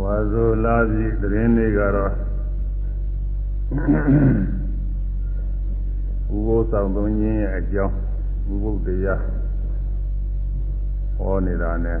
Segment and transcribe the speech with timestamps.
[0.12, 2.12] ါဇိုလာပြီသတင်းလေးကတော့
[6.34, 7.96] ဥပုသ်ဆောင်သုံးခြင်းရဲ့အကြောင်း
[8.52, 9.22] ဥပုသ်တရား
[11.16, 11.98] ဟောနေတာနဲ့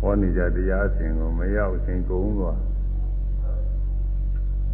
[0.00, 2.58] ဟောနေကြတရားအစဉ်ကိုမရောက်အစဉ်ကုန်သွား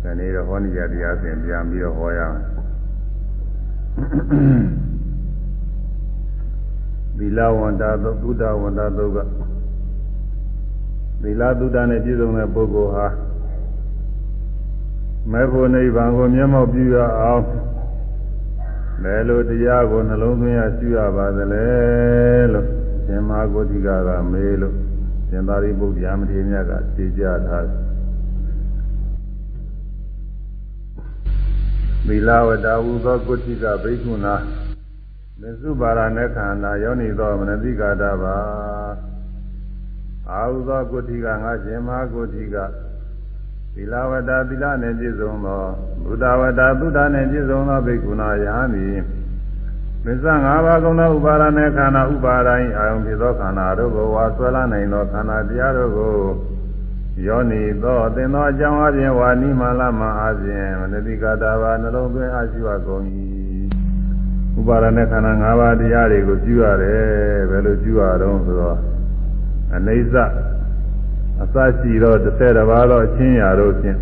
[0.03, 2.39] ဒီနေ့တော့ဟောနေကြတရားအစဉ်ပြန်ပြီးတော့ဟောရအောင်
[7.17, 9.19] သီလဝန္တာသုဒ္ဓဝန္တာသုက
[11.23, 13.07] သီလသုဒ္ဓနဲ့ပြည့်စုံတဲ့ပုဂ္ဂိုလ်ဟာ
[15.33, 17.43] မေဖို့နိဗ္ဗာန်ကိုမျက်မှောက်ပြုရအောင်
[19.03, 21.67] ဘယ်လိုတရားကိုနှလုံးသွင်းရရှိရပါသလဲ
[22.53, 22.67] လို့
[23.07, 24.75] ရှင်မဂုတိကကမေးလို့
[25.29, 27.87] ရှင်သာရိပုတ္တရာမထေရမြတ်ကဖြေကြထားတယ်
[32.07, 34.35] သီလဝတ္တဝုသောကုဋ္ဌိကဘိက္ခုနာ
[35.41, 38.37] မစ္စုပါရณะခန္ဓာယောနိသောမနတိကာတပါ
[40.33, 42.57] အာဟုသောကုဋ္ဌိကငါရှင်မဟာကုဋ္ဌိက
[43.75, 45.65] သီလဝတ္တသီလနှင့်ပြည့်စုံသော
[46.05, 48.97] ဘုဒ္ဓဝတ္တဘုဒ္ဓနှင့်ပြည့်စုံသောဘိက္ခုနာယဟန်သည်
[50.05, 56.15] မစ္စငါးပါးကုံသောဥပါဒနဲ့ခန္ဓာဥပါဒိုင်းအာယုံဖြစ်သောခန္ဓာတို့ကိုဝါဆွဲလာနိုင်သောခန္ဓာတရားတို့ကို
[57.27, 63.05] ယောနီသောသင်သောအကြောင်းအပြင်ဝါနိမလာမအပြင်မနတိကတာဘာနှလုံးသွင်းအရှိဝကုန်၏
[64.59, 67.01] ဥပါဒနဲ့ခန္ဓာ၅ပါးတရားတွေကိုပြုရတယ်
[67.51, 68.96] ဘယ်လိုပြုရတော့ဆိုတော့
[69.75, 70.15] အနေစ
[71.43, 73.99] အစရှိတော့တစ်ဆယ်တစ်ပါးတော့အချင်းရာတို့ဖြင့်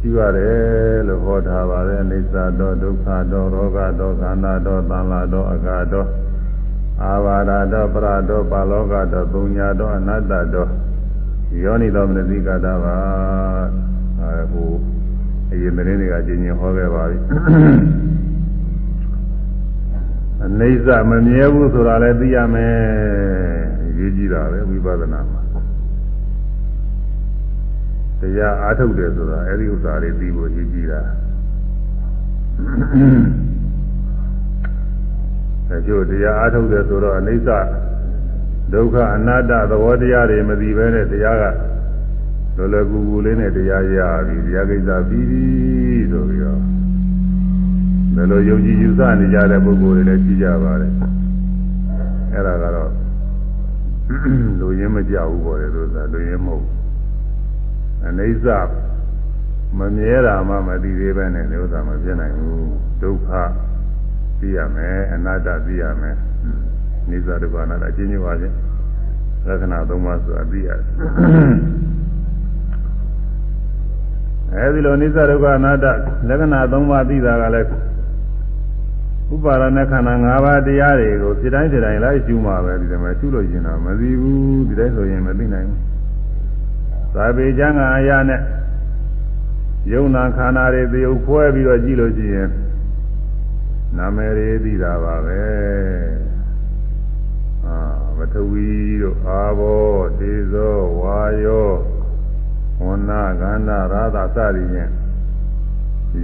[0.00, 6.08] ပြုရတယ်လို့ဟောထားပါတယ်အနေစတော့ဒုက္ခတော့ရောဂတော့ခန္ဓာတော့သံလာတော့အကာတော့
[7.02, 10.70] အာဘာဒတော့ပရတော့ပါလောကတော့ပုံညာတော့အနတ္တတော့
[11.62, 12.96] ယောနိတော်မနတိကတာပါ
[14.20, 14.70] အဲဟို
[15.50, 17.18] အရင်မင်းတွေကကျင်ကျင်ဟောခဲ့ပါပြီ
[20.44, 23.67] အနေစမမြဲဘူးဆိုတာလည်းသိရမယ်
[23.98, 25.42] ရေးကြည့်တာပဲဝိပဿနာမှာ
[28.20, 31.00] တရားအားထုတ်တယ်ဆိုတာအဲဒီဥစ္စာတွေသိဖို့ရေးကြည့်တာ
[35.70, 37.48] အဲကျို့တရားအားထုတ်တယ်ဆိုတော့အနေစ
[38.72, 41.44] ဒုက္ခအနတ္တသဘောတရားတွေမသိဘဲနဲ့တရားက
[42.56, 45.44] လောလောကူကူလေးနဲ့တရားရပြီတရားကိစ္စပြီးပြီ
[46.10, 46.60] ဆိုပြီးတော့
[48.14, 50.92] ဘယ်လိုယုံကြည်ယူဆနေကြတဲ့ပုဂ္ဂိုလ်တွေလည်းရှိကြပါတယ်
[52.32, 52.90] အဲ့ဒါကတော့
[54.60, 56.66] လူရင်းမကြဘူးပေါ်တယ်လို့ဆိုတာလူရင်းမဟုတ်
[58.06, 58.46] အနေစ
[59.78, 62.68] မမြဲတာမှမသိသေးပဲနဲ့ဥစ္စာမပြနိုင်ဘူး
[63.02, 63.30] ဒုက္ခ
[64.40, 66.16] သိရမယ်အနတ္တသိရမယ်
[67.10, 68.56] နိစ္စဒုက္ခအနတ္တအချင်းချင်းပါချင်း
[69.46, 70.80] လက္ခဏာသုံးပါးဆိုတာသိရတယ်
[74.54, 75.86] အဲဒီလိုနိစ္စဒုက္ခအနတ္တ
[76.28, 77.68] လက္ခဏာသုံးပါးသိတာကလည်း
[79.34, 85.80] ဥပါရณะခန္ဓာ၅ပါးတရားတွေကိုစိတိုင်းစိတိုင်းလိုက်ရှုမှာပဲဒီမှာရှုလို့ရင်တော့မသိဘူးဒီတိုင်းဆိုရင်မသိနိုင်ဘူး
[87.14, 88.40] သာပေကျမ်းဂန်အရာနဲ့
[89.92, 92.48] ယုံနာခန္ဓာတွေသေုပ်ခွဲပြီးတော့ကြည့်လို့ရှိရင်
[93.96, 95.42] နာမည်တွေသိတာပါပဲ
[97.66, 97.78] အာ
[98.16, 98.70] ပထဝီ
[99.02, 99.82] တို့အာဘော
[100.20, 101.70] ဒေဇောဝါယော
[102.84, 104.90] ဝဏ္ဏကန္နာရာသစသည်ဖြင့်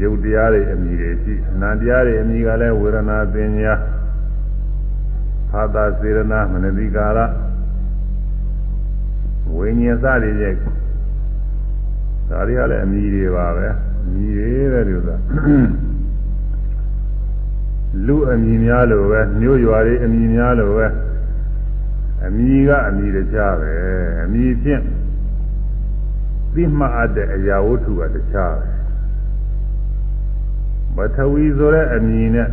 [0.00, 3.74] ယုတ်တရားတွေအမည်တွေရှိနာတရားတွေအမည်ကလည်းဝေဒနာပညာ
[5.50, 7.18] ဖာသာစေရနာမနတိကာရ
[9.54, 10.56] ဝိညာဉ်စသည်ဖြင့်
[12.28, 13.66] ဒါတွေကလည်းအမည်တွေပါပဲ
[14.04, 15.16] အမည်တွေပဲဒီဥစ္စာ
[18.06, 20.86] လူအမည်များလို့ပဲမြို့ရွာတွေအမည်များလို့ပဲ
[22.26, 23.72] အမည်ကအမည်တခြားပဲ
[24.22, 24.82] အမည်ဖြင့်
[26.54, 28.73] သိမှတ်အပ်တဲ့အရာဝတ္ထုကတခြားပဲ
[30.96, 32.48] ပထဝီဆိုတဲ့အမည်နဲ့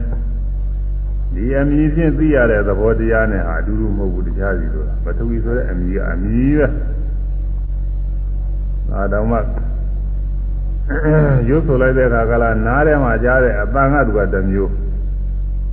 [1.33, 6.67] ဒီအမည်ဖြင့်သိရတဲ့သဘောတရားနဲ့ဟာအတူတူမဟုတ်ဘူးတခြားစီဆိုတာပထဝီဆိုတဲ့အမည်ကအမည်ပဲ
[8.89, 9.37] ဒါတောင်မှ
[11.49, 14.71] ရုပ်ဆိုလိုက်တဲ့အခါကလာနားထဲမှာကြားတဲ့အပန်းကသူကတစ်မျိုး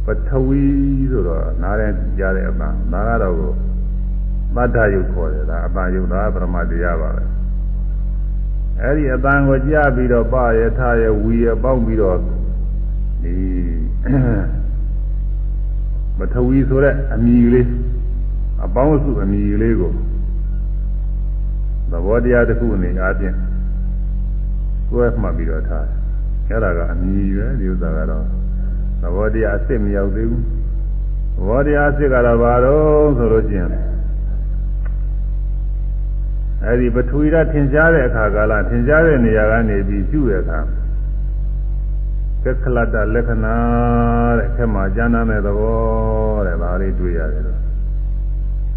[0.04, 0.62] ပထဝီ
[1.10, 3.52] ဆိုတော့နားထဲကြားတဲ့အပန်းဒါကတော့ကို
[4.54, 7.24] သတ္တယုတ်ခေါ်တယ်ဒါအပန်းယုတ်ဒါပရမတရားပါပဲ
[8.80, 12.18] အဲ့ဒီအပန်းကိုကြားပြီးတော့ပရထရဝီရပေါင်းပြီးတော့
[13.22, 13.34] ဒီ
[16.18, 17.68] ပထဝီဆိုတဲ့အမည်လေး
[18.64, 19.92] အပေါင်းစုအမည်လေးကို
[21.90, 23.34] သဘောတရားတစ်ခုအနေအားဖြင့်
[24.88, 25.98] ကိုယ်မှတ်ပြီးတော့ထားတယ်
[26.48, 28.24] အဲ့ဒါကအမည်ပဲဒီဥစ္စာကတော့
[29.02, 30.44] သဘောတရားအစ်စ်မရောက်သေးဘူး
[31.36, 33.68] သဘောတရားအစ်စ်ကတော့ဘာတော့ဆိုလို့ချင်း
[36.64, 40.58] အဲ့ဒီပထဝီဓာတ်ထင်ရှားတဲ့အခါကာလထင်ရှားတဲ့နေရာကနေပြီးရှုတဲ့အခါ
[42.44, 43.56] ကက္ခလတ္တလက္ခဏာ
[44.38, 45.78] တဲ့ခက်မှာကျမ်းမ်းတဲ့သဘော
[46.46, 47.60] တဲ့ဒါလေးတွေ့ရတယ်တော့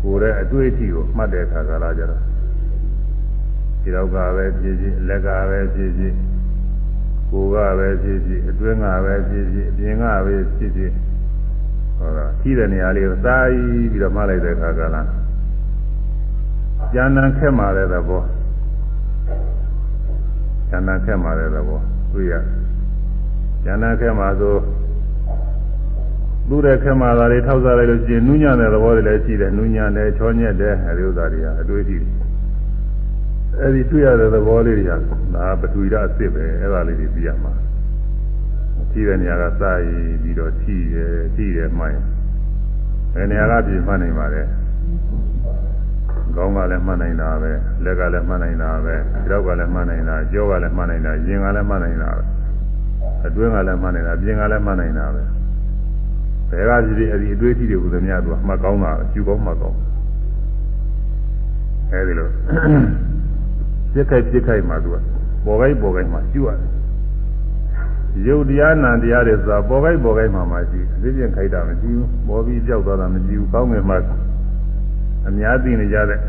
[0.02, 2.22] ကိုယ်ရဲ့အတွေ့အထိကိုမှတ်တဲ့အခါကာလကျတော့
[3.82, 6.14] ဒီတော့ကပဲဖြစ်ဖြစ်လက်ကပဲဖြစ်ဖြစ်
[7.32, 10.92] ကိုယ်ကပဲဖြစ်ဖြစ်အတွင်းကပဲဖြစ်ဖြစ်အပြင်ကပဲဖြစ်ဖြစ်
[11.98, 15.08] ဟောတာထိတဲ့နေရာလေးကိုစာပြီးပြီးတော့မှတ်လိုက်တဲ့အခါကလား
[16.96, 18.22] ဉာဏ်နဲ့ခက်မာတဲ့သဘော
[20.70, 21.80] ဉာဏ်နဲ့ခက်မာတဲ့သဘော
[22.14, 22.34] တွေ့ရ
[23.66, 24.56] ဉာဏ်နဲ့ခက်မာဆို
[26.50, 31.98] သူ့တဲ့ခက်မာတာတွေထောက်စားလိုက်လို့ရှိရင်နူးညံ့တဲ့သဘောတွေလည်းရှိတယ်နူးညံ့တယ်ချောညက်တယ်အဲဒီဥစ္စာတွေကအတွေ့အထိ
[33.60, 34.92] အဲဒီတွေ့ရတဲ့သဘောလေးတွေက
[35.36, 37.54] ဒါပထဝီဓာတ်အစ်စ်ပဲအဲ့ဒါလေးတွေသိရမှာ
[38.92, 42.02] ထိတဲ့နေရာကစရည်ပြီးတော့ထိတယ်ထိတယ်မှိုင်း
[43.14, 44.44] ဘယ်နေရာကပြင်မှတ်နိုင်ပါလဲ
[46.36, 47.52] ခေါင်းကလည်းမှတ်နိုင်တာပဲ
[47.84, 48.96] လက်ကလည်းမှတ်နိုင်တာပဲ
[49.28, 52.24] ကြောက်ကလည်းမှတ်နိုင်တာကြောကလည်းမှတ်နိုင်တာရင်ကလည်းမှတ်နိုင်တာပဲ
[53.26, 55.22] အတွင်းကလည်းမှတ်နိုင်တာပြင်ကလည်းမှတ်နိုင်တာပဲ
[56.50, 59.78] ဘယ်ကကြည့်ဒီအတွေ့အထိတွေဘုရားများသူကမှတ်ကောင်းတာကျူကောင်းမှတ်ကောင်း
[61.92, 62.28] အဲဒီလို
[63.94, 64.98] ပြစ်ခိုက်ပြစ်ခိုက်မှသူက
[65.46, 66.72] ပေါ်ခိုက်ပေါ်ခိုက်မှကျူရတယ်
[68.26, 73.96] ရုပ်တရားနာတရားတွေဆိုတာပေါ်ခိုက်ပေါ်ခိုက်မှမှရှိအပြည့်ပြခိုက်တာမရှိဘူးပေါ်ပြီးကြောက်သွားတာမရှိဘူးကောင်းငယ်မှ
[75.28, 76.20] အများသိနေကြတဲ့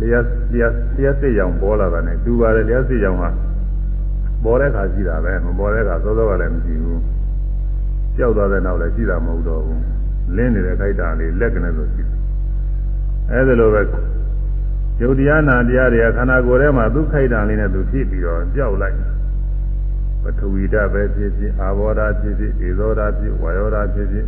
[0.00, 3.30] လျှက်လျှက်လျှက်စစ်ရောင်ပေါ်လာတာ ਨੇ တူပါတယ်လျှက်စစ်ရောင်ဟာ
[4.44, 7.02] ပေါ်တဲ့ခါရှိတာပဲမပေါ်တဲ့ခါစောစောကလည်းမရှိဘူး
[8.16, 9.82] ကြောက်သွားတဲ့နောက်လည်းရှိတာမဟုတ်တော့ဘူး
[10.36, 12.16] လင်းနေတဲ့ခိုက်တာလေးလက်ကနေလို့ရှိတယ်
[13.30, 13.82] အဲဒါလိုပဲ
[15.00, 18.96] ယုတ်တရားနာတရားတွေကခန္ဓာကိုယ်ထဲမှာသူခိုက်တာလေးနဲ့သူဖြစ်ပြီးတော့ကြောက်လိုက်
[20.22, 24.26] ပထဝီဓာတ်ပဲဖြစ်ဖြစ်အာဘောဓာဖြစ်ဖြစ်ဧသောဓာဖြစ်ဝါယောဓာဖြစ်ဖြစ်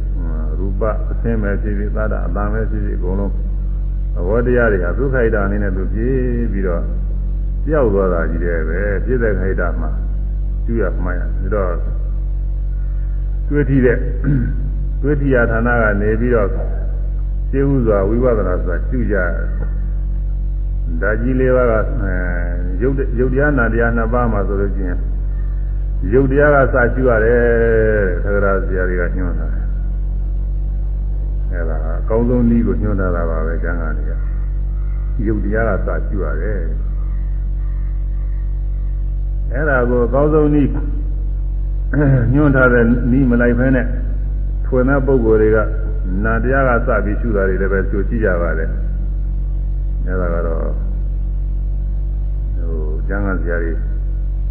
[0.59, 3.33] ရူပအသင်းပဲဖြစ်ဖြစ်သာဓာအတန်ပဲဖြစ်ဖြစ်အကုန်လုံး
[4.15, 6.15] သဘောတရားတွေကသူခိုက်တာလေးနဲ့သူဖြစ်
[6.53, 6.83] ပြီးတော့
[7.67, 9.91] ကြောက်သွားတာကြီးတယ်ပဲဖြစ်တဲ့ခိုက်တာမှာ
[10.65, 11.73] ကျူရမှရပြီးတော့
[13.49, 13.99] တွေ့ထီတဲ့
[15.03, 16.49] တွေ့ထီရဌာနကနေပြီးတော့
[17.51, 19.17] ရှင်းဥစွာဝိပဿနာဆိုတာကျူကြ
[21.01, 21.75] ဓာကြီးလေးပါးက
[22.83, 24.97] ရုပ်ရုပ်တရားနာတရားနှစ်ပါးမှာဆိုလို့ချင်း
[26.13, 27.43] ရုပ်တရားကစကျူရတယ်
[28.25, 29.47] သက္ကရာဆရာတွေကညွှန်တာ
[31.51, 34.13] အဲဒါအကောင်းဆုံးနည်းကိုညွှန်တာပါပဲကျမ်းဂန်တွေက
[35.27, 36.61] ရုပ်တရားကစကျူရတယ်
[39.55, 40.71] အဲဒါကိုအကောင်းဆုံးနည်း
[42.35, 43.87] ညွှန်ထားတဲ့နီးမလိုက်ဖဲနဲ့
[44.67, 45.59] ထွင်တဲ့ပုံကိုယ်တွေက
[46.25, 48.71] နာတရားကစပြီးရှုတာတွေလည်းပဲကြိုကြည့်ကြပါတယ်
[50.07, 50.59] အဲဒါကတော့
[52.59, 53.79] ဟိုကျမ်းဂန်ဆရာကြီး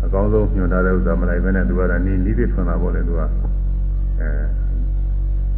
[0.04, 3.22] အကောင်းဆုံးညွှန်ထားတဲ့ဥစ္စာမလိုက်ဘဲနဲ့သူကလည်းနီးနီးပြီးထွင်တာပေါ့လေသူက
[4.20, 4.30] အဲ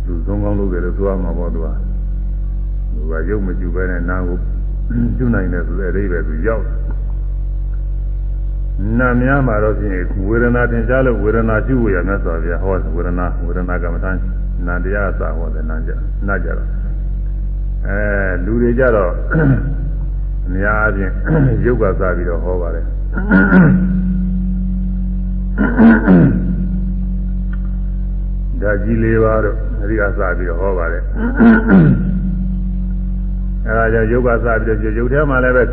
[0.05, 1.67] သူသုံးကောင်းလုပ်တယ်လို့ပြောမှာပေါ့သူက
[2.93, 4.37] သူကရုပ်မကျူပဲနဲ့နာကို
[5.17, 6.65] ကျူနိုင်တယ်ဆိုတဲ့အဓိပ္ပာယ်သူရောက်
[8.99, 14.11] နာများမှာတော့ဖြင့်ဝေဒနာသင်ကြားလို့ဝေဒနာကျူရမြတ်စွာဘုရားဟောဝေဒနာဝေဒနာကမ္မထာ
[14.67, 15.91] နာတရားအစဟောတယ်နာကြ
[16.27, 16.69] နာကြတော့
[17.87, 17.99] အဲ
[18.45, 19.11] လူတွေကြတော့
[20.45, 21.11] အများအားဖြင့်
[21.65, 22.85] ရုပ်ကစားပြီးတော့ဟောပါတယ်
[28.61, 31.03] ဓာကြီးလေးပါတော့အဲဒီကစားပြီးတော့ဟောပါတယ်
[33.67, 35.63] အဲဒါကြောင့်ရုပ်ကစားပြီးတော့ရုပ်ထဲမှာလည်းပဲ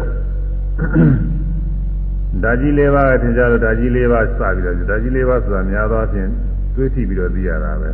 [2.42, 6.28] ဓာကြီးလေးပါးကသင်ကြားလို့ဓာကြီးလေးပါးစပြီးတော့ဓာကြီးလေးပါးဆိုတာများသောအားဖြင့်
[6.74, 7.90] တွေးထိပြီးတော့သိရတာပဲ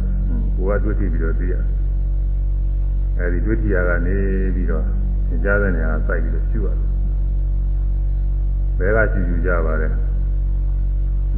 [0.56, 1.54] ကိုယ်ကတွေးထိပြီးတော့သိရ
[3.18, 4.16] အဲဒီတွေးထိရကနေ
[4.54, 4.84] ပြီးတော့
[5.28, 6.68] သင်ကြားတဲ့နေရာစိုက်ပြီးတော့ရှုရ
[8.78, 9.88] တယ်ဘယ်ကရှုရှုကြပါလဲ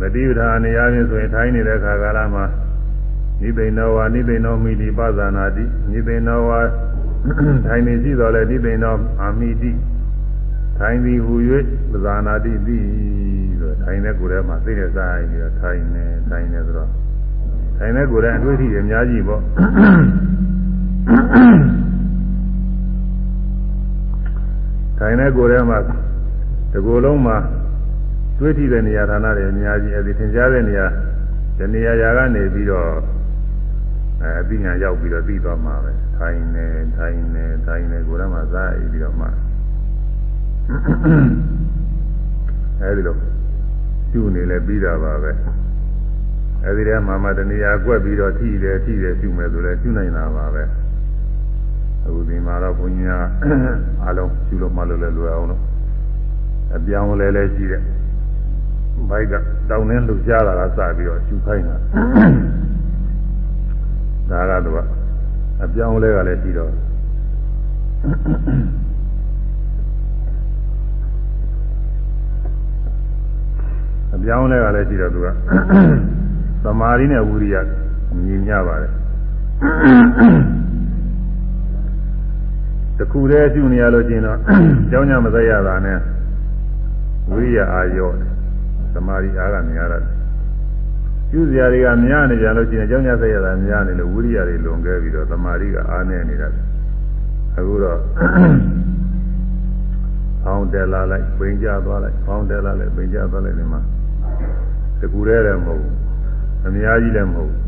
[0.00, 2.44] မတိပဌာနေရာချင်းဆိုရင်ထိုင်းနေတဲ့ခါကာလမှာ
[3.40, 6.60] နိသိဏဝါနိသိဏောမိတိပဇာနာတိနိသိဏဝါ
[7.66, 9.70] ထိုင်နေရှိတော်လဲနိသိဏောအာမိတိ
[10.78, 11.34] ထိုင်သည်ဟူ၍
[11.90, 12.84] ပဇာနာတိသည်
[13.60, 16.90] ဆိုထိုင်တဲ့ကိုယ်ထဲမှာသိတဲ့စားပြီးတော့ထိုင်နေထိုင်နေဆိုတော့
[17.78, 19.42] ထိုင်တဲ့ကိုယ်ထဲအတွေ့အထိအများကြီးပေါ့
[24.98, 25.78] ထိုင်တဲ့ကိုယ်ထဲမှာ
[26.72, 27.36] ဒီကိုယ်လုံးမှာ
[28.38, 30.86] တွေ့ထိတဲ့နေရာဌာနတွေအများကြီးအဲဒီသင်ကြားတဲ့နေရာ
[31.58, 32.88] ဒီနေရာရာကနေပြီးတော့
[34.22, 36.66] အဲအသိဉာဏ်ရောက်ပြီးတော့သိသွားမှာပဲထိုင်နေ
[36.96, 39.26] ထိုင်နေထိုင်နေကိုယ်ထဲမှာစားပြီးတော့မှ
[42.80, 43.16] အဲဒီလို
[44.12, 45.30] ကျူနေလဲပြီးတာပါပဲ
[46.64, 50.62] အဲဒီထဲမှာမှတဏှာကွက်ပြီးတော့ထိတယ်ထိတယ်ကျူမယ်ဆိုလဲကျူနိုင်တာပါပဲ
[52.04, 53.12] အခုဒီမှာတော့ဘုန်းကြီးက
[54.06, 55.62] အလုံးကျူလို့မှလို့လဲလွယ်အောင်လို့
[56.74, 57.82] အပြောင်းလဲလဲရှိတယ်
[59.10, 59.34] ဘိုက်က
[59.70, 61.76] တောင်းနှင်းလှူရှားတာကစပြီးတော့ကျူခိုင်းတာ
[64.50, 64.86] ဒါကတော့
[65.62, 66.70] အပြောင်းလဲကလည်းရှိတော့
[74.16, 75.28] အပြောင်းလဲကလည်းရှိတော့သူက
[76.64, 77.56] သမာဓိနဲ့ဝိရိယ
[78.24, 78.92] ညီမျှပါတယ်
[82.98, 84.38] တခုတည်းရှုနေရလို့ကျင်တော့
[84.90, 85.98] ကြောင်းညမသက်ရတာနဲ့
[87.30, 88.14] ဝိရိယအာရော့
[88.94, 90.02] သမာဓိအားကများရတယ်
[91.30, 96.48] ကျူးစရာတွေကများနေကြလို့ရှိရင်အကြောင်းညဆက်ရတာများနေလို့ဝိရိယတွေလွန်ခဲ့ပြီးတော့သမာဓိကအားနေနေတာ
[97.58, 97.98] အခုတော့
[100.42, 103.80] ဖောင်းတယ်လာလိုက်ပိန်ကြသွားလိုက်ဖောင်းတယ်လာလိုက်ပိန်ကြသွားလိုက်ဒီမှာ
[105.00, 105.94] တကူရဲတယ်မဟုတ်ဘူး
[106.66, 107.62] အများကြီးလည်းမဟုတ်ဘူး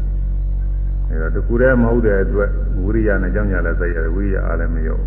[1.09, 2.51] အဲတော့တကူရဲမဟုတ်တဲ့အတွက်
[2.83, 4.99] ဝိရိယနဲ့ကြောင်းညလည်းဆက်ရတယ်ဝိရိယအားလည်းမရော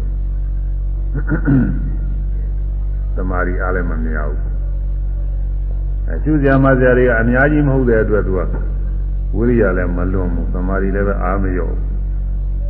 [3.16, 4.51] သမာဓိအားလည်းမများဘူး
[6.10, 8.40] အကျူစရာမစရာတွေကအများကြီးမဟုတ်တဲ့အတွက်သူက
[9.36, 11.92] ဝိရိယလည်းမလွန်ဘူးသမာဓိလည်းပဲအားမရောဘူး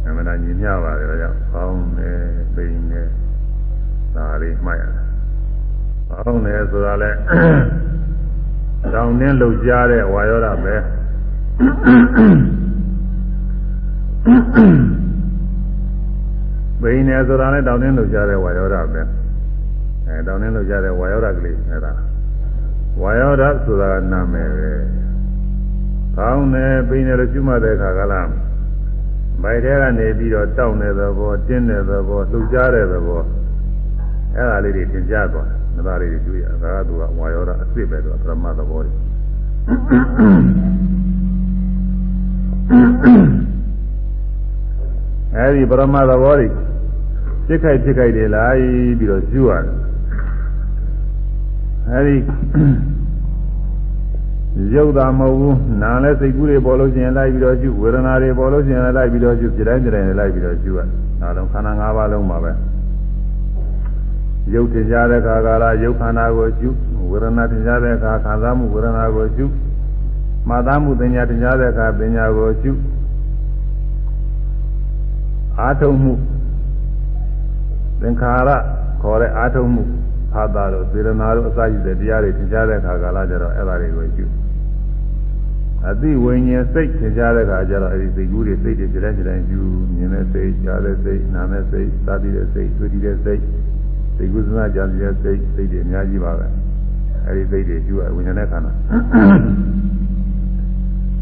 [0.05, 2.12] အမှန်တရားညီမျှပါတယ်ဒါကြောင့်ဖောင်းနေ
[2.55, 3.01] ပိန်နေ
[4.15, 5.05] ဒါလေးမှတ်ရတယ်
[6.10, 7.12] ဖောင်းနေဆိုတာလဲ
[8.93, 10.75] တောင်းတင်းလှုပ်ရှားတဲ့ဝါယောဓပဲ
[16.81, 19.01] ပိန်နေဆိုတာလဲတောင်းတင်းလှုပ်ရှားတဲ့ဝါယောဓပဲ
[20.07, 21.93] အဲတောင်းတင်းလှုပ်ရှားတဲ့ဝါယောဓကလေးအဲဒါ
[23.01, 24.71] ဝါယောဓဆိုတာကနာမည်ပဲ
[26.17, 28.27] ကောင်းတယ်ပိနေလို့ကျွတ်မှတဲ့အခါကလား
[29.43, 33.21] ဗိုက်ထဲကနေပြီးတော့တောက်တဲ့သဘောတင်းတဲ့သဘောလှုပ်ရှားတဲ့သဘော
[34.35, 38.94] အဲ့ဒါလေးတွေသင်ကြားသွားတယ် ဒါလေးတွေတွေ့ရဒါကသူကဝါယောဓအစ်စ်ပဲသူကပရမသဘောတွေ
[45.36, 46.48] အဲဒီပရမသဘောတွေ
[47.48, 48.46] စိတ်ခိုက်စိတ်ခိုက်တွေလာ
[48.98, 49.75] ပြီးတော့ကျွရတယ်
[51.90, 52.16] အဲဒီ
[54.74, 60.80] ရုပ်သာမဟုတ်ဘူးနာလည်းစိတ်ကူးတွေပေါ်လို့ရှိရင်လိုက်ပြီးတော့ကျุဝေဒနာတွေပေါ်လို့ရှိရင်လိုက်ပြီးတော့ကျุပြတိုင်းပြတိုင်းလိုက်ပြီးတော့ကျุရ
[61.22, 62.51] ဒါတော့ခန္ဓာ၅ပါးလုံးပါပဲ
[64.53, 66.70] ရုပ်ထင်ရှားတဲ့အခါကာလရုပ်ခန္ဓာကိုကျุ
[67.10, 69.46] ဝေဒနာထင်ရှားတဲ့အခါခံစားမှုဝေဒနာကိုကျุ
[70.48, 72.72] မှတ်သားမှုပညာထင်ရှားတဲ့အခါပညာကိုကျุ
[75.60, 76.13] အာထုံမှု
[78.01, 78.50] သင်္ခါရ
[79.01, 79.84] ခေါ်တဲ့အာထုံမှု
[80.31, 84.25] ဖာတာတို့စေရနာတို့အစရှိတဲ့တရားတွေသင်ကြားတဲ့အခါကာလကျတော့အဲ့ဒါတွေကိုကျุ
[85.89, 89.62] အသိဝိညာဉ်စိတ်သင်ကြားတဲ့အခါကျတော့အဲ့ဒီစိတ်ကူးတွေစိတ်တွေကြတဲ့ကြတဲ့ကျุ
[89.96, 93.41] မြင်တဲ့စိတ်ကြားတဲ့စိတ်နားတဲ့စိတ်သာတိတဲ့စိတ်တွေ့တဲ့စိတ်
[94.22, 96.48] စိတ်ကူးစနာကြတဲ့စိတ်စိတ်တွေအများကြီးပါပဲ
[97.25, 98.72] အဲ့ဒီစိတ်တွေကျุဝိညာဉ်နဲ့ခန္ဓာ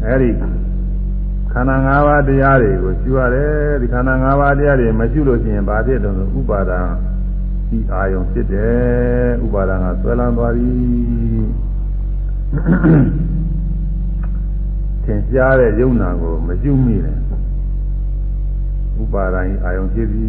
[0.04, 0.30] အဲ့ဒီ
[1.52, 6.80] ခန္ဓာ၅ပါးတရားတွေကိုကျุရတယ်ဒီခန္ဓာ၅ပါးတရားတွေမကျุလို့ရှိရင်ဘာဖြစ်တုံးဆိုဥပါဒံ
[7.68, 10.70] ဒီအာယုံဖြစ်တယ်ဥပါဒံကဆွဲလန်းသွားပြီ
[15.04, 17.18] သင်ကြားတဲ့ယုံနာကိုမကျุမိနဲ့
[19.02, 20.26] ဥပါဒံအာယုံဖြစ်ပြီ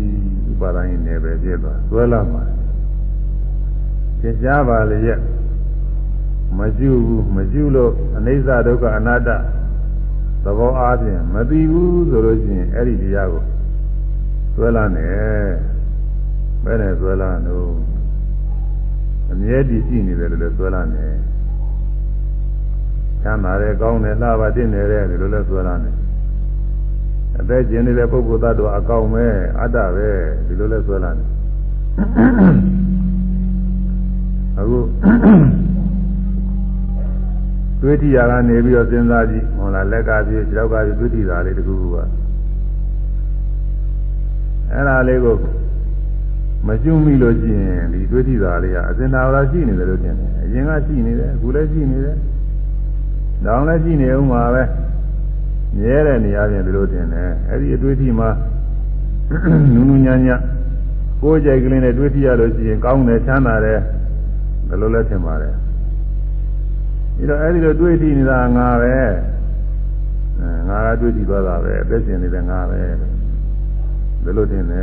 [0.51, 2.43] ဥပါဒံနယ်ပဲဖြစ်သွားဆွဲလန်းပါ
[4.21, 5.19] သင်ကြားပါလေရဲ့
[6.57, 9.29] မကျุဘူးမကျุလို့အနိစ္စဒုက္ခအနတ္တ
[10.43, 13.43] သဘောအားဖြင့်မသိဘူးဆိုလို့ရှိရင်အဲ့ဒီတရားကို
[14.55, 15.49] ဆွဲလန်းတယ်
[16.63, 17.71] ဘယ်နဲ့ဆွဲလာလို့
[19.31, 21.07] အမြဲတည်ရှိနေတယ်လို့လည်းဆွဲလာနေ
[23.21, 25.91] ချမ်းသာတယ်ကောင်းတယ်လှပါတင့်နေတယ်လို့လည်းဆွဲလာနေ
[27.39, 29.25] အသက်ကျင်နေတဲ့ပုဂ္ဂိုလ်သတ္တဝါအကောင်ပဲ
[29.59, 30.09] အတ္တပဲ
[30.45, 31.23] ဒီလိုလည်းဆွဲလာနေ
[34.59, 34.77] အခု
[37.81, 41.97] တွေးထီရာကနေပြီးတော့စဉ်းစားကြည့်ဟုတ်လားလက်ကပြေခြေထောက်ကပြေတွေးထီတာလေးတခုခုက
[44.71, 45.35] အဲ့ဒါလေးကို
[46.67, 52.17] မကျွမိလို့ရှိရင်ဒီတွေးထိတာလေးကအစင်သာဝရရှိနေတယ်လို့ထင်တယ်အရင်ကရှိနေတယ်အခုလည်းရှိနေတယ်
[53.45, 54.63] တောင်းလည်းရှိနေဦးမှာပဲ
[55.77, 58.29] မြဲတဲ့နေရာပြင်ဒီလိုထင်တယ်အဲ့ဒီအတွေးထိမှာ
[59.73, 60.39] နူးနူးညံ့ညံ့
[61.21, 63.79] ကိုယ်ကြိုက်ကလေးနဲ့တွေးထိရလို့ရှိရင်ကောင်းတယ်ချမ်းသာတယ်
[64.71, 65.55] ဘယ်လိုလဲထင်ပါတယ်
[67.17, 68.93] ဒီတော့အဲ့ဒီလိုတွေးထိနေတာငါပဲ
[70.39, 72.79] အဲငါကတွေးထိသွားတာပဲအသက်ရှင်နေတဲ့ငါပဲ
[74.23, 74.81] ဘယ်လိုထင်လဲ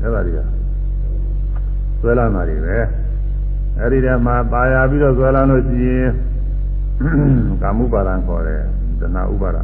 [0.00, 0.40] အဲ့ဒါတွေက
[2.00, 2.76] ဆွဲလာတာတွေပဲ
[3.78, 6.08] အဲ့ဒီတည်းမှာပါရပြီးတော့ဆွဲလာလို့ရှိရင်
[7.62, 8.62] ကာမှုပါဒံခေါ်တယ်
[9.00, 9.62] တဏှာဥပါဒံ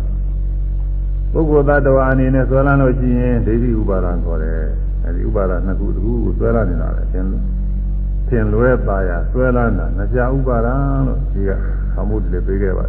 [1.33, 4.61] ပုဂ္ဂိုလ်သတ္တဝါအနေနဲ့ဆွဲလာလို့ရှိရင်ဒိဋ္ဌိဥပါဒံခေါ်တယ်
[5.05, 7.27] အဲ့ဒီဥပါဒံနှစ်ခုတစ်ခုကိုဆွဲလာနေတာပဲသင်
[8.29, 10.75] သင်လွဲပါရဆွဲလာတာနှစ်ပြဥပါဒံ
[11.07, 11.51] လို့ဒီက
[11.95, 12.85] ကာမှုတွေပေးခဲ့ပါ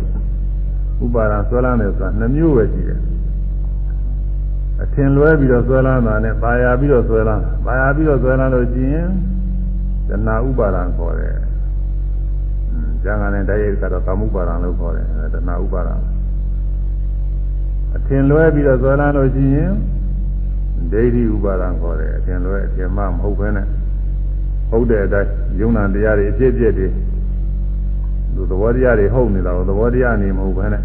[1.04, 3.02] ဥပါဒံဆွဲလာတယ်ဆိုတာနှစ်မျိုးပဲရှိတယ်
[4.82, 9.10] အထင်လွဲပြီးတော့ဆွဲလန်းတာနဲ့ပါရပြီးတော့ဆွဲလန်းပါရပြီးတော့ဆွဲလန်းလို့ရှိရင်
[10.10, 11.38] တဏှာဥပါဒံခေါ်တယ်။
[13.04, 15.96] ကျန်ကန်တဲ့တရားကတော့ကာမှုပါဒံလို့ခေါ်တယ်တဏှာဥပါဒံ
[17.96, 19.72] အထင်လွဲပြီးတော့ဆွဲလန်းလို့ရှိရင်
[20.92, 23.68] ဒိဋ္ဌိဥပါဒံခေါ်တယ်အထင်လွဲအထင်မှမဟုတ်ဘဲနဲ့
[24.70, 25.30] ဟုတ်တဲ့အတိုင်း
[25.60, 26.88] ယုံနာတရားတွေအဖြစ်အပျက်တွေ
[28.36, 30.84] သူသဘောတရားတွေဟုတ်နေတာကိုသဘောတရားနေမဟုတ်ဘဲနဲ့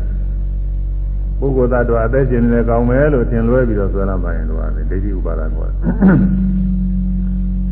[1.39, 5.81] ပုဂ္ဂိုလ်သတ္တဝါအသက်ရှင်နေကောင်းမယ်လို့ထင်လွဲပြီးတော့ဆွဲလမ်းပါရင်တော့ဒိဋ္ဌိဥပါဒခေါ်တယ်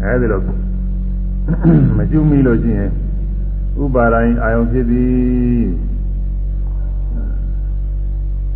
[0.03, 0.41] အဲဒီလို
[1.99, 2.91] မကျွမိလို့ရှိရင်
[3.83, 5.67] ဥပါဒိုင်းအာယုံဖြစ်သည်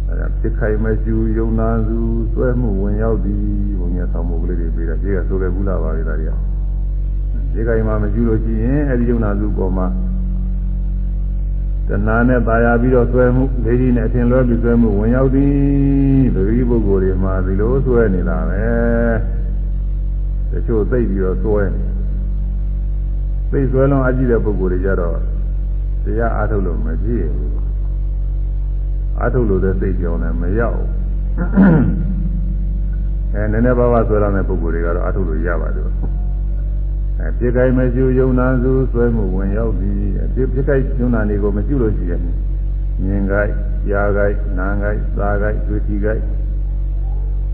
[0.09, 1.99] အဲဒါဖြစ်ခိုင်မရှိယုံနာစု
[2.33, 3.43] စွဲမှုဝင်ရောက်သည်
[3.79, 6.33] ဘုံညာဆောင်မှုကလေးတွေပြီးတော့ပြေကဆိုခဲ့ဘူးလားပါလေဒါတွေက
[7.53, 9.87] ဒီကိမှာမကျူးလို့ရှိရင်အဲဒီယုံနာစုပေါ်မှာ
[11.89, 18.65] တဏှာနဲ့ပါရပြီးတော့ဆွဲမှုဒိဋ္ဌိနဲ့အထင်လွဲပြီးဆွဲမှုဝင်ရောက်သည်ပရိပုဂ္ဂိုလ်တွေမှာဒီလိုဆွဲနေတာပဲ
[20.51, 21.85] တချို့သိပြီးတော့ဆွဲနေ
[23.51, 25.17] သိဆွဲလုံးအကြည့်တဲ့ပုဂ္ဂိုလ်တွေကြတော့
[26.05, 27.55] တရားအားထုတ်လို့မကြည့်ဘူး
[29.19, 30.81] အားထုတ်လို့တဲ့သိကြောင်းလည်းမရောက်
[33.35, 35.87] အဲနည်းနည်းပါးပါးဆွဲလာတဲ့ပုဂ္ဂိုလ်တွေကတော့အားထုတ်လို့ရပါတယ်
[37.25, 39.97] အဲပြစ်ကိုင်းမရှိယုံနာစုဆွဲမှုဝင်ရောက်သည်
[40.35, 42.21] ပြစ်ပြစ်ကိုင်းယုံနာတွေကိုမရှိလို့ရှိရင်
[43.05, 43.55] မြင်ကိုင်း
[43.89, 46.25] ကြားကိုင်းနားကိုင်းစားကိုင်းတွေ့ထိကိုင်း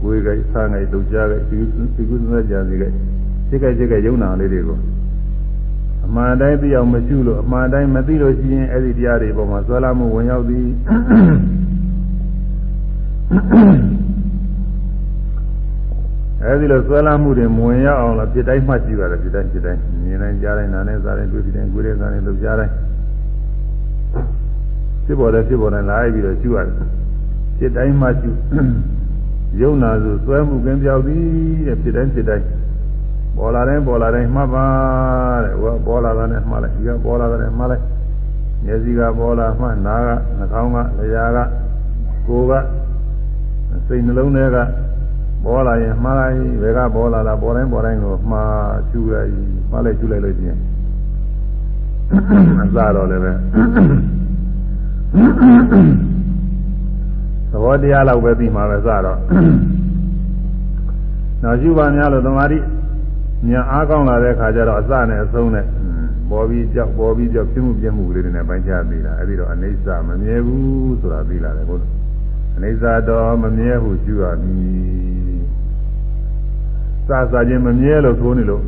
[0.05, 1.59] ဝေကိုင်းစားကိုင်းဒုကြားကိုင်းဒီ
[1.97, 2.97] ဒီကုသနာကြံစီကိုင်း
[3.49, 4.79] ပြစ်ကိုင်းပြစ်ကိုင်းယုံနာလေးတွေကို
[6.07, 10.67] အမှန်တိုင်းသိအောင်မရှိလို့အမှန်တိုင်းမသိလို့ရှိရင်အဲ့ဒီတရားတွေပေါ်မှာဆွဲလာမှုဝင်ရောက်သည်
[16.45, 22.73] အဲဒီလိုဆွဲလာမှုတွေမဝင်ရအောင်လို့ပြစ်တိုင်းမှတ်ကြည့်ရတယ်ပြစ်တိုင်းပြစ်တိုင်းမြင်တိုင်းကြားတိုင်းနားတိုင်းစားတိုင်းတွေ့တိုင်းကိုယ်တိုင်းစားတိုင်းလုပ်ကြတိုင်း
[25.05, 26.75] ဖြစ်ပေါ်တယ်ဖြစ်ပေါ်တယ်လာပြီးတော့ကျူရတယ်
[27.59, 28.37] ပြစ်တိုင်းမှတ်ကြည့်
[29.61, 31.23] ယုံနာစုဆွဲမှုကင်းပြောက်သည်
[31.67, 32.45] တဲ့ပြစ်တိုင်းပြစ်တိုင်း
[33.37, 34.67] ပေါ်လာတိုင်းပေါ်လာတိုင်းမှတ်ပါ
[35.45, 37.85] တဲ့ဟောပေါ်လာတာနဲ့မှတ်လိုက်ဒီကပေါ်လာတာနဲ့မှတ်လိုက်
[38.65, 41.39] မျက်စိကပေါ်လာမှနားကနှာခေါင်းကလျှာက
[42.27, 42.53] ကိုယ်က
[43.87, 44.57] စိတ်နှလုံးထဲက
[45.45, 49.31] ပေါ်လာရင်မှားလိုက်ဘယ်ကပေါ်လာတာပေါ်တိုင်းပေါ်တိုင်းကိုမှားချူလိုက်
[49.71, 50.59] မှားလိုက်ချူလိုက်လို့ချင်း
[52.63, 53.33] အစတော့လည်းပဲ
[57.51, 59.19] သဘောတရားလောက်ပဲသိမှာပဲစတော့
[61.43, 62.59] နောက်ရှုပါများလို့သမာဓိ
[63.49, 65.67] ညာအားကောင်းလာတဲ့ခါကျတော့အစနဲ့အဆုံးနဲ့
[66.31, 71.85] ပေါ်ပြီးကြောက်ပေါ်ပြီးကြောက်ပြမှုပြမှုလေးတွေနဲ့ပိုင်းခြားသိတာအဲဒီတော့အိဋ္ဌမမြဲဘူးဆိုတာသိလာတယ်ဟုတ်
[72.57, 75.18] အိဋ္ဌတော့မမြဲဟုရှုရမည်
[77.09, 78.63] စစားခြင်းမမြဲလို့ဆိုနေလို့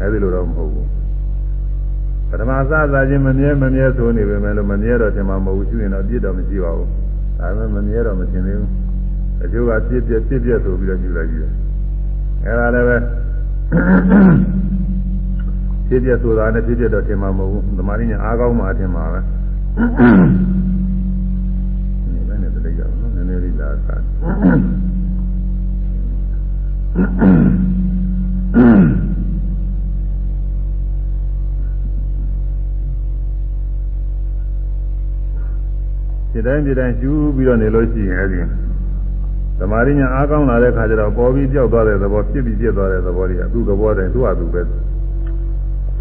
[0.00, 0.86] အဲဒီလိုတော့မဟုတ်ဘူး
[2.28, 6.88] ပထမစစားခြင်းမမြဲမမြဲဆိုနေပေမဲ့လို့မမြဲတော့ထင်မှာမဟုတ်ဘူးရှုရင်တော့ပြစ်တော့မရှိပါဘူး
[7.38, 8.70] ဒါပေမဲ့မမြဲတော့မရှင်းသေးဘူး
[9.42, 11.52] အကျိုးကပြစ်ပြက်ပြစ်ပြက်ဆိုပြီးတော့ရှုလိုက်ကြည့်တယ်
[12.44, 12.96] အဲဒါလည်းပဲ
[15.88, 19.20] ဖြစ်ပြဆိုတာနဲ့ဖြစ်ပြတော့ထင်မှာမဟုတ်ဘူးသမာဓိညာအားကောင်းမှထင်မှာပဲ
[22.12, 24.00] ဒီမဲ့နဲ့တည်းကြောင်နော်နည်းနည်းလေးလာစား
[36.56, 38.40] တိုင်းဒီတိုင်းကျူးပြီးတော့နေလို့ရှိရင်အဲဒီ
[39.58, 44.62] သမာဓိညာအားကောင်းလာတဲ့ခါကျတော့ပေါ်ပြီးပြောက်သွားတဲ့သဘောဖြစ်ပြီးပြစ်သွားတဲ့သဘောတွေကသူ့သဘောတိုင်းသူ့ဟာသူပဲ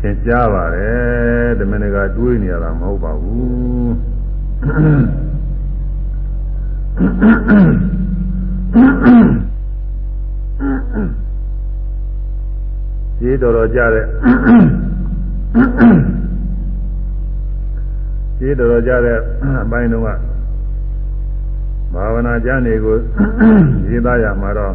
[0.01, 3.93] သင်ကြားပါတယ်ဓမ္မနကတွေးနေရတာမဟုတ်ပါဘူး
[13.19, 14.05] ဒီတော်တော်ကြတဲ့
[18.39, 19.17] ဒီတော်တော်ကြတဲ့
[19.63, 20.34] အပိုင်းတုန်းက
[21.95, 22.95] ဘာဝနာကျမ်းတွေကို
[23.89, 24.73] ရေးသားရမှာတော့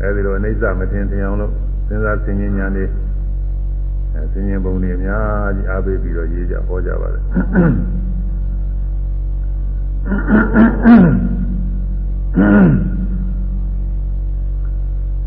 [0.00, 1.52] အဲဒီလိုအိဋ္ဌမတင်တင်အောင်လို့
[1.86, 2.90] စဉ်းစားဆင်ခြင်ဉာဏ်လေး
[4.14, 7.22] အဲဆင်ခြင်ပုံတွေအများကြီးအားပေးပြီးတော့ရေးကြဟောကြပါတယ်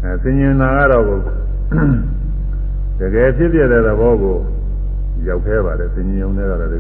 [0.03, 1.19] အဲဆင်ခြင်နာကတော့ကို
[2.99, 4.37] တကယ်ဖြစ်ပြတဲ့သဘောကို
[5.27, 6.75] ရောက်ခဲပါတယ်ဆင်ခြင်ုံနဲ့ကတော့တ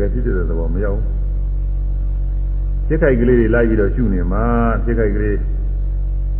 [0.00, 1.23] ကယ်ဖြစ်ပြတဲ့သဘောမရောက်ဘူး
[2.88, 4.44] ဖြစ်ခိုက်ကလေးတွေလိုက်ပြီးတော့ရှုနေမှာ
[4.84, 5.38] ဖြစ်ခိုက်ကလေး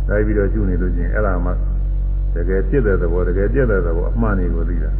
[0.09, 1.51] လိုက်ပြီးတော့ရှုနေလို့ချင်းအဲ့ဒါမှ
[2.35, 4.91] တကယ်ဖြစ်တဲ့သဘောတကယ်ပြည့်တဲ့သဘောအမှန်တွေကိုသိတာ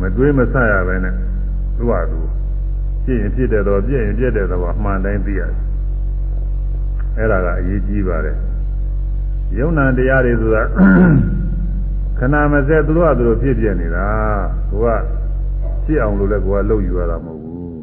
[0.00, 1.14] မတွေးမဆရပဲနဲ့
[1.76, 2.20] သူ့ဟာသူ
[3.04, 5.52] ဖြစ်ရင်ဖြစ်တဲ့တော့ပြည့်ရင်ပြည့်တဲ့သဘောအမှန်တိုင်းသိရတယ်
[7.16, 8.36] အဲ့ဒါကအရေးကြီးပါတယ်
[9.58, 10.62] ယုံနာတရားတွေဆိုတာ
[12.18, 14.06] ခဏမစက်သူတို့ကသူတို့ဖြစ်ပြနေတာ
[14.70, 15.19] ကိုက
[15.90, 17.80] ဖြစ်အောင်လို့လည်းကိုယ်ကလှုပ်ယူရတာမဟုတ်ဘူး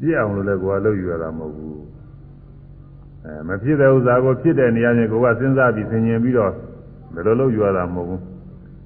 [0.00, 1.80] ပြည့်အောင်လို့လည်းကိုယ်ကလှုပ်ယူရတာမဟုတ်ဘူး
[3.24, 6.52] အဲမဖြစ်တဲ့ဥစ္စာကိုဖြစ်တဲ့နေရာချင်းကိုယ်ကစဉ်းစားပြီးဆင်ခြင်ပြီးတော့
[7.14, 8.20] ဘယ်လိုလှုပ်ယူရတာမဟုတ်ဘူး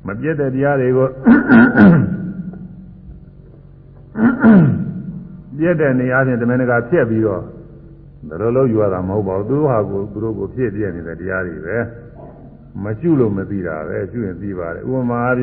[0.07, 1.09] မပြည့်တဲ့တရားတွေကို
[5.57, 7.43] ပြည့်တဲ့နေရာချင်းတမန်တကာဖြစ်ပြီးတော့
[8.29, 11.77] ဘယ်လိုလှုပ်ယူရတာမဟုတ်ပါဘူးသူတို့ဟာကိုသူတို့ကိုဖြစ်ပြနေတဲ့တရားတွေပဲ
[12.83, 15.37] မကျွလို့မသိတာပဲကျွရင်သိပါတယ်ဥပမာအား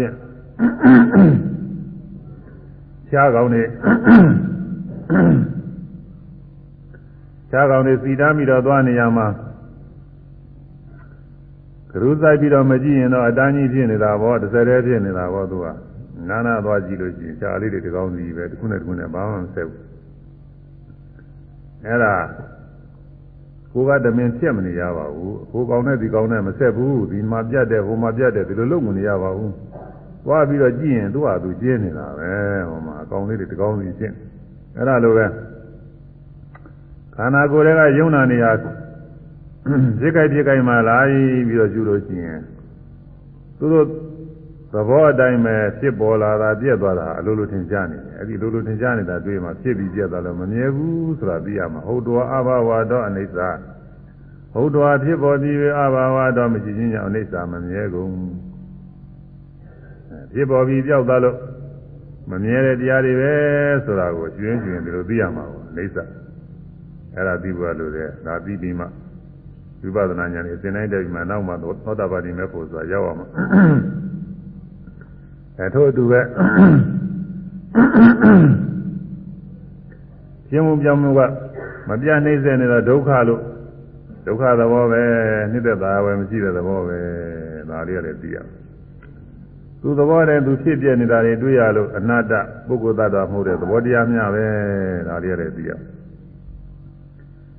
[3.12, 3.64] ရှားကောင်းနေ
[7.52, 9.28] ရှားကောင်းနေစီတားပြီးတော့သွားနေရမှာ
[11.92, 15.66] ကရုစိုက်ပြီးတော့မကြည့်ရင်တော့အတန်းကြီးဖြစ်နေတာပေါ့တစ်စက်တည်းဖြစ်နေတာပေါ့သူက
[16.30, 19.84] နာနာသွားကြည့်လို့ရှိရင်ရှားလေးတွေတကောင်းစီပဲတစ်ခုနဲ့တစ်ခုနဲ့ဘာမှမဆက်ဘူး
[21.86, 22.16] အဲ့ဒါ
[23.74, 29.54] ကိုကတမင်ဖြက်မနေရပါဘူးကိုကောင်းတဲ့ဒီကောင်းတဲ့မဆက်ဘူးဒီမှာပြတ်တဲ့ဟိုမှာပြတ်တဲ့ဒီလိုလုပ်မနေရပါဘူး
[30.26, 32.32] သွားပြီးတော့ကြည့်ရင်သူ့ဟာသူကျင်းနေတာပဲ
[32.70, 34.16] ဟိုမှာအကောင်လေးတွေတကောင်းစီကျင်း
[34.76, 35.26] အဲ့ဒါလိုပဲ
[37.16, 38.46] ခန္ဓာကိုယ်တွေကယုံနာနေရ
[40.00, 42.40] စိတ်ကြိုက်ပြကြိုက်မှလာပြီးတော့ယူလို့ရှိရင်
[43.58, 43.86] သူတို့
[44.74, 53.38] သဘောအတိုင်းပဲဖြစ်ပေါ်လာတာပြက်သွားတာအလိုလိုထင်ရှားနေတယ်အဲ့ဒီလိုလိုထင်ရှားနေတာတွေ့မှဖြစ်ပြီးပြက်သွားလို့မမြဲဘူးဆိုတာသိရမှာဟုတ်တော်အဘဝတော်အနိစ္စ
[54.54, 58.12] ဟုတ်တော်ဖြစ်ပေါ်ပြီးအဘဝတော်မရှိခြင်းကြောင့်အနိစ္စမမြဲကုန်
[60.34, 61.38] ဖြစ်ပေါ်ပြီးပြောက်သွားလို့
[62.30, 63.34] မမြဲတဲ့တရားတွေပဲ
[63.86, 65.98] ဆိုတာကိုကျွင်းကျွင်းဒီလိုသိရမှာပေါ့အိဋ္ဌ
[67.16, 68.86] အဲ့ဒါသိဖို့လိုတယ်ဒါသိပြီးမှ
[69.82, 73.20] ဝိပဿနာဉာဏ်နဲ့အစဉ်တိုင်းတည်းပြီးမှနောက်မှသောတာပတိမေဖို့ဆိုတာရောက်အောင်
[75.58, 76.22] အဲထို့အတူပဲ
[80.50, 81.20] ရှင်မပြောင်းမှုက
[81.90, 83.42] မပြနှိမ့်စေနေတော့ဒုက္ခလို့
[84.26, 85.02] ဒုက္ခသဘောပဲ
[85.52, 87.00] နှိမ့်သက်တာပဲမရှိတဲ့သဘောပဲ
[87.70, 88.59] ဒါလေးရတယ်သိရမယ်
[89.82, 92.34] သူသဘောတည်းသူဖြစ်ပြနေတာတွေတွေ့ရလို့အနာတ္တ
[92.68, 94.46] ပုဂ္ဂိုလ်သတ္တဝါမဟုတ်တဲ့သဘောတရားများပဲ
[95.08, 95.72] ဒါလေးရတယ်သိရ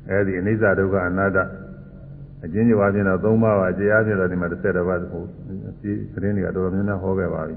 [0.09, 1.39] အဲဒီအနိစ္စဒုက္ခအနာတ္တ
[2.45, 5.25] အချင်းချင်းဝါချင်းတော့သုံးပါးပါအကျရားချင်းတော့ဒီမှာ၁၁ပါးဟို
[5.83, 7.57] ဒီသတင်းတွေကတော်တော်များများဟောခဲ့ပါပြီ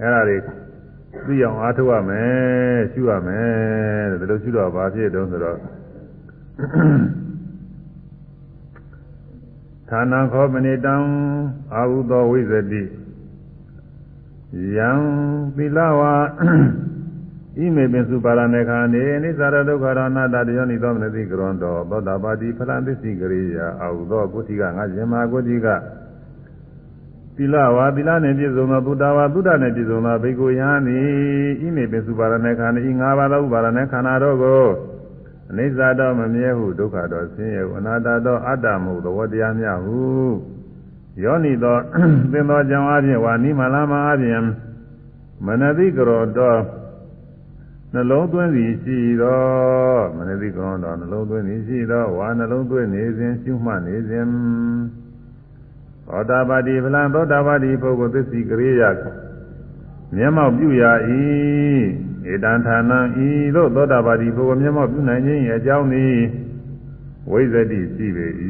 [0.00, 0.36] အဲဒါတွေ
[1.26, 5.58] သိအောင်အားထုတ်ရမယ်ရှုရမယ်တဲ့ဒါလို့ရှုတော့ဘာဖြစ်တုံးဆိုတော့
[9.88, 10.94] ဌာနခောပနိတံ
[11.74, 12.82] အာဟုသောဝိဇ္ဇတိ
[14.76, 14.90] ယံ
[15.56, 16.12] သီလဝါ
[17.58, 25.68] ဣမေပင်စုပါရဏေခာနေနိစ္စရဒုက္ခရဏတတယောနိသောမနတိကရွန်တော်သောတာပတိဖလံသစ္စည်းကရိယာအာဟုသောကုသိကငါရှင်မာကုသိက
[27.36, 31.04] သီလဝါသီလနှင့်ပြည့်စုံသောဘုဒ္ဓဝါဘုဒ္ဓနှင့်ပြည့်စုံသောဘိက္ခုယံသည်
[31.60, 34.62] ဣမေပင်စုပါရဏေခာနေဤငါးပါးသောဥပါရဏေခန္ဓာတို့ကို
[35.50, 40.00] အနိစ္စတော့မမြဲဟုဒုက္ခတော့ဆင်းရဲဟုအနာတတော့အတ္တမဟုသဘောတရားများဟု
[41.22, 41.80] ယောနိတော့
[42.32, 44.42] သင်သောကြောင့်အပြင်ဝါနိမလာမအပြင်
[45.46, 46.60] မနတိကရောတော့
[47.92, 54.26] နှလုံးသွင်းစီရှိတော့မနတိကရောတော့နှလုံးသွင်းစီရှိတော့ဝါနှလုံးသွင်းနေစဉ်ရှုမှတ်နေစဉ်
[56.06, 58.90] သောတာပတိဗလံသောတာပတိပုဂ္ဂိုလ်သစ္စီကရိယာ
[60.16, 66.14] မျက်မှောက်ပြုရာ၏ေတံဌာနံဤသို့သောတာပတိဘုရားမျက်မှောက်ပြုနိုင်ခြင်း၏အကြောင်းသည်
[67.30, 68.26] ဝိသတိရှိပေ၏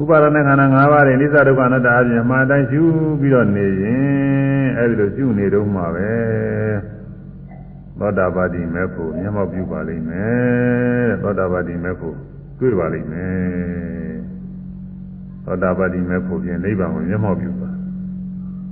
[0.00, 2.82] ဥပါဒနာခန္ဓာ၅ပါး၏လိစ္စဒုက္ခအနတ္တအပြင်မှအတိုင်းရှု
[3.20, 6.12] ပြီးတော့နေရင်အဲဒီလိုရှုနေတော့မှာပဲ
[7.98, 12.16] သောတာပတိမေဖို့မျက်မှောက်ပြုပါလိမ့်မယ်သောတာပတိမေဖို့
[12.58, 13.38] တွေ့ပါလိမ့်မယ်
[15.44, 17.50] သောတာပတိမေဖို့ဖြင့်နိဗ္ဗာန်ကိုမျက်မှောက်ပြု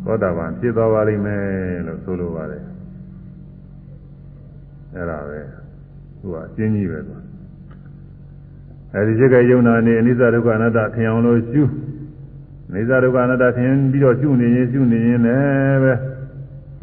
[0.06, 1.42] သောတာပန်ဖြစ်သွားပါလိမ့်မယ်
[1.86, 2.62] လို့ဆိုလိုပါတယ်
[4.94, 5.40] အဲ့ဒါပဲ
[6.20, 7.18] သူကအကျဉ်းကြီးပဲကွာ
[8.94, 11.62] အဲဒီရှိကယုံနာနေအနိစ္စဒုက္ခအနတ္တထင်အောင်လို့ရှု
[12.72, 15.92] နေသဒုက္ခအနတ္တထင်ပြီးတော့ရှုနေရင်ရှုနေရင်လည်းပဲ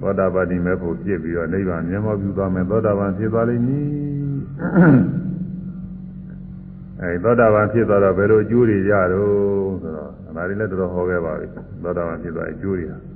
[0.02, 3.88] သောတာပတိမေဖို့ပြစ်ပြီးတော့နိဗ္ဗာန်မျက်မှောက်ပြုသွားမယ်သောတာပန်ဖြစ်သွားလိမ့်မည်
[7.02, 11.48] အဲသောတာပန်ဖြစ်သွားတော့ဘယ်လိုအကျိုးတွေရတော့ဆိုတော့ဒါတွေလည်းတော်တော်ဟောခဲ့ပါပြီ
[11.84, 13.12] သောတာပန်ဖြစ်သွားအကျိုးတွေဟာ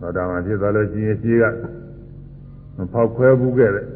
[0.00, 1.44] သောတာပန်ဖြစ်သွားလို့ရှိရင်ရှိက
[2.76, 3.86] မဖောက်ခွဲဘူးခဲ့တဲ့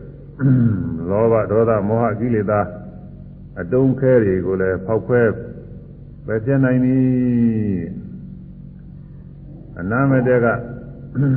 [1.08, 2.60] လောဘဒေါသမောဟကိလေသာ
[3.60, 5.22] အတုံးခဲတွေကိုလည်းဖောက်ခွဲ
[6.26, 7.04] ပဲကျနိုင်သည်
[9.78, 10.46] အနာမတက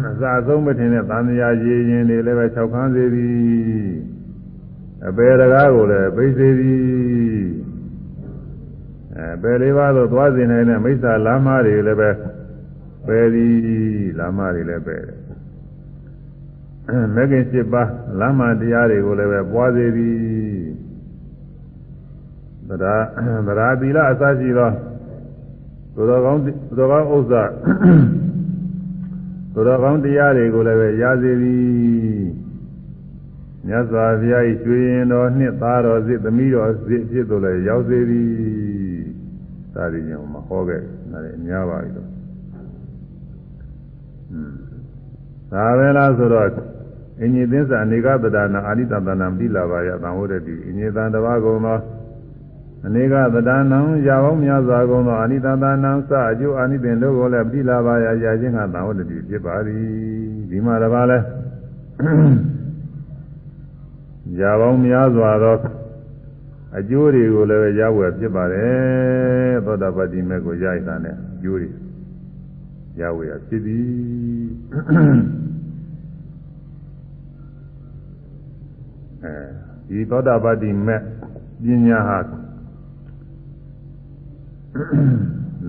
[0.10, 3.92] အစာဆုံးမထင်တဲ့သံဃာရေရင်တွေလည်းပဲ၆ခန်းစေသည်
[5.08, 7.67] အပေတကားကိုလည်းပိတ်စေသည်
[9.18, 12.10] အဲပယ်လေးပါးတော့သွားစဉ်နေတဲ့မိစ္ဆာလာမတွေလည်းပဲ
[13.08, 13.54] ပယ်သည်
[14.20, 15.18] လာမတွေလည်းပယ်တယ်
[17.16, 20.16] မဂ္ဂင်7ပါးလာမတရားတွေကိုလည်းပဲပွားစေသည်
[22.70, 22.86] သဒ္ဓ
[23.48, 24.72] သဒ္ဓသီလအစရှိသော
[25.96, 27.44] သူတော်ကောင်းသူတော်ကောင်းဥစ္စာ
[29.54, 32.28] သူတော်ကောင်းတရားတွေကိုလည်းပဲရစေသည်
[33.68, 38.28] မြတ်စွာဘုရား၏ကျွေးရင်တော်နှစ်သားတော်စစ်သမီးတော်စစ်ဖြစ်တို့လည်းရောက်စေသည်
[39.78, 40.84] စာရင်းမှာဟောခဲ့တ
[41.28, 42.10] ယ်အများပါပြီတော့
[44.32, 44.52] อืม
[45.52, 46.46] ဒါပဲလားဆိုတော့
[47.22, 51.78] အင်ကြီးသစ္စာအနေကပဒနာအာရိတပဏံပြီလာပါရသံဟုတ်တဲ့ဒီအင်ကြီးသံတဘာကုံသော
[52.86, 55.72] အနေကပဒနာရာပေါင်းများစွာကုံသောအာရိတပဏံ
[56.10, 59.82] စအကျိုးအာနိသင်တို့ကိုလည်းပြီလာပါရရာချင်းကသံဟုတ်တဲ့ဒီဖြစ်ပါသည်
[60.50, 61.18] ဒီမှာတဘာလဲ
[64.40, 65.56] ရာပေါင်းများစွာသော
[66.78, 71.70] အကျိုးတွေကိုလည်းရဝယ်ဖြစ်ပါတယ်သောတာပတိမေကိုရရတာနဲ့အကျိုးတွေ
[73.00, 73.86] ရဝယ်ရဖြစ်သည်
[79.24, 79.34] အဲ
[79.90, 80.98] ဒီသောတာပတိမေ
[81.64, 82.20] ပညာဟာ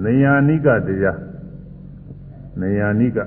[0.05, 1.19] နေယာနိကတရား
[2.61, 3.19] နေယာနိက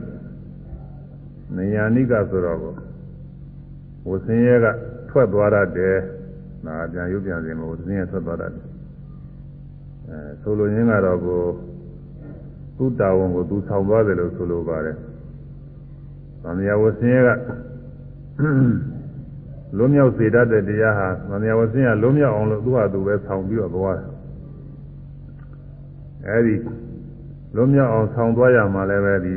[1.58, 2.60] နေယာနိကဆိုတော့
[4.08, 4.65] ဝဆင်းရဲက
[5.10, 5.98] ထွက်သွားတတ်တယ်။
[6.65, 8.65] ဒါပြန်ရုပ်ပြန်စင်လို့ဝဆင်းရဲထွက်သွားတတ်တယ်။
[10.10, 11.39] အဲဆိုလိုရင်းကတော့ကို
[12.78, 14.95] သူ့တာဝန်ကိုသူဆောင်သွားတယ်လို့ဆိုလိုပါတယ်။
[16.43, 17.38] သံဃာဝဆင်းရဲက
[19.78, 24.08] လုံးမြောက်စေတတ်တဲ့တရားဟာသံဃာဝဆင်းရဲလုံးမြောက်အောင်လို့သူ့ဟာသူပဲဆောင်ပြီးတော့သွားတယ်။
[26.28, 26.56] အဲဒီ
[27.56, 29.36] လုံးမြောက်အောင်ဆောင်သွားရမှာလည်းပဲဒီ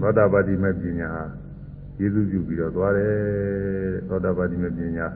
[0.00, 1.24] သောတာပတိမေပညာဟာ
[1.96, 3.14] ကျေးဇူးပြုပြီးတော့သွားတယ်
[4.08, 5.06] သောတာပတိမေပညာ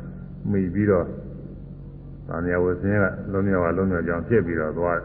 [0.50, 1.07] မိပြီးတော့
[2.26, 4.98] သံဃာဝဆင်းကလုံးမြောက်အောင်လုံးမြောက်ကြောင်ဖြစ်ပြီးတော့သွား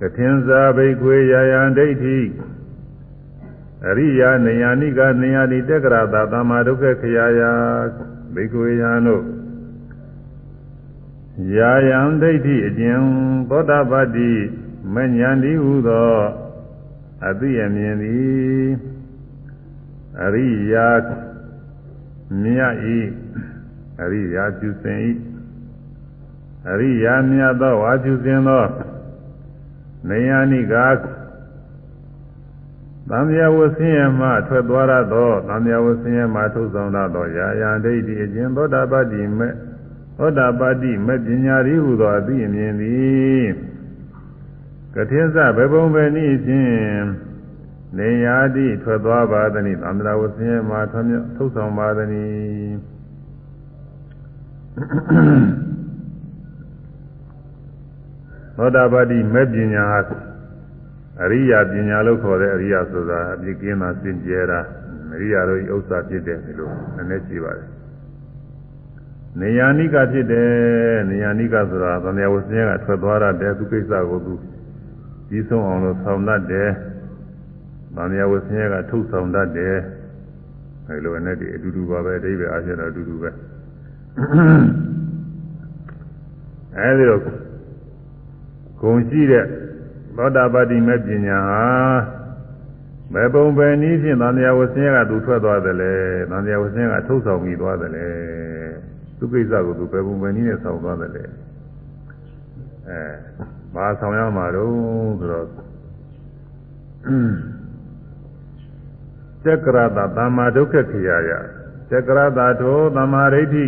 [0.00, 2.18] ကထင်္စာဘိခွေယာယံဒိဋ္ဌိ
[3.88, 7.40] အရိယာနေယာနိကနေယာတိတက္ကရာတာသမ္မာဒုက္ခခရာယ
[8.34, 9.24] ဘိခွေယံတို့
[11.56, 13.00] ယာယံဒိဋ္ဌိအကျဉ်
[13.50, 14.30] သောတာပတိ
[14.94, 16.16] မဉ္ဇဏ်ဒီဟုသော
[17.28, 18.68] အသိအမြင်သည်
[20.24, 20.88] အရိယာ
[22.42, 22.98] မြတ်ဤ
[24.00, 25.10] အရိယာပြုစင်ဤ
[26.70, 28.64] အရိယာမြတ်သောဝါပြုစင်သော
[30.08, 30.86] နေယနိကာ
[33.10, 39.48] သံဃာဝဆင်းရဲမှထွက်သွားရသောသံဃာဝဆင်းရဲမှထုတ်ဆောင်ရသောယာယံဒိဋ္ဌိအကျဉ်သောတာပတ္တိမေ
[40.18, 43.46] သောတာပတ္တိမေပညာရီဟုသောအသိအမြင်သည်
[44.94, 47.25] ကထင်းစဘဘုံပဲနည်းဖြင့်
[47.98, 52.08] နေယာတိထွက်သွားပါသည်။သံဃာဝဆင်းရဲမှာထွမြောက်ထုတ်ဆောင်ပါသည်။
[58.56, 60.00] သောတာပတိမဲ့ပညာဟာ
[61.22, 64.60] အရိယာပညာလို့ခေါ်တဲ့အရိယာဆိုတာအပြစ်ကင်းတာစင်ကြယ်တာ
[65.14, 67.68] အရိယာတို့ဤဥစ္စာဖြစ်တယ်လို့နည်းနည်းရှိပါတယ်။
[69.40, 70.48] နေယာနိကဖြစ်တယ်
[71.10, 74.34] နေယာနိကဆိုတာသံဃာဝဆင်းရဲကထွက်သွားတဲ့သူကိစ္စကိုသူ
[75.28, 76.70] ကြီးဆုံးအောင်လို့ဆောင်တတ်တယ်။
[77.96, 79.76] ဗာမယဝဆင်းရဲကထုတ်ဆောင်တတ်တယ်
[80.88, 83.30] အဲလိုနဲ့ဒီအတူတူပါပဲအဓိပ္ပာယ်အချင်းတော့အတူတူပဲ
[86.78, 89.44] အဲဒီတော့ဂုံရှိတဲ့
[90.16, 91.64] သောတာပတိမဲ့ပညာဟာ
[93.14, 95.94] ဘယ်ပုံပဲနည်းဖြင့်သံဃာဝဆင်းရဲကသူထွက်သွားတယ်လေ
[96.30, 98.06] သံဃာဝဆင်းရဲကထုတ်ဆောင်ပြီးသွားတယ်လေ
[99.18, 101.24] သူကိစ္စကိုသူဘယ်ပုံပဲနည်းနဲ့ဆောင်သွားတယ်လေ
[102.88, 103.00] အဲ
[103.74, 104.70] ဘာဆောင်ရမှာတော့
[105.20, 105.46] ဆိုတော့
[109.46, 111.30] ကျက္ကရတာသမ္မာဒုက္ခခေယယ
[111.90, 113.64] ကျက္ကရတာထိုသမ္မာဒိဋ္ဌိ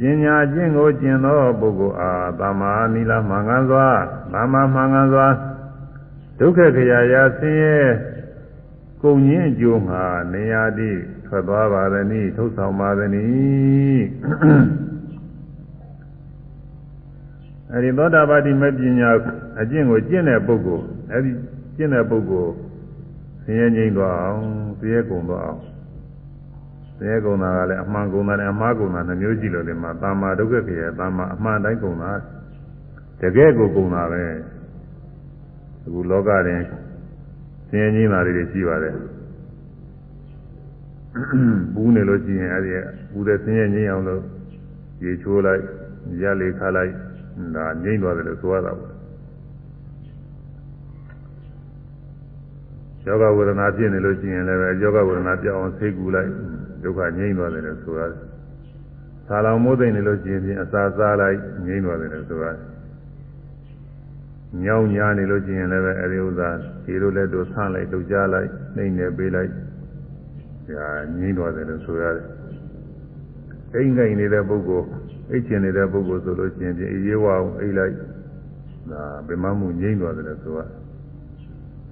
[0.00, 3.88] ပညာကျင့်ကိုကျင့်သောပုဂ္ဂိုလ်အားသမ္မာနိလမှန်ကန်စွာ
[4.32, 5.26] သမ္မာမှန်ကန်စွာ
[6.38, 7.78] ဒုက္ခခေယယဆင်းရဲ
[9.02, 10.90] ကုန်ရင်းအကျိုးငါနေရာတိ
[11.26, 13.26] ထွက်သွားပါသည်နိထုတ်ဆောင်ပါသည်နိ
[17.72, 19.10] အဲဒီသောတာပတိမပညာ
[19.60, 21.32] အကျင့်ကိုကျင့်တဲ့ပုဂ္ဂိုလ်အဲဒီ
[21.76, 22.52] ကျင့်တဲ့ပုဂ္ဂိုလ်
[23.44, 24.42] ဆင်းရဲငြိမ်းသွားအောင်
[24.78, 25.60] ဆင်းရဲကုန်သွားအောင်
[26.98, 32.12] ဆင်းရဲကုန်တာကလည်းအမှန်ကုန်တာနဲ့အမှားကုန်တာနှမျိုးရှိလို့ဒီမှာတာမာဒုက္ခခေယတာမာအမှန်တိုင်းကုန်တာ
[33.20, 34.24] တကယ်ကိုကုန်တာပဲ
[35.84, 36.60] အခုလောကတွင်
[37.68, 38.94] ဆင်းရဲငြိမ်းတာတွေရှိပါတယ်
[41.74, 42.72] ပူးနေလို့ရှိရင်အဲ့ဒီ
[43.10, 44.22] ပူတဲ့ဆင်းရဲငြိမ်းအောင်လို့
[45.04, 45.62] ရေချိုးလိုက်
[46.22, 46.92] ရလေခါလိုက်
[47.56, 48.93] ဒါငြိမ်းသွားတယ်လို့ဆိုရတာပေါ့
[53.06, 56.30] ယောဂဝေဒနာဖြစ်နေလို့ရှိရင်လည်းပဲယောဂဝေဒနာပြောင်းအောင်ဆေးကူလိုက်
[56.82, 58.12] ဒုက္ခငြိမ်းသွားတယ်လို့ဆိုရတယ်။
[59.28, 62.56] သာလောင်မိုးသိမ့်နေလို့ရှိရင်အစာစားလိုက်ငြိမ်းသွားတယ်လို့ဆိုရတယ်။
[64.64, 66.48] ညောင်းညာနေလို့ရှိရင်လည်းပဲအဲဒီဥစ္စာ
[66.84, 69.50] ဒီလိုလက်တို့ဆန့်လိုက်တို့ကြားလိုက်နှိမ့်နေပေးလိုက်
[70.68, 70.88] ဒါ
[71.18, 72.26] ငြိမ်းသွားတယ်လို့ဆိုရတယ်။
[73.74, 74.86] အိမ်ငိုင်နေတဲ့ပုဂ္ဂိုလ်
[75.30, 77.94] အိတ်ချင်နေတဲ့ပုဂ္ဂိုလ်ဆိုလို့ရှိရင်အေးရွာအောင်အိတ်လိုက်
[78.90, 80.68] ဒါဗိမမှုငြိမ်းသွားတယ်လို့ဆိုရတယ်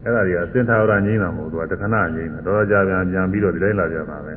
[0.05, 4.35] အဲ့ဒါတွေကစင်ထာဝရငြိမ်းတာမဟုတ်ဘူးသူကတခဏငြိမ်းတာတော်ကြပြန်ပြန်ပြီးတော့ဒီတိုင်းလာပြန်တာပဲ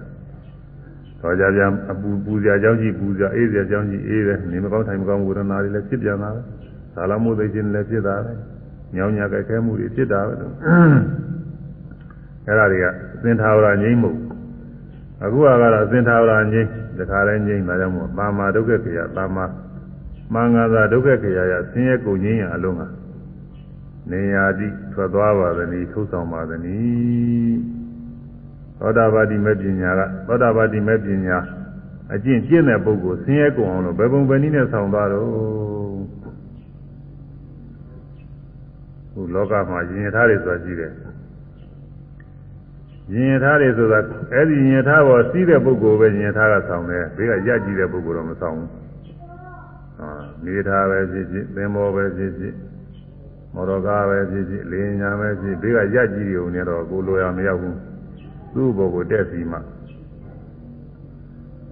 [1.22, 6.42] တော်ကြပြန်အပူပူစရာကြောင်းကြီးပူစရာအေးစရာကြောင်းကြီးအေးတယ်နေမကောင်းထိုင်မကောင်းဝေဒနာတွေလည်းဖြစ်ပြန်တာပဲ
[6.96, 8.34] သာလမှုသိခြင်းလည်းဖြစ်တာပဲ
[8.96, 10.54] ညောင်းညာကြိုက်ခဲမှုတွေဖြစ်တာပဲလို့
[12.48, 12.86] အဲ့ဒါတွေက
[13.24, 14.12] စင်ထာဝရငြိမ်းမှု
[15.24, 19.46] အခုကတော့စင်ထာဝရငြိမ်းတခါလဲငြိမ်းဒါကြောင့်မို့ပါမာဒုက္ခခေယပါမာ
[20.34, 22.82] မင်္ဂသာဒုက္ခခေယရဆင်းရဲကုန်ငြိမ်းရအလုံးက
[24.12, 27.56] နေရာတိထွက်သွားပါသည်ထုတ်ဆောင်ပါသည်
[28.80, 31.38] သောတာပတိမဲ့ပညာကသောတာပတိမဲ့ပညာ
[32.14, 35.28] အကျင့်ကျင့်တဲ့ပုဂ္ဂိုလ်ဆင်းရဲကုန်အောင်လို့ဘယ်ပုံပဲနည်းနဲ့ဆောင်သွားတော့
[39.14, 40.92] ဟိုလောကမှာယဉ်ထားတယ်ဆိုတာရှိတယ်
[43.14, 44.00] ယဉ်ထားတယ်ဆိုတာ
[44.34, 48.70] အဲ့ဒီယဉ်ထားပေါ်စီးတဲ့ပုဂ္ဂိုလ်ပဲယဉ်ထားကဆောင်တယ်ဘေးကရကြည့်တဲ့ပုဂ္ဂိုလ်တော့မဆောင်ဘူး
[49.98, 50.10] ဟာ
[50.46, 52.54] နေထားပဲဖြစ်ဖြစ်သင်္ဘောပဲဖြစ်ဖြစ်
[53.56, 57.78] မော်တော်ကားပဲဖြစ်ဖြစ်လေညာပဲဖြစ်ဘေးကရကြည့်ရုံနဲ့တော့ကိုလိုရမရောက်ဘူး
[58.54, 59.58] သူ့ဘောကိုတက်စီမှ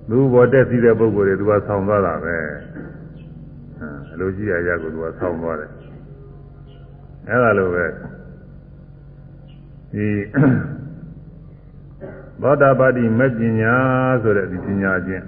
[0.10, 2.36] သူ့ဘောတက်စီတဲ့ပုဂ္ဂိုလ်တွေသူကဆောင်းသွားတာပဲ
[4.10, 5.72] အဲလိုကြည့်ရရကိုသူကဆောင်းသွားတယ်
[7.30, 7.86] အဲလိုပဲ
[9.94, 10.08] ဒီ
[12.42, 13.76] သောတာပတိမပညာ
[14.22, 15.26] ဆိုတဲ့ဒီပညာချင်း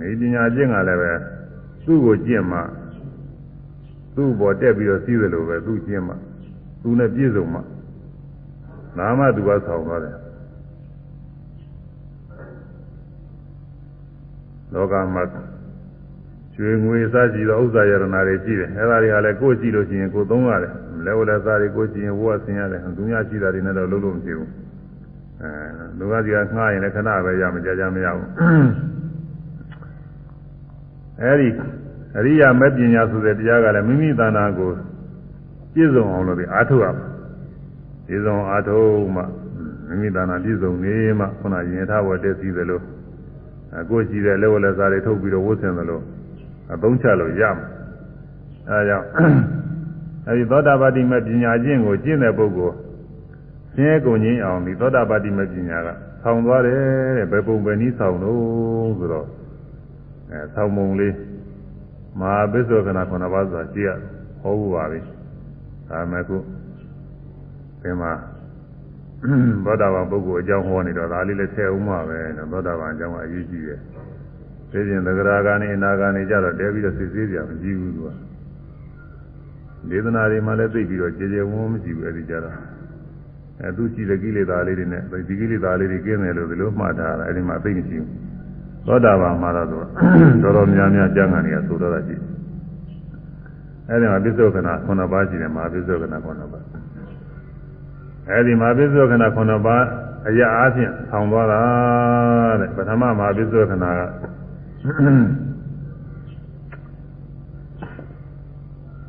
[0.00, 1.12] ဒီပညာချင်းကလည်းပဲ
[1.84, 2.60] သူ့ကိုကျင့်မှ
[4.16, 6.14] သူ့ဘောတက်ပြီးတော့စီးတယ်လို့ပဲသူ့ကျင့်မှ
[6.82, 7.60] သူနဲ့ပြည့်စုံမှ
[8.98, 10.16] နာမသူကဆောင်းသွားတယ်
[14.74, 15.22] လောကမှာ
[16.54, 20.72] ကျွေငွေစကြည့်တော့ဥစ္စာယရနာတွေရှိတယ်အဲဒါတွေကလည်းကိုယ်ကြည့်လို့ရှိရင်ကိုယ်သုံးရတယ်
[21.06, 24.50] လဲဝလဲစားတွေကိုယ်ကြည့်ရင်ဝတ်ဆင်ရတယ်သူများရှိတာတွေနဲ့တော့လုံးလုံးမဖြစ်ဘူး
[25.42, 25.50] အဲ
[25.98, 28.28] လူကစီကငှားရင်လည်းခဏပဲရမကြကြမရဘူး
[31.22, 31.48] အဲဒီ
[32.18, 34.70] အရိယာမဲ့ပညာဆိုတဲ့တရားကလည်းမိမိတဏ္ဍာကို
[35.74, 37.06] ပြည့်စုံအောင်လို့ဒီအားထုတ်ရမှာ
[38.06, 39.22] ပြည့်စုံအားထုတ်မှ
[39.88, 42.80] မိမိတဏ္ဍာပြည့်စုံနေမှခုနရင်ထားဝတ်တည်စီသလို
[43.80, 46.00] အကိုရှိတဲ့လက်ဝလက်စားတွေထုတ်ပြီးတော့ဝတ်ဆင်သလို
[46.72, 47.66] အသုံးချလို့ရမှာ
[48.68, 49.06] အဲဒါကြောင့်
[50.28, 52.74] အဲဒီသောတာပတိမဲ့ပညာကျင့်ကိုကျင့်တဲ့ပုဂ္ဂိုလ်
[53.74, 55.88] ဆင်းရဲကုန်ခြင်းအောင်ဒီသောတာပတိမဲ့ပညာက
[56.22, 56.80] ဆောင်းသွားတယ်
[57.16, 59.26] တဲ့ဘယ်ပုံပဲနည်းဆောင်းလို့ဆိုတော့
[60.30, 61.14] အဲဆောင်းပုံလေး
[62.20, 63.90] မဟာပစ္စောကနာခုနပါးဆိုတာကြည့်ရ
[64.42, 65.00] ဟောဖို့ပါပြီ
[65.88, 66.36] ဒါမဲ့ခု
[67.82, 68.12] ဒီမှာ
[69.64, 73.80] သောတာပန်ပုဂ္ဂိုလ်အကြောင်းဟောနေတော့ဒါလေးလည်းထည့်အောင်မှာပဲနော်သောတာပန်အကြောင်းကအရေးကြီးတယ်
[74.70, 78.10] သိရင်သဂရာဂာနေအနာဂာနေကြတော့တဲပြီးတော့စစ်သေးကြမကြည့်ဘူးသူက
[79.90, 82.56] ဒေသနာတွေမှာလည်းသိပြီးတော့ကြေကြေဝုန်းမရှိဘူးအဲဒီကြတော့
[83.60, 88.25] အဲသူရှိတဲ့ကိလေသာလေးတွေနဲ့ဒီကိလေသာလေးတွေကင်းတယ်လို့ဒီလိုမှတ်ထားတာအဲဒီမှာသိမရှိဘူး
[88.86, 92.16] သောတာပန်မှာတော့တော်တော်များများကျမ်းဂန်တွေကဆိုတော့တာရှိ
[93.88, 96.64] အဲဒီမှာပစ္စုခဏ9ပါးရှိတယ်မဟာပစ္စုခဏ9ပါး
[98.28, 99.84] အဲဒီမှာပစ္စုခဏ9ပါး
[100.28, 101.60] အရာအားဖြင့်ဆောင်းသွားတာ
[102.60, 104.00] တဲ့ပထမမှာပစ္စုခဏက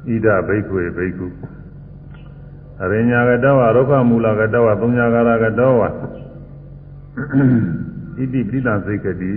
[0.08, 1.28] ဣဒဘိက္ခွေဘိက္ခု
[2.82, 5.84] အရိညာကတောဝရုက္ခမူလကတောဝသုံးညာကာရကတောဝ
[8.18, 9.34] ဣတိပိဋံစိတ်ကတိ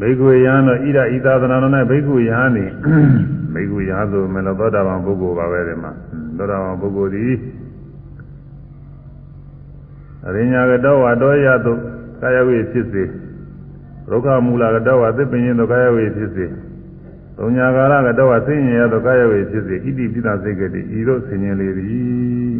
[0.00, 2.64] ဘိက္ခွေယံတော့ဣဒဣသာသနာတော်၌ဘိက္ခွေယံနေ
[3.54, 5.92] ဘိက္ခွေယံဆိုမယ်လို့သောတာပန်ပုဂ္ဂိုလ်ပါပဲဒီမှာ
[6.36, 7.26] သောတာပန်ပုဂ္ဂိုလ်ဒီ
[10.26, 11.72] အရိညာကတောဝတောရတု
[12.20, 13.04] ကာယဝိဖြစ်စေ
[14.10, 16.46] ရုက္ခမူလကတောဝသစ်ပင်ရင်တို့ကာယဝိဖြစ်စေ
[17.36, 22.56] သုံးညာကာရကတော့ဆင်းရဲရသောကာယဝေဖြစ်စေဣတိပိသစိတ်ကတိဤတို့ဆင်ញင်လေသည်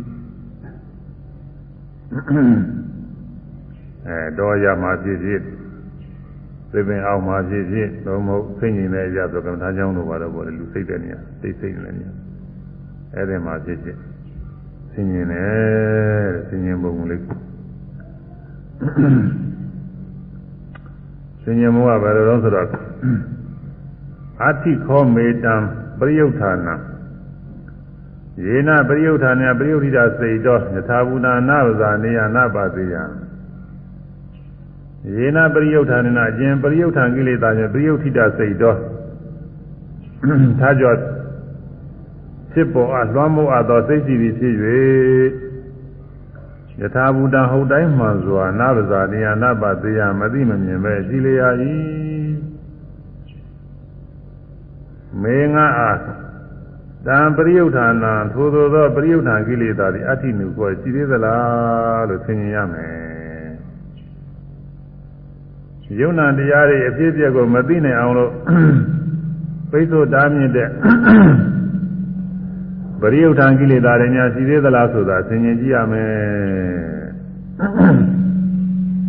[4.09, 5.43] အဲတော့ရမှာဖြစ်ဖြစ်
[6.73, 12.13] သိပင်အောင်မှာဖြစ်ဖြစ်သို့မဟုတ်သိဉ္ဇင်နဲ့ရသောကမ္မထာကြောင့်တို့ပါတော့ပေါ့လေလူစိတ်တဲ့နေရာသိစိတ်တဲ့နေရာ
[13.15, 13.97] အဲ့ဒီမှာဖြစ်ဖြစ်
[14.93, 15.49] သိဉ္ဇင်နဲ့
[16.49, 22.69] သိဉ္ဇင်ပုံလေးသိဉ္ဇင်ဘုရားဘယ်လိုလဲဆိုတော့
[24.43, 25.55] အာတိခောမေတံ
[25.99, 26.75] ပရိယုဌာနံ
[28.45, 33.03] ယေနပရိယုဌာနံပရိယုဋ္ဌိတာစေတောယထာဘူတာနာဝဇာနေယနာပါစေယံ
[35.17, 38.75] ယေနပရိယုဌာနအကျင်ပရိယုဌာန်ကိလေသာဖြင့်ပရိယုဋ္ဌိတာစေတော
[40.61, 40.95] သာကြော
[42.53, 44.55] ဖြစ်ပေါ်အလွှမ်းမိုးအပ်သောစိတ်စီပြီးဖြစ်၍
[46.81, 51.49] ယထာဘူတံဟုတ်တိုင်းမှန်စွာနာဝဇာနေယနာပါတိယမသိမမြင်ပဲရှိလျာ၏
[55.23, 55.99] မေငါအား
[57.07, 63.08] တံပရိယုဌာနာထိုသို့သောပရိယုဌာကိလေသာသည်အဋ္ဌိနုကိုရှိသေးသလားလို့သင်ရင်ရမယ်
[65.97, 68.33] ယုံနာတရားတွေအဖြစ်အပျက်ကိုမသိနိုင်အောင်လို့
[69.71, 70.69] ပိဿုတားမြင့်တဲ့
[73.01, 76.09] ပရိယုဌာကိလေသာတွေများရှိသေးသလားဆိုတာသင်ရင်ကြည့်ရမယ်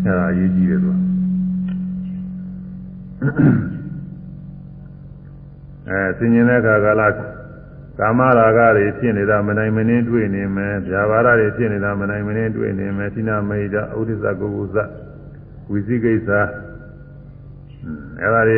[0.05, 0.91] အဲဒါအရေးကြီးတယ်သူ
[5.89, 7.03] အဲဆင်ញင်တဲ့အခါကာလ
[7.99, 13.67] ကာမရာဂတွေဖြစ်နေတာမနိုင်မနှင်းတွေ့နေမယ်ဗျာပါဒတွေဖြစ်နေတာမနိုင်မနှင်းတွေ့နေမယ်သီနာမိတ်
[13.99, 14.77] ဥဒိစ္စကုကုသ
[15.71, 16.29] ဝိသိကိစ္စ
[18.23, 18.55] အဲဒါတွ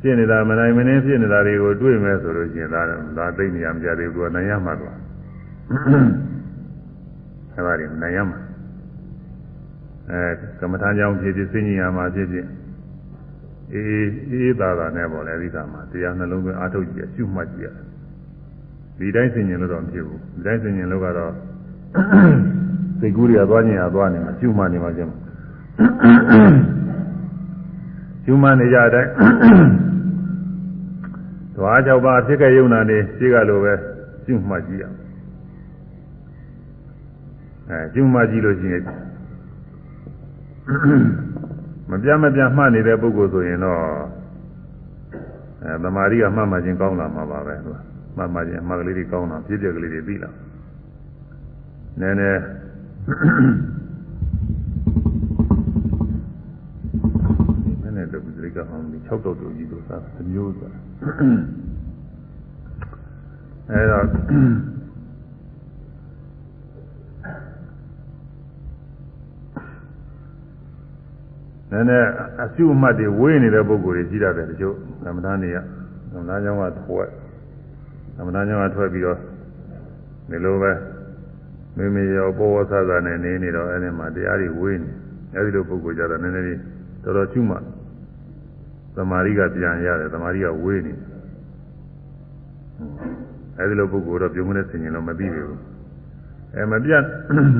[0.00, 2.82] ဖြစ်နေတာမနိုင်မနှင်းဖြစ်နေတာတွေကိုတွေ့မယ်ဆိုလို့ရှိရင်ဒါ
[3.18, 4.94] ဒါသိနေရမကြသေးဘူးကနိုင်ရမှာတော့
[7.54, 8.38] အဲ့ဒါတွေနိုင်ရမှာ
[10.10, 12.46] အဲကမ္မထာကြောင့်ဖြစ်ဖြစ်စိဉ္ညာမှာဖြစ်ဖြစ်
[13.72, 17.68] အေးအေးသာသာနဲ့ပေါ့လေဒီကမှာတရားနှလုံးသွင်းအားထုတ်ကြည့်ရှုမှတ်ကြည့်ရ
[18.98, 21.32] ဒီတိုင်းစိဉ္ညာလို့တော့မဖြစ်ဘူးဒီတိုင်းစိဉ္ညာလို့ကတော့
[23.00, 25.12] စိတ်ကူးတွေကသွားခြင်းရသွားနေမှာရှုမှတ်နေမှာကျင်း
[28.24, 29.10] ရှုမှတ်နေကြတဲ့အတိုင်း
[31.56, 33.72] သွားကြောက်ပါဖြစ်ခဲ့ရုံနာနေရှိကလိုပဲ
[34.24, 34.84] ရှုမှတ်ကြည့်ရ
[37.68, 38.84] အဲရှုမှတ်ကြည့်လို့ရှိရင်
[41.90, 43.80] မပြတ်မပြတ်မှတ်နေတဲ့ပုဂ္ဂိုလ်ဆိုရင်တော့
[45.64, 47.78] အဲသမာဓိကမှတ်မှချင်းကောင်းလာမှာပါပဲသူက
[48.16, 50.30] မှတ်မှချင်းအမှတ်ကလေးတွေကောင်းလာပြည့်ပြည့်ကလေးတွေပြီးလာ
[52.00, 52.40] နည်းနည်း
[58.60, 60.68] ည်းနည်းတော့ဒီကအောင်ဒီ6တော့တူကြီးလို့သာသမျိုးသာ
[63.70, 64.04] အဲတော့
[71.70, 72.08] နည်းနည်း
[72.44, 74.74] အစုအမှတ်တွေဝေးနေတဲ့ပုံကိုယ်တွေရှိတတ်တယ်တချို့
[75.04, 75.56] သမဏနေရ
[76.12, 77.08] သမဏကျောင်းကထွက်
[78.16, 79.18] သမဏကျောင်းကထွက်ပြီးတော့
[80.30, 80.72] ဒီလိုပဲ
[81.76, 84.90] မိမိရောဘောဝဆဆနဲ့နေနေတော့အဲ့ဒီမှာတရားတွေဝေးနေ
[85.34, 86.58] အဲ့ဒီလိုပုံကိုယ်ကြတော့နည်းနည်းလေး
[87.04, 87.62] တော်တော်ရှုမှတ်
[88.96, 90.94] သမာဓိကပြန်ရတယ်သမာဓိကဝေးနေ
[93.58, 95.56] အဲဒီလိုပုဂ္ဂိုလ်တော့ပြုံးမနဲ့ဆင်ញင်တော့မသိဘူး
[96.54, 97.02] အဲမပြတ်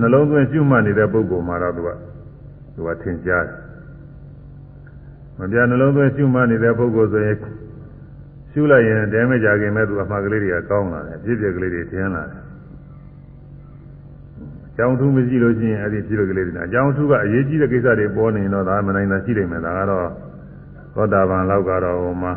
[0.00, 1.88] နှလုံးသွင်းရှုမှတ်နေတဲ့ပုဂ္ဂိုလ်မှာတော့သူက
[2.74, 3.56] သူကထင်ရှားတယ်
[5.38, 7.36] မပြတ်နှလုံးသွင်းရှုမှတ်နေတဲ့ပုဂ္ဂိုလ်ဆိုရင်
[8.52, 12.40] ရှုလိုက်ရင်တဲမကြခင်မဲ့သူအမှားကလေးတွေကကောင်းလာတယ်ပြည့်ပြည့်ကလေးတွေထင်းလာတယ်
[14.66, 20.08] အကြောင်းထူးမရှိလို့ရှိရင်အဲ့ဒီပြည့်ပြည့်ကလေးတွေအကြောင်းထူးကအရေးကြီးတဲ့ကိစ္စတွေပေါ်နေတော့ဒါမနိုင်တာရှိနေမယ်ဒါကတော့
[20.95, 22.32] သောတာပန်လောက်ကတော့ဟိုမှာ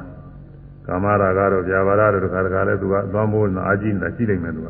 [0.87, 4.67] ကာမရာကတော့ဗျာပါရတို့တခါတခါလဲသူကသွားမိုးနာအာကြီးနေတာရှိနေမယ်သူက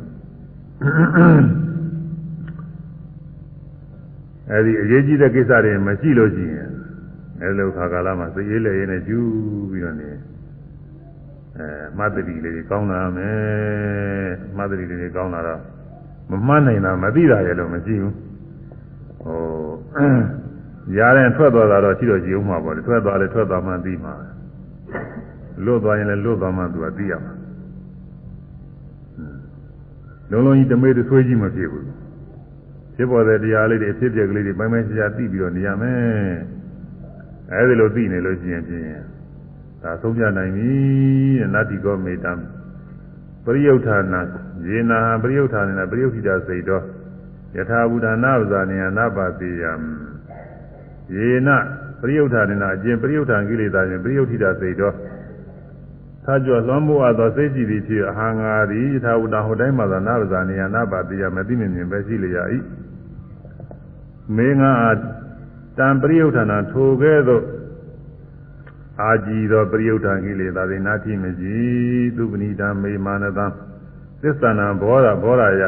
[4.51, 6.69] အဲဒီအရေးကြီးတဲ့ကိစ္စတွေမရှိလို့ရှိရင်
[7.41, 10.09] အဲလိုခါကာလမှာသိရေးလေရေးနဲ့ကျူးပြီးတော့နေ
[11.57, 11.67] အဲ
[11.97, 15.61] မတ္တိလေးတွေကောင်းလာမယ်မတ္တိလေးတွေကောင်းလာတော့
[16.31, 18.13] မမှတ်နိုင်တာမသိတာရဲ့လို့မရှိဘူး
[19.23, 19.39] ဟို
[20.97, 24.13] ရားတဲ့ထွက်သွားတာတော့ရှိတော့ကြည့်ဦးမှာပေါ့လေထွက်သွားလဲထွက်သွားမှသိမှာ
[25.65, 27.33] လွတ်သွားရင်လည်းလွတ်သွားမှသူကသိရမှာ
[30.31, 31.85] လုံးလုံးကြီးတမေးတဆွေးကြီးမဖြစ်ဘူး
[32.95, 36.35] ဖြစ်ပေါ်တဲ့တရားလေးတွေအဖြစ်ပြက်ကလေးတွေပိုင်းပိုင်းခြားခြားသိပြီးတော့နေရမယ်
[37.51, 38.85] အဲဒီလိုသိနေလို့ရှိရင်ဖြင့်
[39.81, 40.69] ဒါဆုံးပြနိုင်ပြီ
[41.39, 42.33] တဲ့နတ္တိကောမေတံ
[43.43, 44.21] ပရိယုဌာနာ
[44.67, 46.83] ယေနာပရိယုဌာနာပရိယုခိတာစိတ်တော်
[47.57, 49.71] ယထာဘူဒနာဝဇာနေယနာပါတိယံ
[51.13, 51.49] ယေန
[52.01, 54.95] ပရိယုဌာနာအကျင့်ပရိယုဌာန်ကိလေသာဖြင့်ပရိယုခိတာစိတ်တော်
[56.25, 62.43] သာကြောလွှမ်းမိုးအပ်သောစိတ်ကြည်သည်ဖြစ်အဟံငါသည်ယထာဘူဒဟိုတိုင်းမှာသာနာဝဇာနေယနာပါတိယမသိမြင်မြင်ပဲရှိလျာ၏
[64.35, 64.71] မေငါ
[65.77, 67.43] တံပရိယုဌာနာထိုကဲ့သို့
[69.01, 73.45] အာကြည်သောပရိယုဌာန်ကိလေသာတွေနာတိမကြည်သူပဏိတံမေမာနတံ
[74.21, 75.63] သစ္ဆာနာဘောရဘောရယ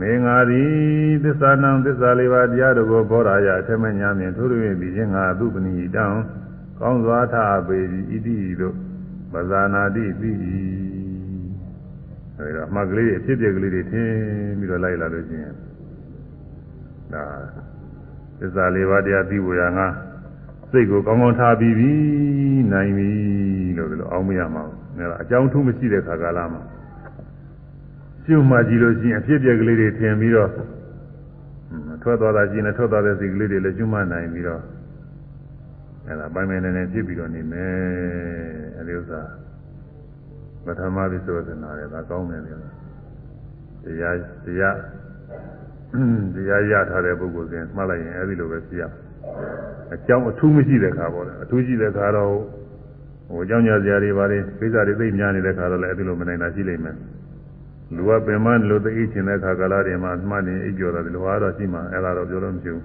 [0.00, 0.70] မေငါသည်
[1.24, 6.04] သစ္စာနံသစ္စာလေးပါးတရားတို့ကိုဘောရယအထမညာမြင်ထိုးရပြီးခြင်းငါသူပဏိတံ
[6.78, 7.34] ကောင်းစွာထ
[7.66, 8.74] ပေသည်ဣတိတို့
[9.32, 10.32] ပဇာနာတိပြီ
[12.36, 14.14] အဲဒီတော့အမှတ်ကလေးတွေအဖြစ်ပြက်ကလေးတွေထင်း
[14.58, 15.54] ပြီးတော့လိုက်လာလို့ရှိရင်
[17.12, 17.24] ဒါ
[18.40, 19.86] သစ္စာလေးပါးတရားသိဖို့ရငါ
[20.70, 21.92] စိတ်ကိုကောင်းကောင်းထားပြီးပြီ
[22.72, 23.10] နိုင်ပြီ
[23.76, 26.62] လို့ဒီလိုအောင်းမရမှာဘူးဒါကအကြောင်းထူးမရှိတဲ့ခါကာလမှာ
[28.24, 30.50] ရှုမှကြည့်လို့ရှိရင်အဖြစ်ပြက်ကလေးတွေထင်ပြီးတော့
[32.02, 34.62] ထွက်သွားတာရှိရင်ထွက်သွားတဲ့စိတ်ကလေးတွေလည်းရှုမှနိုင်ပြီးတော့
[36.06, 37.74] အဲ့ဒါပိုင်ပိုင်နေနေဖြစ်ပြီးတော့နေမယ်
[38.76, 39.20] အဲ့ဒီဥစ္စာ
[40.64, 42.52] ပထမဝိသုဒ္ဓနာရဲ့ဒါကောင်းတယ်လေ
[43.84, 44.76] တရားတရား
[46.34, 48.82] တရားရထားတဲ့ပုဂ္ဂိုလ်စဉ်မှတ်လိုက်ရင်အဲ့ဒီလိုပဲသိရ
[49.94, 52.32] အကြောင်းအထူးမရှိတဲ့ခါပေါ့လေအထူးရှိတဲ့ခါတော့
[53.28, 56.96] ဟိုအကြောင်းညာစရာတွေပါတယ်ကိစ္စတွေသိများနေတဲ့ခါတော့လည်းအဲ့ဒီလိုမနိုင်တာရှိလိမ့်မယ်
[57.96, 62.84] လူကပင်မလို့သိချင်တဲ့ခါကာလတွေမှာမှတ်နေအိပ်ကြော်တာဒီလိုအားတော့ရှိမှအဲ့ဒါတော့ပြောလို့မရှိဘူး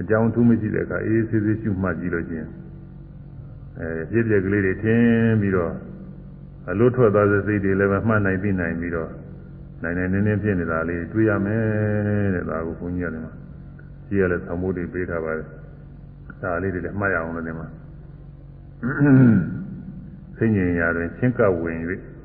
[0.00, 2.48] အကြောင်းထူးမရှိတဲ့အခါအေးဆေးဆေးရှုမှတ်ကြည့်လို့ချင်း
[3.78, 5.72] အဲပြည့်ပြည့်ကလေးတွေထင်းပြီးတော့
[6.70, 9.10] အလွတ်ထွက်သွားတဲ့စိတ်တွေလည်းမှတ်နိုင်ပြီးနိုင်ပြီးတော့
[9.82, 13.32] နိုင်နိုင်နင်းနင်းဖြစ်နေတာလေးတွေးရမယ်တဲ့ဒါကိုဘုန်းကြီးရတယ်မှာ
[14.08, 15.46] ကြည့်ရလဲသံမိုးတွေပေးထားပါတယ်
[16.42, 17.66] ဒါလေးတွေလည်းမှတ်ရအောင်လို့ဒီမှာ
[20.36, 22.15] ဆင်ញင်ရာတွင်ချင်းကပ်ဝင်၍ဆ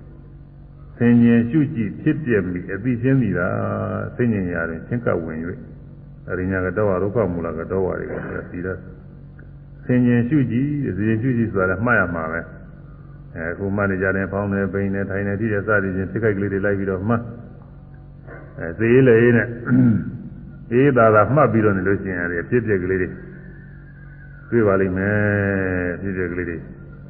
[1.07, 3.49] င်ញင်ရှုကြည့်ဖြစ်ပြမိအသိချင်းမိတာ
[4.17, 5.39] ဆင်ញင်ရာတွင်ချင်းကပ်ဝင်၍
[6.29, 8.15] အရိညာကတော့ဒုက္ခမူလကတော့ဝါတွေက
[8.51, 8.79] ပြီးတော့
[9.85, 12.41] ဆင်ញင်ရှုကြည့်ဆင်ញင်ရှုကြည့်ဆိုတာမှတ်ရမှာပဲ
[13.37, 17.23] အဲခုမှတ်နေကြတယ်ဖောင်းတယ်ပိန်တယ်ထိုင်တယ်ထိတယ်စသည်ချင်းစိတ်ခိုက်ကလေးတွေလိုက်ပြီးတော့မှတ်
[18.59, 19.49] အဲသေရေးလေနဲ့
[20.73, 23.09] အေးသာသာမှတ်ပြီးတော့နေလို့ရှိရင်အဖြစ်ပြက်ကလေးတွေ
[24.51, 25.15] တွေ့ပါလိမ့်မယ်
[25.97, 26.57] အဖြစ်ပြက်ကလေးတွေ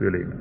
[0.01, 0.40] တွေ့လိမ့်မယ်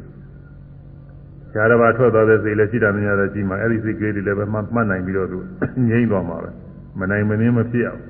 [1.55, 5.39] ဇာတဘာထွက်သွားတဲ့စိတ်လည်းရှိတာမများတော့ရှိမှအဲ့ဒီစိတ်ကလေးတွေလည်းပဲမှတ်နိုင်ပြီးတော့သူ
[5.89, 6.51] ငြိမ့်သွားမှာပဲ
[6.99, 8.03] မနိုင်မနှင်းမဖြစ်အောင်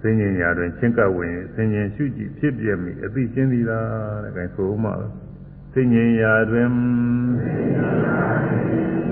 [0.00, 4.90] သိဉ္ဇင်ရာတွင်ချင်းကပ်ဝင်သိဉ္ဇင်ရှုကြည့်ဖြစ်ပြမိအသိချင်းသည်လားတဲ့ခိုင်ဆိုမှ
[5.72, 6.68] သိဉ္ဇင်ရာတွင်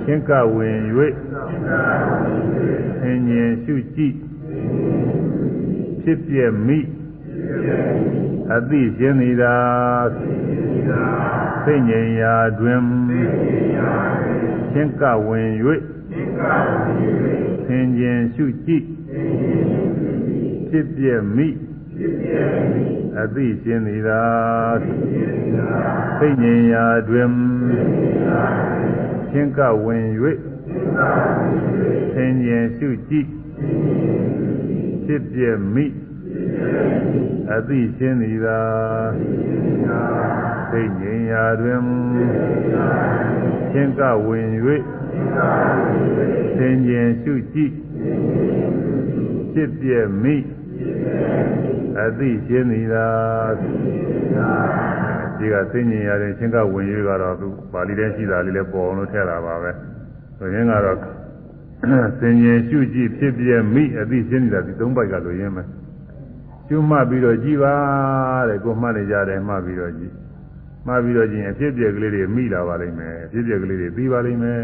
[0.04, 4.14] ချင်းကပ်ဝင်၍သိဉ္ဇင်ရှုကြည့်
[6.02, 6.78] ဖြစ်ပြမိ
[8.54, 12.80] အသိချင်းသည်လား သိဉ္ဇင်ရာတွင်
[14.72, 15.48] ချင်းကပ်ဝင်၍
[17.66, 18.84] သိဉ္ဇင်ရှုကြည့်
[20.68, 21.06] ဖြစ်ပြ
[21.36, 21.48] မိ
[23.20, 24.22] အသိရှင်သည်သာ
[26.18, 27.30] သိဉ္ဉ္ရာတွင်
[29.30, 30.06] ချင်းကဝင်၍
[32.14, 33.28] သင်ញင်ရှုကြည့်
[35.04, 35.40] ဖြစ်ပြ
[35.74, 35.86] မိ
[37.54, 38.58] အသိရှင်သည်သာ
[40.72, 41.80] သိဉ္ဉ္ရာတွင်
[43.72, 44.46] ချင်းကဝင်၍
[46.58, 47.72] သင်ញင်ရှုကြည့်
[49.52, 49.90] ဖြစ်ပြ
[50.22, 50.36] မိ
[52.00, 53.06] အသိရှင်းသည်သာ
[55.38, 59.70] ဒီကသိဉ္ဇင်ရတယ်ချင်းကဝင်ရွေးကတော့သူပါဠိထဲရှိတာလေးလည်းပေါ်အောင်လို့ထည့်တာပါပဲ
[60.38, 60.98] ဆိုရင်ကတော့
[62.20, 65.66] သင်ញင်ရှုကြည့်ဖြစ်ပြမိအသိရှင်းသည်သာဒီသုံးပိုက်ကလိုရင်းမယ်
[66.68, 67.74] ကျွမှတ်ပြီးတော့ကြည်ပါ
[68.48, 70.12] တဲ့ကိုမှတ်နေကြတယ်မှတ်ပြီးတော့ကြည်
[70.86, 74.60] မှတ်ပြီးတော့ကြည့်ရင်အဖြစ်ပြက်ကလေးတွေမိလာပါလိမ့်မယ်အဖြစ်ပြက်ကလေးတွေပြီးပါလိမ့်မယ်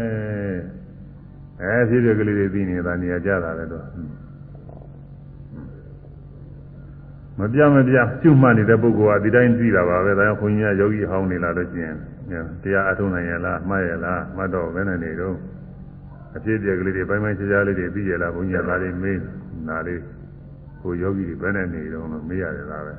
[1.61, 3.85] အဲအဖြစ်ပြက်ကလေးတွေပြီးနေတာနေရာကြတာပဲတော့
[7.39, 11.93] မပြမပြကျွမှတ်နေတဲ့ပုဂ္ဂိုလ်ကဒီတိုင်းသိတာပါပဲဒါကြောင့်ခွန်ကြီးကယောဂီဟောင်းနေလာလို့ကျင်
[12.61, 15.35] တရားအထုံးနိုင်ရလားမှားရလားမှတ်တော့ဘယ်နဲ့နေတော့
[16.35, 19.19] အဖြစ်အပျက်ကလေးတွေပိုင်းပိုင်းခြားခြားလေးတွေသိရလားဘုန်းကြီးကဒါလေးမေး
[19.67, 20.01] နာလေး
[20.81, 22.93] ကိုယောဂီတွေဘယ်နဲ့နေတော့လို့မေးရတယ်လားပဲ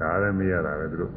[0.00, 1.12] ဒါလည်းမေးရတာပဲသူတို့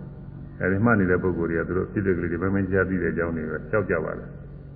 [0.62, 4.26] အဲဒီမှတ်နေတဲ့ပုဂ္ဂိုလ်တွေကသူတို့ဖြစ်တဲ့ကလေးတွေပိုင်းပိုင်းခြားသိတဲ့အကြောင်းတွေပဲကြောက်ကြပါလေ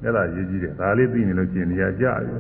[0.03, 2.37] အဲ့ဒါရေးကြည့်တယ်ဒါလေးသိနေလို့ကျင်နေရကြပြီ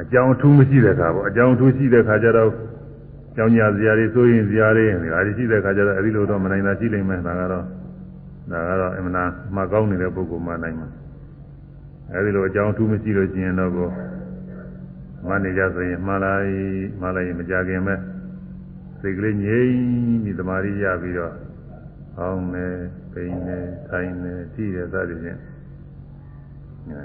[0.00, 2.50] အကြောင်းအထူးမရှိတဲ့အခါပေါ့အကြောင်းအထူးရှိတဲ့အခါကျတော့
[3.36, 7.64] ကြောင်းညာဇာတွေစိုးရင်ဇာတွေဒါတွေရှိတဲ့အခါကျတော့အဲဒီလိုတော့မနိုင်တာရှိလိမ့်မယ်ဒါကတော့
[8.50, 10.88] ဒါကတော့အမှန်တရားမှကောင်းနေတဲ့ပုဂ္ဂိုလ်မှနိုင်မှာ
[12.14, 13.88] အဲဒီလိုအကြောင်းအထူးမရှိလို့ကျင်တော့ကို
[15.28, 16.50] မနေကြဆိုရင်မှားလိုက်
[17.00, 17.94] မှားလိုက်ရင်မကြခင်ပဲ
[19.00, 19.72] စိတ်ကလေးငြိမ်
[20.24, 21.34] ပြီးတမာရီရပြီးတော့
[22.16, 22.66] ဟောင်းနေ
[23.12, 25.38] ပိန်နေထိုင်နေကြည့်ရသတိဖြင့်
[26.90, 27.02] အဲ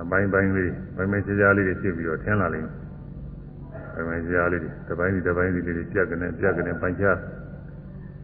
[0.00, 2.72] အပိုင်းပိုင်းလေးပိုင်းပိုင်းခြားခြားလေးတွေဖြစ်ပြီးတော့ထင်းလာလိမ့်မယ်
[3.94, 7.16] ပိုင်းပိုင်းခြားခြားလေးတွေတစ်ပိုင်းစီတစ်ပိုင်းစီလေးတွေပြက်ကနေပြက်ကနေပိုင်းခြား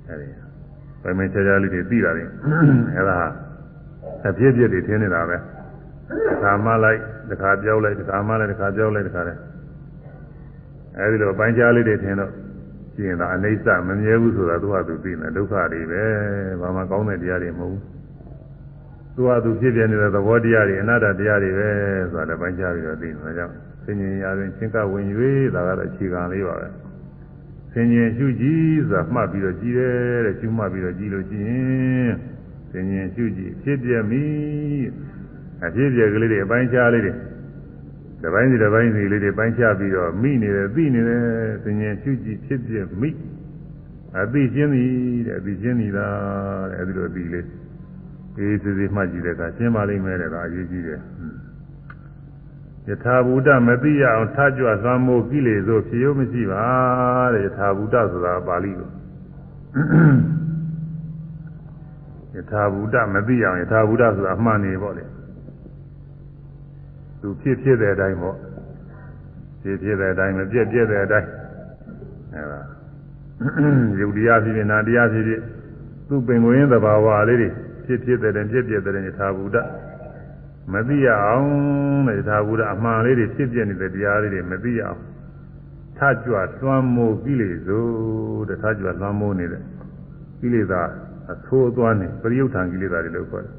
[0.08, 0.28] အဲဒီ
[1.02, 2.32] ပိုင်းပိုင်းခြားခြားလေးတွေသိလာလိမ့်
[2.96, 3.18] အဲဒါ
[4.26, 7.00] အပြည့်ပြည့်တွေထင်းနေတာပဲတစ်ခါမှလိုက်
[7.30, 9.34] တစ်ခါပြောက်လိုက်တစ်ခါမှလိုက်တစ်ခါပြောက်လိုက်တစ်ခါလဲ
[10.98, 12.32] အဲဒီလိုပိုင်းခြားလေးတွေထင်းတော့
[12.97, 16.03] ကျင်တာအနိစ္စမမြဲဘူးဆိုတာသူ့ဟာသူသိနေဒုက္ခတွေပဲ
[16.61, 17.81] ဘာမှကောင်းတဲ့တရားတွေမဟုတ်ဘူး
[19.15, 21.69] သူဟာသူဖြစ်ပြနေတဲ့သဘောတရားတွေအနာတ္တတရားတွေပဲ
[22.11, 25.05] ဆိုတာလည်းပိုင်းခြားပြီးတော့သိနေတာကြောင့်ဆင်ញင်ရာတွင်ချင်းကဝင်၍
[25.55, 26.67] ဒါကတော့အခြေခံလေးပါပဲ
[27.73, 32.13] ဆင်ញင်ရှုကြည့်ဆိုတာမှတ်ပြီးတော့ကြည့်တယ်တဲ့ရှုမှတ်ပြီးတော့ကြည့်လို့ရှိရင်
[32.71, 34.23] ဆင်ញင်ရှုကြည့်ဖြစ်ပြမိ
[35.65, 37.13] အဖြစ်ပြကလေးတွေအပိုင်းခြားလေးတွေ
[38.22, 41.22] တပိုင်းစီတပိုင်းစီလေးတွေပိုင်းခြားပြီးတော့မိနေတယ်သိနေတယ်
[41.62, 43.10] ဆင်ញင်ရှုကြည့်ဖြစ်ပြမိ
[44.16, 44.92] အသိချင်းသည်
[45.26, 47.46] တဲ့အသိချင်းသည်လားတဲ့အဲဒီလိုအသိလေး
[48.38, 51.00] အေးသေးသေးမှတ်ကြည့်တဲ့အခါရှင်းပါလိမ့်မယ်တဲ့ဒါအရေးကြီးတယ်
[52.88, 56.64] ယထာဘူတမသိရအောင်ထားကြွသွမ်းမိုးကိလေသာဖြစ်ရုံမရှိပါ
[57.34, 58.88] တဲ့ယထာဘူတဆိုတာပါဠိကို
[62.34, 65.04] ယထာဘူတမသိအောင်ယထာဘူတဆိုတာအမှန်နေပေါ့လေ
[67.20, 68.36] သူဖြစ်ဖြစ်တဲ့အတိုင်းပေါ့
[69.62, 71.28] ဖြစ်ဖြစ်တဲ့အတိုင်းမပြည့်ပြည့်တဲ့အတိုင်း
[72.34, 72.60] အဲဒါ
[74.00, 75.42] ယုတ်တရားဖြစ်ဖြစ်နာတရားဖြစ်ဖြစ်
[76.08, 77.48] သူ့ပင်ကိုရင်းသဘာဝလေးတွေ
[77.84, 79.56] ဖြစ်ဖြစ်တဲ့ပြည့်ပြည့်တဲ့ယထာဘူတ
[80.72, 81.48] မသိရအောင်
[82.08, 85.00] တဲ့ယထာဘူတအမှန်လေးတွေဖြစ်ပြနေတဲ့တရားလေးတွေမသိရအောင်
[85.98, 87.80] ထကြွသွမ်းမိုးကိလေသာ
[88.48, 89.62] တဲ့ထကြွသွမ်းမိုးနေတဲ့
[90.40, 90.82] ကိလေသာ
[91.32, 93.54] အဆိုးအသွမ်းနေပရိယုဌာန်ကိလေသာတွေလို့ခေါ်တယ်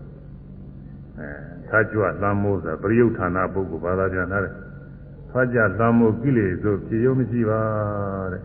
[1.19, 4.53] အဲ ထကြွသွမ်းမိုးဆိုတာပရိယုဌာနာပုဂ္ဂိုလ်ဘာသာပြန်တာတဲ့
[5.31, 7.59] ထကြွသွမ်းမိုးကိလေသာဖြစ်ရုံမရှိပါ
[8.31, 8.41] တဲ့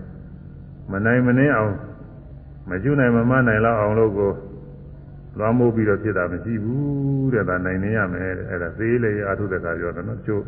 [0.93, 1.73] မနိုင်မနှင်းအောင်
[2.71, 4.33] မကျွနိုင်မမနိုင်လောက်အောင်လို့ကို
[5.39, 10.45] လွှမ်းမိုးပြီးတော့ဖြစ်တာမရှိဘူးတဲ့ဒါနိုင်နေရမယ်တဲ့အဲ့ဒါသေးလေအာထုတဲ့ခါပြောတယ်နော်ကျိုး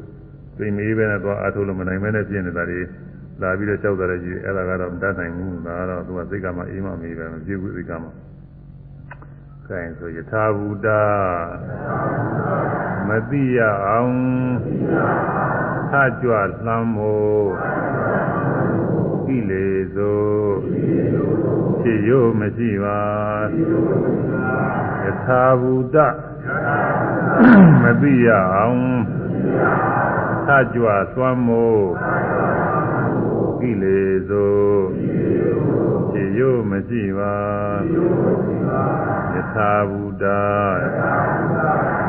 [0.59, 2.81] သိမေးပဲနဲ့သွားအာထုလို့မနိုင်မဲနဲ့ပြင်းနေတာတွေ
[3.43, 8.09] လာပြီးတော့ကြောက်တယ်ကြီးအဲ့ဒါကတော့မတတ်နိုင်ဘူးဒါကတော့သူကစိတ်ကမှအေးမှမေးပဲမပြေဘူးစိတ်ကမှ
[9.71, 11.03] ကဲဆိုယထာဘူတာ
[13.09, 14.17] မသိရအောင်
[16.23, 16.33] ကြွ
[16.67, 17.49] လှမ်းမို့
[19.27, 20.27] ကိလေသော
[21.81, 23.01] ဖြစ်ရိုးမရှိပါ
[25.05, 25.97] ယထာဘူတ
[27.83, 28.81] မသိရအောင်
[30.47, 31.85] ထကြွသွမ်းမို့
[33.61, 34.01] ကိလေ
[34.31, 34.59] သော
[36.11, 37.35] ဖြစ်ရိုးမရှိပါ
[39.15, 39.16] ယ
[39.57, 40.25] ထာဘူတ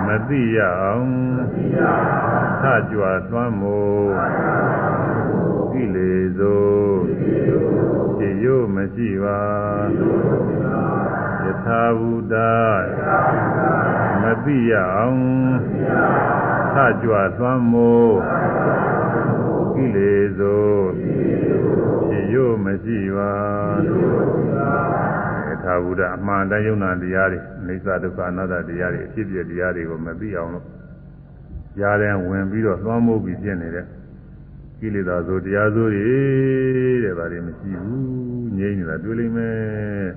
[0.05, 1.11] မသိရအောင်
[2.61, 4.11] ထကြွသွမ်းမို့
[5.71, 6.69] ကိလေသော
[8.17, 9.41] ဖြစ်ရိုးမရှိပါ
[11.43, 12.35] ယထာဘူတ
[14.21, 15.21] မသိရအောင်
[16.73, 18.15] ထကြွသွမ်းမို့
[19.73, 20.71] ကိလေသော
[22.09, 23.33] ဖြစ်ရိုးမရှိပါ
[23.85, 25.06] ယ
[25.67, 30.65] ထာဘူတအမှန်တန်ယုံနာတရားတွေအိစ္ဆဒုက္ခအနတ္တတရားတွေအဖြစ်ပြတရားတွေကိုမသိအောင်လို့
[31.81, 33.85] ရားတဲ့ဝင်ပြီးတော့သွမ်းမိုးပြီးဖြစ်နေတဲ့
[34.79, 36.03] ကိလေသာဆိုတရားဆိုတွေ
[37.03, 40.09] တဲ့ဗါတွေမရှိဘူးငြိမ့်နေတာတွေ့လိမ့်မယ်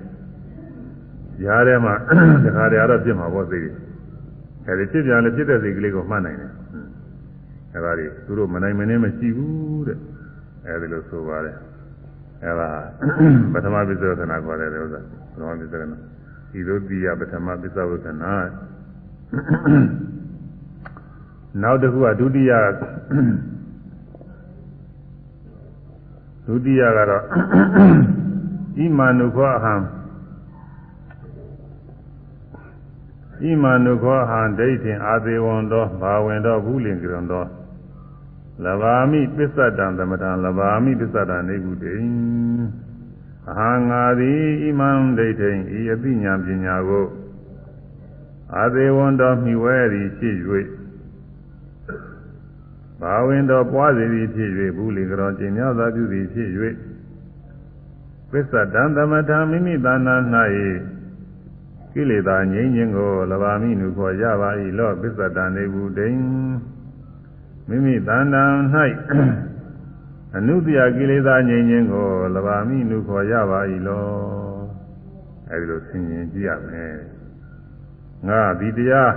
[1.45, 1.93] ရားထဲမှာ
[2.45, 3.75] တခါတည်းကတော့ဖြစ်မှာပေါ့သိတယ်
[4.67, 6.51] အဲဒီဖြစ်ပြန်လည်းဖြစ်တဲ့စိတ်ကလေးကိုမှတ်နိုင်တယ်
[7.73, 9.97] အဲဒါတွေသူတို့မနိုင်မနေမရှိဘူးတဲ့
[10.65, 11.55] အဲဒီလိုဆိုပါတယ်
[12.43, 12.69] အဲဒါ
[13.53, 15.95] ပထမပစ္စဝကနာခေါ်တယ်ဥစ္စာ ပထမပစ္စဝကနာ
[16.57, 18.33] ဤသို့တိယပထမပစ္စဝကနာ
[21.61, 22.51] နောက်တစ်ခုကဒုတိယ
[26.45, 27.23] ဒုတိယကတော့
[28.77, 29.73] ဣမာနုခောဟံ
[33.43, 37.47] ဣမာနုခောဟံဒိဋ္ဌင်အာသေဝံတော်ဘာဝင်တော်ဘူးလင်ကြံတော်
[38.65, 41.93] လဘာမိပစ္စတံသမထံလဘာမိပစ္စတံနေကုတေ
[43.51, 47.07] အဟံငါသည်ဣမံဒိဋ္ဌိဤအပိညာပညာကို
[48.55, 50.37] အာသေဝံတော်မိဝဲသည်ဖြစ်၍
[53.01, 56.49] ဘာဝင်တော်ပွားစီသည်ဖြစ်၍ဘူးလင်ကြောကျင်များသာပြုသည်ဖြစ်၍
[58.31, 60.15] ပစ္စတံသမထံမိမိတဏ္ဍာ၌
[61.93, 66.17] ကိလေသာငြိမ်းခြင်းကိုလဘာမိနုခေါ်ရပါ၏လောပစ္စတံနေဘူးတိန်
[67.67, 68.43] မိမိတဏ္ဍာ၌
[70.37, 74.05] အနုတ္တယကိလေသာငြိမ်းခြင်းကိုလဘာမိနုခေါ်ရပါ၏လော
[75.49, 76.95] အဲဒီလိုဆင်ញင်ကြည့်ရမယ်
[78.27, 79.13] ငါဒီတရား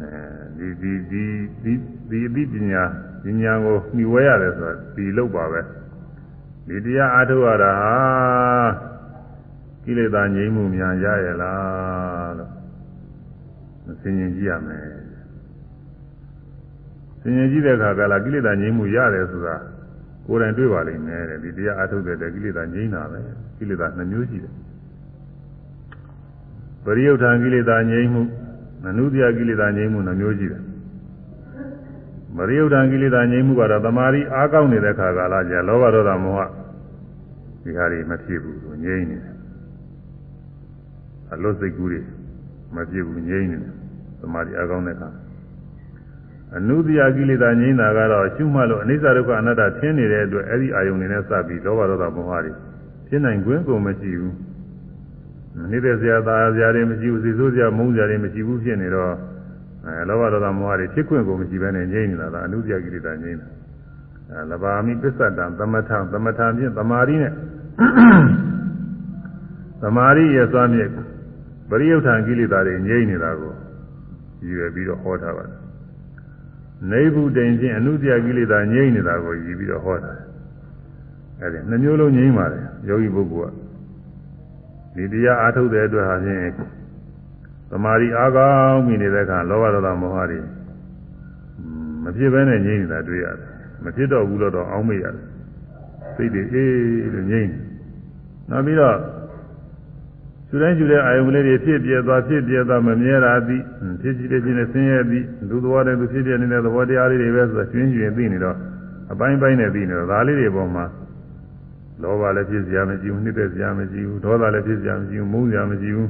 [0.00, 1.24] အဲဒီဒီ
[1.62, 1.72] ဒီ
[2.10, 2.84] ဒီဒီအသိပညာ
[3.22, 5.60] ပညာကိုမှီဝဲရတယ်ဆိုတာဒီလို့ပါပဲ
[6.68, 7.94] ဒီတရားအားထုတ်ရတာဟာ
[9.84, 12.50] ကိလေသာငြိမ်းမှုများရရဲ့လားလို့
[14.02, 15.01] ဆင်ញင်ကြည့်ရမယ်
[17.22, 19.56] ဆင်ញင်ကြည့်တဲ့အခါကလာကိလေသာငြိမ်းမှုရတယ်ဆိုတာ
[20.26, 23.20] ကိုယ်တိုင်တွေ့ပါလိမ့်မယ်တဲ့ဒီတရားအားထုတ်တဲ့ကိလေသာငြိမ်းတာပဲ
[23.58, 24.54] ကိလေသာနှမျိုးရှိတယ်
[26.84, 28.22] ပရိယုထံကိလေသာငြိမ်းမှု
[28.84, 30.62] မနုဿယကိလေသာငြိမ်းမှုနှမျိုးရှိတယ်
[32.36, 36.40] မရိယုဒ္ဓံကိလေသာငြိမ်းမှုကတော့တမာရီအားကောင်းနေတဲ့ခါကာလကျလောဘဒေါသမောဟ
[37.62, 39.34] ဒီဟာတွေမဖြစ်ဘူးငြိမ်းနေတယ်
[41.32, 42.00] အလွတ်စိတ်ကူးတွေ
[42.74, 43.74] မဖြစ်ဘူးငြိမ်းနေတယ်
[44.20, 45.08] တမာရီအားကောင်းတဲ့ခါ
[46.56, 52.52] အနုတ္တိယကိလေသာငြိမ်းတာကတော့ရှုမှတ်လို့အနိစ္စဒုက္ခအနတ္တထင်းနေတဲ့အတွက်အဲ့ဒီအာယုန်တွေနဲ့စပြီးလောဘဒေါသမောဟတွေ
[53.08, 54.36] ဖြစ်နိုင်ခွင့်ကိုမရှိဘူး
[55.72, 59.12] နေတဲ့ဇာတာဇာတွေမရှိဘူးစီစိုးဇာမုန်းဇာတွေမရှိဘူးဖြစ်နေတော့
[59.86, 63.48] အဲလောဘဒေါသမောဟတွေဖြစ်ခွင့်ကိုမရှိဘဲနဲ့ငြိမ့်နေတာဒါအနုတ္တိယကိလေသာငြိမ့်တာ
[64.30, 67.32] အဲလဘာမိပစ္စတံသမထသမထဖြင့်သမာဓိနဲ့
[69.82, 70.90] သမာဓိရဲ့သွားမြစ်
[71.70, 75.61] ပရိယုထံကိလေသာတွေငြိမ့်နေတာကိုရည်ရွယ်ပြီးတော့ဟောထားပါတယ်
[76.90, 80.12] နေဘူးတိန်ဖြင့်အနုတ္တိယကိလေသာငြိမ့်နေတာကိုရည်ပြီးတော့ဟောတာ
[81.40, 83.54] အဲဒီနှမျိုးလုံးငြိမ့်ပါတယ်ယောဂီပုဂ္ဂိုလ်က
[84.96, 86.40] ဒီတရားအားထုတ်တဲ့အတွက်ဟာဖြင့်
[87.70, 90.40] သမာဓိအားကောင်းပြီနေတဲ့အခါလောဘဒေါသမောဟတွေ
[92.02, 93.48] မဖြစ်ဘဲနဲ့ငြိမ့်နေတာတွေ့ရတယ်
[93.84, 95.24] မဖြစ်တော့ဘူးလို့တော့အောင်းမေ့ရတယ်
[96.16, 97.58] စိတ်တွေအေးလို့ငြိမ့်နေ
[98.50, 99.21] နောက်ပြီးတော့သူ
[100.60, 103.62] တိုင်းယူတဲ့အာယုံကလေးတွေဖြစ်ပြသွားဖြစ်ပြသွားမမြဲတာသည်
[104.00, 108.56] ဖြစ်ကြည့်တဲ့ချင်းနဲ့ဆင်းရဲသည်လူသဘောတည်းသူဖြစ်ပြနေတဲ့သဘောတရားလေးတွေပဲဆိုတော့ကျွင်းကျွင်းသိနေတော့
[109.12, 110.84] အပိုင်းပိုင်းနဲ့သိနေတော့ဒါလေးတွေပေါ်မှာ
[112.02, 116.08] လောဘလည်းဖြစ်စရာမရှိဘူးနှိမ့်သက်စရာမရှိဘူးဒေါသလည်းဖြစ်စရာမရှိဘူးမုန်းစရာမရှိဘူး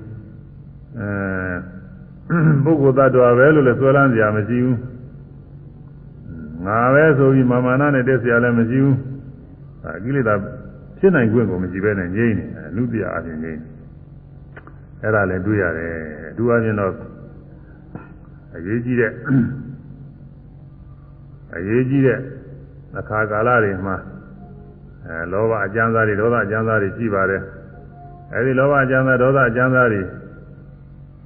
[0.99, 4.79] အဲပုဂ္ဂိုလ်သတ္တဝါပဲလို့လည်းဆွဲလန်းစရာမရှိဘူး
[6.67, 8.97] ငါပဲဆိုပြီးမာမာနနဲ့တက်စရာလည်းမရှိဘူး
[9.85, 10.35] အကိလေသာ
[10.99, 13.82] ဖြစ်နိုင်ခွင့်ကိုမရှိဘဲနဲ့ငြိမ့်နေတယ်လူတရားအချင်းငြိမ့်နေ
[15.03, 15.93] အဲ့ဒါလည်းတွေ့ရတယ်
[16.31, 16.93] အထူးအချင်းတော့
[18.57, 19.13] အရေးကြီးတဲ့
[21.57, 22.19] အရေးကြီးတဲ့
[22.99, 23.97] အခါကာလတွေမှာ
[25.07, 27.43] အဲလောဘအကျဉ်းစားတွေဒေါသအကျဉ်းစားတွေရှိပါတယ်
[28.35, 30.03] အဲဒီလောဘအကျဉ်းစားဒေါသအကျဉ်းစားတွေ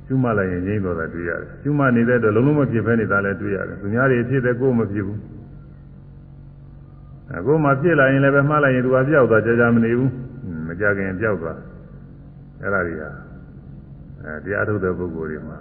[0.07, 5.21] ကျွမလိုက်ရင်ငြိမ့်တော့တာတွေ့ရတယ်ကျွမနေတဲ့တော့လုံးလုံးမဖြစ်ဖဲနေတာလည်းတွေ့ရတယ်သူများတွေဖြစ်တဲ့ကိုယ်မဖြစ်ဘူး
[7.37, 10.13] အခုမှပြစ်လာရင်လည်းပဲမှားလိုက်ရင်သူကပြောက်သွားကြာကြာမနေဘူး
[10.67, 11.59] မကြခင်ပြောက်သွား
[12.61, 13.26] အဲ့ဒါတွေဟာ
[14.27, 15.59] အဲတရားထုတ်တဲ့ပုဂ္ဂိုလ်တွေမှာ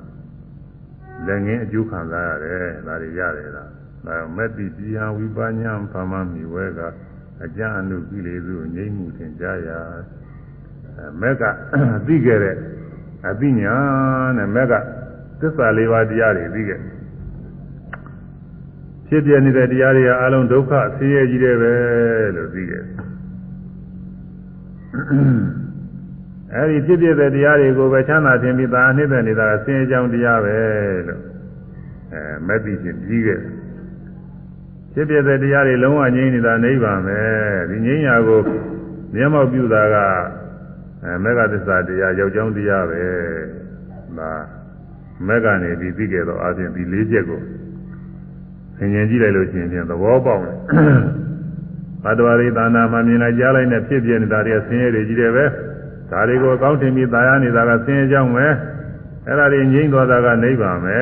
[1.28, 3.70] လက်ငင်းအကျိုးခံစားရတယ်ဒါတွေရတယ်လား
[4.06, 6.80] ဒါမက်တိပိဟံဝိပညာဖမမိဝဲက
[7.44, 9.80] အကြအနုကိလေသာငြိမ့်မှုသင်ကြားရာ
[10.98, 11.44] အဲမက်က
[12.08, 12.56] သိခဲ့တဲ့
[13.28, 13.76] အသိညာ
[14.38, 14.74] နဲ့မက်က
[15.40, 16.80] သစ္စာလေးပါးတရားတွေသိခဲ့
[19.08, 21.74] ဖြစ်ပြနေတဲ့တရားတွေကအလုံးဒုက္ခဆင်းရဲကြီးတယ်ပဲ
[22.36, 22.84] လို့သိခဲ့
[26.56, 30.56] အဲဒီဖြစ်ပြတဲ့တရားတွေကိုပဲချမ်းသာထင်ပြီးသာအနှစ်သက်နေတာဆင်းရဲကြောင်းတရားပဲ
[31.08, 31.22] လို့
[32.14, 33.40] အဲမက်တိချင်းပြီးခဲ့
[34.94, 37.20] ဖြစ်ပြတဲ့တရားတွေလုံးဝငြိမ်းနေတာနိဗ္ဗာန်ပဲ
[37.70, 38.42] ဒီငြိမ်းရာကို
[39.14, 39.96] မျက်မှောက်ပြုတာက
[41.04, 43.04] အဲမေဃသစ္စာတရားယောက်ျောင်းတရားပဲ
[44.18, 44.32] ဒါ
[45.28, 47.42] မေဃနေပြီးပြီးခဲ့တော့အပြင်ဒီလေးချက်ကို
[48.78, 50.58] သင်ញင်ကြည့်လိုက်လို့ရှိရင်သဘောပေါက်တယ်
[52.04, 55.46] ဘတ်တော်ရိသာနာမှာမြင်လိုက်ကြားလိုက်နဲ့ဖြစ်ပြနေတာတွေကဆင်းရဲတွေကြီးတယ်ပဲ
[56.12, 58.48] ဒါတွေကိုကောင်းတင်ပြီးသာယာနေတာကဆင်းရဲကြောင်းပဲ
[59.26, 60.98] အဲ့ဒါတွေငြိမ့်သွားတာကနိဗ္ဗာန်ပဲ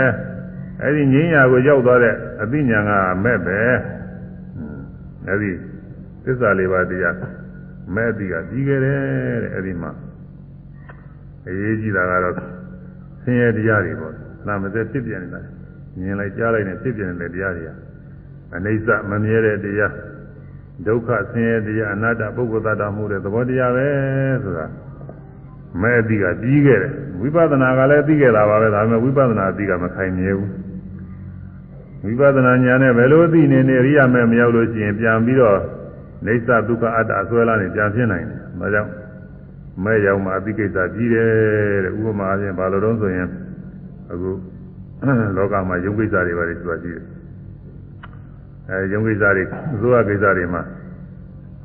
[0.82, 2.92] အဲ့ဒီငြိမ့်ရာကိုရောက်သွားတဲ့အသိဉာဏ်က
[3.24, 3.60] မဲ့ပဲ
[5.28, 5.52] အဲ့ဒီ
[6.24, 7.16] သစ္စာလေးပါးတရား
[7.96, 9.00] မဲ့ပြီးကပြီးခဲ့တယ်
[9.44, 9.92] တဲ့အဲ့ဒီမှာ
[11.48, 12.36] အရေးကြီးတာကတော့
[13.24, 14.14] ဆင်းရဲတရားတွေပေါ့
[14.48, 15.40] နာမစဲဖြစ်ပြနေတာ
[16.00, 17.70] မြင်လိုက်ကြားလိုက်နဲ့ဖြစ်ပြနေတဲ့တရားတွေက
[18.56, 19.94] အနိစ္စမမြဲတဲ့တရား
[20.88, 23.88] ဒုက္ခဆင်းရဲတရားအနာတ္တပုဂ္ဂိုလ်သတ္တမှုတဲ့သဘောတရားပဲ
[24.44, 24.66] ဆိုတာ
[25.82, 30.52] မဲ့အတိကပြီးခဲ့တယ်ဝိပဿနာကလည်းပြီးခဲ့တာပါပဲဒါပေမဲ့ဝိပဿနာအတိကမခိုင်မြဲဘူး
[32.06, 35.60] ဝိပဿနာဉာဏ်နဲ့ဘယ်လိုသိနေနေရိယာမဲ့မရောက်လို့ရှိရင်ပြန်ပြီးတော့
[36.26, 38.92] နေသဒုက္ခအတ္တအစွဲလာနေပြန်ဖြစ်နိုင်တယ်။ဒါကြောင့်
[39.84, 41.30] မဲ့ရောက်မှအသိကိစ္စကြီးတယ်
[41.86, 43.28] တဲ့ဥပမာအပြင်ဘာလို့တော့ဆိုရင်
[44.12, 44.32] အခု
[45.38, 47.06] လောကမှာယုံကိစ္စတွေပါလေဆိုတာကြီးတယ်။
[48.70, 49.44] အဲယုံကိစ္စတွေ
[49.74, 50.62] အစိုးရကိစ္စတွေမှာ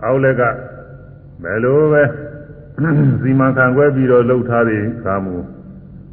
[0.04, 0.42] အောက်လက်က
[1.42, 2.02] ဘယ်လိုပဲ
[3.22, 5.36] စီမံခန့်ခွဲပြီးတော့လှုပ်ထားသည်ကာမူ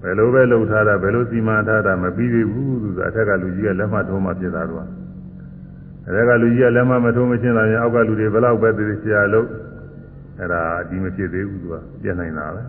[0.01, 4.87] ဘယ်လိုပဲလှုပ်ထားတာဘယ်လိုစီမံထားတာမပြီးသေးဘူးသူကအထက်ကလူကြီးကလက်မှတ်ထုံးမှဖြစ်တာတော့
[6.07, 9.47] အဲဒီကလူကြီးကလက်မမထုံးမချင်းလာရင်အောက်ကလူတွေဘယ်လောက်ပဲသိဆရာလို့
[10.39, 12.61] အဲ့ဒါအဒီမဖြစ်သေးဘူးသူကပြည့်နိုင်တာပဲ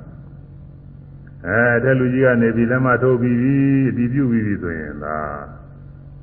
[1.46, 3.54] အဲတဲ့လူကြီးကနေပြီးလက်မထိုးပြီးပြီ
[3.90, 5.16] အဒီပြုပြီးပြီဆိုရင်ဒါ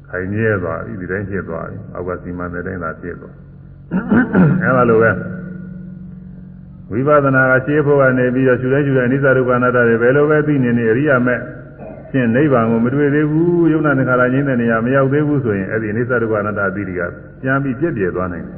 [0.09, 3.36] ခိုင်မြဲသွားပြီဒီတိုင်းဖြစ်သွားပြီအောက်ကစီမံတဲ့တိုင်းသာဖြစ်သွား
[4.61, 5.11] အဲလိုပဲ
[6.94, 11.39] ဝိပဿနာကရှင်းဖို့ကနေပြီးတော့ရှုတိုင်းရှုတိုင်းအနိစ္စဒုက္ခအနတ္တတွေဘယ်လိုပဲသိနေနေအရိယာမဲ့
[12.12, 17.02] ဖြင့်နိဗ္ဗာန်ကိုမတွေ့သေးဘူးယုံနာသင်္ခါရငြိမ်းတဲ့နေရာမရောက်သေးဘူးဆိုရင်အဲ့ဒီအနိစ္စဒုက္ခအနတ္တအတိတွေက
[17.41, 18.50] ပြန်ပြီးပြည့်ပြည့်သွားနိုင်တ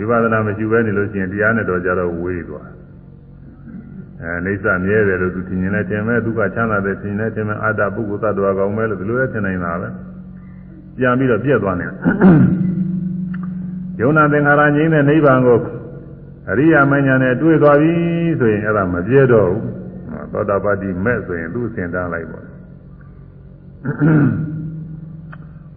[0.00, 2.66] ယ်ဝိပဿနာမရှိဘဲနေလို့ရှိရင်တရားနဲ့တော့ကြတော့ဝေးသွား
[4.22, 9.88] အဲအိဋ္ဌမြဲတယ်လို့သူထင်နေတယ်ထင်မဲ့ဒုက္ခချမ်းသာတယ်ထင်နေတယ်ထင်မဲ့အတ္တပုဂ္ဂိုလ်သတ္တဝါကောင်းမဲ့လို့ဒီလိုလည်းထင်နိုင်တာပဲ
[10.98, 11.86] ပြန်ပြီးတော့ပြည့်သွားနေ
[14.00, 15.58] ယုံနာသင်္ခါရငြိမ်းတဲ့နိဗ္ဗာန်ကို
[16.50, 17.94] အရိယာမဉ္ဇဏ်နဲ့တွေ့သွားပြီ
[18.40, 19.66] ဆိုရင်အဲ့ဒါမပြည့်တော့ဘူး
[20.32, 22.40] သောတာပတိမဲ့ဆိုရင်သူ့စင်တန်းလိုက်ပါ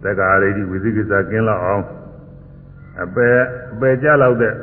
[0.02, 1.84] တက္ကရာရိဝိသိကိစ္စကင်းလောက်အောင်
[3.02, 3.36] အပယ်
[3.72, 4.54] အပယ်ကြလောက်တဲ့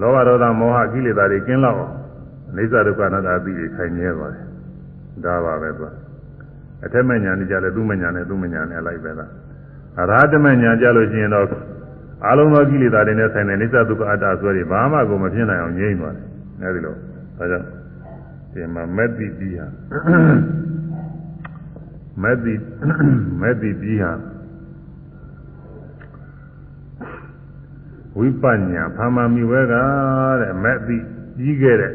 [0.00, 1.94] လောဘဒေါသမောဟကိလေသာတွေကင်းလောက်အောင်
[2.56, 4.44] အိစ္ဆဒုက္ခအနတ္တအပြီးခိုင်မြဲပါတယ်
[5.24, 5.84] ဒါပါပဲသူ
[6.84, 9.30] အထက်မညာနေကြလဲသူ့မညာနဲ့သူ့မညာနဲ့လိုက်ပဲလား
[10.00, 11.46] အရဟတမညာကြလို့ရှိရင်တော့
[12.26, 16.26] အလုံးသောကိလေသာတွေနဲ့ဆိုင်တဲ့အိစ္ဆဒုက္ခအတ္တဆွဲတွေဘာမှကိုမဖြစ်နိုင်အောင်ငြိမ့်သွားတယ်
[16.62, 16.94] အဲဒီလို
[17.38, 17.66] ဒါကြောင့်
[18.52, 19.66] ဒီမှာမက်တိပြီးဟာ
[22.22, 22.54] မက်တိ
[23.40, 24.12] မက်တိပြီးဟာ
[28.18, 29.74] ဝိပညာဖာမမီဝဲက
[30.40, 30.96] တဲ့မက်တိ
[31.36, 31.92] ပြီးခဲ့တဲ့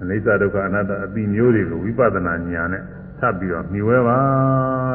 [0.00, 2.82] အနိစ္စဒုက္ခအနတ္တအတိမျိုးတွေကိုဝိပဿနာဉာဏ်နဲ့
[3.18, 4.18] ထပ်ပြီးတော့မြှဝဲပါ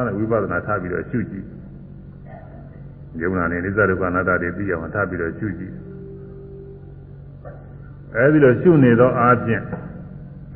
[0.06, 1.46] တဲ့ဝိပဿနာထပ်ပြီးတော့ရှုကြည့်
[3.22, 5.74] ယုံနာနဲ့အနိစ္စဒုက္ခအနတ္တတွေသိအောင်ထပ်ပြီးတော့ရှုကြည့်
[8.14, 9.62] အဲဒီလိုရှုနေသောအားဖြင့်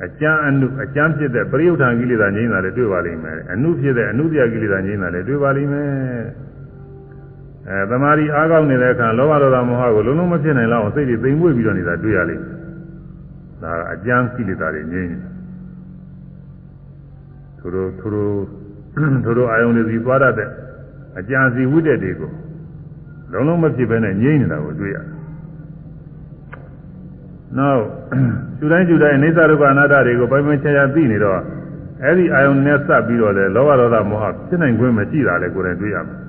[0.05, 5.89] အကျမ်းအနုအကျမ်းဖြစ်တဲ့ပရိယုဌာန်ကိလေသာငြိမ်းတာလည်းတွေ့ပါလိမ့်မယ်အနုဖြစ်တဲ့အနုတ္တယကိလေသာငြိမ်းတာလည်းတွေ့ပါလိမ့်မယ်
[7.67, 12.55] အဲသမာဓိအားကောင်းနေတဲ့အခါလောဘဒေါသမောဟကိုလုံးလုံးမဖြစ်နိုင်လောက်အောင်စိတ်တွေသိမ်မွေ့ပြီးတော့နေတာတွေ့ရလိမ့်မယ်
[13.63, 15.21] ဒါကအကျမ်းကိလေသာတွေငြိမ်းတယ်
[17.59, 18.33] သူတို့သူတို့
[19.23, 20.49] သူတို့အာယုန်တွေစီသွားတတ်တဲ့
[21.19, 22.31] အကြံစီဝိတ္တတွေကို
[23.31, 25.05] လုံးလုံးမဖြစ်ဘဲနဲ့ငြိမ်းနေတာကိုတွေ့ရတယ်
[27.57, 27.83] နောက်
[28.57, 31.39] ကျူတိုင်းကျူတိုင်းအိဋ္ဌဒုက္ခအနာတ္တတွေကိုပိုင်ပိုင်ချာချာသိနေတော့
[32.03, 36.21] အဲ့ဒီအာယုန်နဲ့စပ်ပြီးတော့လေလောဘဒေါသမောဟဖြစ်နိုင်ခွင့်မရှိတာလေကိုယ်တိုင်တွေ့ရမယ်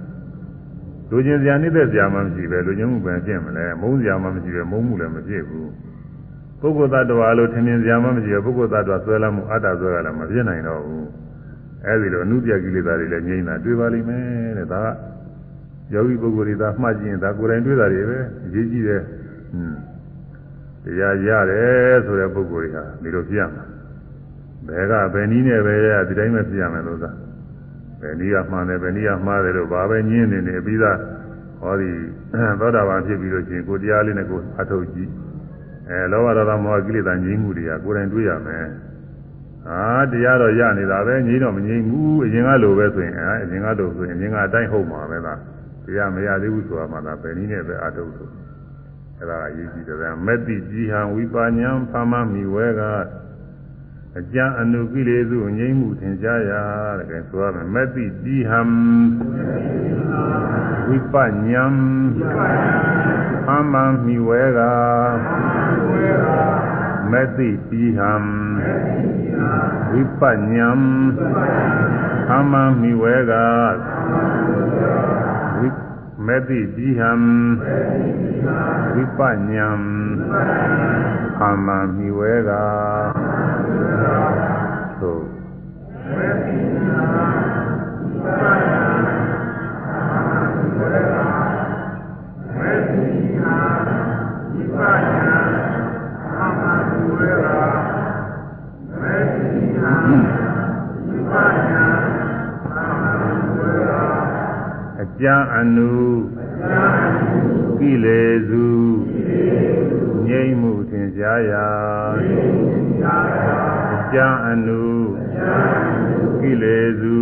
[1.11, 5.71] လူချင်းစရာနှိမ့်သက်စရာမှမရှိပဲလူချင်းမှုပဲဖြစ်မလဲမုန်းစရာမှမရှိပဲမုန်းမှုလည်းမဖြစ်ဘူး
[6.61, 11.07] ပုဂ္ဂိုလ်သတ္တဝါလို့ထင်မြင်စရာမှမရှိပဲပုဂ္ဂိုလ်သတ္တဝါဆွဲလာမှုအတ္တဆွဲရလည်းမဖြစ်နိုင်တော့ဘူး
[11.87, 15.12] အဲဒီလိုအနုတ္တကိလေသာတွေလည်းငြိမ်းတာတွေ့ပါလိမ့်မယ်တဲ့ဒါက
[15.93, 19.03] ယောဂီပုဂ္ဂိုလ်တွေသာမှတ်ကြည့်ရင်ဒါကိုယ်တိုင်တွေ့တာတွေပဲအရေးကြီးတယ်
[19.53, 19.79] ဟွန်း
[20.85, 23.65] တရားရတယ်ဆိုတဲ့ပုဂ္ဂိုလ်တွေဟာဒီလိုဖြစ်ရမှာ
[24.67, 27.11] ဘယ်ကဘယ်နည်းနဲ့ပဲရဒီတိုင်းပဲဖြစ်ရမယ်လို့သာ
[28.01, 30.99] ဘယ်နည်းကမှန်တယ်ဘယ်နည်းကမှားတယ်လို့ဘာပဲညင်းနေနေပြီးသား
[31.61, 31.91] ဟောဒီ
[32.61, 35.11] သောတာပန်ဖြစ်ပြီးလို့ရှိရင်ကိုတရားလေးနဲ့ကိုအထုတ်ကြည့်
[35.89, 38.67] အဲလောဘဒေါသမောဟကိလေသာငြိမ်းမှုတွေကကိုယ်တိုင်တွေ့ရမယ်
[39.67, 39.81] ဟာ
[40.13, 45.39] တရားတော့ရနေတာပဲငြိမ်းတော့မငြိမ်းဘူးအရင်ကလိုပဲဆိုရင်အဲအရင်ကလိုဆိုရင်အရင်ကအတိုင်းဟုတ်မှာပဲလား
[45.85, 48.29] တရားမရသေးဘူးဆိုတာမှသာဘယ်နည်းနဲ့ပဲအထုတ်ဆို
[49.19, 52.81] အဲဒါအရေးကြီးတယ်မက်တိကြီးဟံဝိပါညံဖမမိဝဲက
[54.19, 56.53] အကျအနုကိလေသုငြိမ်းမှုသင်ကြားရ
[56.99, 58.61] တဲ့ကဲဆိုရမယ်မက်တိကြီးဟံ
[60.89, 61.15] ဝိပ
[61.49, 61.65] ညံ
[63.47, 63.75] ဖမ
[64.05, 64.61] မိဝဲက
[67.11, 68.13] မက်တိကြီးဟံ
[69.93, 70.23] ဝိပ
[70.53, 70.69] ညံ
[72.29, 73.33] ဖမမိဝဲက
[76.27, 77.11] မေတိတိဟံ
[78.95, 79.69] ဝိပညံ
[81.41, 82.51] အာမမိဝဲက
[85.01, 85.25] သို့
[86.07, 87.07] မေတိဟံ
[88.09, 88.82] ဝိပညံ
[105.23, 105.93] ကျမ်းအနု
[107.79, 108.67] ကိလေစု
[110.27, 111.67] ငြိမ့်မှုသင်ကြားရာ
[113.95, 114.83] အကျမ်းအနု
[116.41, 117.21] ကိလေစု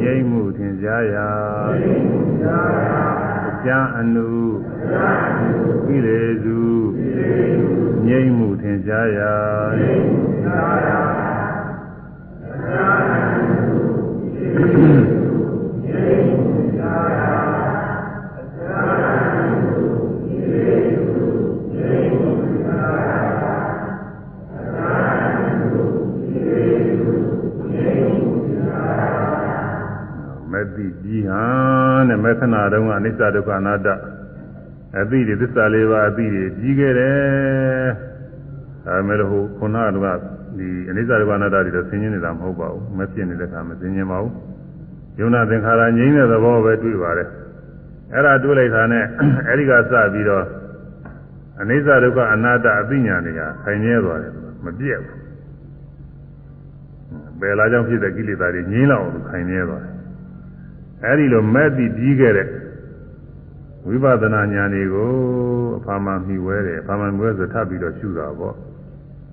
[0.00, 1.28] ငြိမ့်မှုသင်ကြားရာ
[3.48, 4.28] အကျမ်းအနု
[5.86, 6.60] ကိလေစု
[8.06, 9.32] ငြိမ့်မှုသင်ကြားရာ
[33.16, 33.88] စ္စဒုက္ခအနတ္တ
[35.00, 37.88] အသိတွေသစ္စာလေးပါးအသိတွေကြီးခဲ့တယ်
[38.88, 40.06] အဲမဲ့လို့ခုနက
[40.58, 44.34] ဒီအနိစ္စဒုက္ခအနတ္တတွေတော့ဆင်းရဲနေတာမဟုတ်ပါဘူးမဖြစ်နေတဲ့အခါမဆင်းရဲပါဘူး
[45.18, 47.28] ယုံနာသင်္ခါရငြိမ်းတဲ့သဘောပဲတွေ့ပါတယ်
[48.12, 49.04] အဲ့ဒါတွေ့လိုက်တာနဲ့
[49.48, 50.44] အဲ့ဒီကစပြီးတော့
[51.60, 54.32] အနိစ္စဒုက္ခအနတ္တအသိဉာဏ်တွေကခိုင်မြဲသွားတယ်
[54.64, 55.16] မပြည့်ဘူး
[57.40, 59.94] ဘယ်လာကြောင့်ဖြစ်တဲ့ကိလေသာတွေငြိမ်းလောက်အောင်ခိုင်မြဲသွားတယ်
[61.04, 62.48] အဲဒီလိုမဲ့ပြီးပြီးခဲ့တဲ့
[63.86, 65.12] ဝိပဿနာဉာဏ်တွေကို
[65.78, 68.54] အဖာမှမှီဝဲတယ်အဖာမှမှီဝဲဆိုထပ်ပြီးတော့ရှုတာပေါ့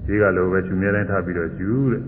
[0.05, 2.03] ဒီကလိုပဲရှုမြဲတိုင်းထပ်ပြီးတော့ရှုတဲ့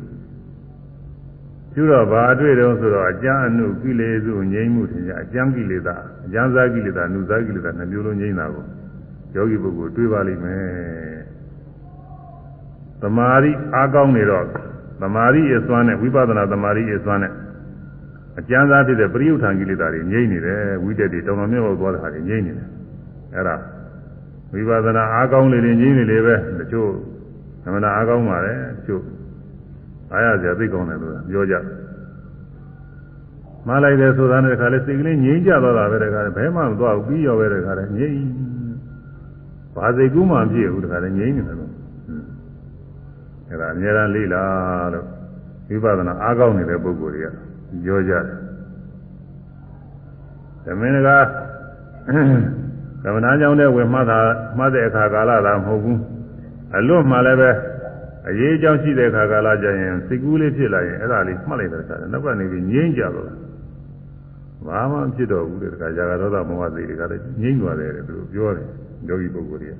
[1.73, 8.63] ရှုတော့ဘာအတွေ့တုံးဆိုတော့အကျမ်းအနုကိလေသာငြိမ်းမှုထင်ကြအကျမ်းကိလေသာအကျမ်းစားကိလေသာအနုစားကိလေသာနှမျိုးလုံးငြိမ်းတာကို
[9.35, 11.17] ယောဂီပုဂ္ဂိုလ်တွေးပါလိမ့်မယ်
[13.01, 14.45] သမာဓိအားကောင်းနေတော့
[15.01, 17.31] သမာဓိအစွမ်းနဲ့ဝိပဿနာသမာဓိအစွမ်းနဲ့
[18.39, 22.67] အကျမ်းစားဖြစ်တဲ့ပရိယုထံကိလေသာတွေငြိမ့်နေတယ်ဝိတက်တွေတောင်တော်မြတ်ဘောသွားတဲ့ဟာတွေငြိမ့်နေတယ်
[23.33, 23.55] အဲ့ဒါ
[24.53, 26.89] ဝိပဿနာအားကောင်းလေလေငြိမ့်နေလေပဲတချို့
[27.63, 29.03] သမဏအားကောင်းပါတယ်တချို့
[30.11, 31.55] အားရစရာသိကောင်းတယ်လို့ပြောကြ
[33.67, 38.19] မလိုက်တယ်ဆိုတာနဲ့တခါလေစိတ်ကလေးငြိမ့်ကြသွားတာပဲတခါလေဘယ်မှမသွားဘူးပြီးရောပဲတခါလေငြိမ့်
[39.75, 41.71] ဘာစိတ်ကူးမှမဖြစ်ဘူးတခါလေငြိမ့်နေတယ်လို့
[43.49, 44.43] အဲ့ဒါအများအားလေးလာ
[44.93, 45.05] လို့
[45.69, 47.44] ဝိပဿနာအားကောင်းနေတဲ့ပုဂ္ဂိုလ်တွေက
[47.83, 48.23] ပြောကြတယ်
[50.65, 51.09] သမင်းက
[53.03, 54.19] သမဏကြောင့်တဲ့ဝင်မှတ်တာ
[54.57, 55.99] မှတ်တဲ့အခါကာလသာမဟုတ်ဘူး
[56.77, 57.49] အလွတ်မှလည်းပဲ
[58.29, 63.29] အရေးအကြောင်းရှိတဲ့အခါကာလကျရင်စိတ်ကူးလေးဖြစ်လာရင်အဲ့ဒါလေးမှတ်လိုက်တဲ့အခါနောက်ကကနေပြီးငြိမ့်ကြတော့
[64.67, 68.67] ဘာမှဖြစ်တော့ဘူးတဲ့အခါဇာကရောသမောဟစိတ်တွေကလည်းငြိမ့်သွားတယ်တဲ့သူပြောတယ်
[69.07, 69.71] ယောဂီပုဂ္ဂိုလ်တွေ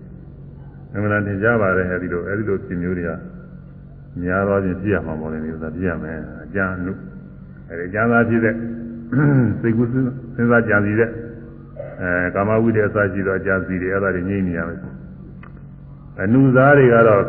[0.93, 3.12] အမှန်တန်သင်ကြပါတယ်အဲဒီလိုအဲဒီလိုဖြစ်မျိုးတွေက
[4.22, 6.93] များသောဖြင့်ပြရမှာမဟုတ်ဘူးဆိုတာပြရမယ်အကျဉ်းအနု
[7.70, 8.55] အဲဒီကျမ်းသာဖြစ်တဲ့
[9.61, 11.09] စိတ်ကူးစဉ်းစားကြံစီတဲ့
[12.01, 14.80] အဲကာမဝိတ္တအစရှိသောကြံစီတွေအဲ့ဒါတွေငြိမ့်နေရမယ်
[16.22, 17.24] အနုစားတွေကတော့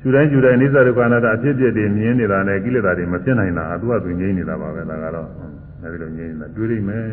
[0.00, 5.28] ရှူတိုင်းရှူတိုင်းအိစ္ဆဒုက္ခအနတ္တအဖြစ်အပျက်တွေမြင်နေတာနဲ့ကိလေသာတွေမဖြစ်နိုင်တာအတူအတူငြိမ့်နေတာပါပဲဒါကတော့
[5.82, 7.04] အဲဒီလိုငြိမ့်နေတာတွေးလိမ့်မယ်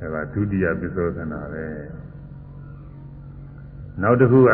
[0.00, 1.64] အဲဒါဒုတိယပစ္စောသနာပဲ
[4.02, 4.48] နောက်တစ်ခုက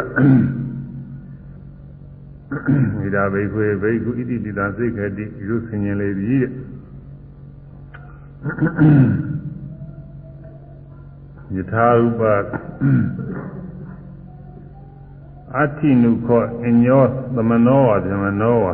[2.99, 6.53] မိဒါဘိခွေဘိကုဣတိပိတံစိတ်ခတိရုဆင်ញင်လေပြီတဲ့
[11.57, 12.21] ယထာဥပ
[15.57, 17.05] အဋ္ဌိနုခောအညော
[17.37, 18.67] သမနောဝဓမ္မနောဝ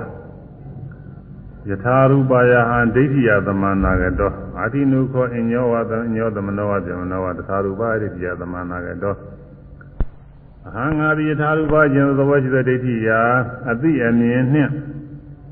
[1.69, 9.15] ယထာရူပယဟံဒိဋ္ဌိယသမန္နာကတောအာတိနုခောအညောဝသညောသမနောဝဇမနောဝတထာရူပဒိဋ္ဌိယသမန္နာကတော
[10.67, 13.09] အဟံငါဒီယထာရူပကျင်သဘောရှိသောဒိဋ္ဌိယ
[13.71, 14.71] အတိအမြင်နှင့်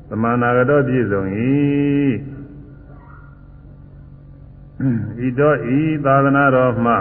[0.09, 1.23] သမန္နာကတောပြည့်စုံ၏
[5.25, 6.93] ဤတော့ဤသာသနာတော်မှ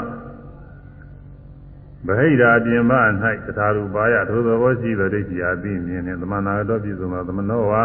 [2.06, 2.92] ဗဟိရာပြင်မ၌
[3.46, 7.82] တထာရူပါယထိုသဘောရှိသောဒိဋ္ဌိယအတိအမြင်နှင့်သမန္နာကတောပြည့်စုံသောသမနောဝါ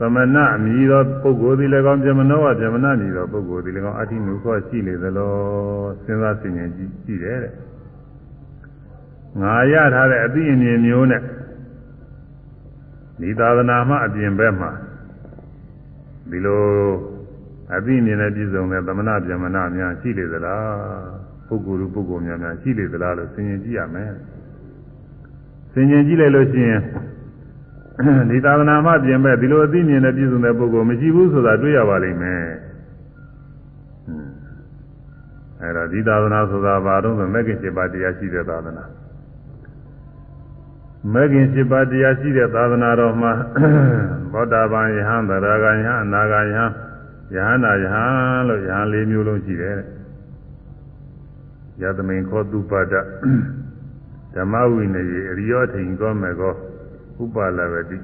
[0.00, 5.32] သမဏအမည်သောပုဂ္ဂိုလ်သည်လည်းကောင်းပြမနောဝပြမနာမည်သောပုဂ္ဂိုလ်သည်လည်းကောင်းအဋ္ဌိနုခောရှိလေသလို
[6.04, 7.67] စဉ်းစားဆင်ခြင်ကြည့်ကြည့်တယ်တဲ့
[9.42, 11.22] ငါရထားတဲ့အသိအမြင်မျိုးနဲ့
[13.20, 14.70] ဒီသာသနာမှအပြင်ဘက်မှာ
[16.30, 16.62] ဒီလို
[17.74, 24.12] အသိအမြင်နဲ့ပြည့်စုံတဲ့သမဏပြမနာများရှိလေသလားပုဂ္ဂိုလ်လူပုဂ္ဂိုလ်များများရှိလေသလားလို့ဆင်ခြင်ကြည့်ရမယ်
[25.72, 26.80] ဆင်ခြင်ကြည့်လိုက်လို့ရှိရင်
[28.30, 32.44] ဒီသာသနာမှပြင်မဲ့ဒီလိုအသိဉာဏ်နဲ့ပြည့်စုံတဲ့ပုဂ္ဂိုလ်မရှိဘူးဆိုတာတွေ့ရပါလိမ့်မယ်။
[35.62, 38.84] အဲဒါဒီသာသနာဆိုတာဘာတော့ဆိုမဂ္ဂင်7ပါးတရားရှိတဲ့သာသနာ။
[41.12, 43.32] မဂ္ဂင်7ပါးတရားရှိတဲ့သာသနာတော်မှာ
[44.32, 46.64] ဘောဓဘာယဟံသရဂယဟံအနာဂယဟံ
[47.34, 48.04] ယဟနာယဟံ
[48.48, 49.78] လို့ယဟန်၄မျိုးလုံးရှိတယ်။
[51.82, 52.94] ယသမိန်ခောတုပဒ
[54.34, 56.54] ဓမ္မဝိနယေအရိယောထိန်ကောမေကော
[57.22, 57.98] ဥပါလဝတိ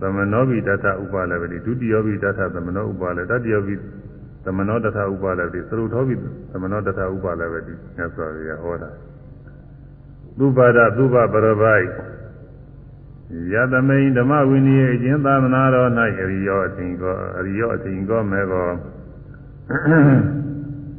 [0.00, 3.74] သမနောဘိတထဥပါလဝတိဒုတိယဘိတထသမနောဥပါလတတိယဘိ
[4.44, 6.14] သမနောတထဥပါလဝတိသရုထောဘိ
[6.52, 8.90] သမနောတထဥပါလဝတိမြတ်စွာဘုရားဟောတာ
[10.38, 11.88] သုဘာဒသုဘပရပိုက်
[13.52, 18.68] ယသမိန်ဓမ္မဝိနည်းအကျဉ်သာသနာတော်၌အရိယောအထင်ကောအရိယောအထင်ကောမဲကော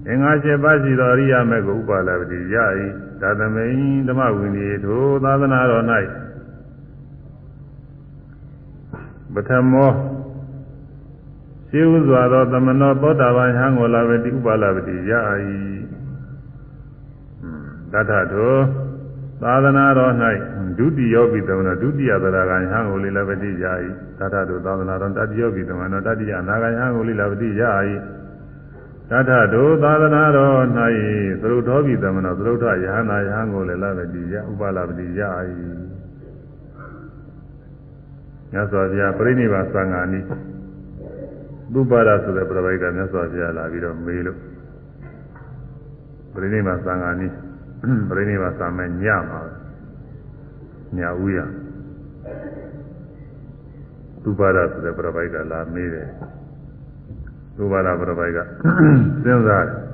[0.08, 2.56] အင်္ဂါ၈ပါးရှိသောအရိယာမေကိုဥပါလဝတိရ၏
[3.22, 5.86] သာသမိန်ဓမ္မဝိနည်းထိုသာသနာတော်၌
[9.34, 9.92] ပထမော
[11.70, 15.12] ရှိဥစွာသောသမနောသောတာပန်ဟံကိုလာဝတိဥပါလဝတိရ၏
[17.92, 18.89] တထထော
[19.44, 20.14] သာသနာတော်၌
[20.78, 23.66] ဒုတိယပိသမနောဒုတိယသရဂံဟံကိုလိလဝတိရ၏
[24.20, 27.62] တထထောသာသနာတော်တတိယပိသမနောတတိယနာဂံဟံကိုလိလဝတိရ၏
[29.10, 30.54] တထထောသာသနာတော်၌
[31.42, 35.22] သရုထောပိသမနောသရုထယဟနာယဟံကိုလိလဝတိရဥပါလဝတိရ၏
[38.52, 40.20] မြတ်စွာဘုရားပြိဋိဘာသံဃာနိ
[41.74, 44.38] သုပါဒဆိုတဲ့ပြပိုက်ကမြတ်စွာဘုရားလာပြီးတော့မေးလို့
[46.34, 47.28] ပြိဋိဘာသံဃာနိ
[48.10, 49.42] ပြိဋိဘာသံမဲ့ညမှာ
[50.98, 51.40] ညဥရ
[54.24, 56.08] သုပါဒဆိုတဲ့ပြပိုက်ကလာမေးတယ်
[57.58, 59.90] သုပါဒပြပိုက်ကစဉ်းစားတယ်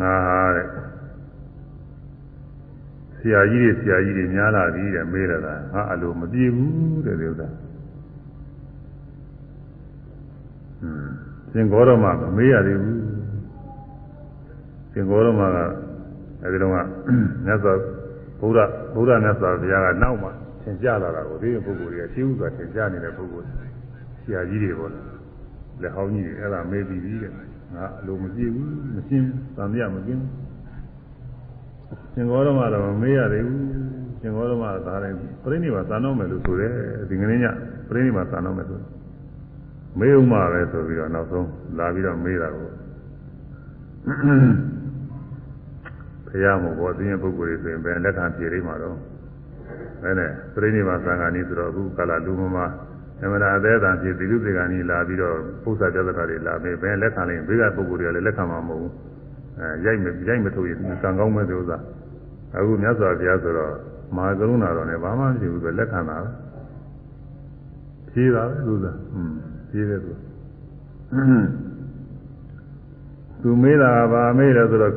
[0.00, 0.66] ငါဟာတဲ့
[3.18, 7.48] ဆရာကြီးတွေဆရာကြီးတွေများလာပြီတဲ့မေးရတာဟာအလိုမပြေဘူးတဲ့ဒီဥစ္စာ
[10.82, 11.06] อืม
[11.52, 13.05] သင်္ကောရမမမေးရသေးဘူး
[14.96, 15.58] သင်္ကောရမက
[16.42, 16.76] အဲဒီတော့က
[17.46, 17.72] မြတ်စွာ
[18.40, 20.28] ဘုရားဘုရားမြတ်စွာဘုရားကနောက်မှ
[20.62, 23.46] သင်ကြလာတာကိုဒီပုဂ္ဂိုလ်တွေကရှိဥစွာသင်ကြနေတဲ့ပုဂ္ဂိုလ်
[24.22, 24.90] ဆရာကြီးတွေပေါ့
[25.82, 29.26] လက်ဟောင်းကြီးတွေအဲ့ဒါမေးပြီးပြီတဲ့ငါအလိုမပြေဘူးမရှင်း
[29.56, 30.30] သံမြမကင်းဘူး
[32.12, 33.60] ရှင်ဂေါရမတော့မေးရသေးဘူး
[34.20, 36.72] ရှင်ဂေါရမကဒါလည်းပြိဋိဘာသာတော့မယ်လို့ဆိုတယ်
[37.08, 37.44] ဒီကနေ့ည
[37.88, 38.80] ပြိဋိဘာသာတော့မယ်ဆို
[39.98, 42.68] မေးဦးမှာပဲဆိုပြီးတော့နောက်ဆုံးလာပြီးတော့မေးတာကို
[44.06, 44.75] ဖ
[46.44, 48.96] ရာမို့ဘောသိရင်ပုဂ္ဂိုလ်တွေဆိုရင်ဘယ်လက်ခံပြေလိမ့်မှာတော့
[50.02, 52.58] အဲနဲ့ပြိဋိဘာသံဃာနီးဆိုတော့အခုကလာလူမမ
[53.20, 58.92] သမဏအသေးအံဖြစ်ဒီလူစေကနီးလာပြီးတော့ပု္ပ္ပာပြဿနာတွေလာပြီးဘယ်လက်ခံလိမ့်ဘေးကပုဂ္ဂိုလ်တွေကလည်းလက်ခံမှာမဟုတ်ဘူး
[59.58, 61.78] အဲရိုက်မရိုက်မထုတ်ရင်ကံကောင်းမဲ့ဥစ္စာ
[62.56, 63.72] အခုမြတ်စွာဘုရားဆိုတော့
[64.16, 66.30] မဟာကရုဏာတော်နဲ့ဘာမှမရှိဘူးဆိုလက်ခံတာပဲ
[68.10, 69.34] ဖြေးတာပဲဥစ္စာဟွန်း
[69.70, 70.12] ဖြေးတယ်သူ
[73.42, 74.94] သူမေးတာကဘာမေးလဲဆိုတော့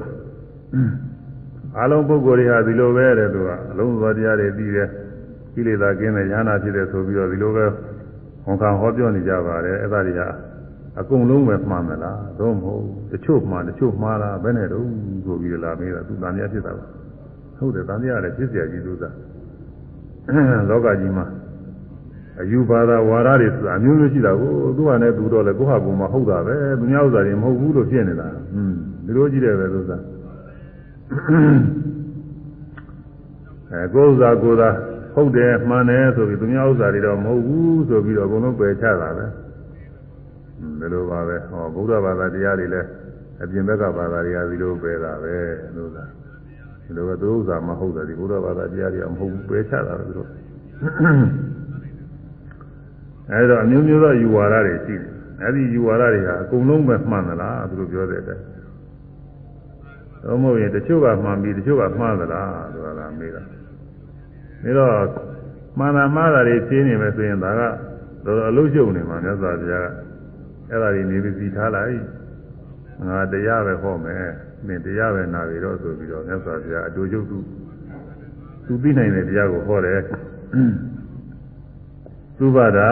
[1.81, 4.89] အလုံးပုဂ္ဂိုလ်တွေဟာဒီလိုပဲတဲ့သူကအလုံးစုံတရားတွေသိတယ်
[5.55, 7.66] ကိလေသာကင်းတဲ့ဉာဏ်ဖြစ်တယ်ဆိုပြီးတော့ဒီလိုပဲ
[8.47, 10.22] ဝန်ခံဟောပြောနေကြပါတယ်အဲ့ဒါတွေက
[11.01, 14.85] အကုန်လုံးပဲမှားမလားသို့မဟုတ်တချို့မှားတချို့မှားလားဘယ်နဲ့တော့
[15.25, 16.85] ဆိုပြီးလာမေးတာသူတန်မြတ်ဖြစ်တာပါ
[17.59, 19.09] ဟုတ်တယ်တန်မြတ်လည်းဖြစ်เสียကြီးသူသာ
[20.70, 21.27] လောကကြီးမှာ
[22.41, 30.01] အယူဘာသာဝါဒတွေဆိုတာအမျိုးမျိုးရှိတာကိုသူကလည်းသူတော့လေကိုယ့်ဟာကိုယ်မှာဟုတ်တာပဲသူများဥစ္စာတွေမဟုတ်ဘူးလို့ဖြစ်နေတာဟွန်းဒီလိုကြည့်တယ်ပဲသူစား
[31.10, 34.70] အဲကိုယ်ဥစ္စာကိုယ်သာ
[35.14, 39.26] ဟုတ်တယ်မှန်တယ်ဆိုပြီးသူများဥစ္စာတွေတော့မဟုတ်ဘူးဆိုပြီးတော့အကုန်လုံးပယ်ချတာပဲ
[40.80, 42.88] ဒီလိုပါပဲဟောဗုဒ္ဓဘာသာတရားတွေလည်း
[43.41, 45.36] အပြင်ဘက်ကဘာသာတွေကဒီလိုပဲတာပဲ
[45.76, 46.03] လို့သာ
[46.84, 50.30] ဒီလိုပဲသူဥစ္စာမဟုတ်တယ်ဒီဗုဒ္ဓဘာသာတရားတွေကမဟုတ်ဘူးပယ်ချတာပဲသူတို့
[53.32, 55.12] အဲဒါအမျိုးမျိုးသောယူဝါဒတွေရှိတယ်
[55.43, 58.43] အဲဒီယူဝါဒတွေဟာအကုန်လုံးပဲမှန်သလားသူတို့ပြောတဲ့အတိုင်း
[60.24, 64.93] တော့မဟုတ်ရင်တချို့ကမှန်ပြီးတချို့ကမှားသလားဆိုတာကမေးတာပြီးတော့
[65.78, 67.61] မှန်တာမှားတာတွေသိနေမယ်ဆိုရင်ဒါက
[68.26, 69.88] တော့အလုံးရှုံနေမှာမြတ်စွာဘုရားက
[70.70, 71.99] အဲ့ဒါတွေနေပြီးစီထားလိုက်
[73.07, 74.26] ငါတရားပဲဟောမယ်
[74.67, 77.38] နင်တရားပဲနာပြီတော့ဆိုပြီးတော့မြတ်စွာဘုရားအတူချုပ်သူ
[78.65, 79.99] သူသိနိုင်တဲ့တရားကိုဟောတယ်
[82.38, 82.91] သုဘတာ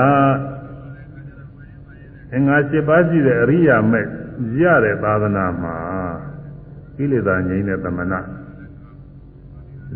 [2.33, 4.05] အင်္ဂါ7ပါးရှိတဲ့အရိယာမဲ့
[4.61, 5.77] ရတဲ့သာသနာမှာ
[6.97, 8.13] ကိလေသာငြိမ်းတဲ့သမဏ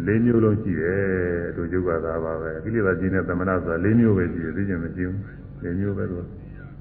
[0.06, 1.02] လေးမျိုးလုံးရှိတယ်
[1.56, 5.20] တို့ယုတ်ကသာပါပဲကိလေသာငြိမ်းတဲ့သမဏဆိုတာလေးမျိုးပဲရှိတယ်သိချင်မရှိဘူး
[5.64, 6.26] လေးမျိုးပဲလို့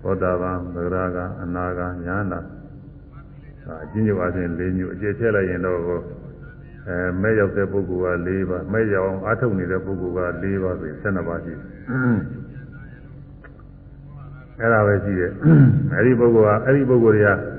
[0.03, 2.41] သောတာပန်သဂရာကအနာဂါညာနာ
[3.83, 5.79] အကျဉ်းချုပ်အချင်းလေးမျိုးအကျယ်ချဲ့လိုက်ရင်တော့
[6.89, 11.61] အဲမဲ့ရောက်တဲ့ပုဂ္ဂိုလ်က၄ပါးမဲ့ရောက်အောင်အထုတ်နေတဲ့ပုဂ္ဂိုလ်က၄ပါးဆိုရင်12ပါးရှိတယ်
[14.61, 15.31] အဲ့ဒါပဲရှိတယ်
[15.95, 17.50] အဲ့ဒီပုဂ္ဂိုလ်ကအဲ့ဒီပုဂ္ဂိုလ်တွေက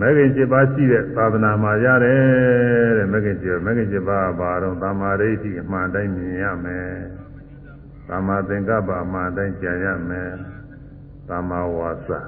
[0.00, 2.20] မဂ္ဂင်7ပါးရှိတဲ့သာသနာမှာရတယ်
[2.98, 6.90] တဲ့မဂ္ဂင်7မဂ္ဂင်7ပါးဘာတော့သမာဓိဋ္ဌိအမှန်တိုင်းမြင်ရမယ်
[8.08, 10.30] သမာသင်္ကပ္ပအမှန်တိုင်းကြံရမယ်
[11.28, 12.20] သမာဝါစာ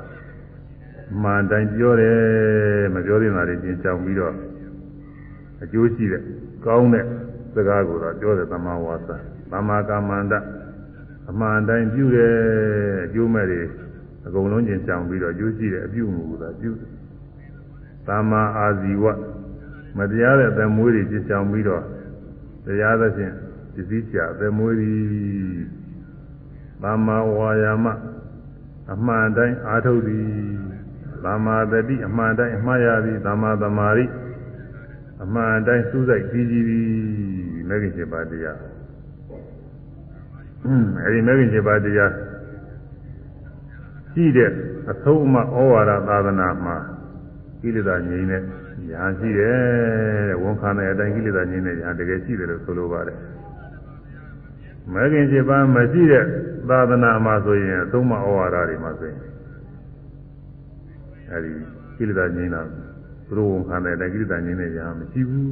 [1.13, 2.19] အမှန်တိုင်းပြောတယ်
[2.95, 4.35] မပြောသေးတာတွေကျင်ကြောင်ပြီးတော့
[5.63, 6.23] အကျိုးရှိတဲ့
[6.67, 7.05] ကောင်းတဲ့
[7.55, 9.17] စကားကိုတော့ပြောတယ်သမာဝါစာ
[9.51, 10.35] သမာကမ္မန္တ
[11.31, 12.35] အမှန်တိုင်းပြုတယ်
[13.05, 13.63] အကျိုးမဲ့တွေ
[14.27, 16.98] အကုန်လုံးကျင်ကြောင်ပြီးတော့အကျိုးရှိတဲ့အပြုမှုကပြုတယ်
[18.09, 19.05] သမ္မာအာဇီဝ
[19.97, 21.83] မတရားတဲ့သမွေးတွေကျကြောင်ပြီးတော့
[22.65, 23.35] တရားသဖြင့်
[23.75, 24.95] ပစ္စည်းချသမွေးတွေ
[26.83, 27.87] သမ္မာဝါယာမ
[28.93, 30.27] အမှန်တိုင်းအာထုတ်သည်
[31.25, 34.05] သမ္မာတတိအမှန်တိုင်းအမှားရသည်သမ္မာသမာဓိ
[35.23, 36.87] အမှန်တိုင်းစူးစိုက်ပြီးကြည်သည်
[37.69, 38.59] မဂ္ဂင်7ပါးတရား
[41.05, 42.13] အဲဒီမဂ္ဂင်7ပါးတရား
[44.13, 44.51] ရှိတဲ့
[44.91, 45.43] အဆုံးအမဩ
[45.73, 46.77] ဝါဒသာသနာမှာ
[47.63, 48.43] ကိလေသာငြိမ်းတဲ့
[48.91, 49.57] ညာရှိတယ်
[50.29, 53.19] တဲ့ဝန်ခံတဲ့အတိုင်းကိလေသာငြိမ်းတဲ့ညာတကယ်ရှိတယ်လို့ဆိုလိုပါတယ်
[54.95, 56.25] မဂ္ဂင်7ပါးမရှိတဲ့
[56.69, 59.21] သာသနာမှာဆိုရင်သုံးမဩဝါဒတွေမှာဆိုရင်
[61.33, 61.53] အဲဒီ
[61.97, 62.63] ကိလေသာငြိမ်းတာ
[63.29, 65.49] သူတို့ဝန်ခံတဲ့အတိုင်းကိလေသာငြိမ်းတဲ့ညာမရှိဘူး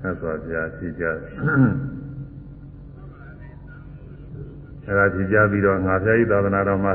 [0.00, 1.04] ဆက်စွာဘုရားရှိကြ
[4.86, 6.92] အဲဒါကြည်ကြပြီးတော့ငါဘုရားဤသာသနာတော်မှာ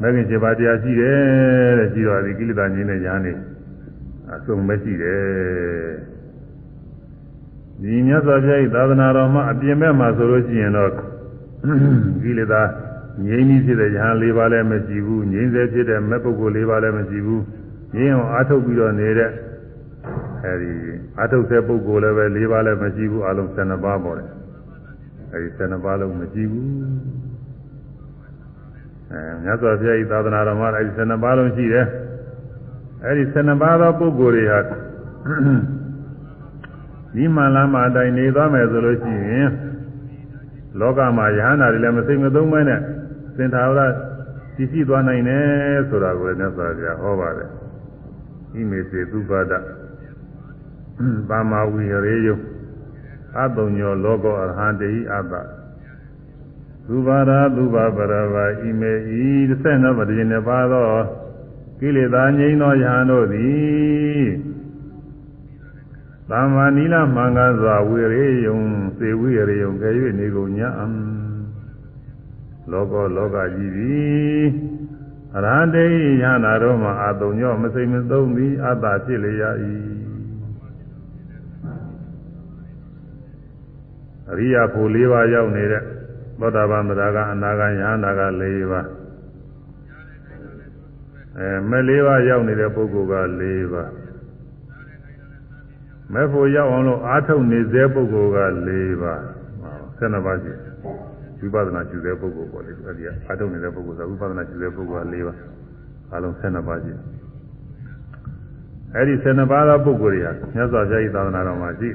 [0.00, 3.32] မဂ္ဂင်7ပါးတရားရှိတယ်တဲ့ရှိတော့ဒီကိလေသာငြိမ်းတဲ့ညာနေ
[4.34, 5.20] အစုံမရှိတယ်
[7.82, 10.90] ဒီမြတ်စွာဘုရား၏သာသနာတော်မှာအပြင်ဘက်မှာဆိုလို့ရှိရင်တော့
[12.22, 12.62] ကိလေသာ
[13.24, 17.42] ငြိမ်းပြီးဖြစ်တဲ့ယဟန်၄ပါးလည်းမရှိဘူးငြိမ်းစေဖြစ်တဲ့မဲ့ပုဂ္ဂိုလ်၄ပါးလည်းမရှိဘူး
[17.94, 19.30] ငြိမ်းအောင်အာထုတ်ပြီးတော့နေတဲ့
[20.44, 20.72] အဲဒီ
[21.18, 24.28] အာထုတ်တဲ့ပုဂ္ဂိုလ်လည်းပဲ၄ပါးလည်းမရှိဘူးအလုံး12ပါးပေါ်တယ်
[25.32, 26.68] အဲဒီ12ပါးလုံးမရှိဘူး
[29.12, 31.86] အဲမြတ်စွာဘုရား၏သာသနာတော်မှာအဲဒီ12ပါးလုံးရှိတယ်
[33.04, 34.60] အဲဒီ12ပါးသောပုဂ္ဂိုလ်တွေဟာ
[37.14, 39.48] ဒီမှန်လားမှအတိုင်းနေသွားမယ်ဆိုလို့ရှိရင်
[40.80, 42.80] လောကမှာယဟန္တာတွေလည်းမစိတ်မသုံးမဲနဲ့
[43.36, 43.80] သင်္ထာဝရ
[44.56, 45.44] တည်ရှိသွားနိုင်တယ်
[45.88, 47.48] ဆိုတာကိုလည်းမြတ်စွာဘုရားဟောပါတယ်
[48.52, 49.52] ဣမေစေသုပါဒ
[51.28, 52.28] ပါမဝီရေယ
[53.38, 55.34] အတုံညောလောကောအရဟံတေဟိအတ္တ
[56.86, 59.24] သုဘာရာသုဘာပရဝါဣမေဤ
[59.64, 60.86] 32ပါးတည်းနဲ့ပါသော
[61.80, 64.28] ကိလေသာငြိမ်းသောယဟန်တို့သည်
[66.30, 68.58] သမ္မာနီလမင်္ဂစွာဝေရေယုံ
[68.98, 69.86] စေဝိရေယုံကြ၍
[70.18, 70.86] နေကုန်ညာအံ
[72.70, 74.44] လောကောလောကကြီးသည်
[75.36, 75.86] အရဟတေ
[76.22, 79.50] ယဟနာတို့မှာအာတုံညောမစိမ့်မသုံးသည်အတ္တဖြစ်လျာ၏
[84.30, 85.84] အရိယာဖို့၄ပါးရောက်နေတဲ့
[86.40, 88.99] သောတာပန်သရကအနာဂံယဟနာက၄ပါး
[91.38, 93.90] အဲမဲ့၄ပါးရောက်နေတဲ့ပုဂ္ဂိုလ်က၄ပါး
[96.12, 98.38] မဲ့ဖို့ရောက်အောင်လို့အားထုတ်နေသေးပုဂ္ဂိုလ်က
[98.68, 98.70] ၄
[99.02, 99.22] ပါး
[99.96, 100.52] ဆယ်နှစ်ပါးရှိ
[101.40, 105.38] ဝိပဿနာကျူတဲ့ပုဂ္ဂိုလ်ပေါ့လေအဲဒီအားထုတ်နေတဲ့ပုဂ္ဂိုလ်ကဝိပဿနာကျူတဲ့ပုဂ္ဂိုလ်က၄ပါး
[106.14, 106.92] အလုံးဆယ်နှစ်ပါးရှိ
[108.96, 111.90] အဲဒီဆယ်နှစ်ပါးသောပုဂ္ဂိုလ်တွေဟာမြတ်စွာဘုရား၏သာသနာတော်မှာရှိ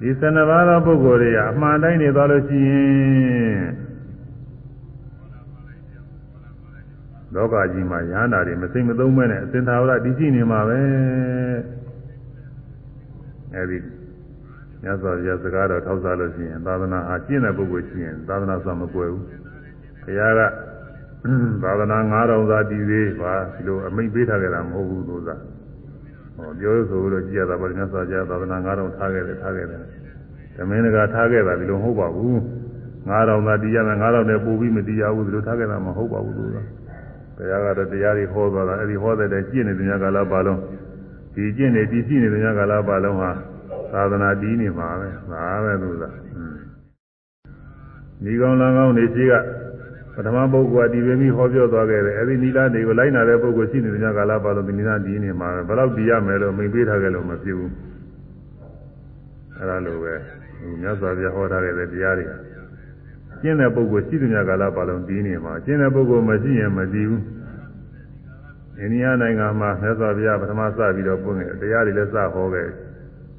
[0.00, 3.89] ဒီဆယ်နှစ်ပါးသောပုဂ္ဂိုလ်တွေကအမှန်တိုင်းနေသွားလို့ရှိရင်
[7.34, 10.78] လောကကြီးမှာရဟန္တာတွေမစိမ့်မသုံးမဲနဲ့အစင်သာဝရတည်ရှိနေမှာပဲ
[13.54, 13.78] အဲဒီ
[14.82, 19.26] မြတ်စွာဘုရားစကားတော်ထောက်စားလို့ရှိရင်သာသနာအားကျင့်တဲ့ပုဂ္ဂိုလ်ရှိရင်သာသနာဆိုမကွယ်ဘူး
[20.04, 20.40] ဘုရားက
[21.62, 25.36] သာသနာ9000သာတည်သေးပါဒီလိုအမိန့်ပေးထားကြတာမဟုတ်ဘူးလို့သာ
[26.36, 29.82] ဟောပြောဆိုလို့ကြည်ရတာပါမြတ်စွာဘုရားသာသနာ9000ထားခဲ့တယ်ထားခဲ့တယ်
[30.56, 32.34] ဓမင်းကထားခဲ့တာဒီလိုမဟုတ်ပါဘူး
[33.08, 36.56] 9000သာတရားမယ်9000နဲ့ပို့ပြီးမတရားဘူးသူတို့ထားခဲ့တာမဟုတ်ပါဘူးသူက
[37.40, 40.60] တရားကတော့တရားတွေဟောသွားတာအဲဒီဟောတဲ့တဲ့ကျင့်နေတဲ့ညကာလပါလုံး
[41.34, 43.30] ဒီကျင့်နေဒီရှိနေတဲ့ညကာလပါလုံးဟာ
[43.92, 46.04] သာသနာတည်နေမှာပဲဒါပဲသူက
[48.24, 49.32] ဒီကောင်လံကောင်းနေရှိက
[50.14, 57.72] ပထမပုဂ္ဂိုလ်ကဒီပဲပြီးဟောပြောသွားခဲ့တယ်အဲဒီနိလန်းတွေကိုလိုက်နာတဲ့ပုဂ္ဂိုလ်ရှိနေတဲ့ညကာလပါလုံးဒီနိလန်းတည်နေမှာပဲဘယ်တော့တည်ရမယ်လို့မိန်ပေးထားခဲ့လို့မဖြစ်ဘူး
[59.56, 60.14] အဲဒါလိုပဲ
[60.80, 62.59] မြတ်စွာဘုရားဟောထားခဲ့တဲ့တရားတွေကျ
[63.48, 67.24] င့်တဲ့ပုဂ္ဂိုလ်ရှိတဲ့ကာလပါလုံးတည်နေမှာကျင့်တဲ့ပုဂ္ဂိုလ်မရှိရင်မတည်ဘူး
[68.78, 72.68] အိန္ဒိယနိုင်ငံမှာမြတ်စွာဘုရားပထမစပြီးတော့ပွင့်ခဲ့တရားတွေလည်းစဟောခဲ့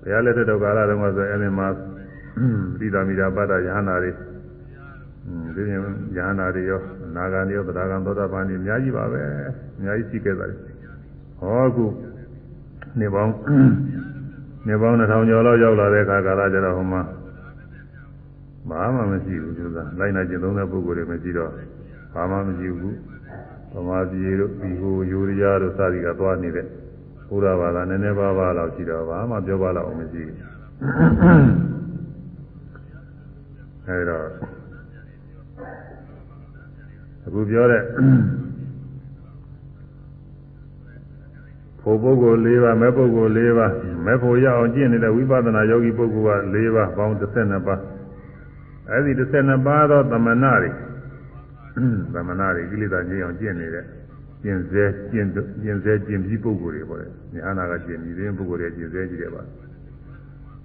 [0.02, 1.68] ဘုရားလက်ထက်တော်ကာလတုန်းကဆိုအဲဒီမှာ
[2.80, 4.12] သီတာမိတာပတ္တယဟနာတွေ
[5.56, 5.82] ဒီရင်
[6.16, 6.82] ယဟနာတွေရော
[7.16, 9.22] နာဂန်တွေရောသဒ္ဒါကံသောတာပန်တွေအများကြီးပါပဲ
[9.78, 10.52] အများကြီးရှိခဲ့တယ်
[11.40, 11.86] ဟောခု
[13.00, 13.34] နေပေါင်း
[14.68, 17.02] နေပေါင်း2000ကျော်လောက်ရောက်လာတဲ့အခါကာလကျတော့ဟိုမှာ
[18.70, 21.52] ဘာမှမရှိဘူးသူကလိုက်နာကျင့်သုံးတဲ့ပုဂ္ဂိုလ်တွေမရှိတော့
[22.14, 22.96] ဘာမှမရှိဘူး
[23.74, 26.66] ဗမာပြည်တို့ဒီဟိုယူရီးယားတို့စသည်ကသွားနေတဲ့
[27.30, 30.38] ဘုရားဘာသာနည်းနည်းပါးပါးလောက်ရှိတော့ဘာမှပြောပါတော့မရှိဘူး
[33.88, 34.20] အဲဒါ
[37.26, 37.84] အခုပြောတဲ့
[41.82, 43.74] ဖို့ပုဂ္ဂိုလ်၄ပါးမဲ့ပုဂ္ဂိုလ်၄ပါး
[44.06, 47.80] မဲ့ဖို့ရအောင်ကျင့်နေတဲ့ဝိပဿနာယောဂီပုဂ္ဂိုလ်က၄ပါးပေါင်း12ပါး
[48.90, 50.70] အဲဒီ12ပါးသောသမဏတွေ
[52.14, 53.86] သမဏတွေကိလေသာငြိမ်းအောင်ကျင့်နေတဲ့
[54.44, 55.28] ကျင့်စေကျင့်
[55.64, 57.08] ကျင့်စေကျင့်ပြီးပုဂ္ဂိုလ်တွေပေါ့လေ
[57.44, 59.44] ဉာဏ်နာကကျင့်ပြီးတဲ့ပုဂ္ဂိုလ်တွေကျင့်စေကြည့်တယ်ပါ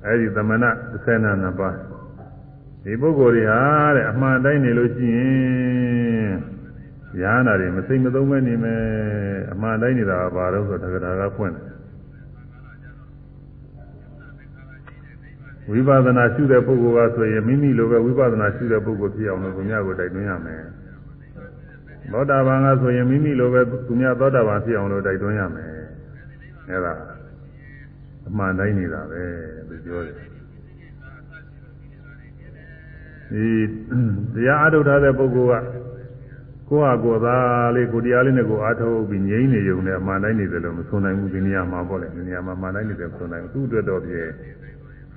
[0.05, 0.64] အဲဒီသမဏ
[1.05, 1.74] 12ပါး
[2.84, 3.60] ဒီပုဂ္ဂိုလ်တွေဟာ
[3.97, 6.32] တဲ့အမှန်တိုင်းနေလို့ရှိရင်
[7.22, 8.80] ရဟနာတွေမစိတ်မသုံးမဲနေမယ်
[9.52, 11.76] အမှန်တိုင်းနေတာဘာလို့ဆိုတက္ကရာကဖွင့်တယ်
[15.70, 20.62] ဝိပဿနာရှုတဲ့ပုဂ္ဂိုလ်ကဆိုရင်မိမိလိုပဲဝိပဿနာရှုတဲ့ပုဂ္ဂိုလ်ဖြစ်အောင်လို့သူများကိုတိုက်တွန်းရမယ်
[22.12, 25.70] သောတာပန်ကဆိုရင်မိမိလိုပဲသူများသောတာပန်ဖြစ်အောင်လို့တိုက်တွန်းရမယ်
[26.70, 26.94] အဲဒါ
[28.28, 29.22] အမှန်တိုင်းနေတာပဲ
[29.68, 30.16] သူပြောတယ်
[33.32, 33.47] ဒီ
[34.34, 35.64] တရားအထုတ်ထားတဲ့ပုဂ္ဂိုလ်က
[36.70, 37.36] ကိုယ့်ဟာကိုယ်သာ
[37.74, 44.22] လေးကိုတရားလေးနဲ့ကိုအားထုတ်ပြီးငြိမ့်နေုံနဲ့အမှန်တိုင်းနေတယ်လို့မဆိုနိုင်ဘူးဒီနေရာမှာပေါ့လေဒီနေရာမှာအမှန်တိုင်းနေတယ်ဆိုနိုင်ဘူးသူ့အတွက်တော့ပြေ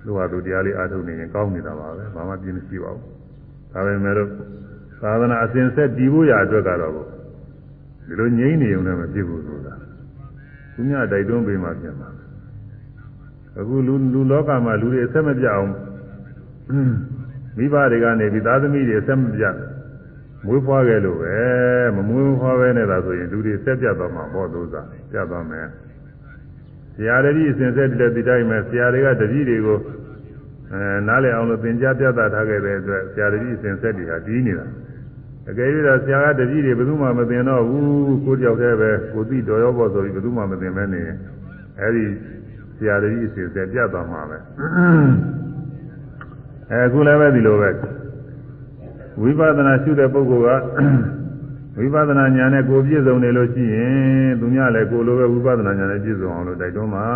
[0.05, 3.03] သူဟာသူတရားလေးအားထုတ်နေရင်ကောင်းနေတာပါပဲဘာမှပြင်းမရှိပါဘူး
[3.73, 4.29] ဒါပေမဲ့လို့
[5.01, 6.93] သာသနာအစဉ်ဆက်တည်ဖို့ရာအတွက်ကတော့
[8.07, 9.73] ဒီလိုငြိမ့်နေုံနဲ့မဖြစ်ဘူးဆိုတာ
[10.73, 12.09] သူများတိုက်တွန်းပေးမှပြန်ပါ
[13.59, 15.69] အခုလူလူလောကမှာလူတွေအဆက်မပြအောင်
[17.57, 19.43] မိဘတွေကနေပြီးသားသမီးတွေအဆက်မပြ
[20.45, 21.37] မွေးဖွားခဲ့လို့ပဲ
[21.95, 25.67] မမွေးဖွားပဲနဲ့သာဆိုရင်လူတွေဆက်ပြတ်သွားမှာပေါ့သူစားပြတ်သွားမယ်
[26.99, 29.79] ဆရာတတိအစဉ်ဆက်တည်းဒီတိုင်းပဲဆရာတွေကတတိတွေကို
[30.73, 34.65] အဲနားလည်အောင်လို့သင်ကြားပြသထားခဲ့တဲ့အတွက်ဆရာတတိအစဉ်ဆက်တွေဟာပြီးနေတာ
[35.49, 41.01] အကယ်၍တော့ဆရာကတတိတွေဘယ်သူမှမသင်တော့ဘူးကိုတယောက်တည်းပဲကိုသိတော်ရောပေါ့ဆိုပြီးဘယ်သူမှမသင်မဲနေ
[41.79, 42.05] အဲဒီ
[42.77, 44.37] ဆရာတတိအစဉ်ဆက်ပြတ်သွားမှာပဲ
[46.71, 47.69] အဲအခုလည်းပဲဒီလိုပဲ
[49.21, 51.18] ဝိပဿနာရှုတဲ့ပုဂ္ဂိုလ်က
[51.79, 57.07] ဝိပဿနာဉာဏ်နဲ့ကိုပြည့်စုံနေလို့ရှိရင်သူများလည်းကိုလိုပဲဝိပဿနာဉာဏ်နဲ့ပြည့်စုံအောင်လို့တိုက်တွန်းပါ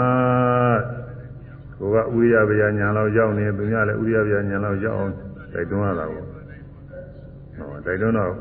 [1.80, 5.12] ကိုကဥရိယဗျာဉာဏ်လောက်ရောက်နေသူများလည်းဥရိယဗျာဉာဏ်လောက်ရောက်အောင်
[5.54, 6.24] တိုက်တွန်းရတာကို
[7.58, 8.32] ဟောတိုက်တွန်းတော့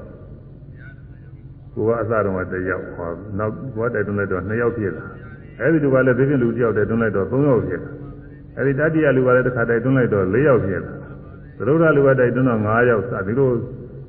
[1.75, 5.05] ကိုကအစတုန်းကတစ်ယောက်ဟောနောက်ကိုကတိုက်တွန်းလိုက်တော့နှစ်ယောက်ဖြစ်လာ
[5.61, 7.91] အဲဒီလူကလည်းဒီပြင်လူတစ်ယောက်တိုက်တွန်းလိုက်တော့သုံးယောက်ဖြစ်လာ
[8.59, 10.93] အဲဒီတတိယလူကလည်းတစ်ခါတိုက်တွန်းလိုက်တော့၄ယောက်ဖြစ်လာ
[11.59, 13.51] သရုပ်ဓာလူကတိုက်တွန်းတော့9ယောက်စဒီလို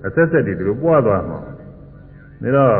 [0.07, 1.39] အဆက်ဆက်ဒီလိုပွားသွားမှာ
[2.43, 2.77] ဒါတော့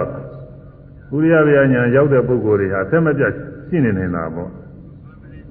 [1.10, 3.32] ကုရိယဗျာညာရောက်တဲ့ပုဂ္ဂိုလ်တွေဟာဆက်မပြတ်
[3.70, 4.50] ရှင်းနေနေတာပေါ့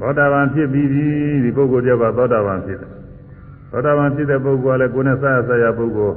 [0.01, 1.05] သောတာပန်ဖြစ်ပြီးပြီ
[1.45, 2.91] ဒီပုဂ္ဂိုလ်တွေကသောတာပန်ဖြစ်တယ်
[3.71, 6.17] သောတာပန်ဖြစ်တဲ့ပုဂ္ဂိုလ်ကလည်းကိုယ်နဲ့ဆက်ရဆက်ရပုဂ္ဂိုလ်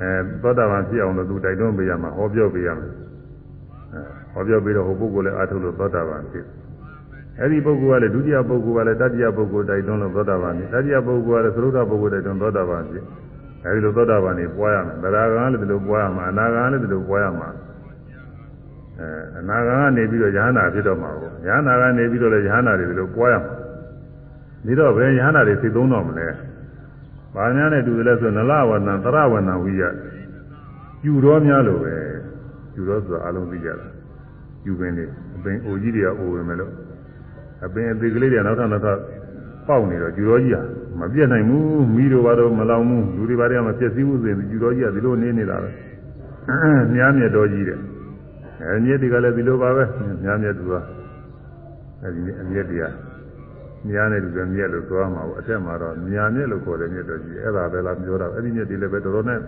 [0.00, 0.10] အဲ
[0.42, 2.88] သောတာပန်ဖြစ်အောင်လို့သူတိုက်တွန်းပေးရမှာဟောပြောပေးရမှာ
[4.32, 6.44] ဟောပြောပေးတော့ဟိုပုဂ္ဂိုလ်လည်းအားထုတ်လို့သောတာပန်ဖြစ်
[7.38, 13.04] အဲ့ဒီပုဂ္ဂိုလ်ကလည်းဒုတိယပုဂ္ဂိုလ်ကလည်းတတိယပုဂ္ဂိုလ်တိုက်တွန်းလို့သောတာပန်ဖြစ်တတိယပုဂ္ဂိုလ်ကလည်းသရုပ်ဓပုဂ္ဂိုလ်တိုက်တွန်းသောတာပန်ဖြစ်
[13.64, 17.48] အဲဒီလိုသောတာပန်နေပွားရမယ်သရဂံလည်းဒီလိုပွားရမှာအနာဂံလည်းဒီလိုပွားရမှာ
[18.98, 19.08] အဲ
[19.38, 23.52] အနာဂံကနေပြီးတော့ယ ahanan ဖြစ်တော့မှာကိုယ ahanan ကနေပြီးတော့လည်းယ ahanan တွေဒီလိုပွားရမှာ
[24.66, 26.28] ဒီတော့ဘယ်ယ ahanan တွေသိသုံးတော့မလဲ
[27.34, 29.82] ဘာများနဲ့တူတယ်လဲဆိုနလဝဏံသရဝဏံဝိယ
[31.04, 31.94] ယူတော်များလို့ပဲ
[32.74, 33.86] ယူတော်ဆိုတာအလုံးသိကြတာ
[34.66, 35.06] ယူပင်တွေ
[35.36, 36.72] အပင်အိုကြီးတွေကအိုဝင်မယ်လို့
[37.64, 38.98] အပင်အသေးကလေးတွေနောက်ထပ်နောက်ထပ်
[39.66, 40.62] ပေါက်နေတော့ယူတော်ကြီးဟာ
[41.00, 45.70] မပြတ်နိုင်ဘူးမိတို့ဘာတော့မလောင်ဘူးလူတွေဘာတွေကမပြည့်စည်ဘူးဆိုရင်ယူတော်ကြီးကဒီလိုနေနေတာပဲ
[46.92, 47.78] မြားမြတ်တော်ကြီးတဲ့
[48.62, 49.84] အဲမြတ်တွေကလည်းဒီလိုပါပဲ
[50.24, 50.74] မြားမြတ်သူက
[52.02, 52.94] အဲဒီအမြတ်တရား
[53.88, 59.40] မြားနဲ့တူတယ်မြက်လို့သွားမှာပေါ့အထက်မှာတော့မြားမြက်လို့ခေါ်တယ်မြက်တော့ကြီးအဲ့ဒါပဲလားပြောတာအဲ့ဒီမြက်တွေလည်းပဲတော်တော်နဲ့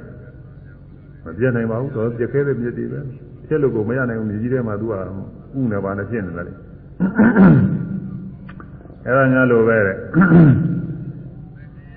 [1.24, 3.00] မပြတ်နိုင်ပါဘူးတော့ပြက်ခဲတဲ့မြက်တွေပဲ
[3.46, 4.94] ဖြစ်လို့ကိုမရနိုင်ဘူးမြကြီးထဲမှာသူက
[5.58, 6.52] ဥနေပါနဲ့ဖြစ်နေတာလေ
[9.06, 9.96] အဲ့ဒါညာလိုပဲတဲ့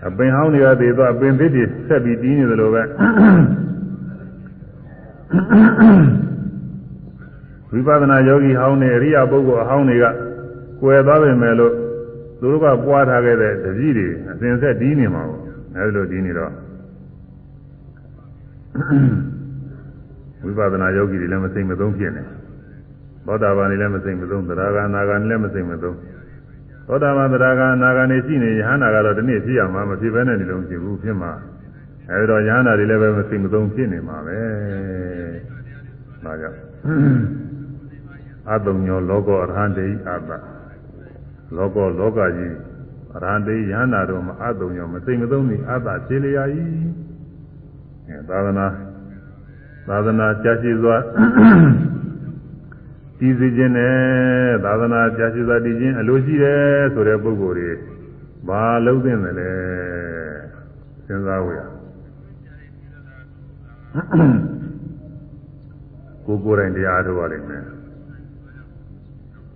[0.07, 2.81] အပင်ဟောင်းတွေကသေသွားအပင်သစ်တွေဆက်ပြီးတီးနေသလိုပဲ
[7.71, 10.05] ဝိပဿနာယောဂီဟောင်းတွေအရိယာပုဂ္ဂိုလ်အဟောင်းတွေက
[10.81, 11.73] ကွယ်သွားပြီမဲ့လို့
[12.39, 15.41] သူတို့ကပွားထားခဲ့တဲ့တပည့်တွေအစဉ်ဆက်တီးနေမှာပေါ့
[15.75, 16.51] အဲဒီလိုတီးနေတော့
[20.43, 22.23] ဝိပဿနာယောဂီတွေလည်းမစိမ့်မသုံးဖြစ်နေ
[23.25, 25.97] သောတာပန်တွေလည်းမစိမ့်မသုံးသရဂါနာဂာတွေလည်းမစိမ့်မသုံး
[26.87, 31.31] သောတာပန်သရဂါနာဂာနေရှိနေယဟန္တာကတော့ဒီနေ့ဖြစ်ရမှာမဖြစ်ဘဲနဲ့ဒီလိုဖြစ်ဘူးဖြစ်မှာ
[32.09, 34.39] အဲဒီတော့ယဟန္တာတွေလည်းပဲမစိမ့်မသုံးဖြစ်နေမှာပဲ
[36.25, 36.59] ဒါကြောင့်
[38.51, 40.31] အတုံညောလောကောအရဟံတေအတ္တ
[41.55, 42.55] လောကောလောကကြီး
[43.13, 46.69] အရဟံတေယန္တာတို့မှာအတုံညောမစိမ့်မသုံးနေအတ္တခြေလျာကြီး
[48.07, 48.67] အဲသာသနာ
[49.87, 50.95] သာသနာကြာရှိစွာ
[53.19, 53.95] တည်စီခြင်းနဲ့
[54.63, 56.63] သာသနာကြာရှိစွာတည်ခြင်းအလိုရှိတယ်
[56.93, 57.69] ဆိုတဲ့ပုဂ္ဂိုလ်တွေ
[58.47, 59.51] ဘာလုံးသင့်တယ်လဲ
[61.05, 61.59] စဉ်းစားဝရ
[66.25, 67.63] ကိုကိုယ်တိုင်တရားထုတ်ရလိမ့်မယ်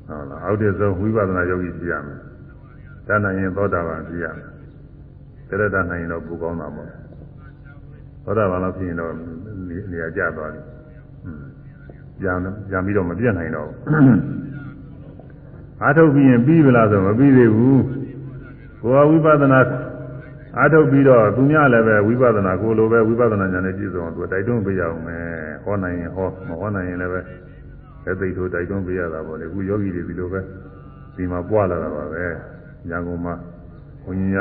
[0.08, 2.20] ဟုတ်လားအောက်တည်းဆုံးဝိပဿနာယောဂီဖြစ်ရမယ်
[3.08, 4.50] တဏ္ဍရင်သောတာပန်ဖြစ်ရမယ်
[5.50, 6.90] တရတနိုင်ရင်တော့ပူကောင်းတာပေါ့
[8.24, 9.14] သောတာပန်လို့ဖြစ်ရင်တော့
[9.92, 10.62] နေရာကျသွားပြီ
[12.22, 12.38] ပြန်
[12.70, 14.20] ပြန်ပြီးတော့မပြတ်နိုင်တော့ဘူး
[15.84, 17.82] အာထုတ်ပြီးရင်ပြီးပြီလားဆိုမပြီးသေးဘူး
[18.82, 19.60] ကိုယ်ကဝိပဿနာ
[20.58, 25.26] အာထုတ်ပြီးတော့သူများလည်းပဲဝိပဿနာကိုလိုပဲဝိပဿနာဉာဏ်နဲ့ပြည့်စုံအောင်သူတိုက်တွန်းပေးရအောင်မယ်
[25.64, 27.22] ဟောနိုင်ရင်ဟောမဟောနိုင်ရင်လည်းပဲ
[28.06, 30.40] လက်သိထိုးတိုက်တွန်းပေးရတာပေါ့လေအခုယောဂီတွေဒီလိုပဲ
[31.16, 32.26] ဒီမှာပွားလာတာပါပဲ
[32.90, 33.36] ညာကုန်မှာ
[34.06, 34.40] ဘုန်းကြီးက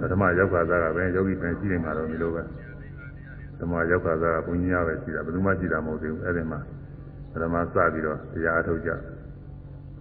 [0.00, 2.42] ပထမရောက်ခါသားကပဲယောဂီပင်ရှိနေမှာတော့ဒီလိုပဲ
[3.58, 6.60] ဓမ္မရောက်ခါသားကဘုန်းကြီးကပဲရှိတာဘယ်သူမှရှိတာမဟုတ်သေးဘူးအဲ့ဒီမှာ
[7.42, 8.90] ဓမ္မစပြီးတော့တရားအထုတ်ကြ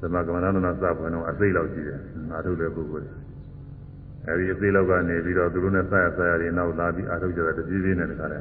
[0.01, 1.99] ဓမ္မကမ္မနာနာစပွင့်တော့အသိလောက်ရှိတယ်
[2.37, 3.13] အထုတ်တဲ့ပုဂ္ဂိုလ်တွေ
[4.27, 8.39] အဲဒီအသိလောက်ကနေပြီးတော့သူတို့နဲ့စရစရရင်နောက်လာပြီးအထုတ်ကြတာတပြေးပြေးနဲ့တခါလဲ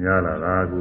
[0.00, 0.80] များလာတာအခု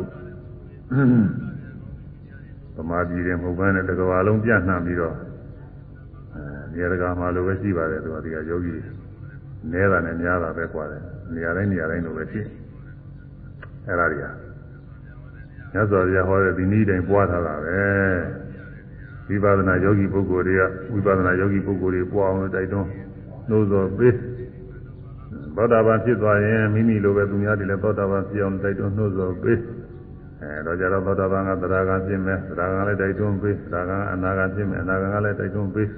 [2.75, 5.15] ဗမာပြည်ရင်မဟုတ်ဘဲနဲ့တစ်ကမ္ဘာလုံးပြန့်နှံ့ပြီးတော့
[6.35, 8.73] အဲနေရာတကာမှာလိုပဲရှိပါတယ်သူကဒီကယောဂီ
[9.71, 11.03] နဲတာနဲ့များတာပဲကွာတယ်
[11.33, 12.41] နေရာတိုင်းနေရာတိုင်းလိုပဲရှိ
[13.87, 14.25] အဲ့ဒါတွေက
[15.73, 17.81] မြတ်စွာဘုရားဟောတဲ့ဒီနည်းတိုင်းပွားထားတာပဲ
[19.27, 20.61] ဝိပဿနာယောဂီပုဂ္ဂိုလ်တွေက
[20.93, 22.89] ဝိပဿနာယောဂီပုဂ္ဂိုလ်တွေပွားအောင်လို့တိုက်တွန်း
[23.49, 24.15] နှိုးဆော်ပေး
[25.55, 29.59] သောတာပန်ဖြစ်သွားရင်မိမိလိုပဲသူများတွေလည်းသောတာပန်ဖြစ်အောင်တိုက်တွန်းနှိုးဆော်ပေး
[30.41, 35.89] အဲတော့ကြတော့သောတာပန်ကသရဂံဖြစ်မယ်သရဂံလည်းတိုက်တွန်းပေးသရဂံအနာဂံဖြစ်မယ်အနာဂံကလည်းတိုက်တွန်းပေး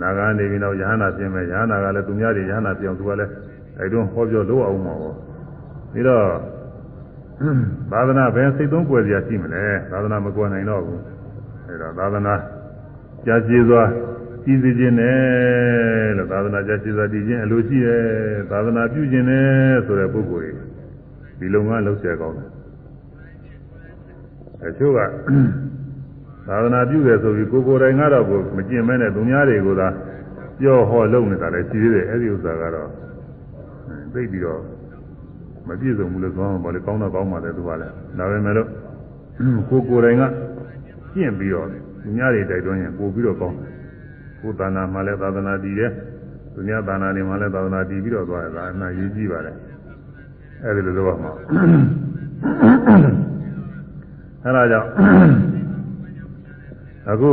[0.00, 3.30] နာဂံနေပြီးတော့ယဟနာဖြစ်မယ်ယဟနာကလည်းသူများတွေယဟနာပြောင်းသူကလည်း
[3.76, 5.14] တိုက်တွန်းဟောပြောလို့အောင်မှာပေါ့
[5.92, 6.24] ပြီးတော့
[7.90, 11.00] သာသနာဘယ်စိတ်သုံးကွယ်စရာရှိမလဲသာသနာမကွယ်နိုင်တော့ဘူး
[11.66, 12.34] အဲတော့သာသနာ
[13.26, 13.82] ကြာရှည်စွာ
[14.44, 18.02] ကြည်စီခြင်းနဲ့လို့သာသနာကြာရှည်စွာတည်ခြင်းအလိုရှိတယ်
[18.50, 19.46] သာသနာပြုခြင်းနဲ့
[19.86, 20.64] ဆိုတဲ့ပုဂ္ဂိုလ်တွေ
[21.38, 22.48] ဒီလုံကလှုပ်ရှားကောင်းတယ်
[24.66, 25.00] အချို့က
[26.48, 29.88] သာသနာပြုတယ်ဆိုပြီးကိုကိုယ်တိုင်ကတော့ကိုမကျင့်မဲနဲ့သူများတွေကိုသာ
[30.60, 32.88] ပြောဟောလုပ်နေတာလည်းရှိသေးတယ်အဲ့ဒီဥစ္စာကတော့
[34.12, 34.60] သိပြီးတော့
[35.68, 38.68] မပြည့်စုံဘူးလို့ဆိုအောင်ပေါ့လေကောင်းတော့ကောင်းပါလေသူကလည်းဒါပဲမဲ့လို့
[39.68, 40.22] ကိုကိုယ်တိုင်က
[41.14, 41.66] ကျင့်ပြီးတော့
[42.02, 43.56] သူများတွေတိုက်တွန်းရင်ပို့ပြီးတော့ကောင်း
[44.40, 45.90] ကိုယ်သာနာမှလည်းသာသနာတည်တယ်
[46.54, 49.52] သူများသာနာတွေမှလည်းသာသနာတည်ပြီးတော့သွားတယ်ဒါအနာရေးကြည့်ပါလေ
[50.62, 51.32] အဲ့ဒီလိုတော့မှာ
[54.44, 54.88] အဲဒါကြောင့်
[57.10, 57.30] အခု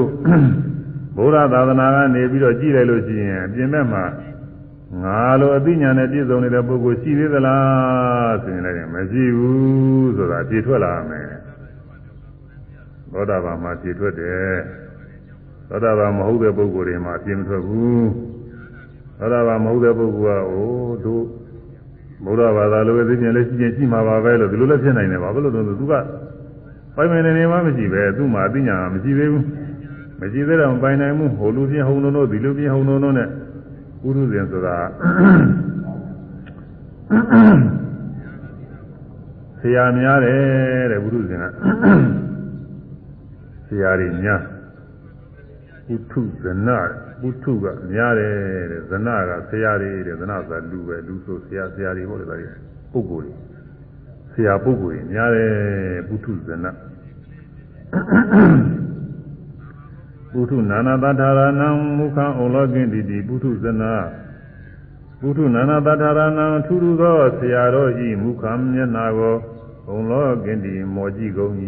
[1.18, 4.04] ဘုရားသာသနာကနေပြီးတော့ကြည့်လိုက်လို့ရှိရင်အပြင်ဘက်မှာ
[5.02, 11.30] ငါလိုအသိဉာဏ်နဲ့ပြည့်စုံနေတဲ့ပုဂ္ဂိုလ်ရှိသေးသလားဆိုရင်လည်းမရှိဘူးဆိုတာပြည့်ထွက်လာမယ်
[13.12, 14.54] သောတာပန်မှာပြည့်ထွက်တယ်
[15.70, 18.08] သောတာပန်မဟုတ်တဲ့ပုဂ္ဂိုလ်တွေမှာပြည့်မထွက်ဘူး
[19.20, 21.24] သောတာပန်မဟုတ်တဲ့ပုဂ္ဂိုလ်ကအိုးတို့
[22.26, 25.94] ဘုရားဘာသာလိုပဲသိမြင်လည်းရှိချင်းရှိမှာပါပဲလို့ဒီလိုလည်းဖြစ်နိုင်တယ်ပါဘယ်လိုလဲသူက
[26.96, 29.46] ပိုင်မနေနေမှမရှိပဲသူ့မှာအသိဉာဏ်မရှိသေးဘူး
[30.20, 33.28] မရှိသေးတော့ပိုင်နိုင်မှုဟိုလူချင်းဟုံလုံးတို့ဒီလူချင်းဟုံလုံးတို့နဲ့
[34.04, 34.78] ပုရုဇဉ်ဆိုတာ
[39.60, 41.46] ဆရာများတယ်တဲ့ပုရုဇဉ်က
[43.68, 44.42] ဆရာကြီးများ
[45.88, 46.70] ပုထုဇန
[47.22, 48.36] ပုထုကများတယ်
[48.72, 52.54] တဲ့ဇနကဆရာကြီးတဲ့ဇနဆိုတာလူပဲလူဆိုဆရာဆရာကြီးဟုတ်တယ်ဒါကြီး
[52.92, 53.38] ပုဂ္ဂိုလ်ကြီး
[54.34, 55.52] ဆရာပုဂ္ဂိုလ်ကြီးများတယ်
[56.08, 56.66] ပုထုဇန
[60.34, 63.94] ပုထုနာနာတထာရဏံမုခံဩလောကင်တိတိပုထုဇနာ
[65.20, 69.36] ပုထုနာနာတထာရဏံထူထူသောဆရာတော်ဤမုခံမျက်နာကို
[69.88, 71.54] ဩလောကင်တိမောကြည့်ကုန်၏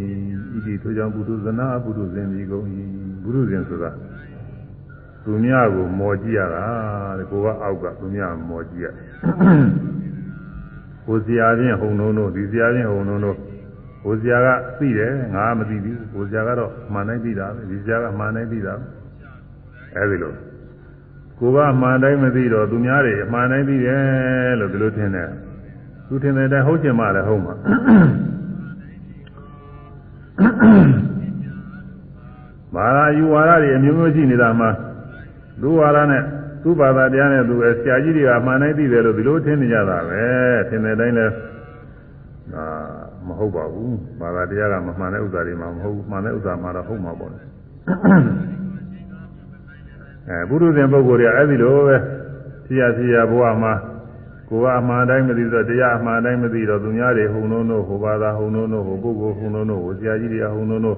[0.55, 2.65] ဤဒီထိုကြောင့်ပုထုဇနာပုထုဇဉ်ဒီကုန်၏
[3.21, 3.91] ပုထုဇဉ်ဆိုတာ
[5.23, 6.65] သူများကိုမော်ကြည့်ရတာ
[7.17, 8.87] တဲ့ကိုကအောက်ကသူများမော်ကြည့်ရ
[11.05, 13.37] ကိုဆရာချင်းဟုံလုံးတို့ဒီဆရာချင်းဟုံလုံးတို့
[14.05, 14.47] ကိုဆရာက
[14.79, 18.73] သိတယ်ငါမသိဘူးကိုဆရာကတော့မှန်တိုင်းသိတာပဲဒီဆရာကမှန်တိုင်းသိတာ
[19.95, 20.33] အဲဒီလို
[21.39, 25.29] ကိုကမှန်တိုင်းမသိတော့သူများတွေအမှန်တိုင်းသိတယ်လို့ဒီလိုထင်တယ်
[26.07, 27.53] သူထင်တဲ့အတိုင်းဟုတ်ချင်မှလည်းဟုတ်မှာ
[32.75, 34.69] ဘာသာယူဝါဒတွေအမျိုးမျိုးရှိနေတာမှာ
[35.61, 36.23] သူဝါဒနဲ့
[36.63, 40.23] သူ့ဘာသာတရားနဲ့သူဆရာကြီးတွေကမှန်တိုင်းသိတယ်လို့ဒီလိုထင်နေကြတာပဲ
[40.69, 41.27] ထင်တဲ့အတိုင်းလဲ
[42.55, 42.84] အာ
[43.27, 47.39] မဟုတ်ပါဘူးဘာသာတရားကမမှန်တဲ့ဥစ္စာတွေမှမဟုတ်မှန်တဲ့ဥစ္စာမှတော့ဟုတ်မှာပေါ့လေ
[50.29, 51.95] အဲပုရုဇဉ်ပုဂ္ဂိုလ်တွေကအဲ့ဒီလိုပဲ
[52.65, 53.73] ဆရာဆရာဘဝမှာ
[54.49, 60.97] ကိုကအမှန်တိုင်းမသိတော့တရားအမှန်တိုင်းမသိတော့သူများတွေဟုံလုံးတို့ဟိုဘာသာဟုံလုံးတို့ဟိုပုဂ္ဂိုလ်ဟုံလုံးတို့ဟိုဆရာကြီးတွေကဟုံလုံးတို့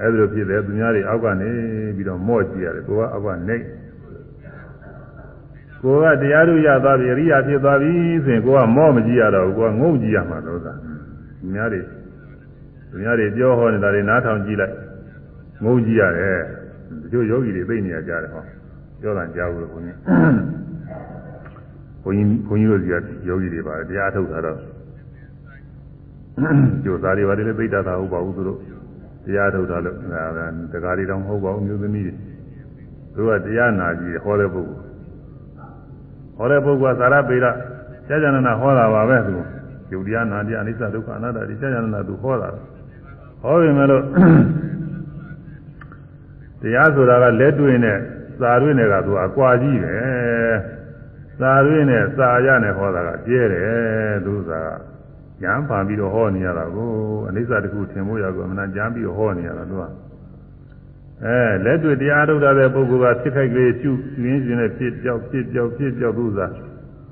[0.00, 1.50] အဲ့ဒီလိုဖြစ်တယ်သူများတွေအောက်ကနေ
[1.96, 3.56] ပြီးတော့မော့ကြည့်ရတယ်ကိုကအောက်ကနေ
[5.82, 7.92] ကိုကတရားတို့ရသွားပြီအရိယာဖြစ်သွားပြီ
[8.24, 10.72] ဆိုရင်ကိုကမော့မကြည့်ရတော့ဘူးကိုကငုံကြည့်ရမှာလို့သာ
[11.46, 11.80] သူများတွေ
[12.90, 14.74] သူများတွေပြောဟောနေတာတွေနားထောင်ကြည့်လိုက်
[15.64, 16.38] ငုံကြည့်ရတယ်
[17.10, 18.42] ဒီလိုယောဂီတွေသိနေရကြတယ်ဟော
[19.00, 19.98] ပြောတာကြားဘူးလို့ဘုန်းကြီး
[22.02, 22.94] ဘုန်းကြီးဘုန်းကြီးတို့စီက
[23.28, 24.58] ယောဂီတွေပါတရားထုတ်တာတော့
[26.84, 28.58] ကျိုးသားတွေပါတယ်လည်းသိတတ်တာဟုတ်ပါဘူးသူတို့
[29.24, 29.96] တရားထုတ်တာလို့
[30.72, 32.14] တကားတွေတော့မဟုတ်ပါဘူးမျိုးသမီးတွေ
[33.14, 34.80] သူကတရားနာကြည့်ဟောတဲ့ပုဂ္ဂိုလ်
[36.36, 37.46] ဟောတဲ့ပုဂ္ဂိုလ်ကသာရပေရ
[38.08, 39.36] ကြာကြာနာနာဟောတာပါပဲသူ
[39.92, 42.48] ယုတ်တရားနာတရားအနိစ္စဒုက္ခအနတ္တဒီကြာကြာနာနာသူဟောတာ
[43.42, 44.04] ဟောပြီမဲ့လို့
[46.62, 47.98] တရားဆိုတာကလက်တွေ့နဲ့
[48.40, 49.96] စာရွေးနဲ့ကသူအကွာကြီးပဲ
[51.40, 54.50] စာရွေးနဲ့စာရနဲ့ဟောတာကကျဲတယ်သူက
[55.42, 56.90] ညာပန်ပြီးတော့ဟောနေရတာကို
[57.28, 59.82] အနိစ္စတခုထင်ဖို့ရကောအမှန်ကြမ်းပြီးတော့ဟောနေရတာသူက
[61.24, 63.90] အဲလက်တွေ့တရားထုတ်တဲ့ပုဂ္ဂိုလ်ကဖြစ်ခိုက်ကလေးရှု
[64.24, 66.52] ရင်းရှင်နဲ့ဖြစ်ပြောက်ဖြစ်ပြောက်ဖြစ်ပြောက်သူစား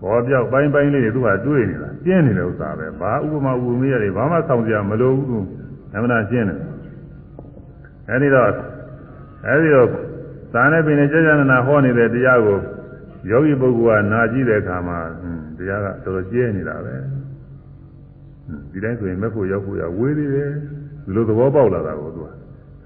[0.05, 5.45] ဘောပြောက်ပိုင်းပိုင်းလေးတွေသူကတွေးနေတာပြင်းနေတဲ့ဥစ္စာပဲဘာဥပမာဥပမေရတယ်ဘာမှဆောင်ကြမလို့ဘူး
[5.95, 6.59] အမှန်ရှင်းတယ်
[8.11, 8.49] အဲဒီတော့
[9.47, 9.89] အဲဒီတော့
[10.55, 12.59] သာနဲ့ပင်နဲ့ကြာကြာနာနာဟောနေတဲ့တရားကို
[13.31, 14.99] ယောဂီပုဂ္ဂိုလ်ကနာကြည့်တဲ့အခါမှာ
[15.59, 16.95] တရားကတော်တော်ကျဲနေတာပဲ
[18.73, 20.51] ဒီတိုင်းဆိုရင်မဲ့ဖို့ရောက်ဖို့ရဝေးသေးတယ်
[21.05, 22.29] ဒီလိုသဘောပေါက်လာတာကိုသူက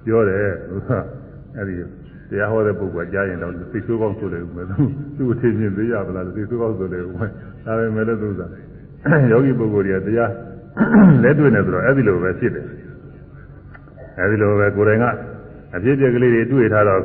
[0.04, 0.88] ပြောတယ်သူက
[1.56, 1.74] အဲ့ဒီ
[2.30, 4.76] တရားဟောတဲ့ပုဂ္ဂိုလ်ကြားရင်တော့သိဆိုးကောင်းဆိုတယ်ဦးမယ်သူ
[5.16, 7.30] သူ့အထင်ချင်းသိရပါလားသိဆိုးကောင်းဆိုတယ်ဦးမယ်
[7.64, 8.40] ဒါပေမဲ့လည်းသူက
[9.30, 10.32] ယောဂီပုဂ္ဂိုလ်တွေကတရား
[11.22, 12.66] လက်တွေ့နေဆိုတော့အဲ့ဒီလိုပဲဖြစ်တယ်
[14.18, 15.04] အဲ့ဒီလိုပဲကိုယ်တိုင်က
[15.74, 17.04] အဖြစ်အပျက်ကလေးတွေတွေ့ထားတော့အဲ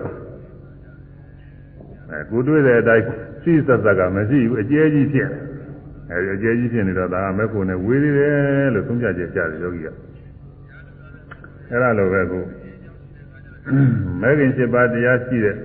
[2.30, 3.06] ကိုတွေ့တဲ့အတိုင်း
[3.44, 5.30] စိစက်စက်ကမရှိဘူးအကျဲကြီးဖြစ်
[6.12, 9.88] အဲဒီအကျဲကြီးဖြစ်နေတော့ဒါကမဲ့ဖို့နဲ့ဝေးသေးတယ်လို့သုံးဖြတ်ချက်ကြားတယ်ယောဂီက
[11.70, 12.44] အဲ့ဒါလိုပဲကို
[14.22, 15.56] မဲ့ခင်7ပါးတရားရှိတဲ့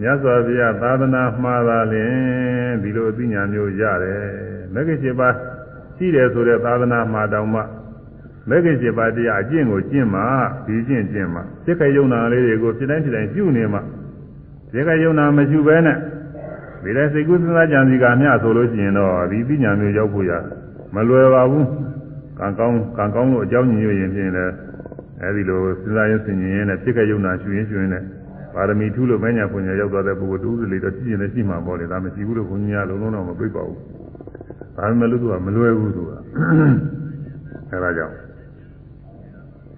[0.00, 4.24] မြတ်စွာဘုရားသာသနာမှားတာလင်ဒီလိုအသိဉာဏ်မျိုးရတယ်
[4.74, 5.34] မဲ့ခင်7ပါး
[5.96, 7.60] ရှိတယ်ဆိုတဲ့သာသနာမှာတောင်မှ
[8.48, 10.22] မဲ့ခင်7ပါးတရားအကျင့်ကိုကျင့်မှ
[10.66, 13.80] ဒီကျင့်ကျင့်မှစိတ်ခယုံနာလေးတွေကိုဖြစ်တိုင်းဖြစ်တိုင်းပြုနေမှ
[14.72, 15.98] စိတ်ခယုံနာမရှိဘဲနဲ့
[16.82, 20.32] ဒီလဲစိတ်ကူးစဉ်းစားကြံစီကမျှဆိုလို့ရှိရင်တော့ဒီပညာမျိုးရောက်ဖို့ရ
[20.94, 21.66] မလွယ်ပါဘူး
[22.38, 24.52] ကံကောင်းကံကောင်းလို့အကြောင်းညွှန်ရင်ဖြင့်လည်း
[25.22, 28.02] အဲဒီလိုစဉ်းစားရင်းဆင်ခြင်ရင်းနဲ့ဖြစ်ခဲ့ယုံနာရှူရင်းရှူရင်းနဲ့
[28.54, 33.78] ပါရမီထူးလို့မညာပွညာရောက်သွားတဲ့ပုဂ္ဂိုလ်တူးလေးတော့ရှိရင်လည်းရှိမှာပေါ့လေဒါမရှိဘူးလို့ဘုန်းကြီးကလုံးလုံးတော့မပြိပါဘူး
[34.76, 36.10] ဒါပေမဲ့လို့သူကမလွယ်ဘူးသူက
[37.70, 38.14] အဲဒါကြောင့်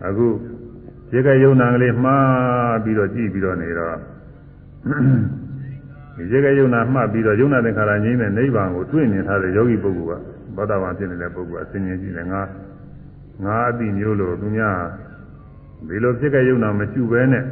[0.07, 0.27] အခု
[1.11, 3.97] ဖြစ်ခဲ့ယုံနာကလေးမှားပြီးတော့ကြည့်ပြီးတော့နေတော့
[6.17, 10.21] ဒီရေကယုံနာမှတ်ပြီးတော့ယုံနာသင်္ခါရငြိမ်းတဲ့နိဗ္ဗာန်ကိုတွေ့မြင်ထားတဲ့ယောဂီပုဂ္ဂိုလ်
[10.57, 12.43] ကသောတာပန်ဖြစ်နေတဲ့ပုဂ္ဂိုလ်ကအစဉ်ကြီးကြည့်တယ်ငါ
[13.45, 14.79] ငါအတိမျိုးလို့သူများ
[15.87, 17.45] ဒီလိုဖြစ်ကယုံနာမရှိဘဲနဲ့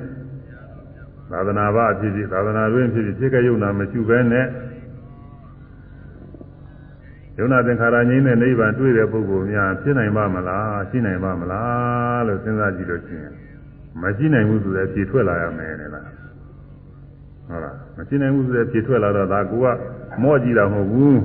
[1.31, 4.47] သာသနာ့ဘာဖြစ်ဖြစ်သာသနာ့တွင်ဖြစ်ဖြစ်ဖြစ်ကယုံနာမရှိဘဲနဲ့
[7.39, 13.33] ယုံနာသင်္ခါရငြိမ်းတဲ့နိဗ္ဗာန်တွေ့တဲ့ပုဂ္ဂိုလ်များဖြစ်နိုင်ပါမလားရှိနိုင်ပါမလားလို့စဉ်းစားကြည့်လို့ရှိရင်
[14.03, 16.07] မရှိနိုင်ဘူးဆိုတဲ့ဖြေထွက်လာရမယ်နဲ့လား
[17.49, 19.67] ဟုတ်လားမရှိနိုင်ဘူးဆိုတဲ့ဖြေထွက်လာတော့ဒါကိုက
[20.23, 21.19] မော့ကြည့်တာမဟုတ်ဘူး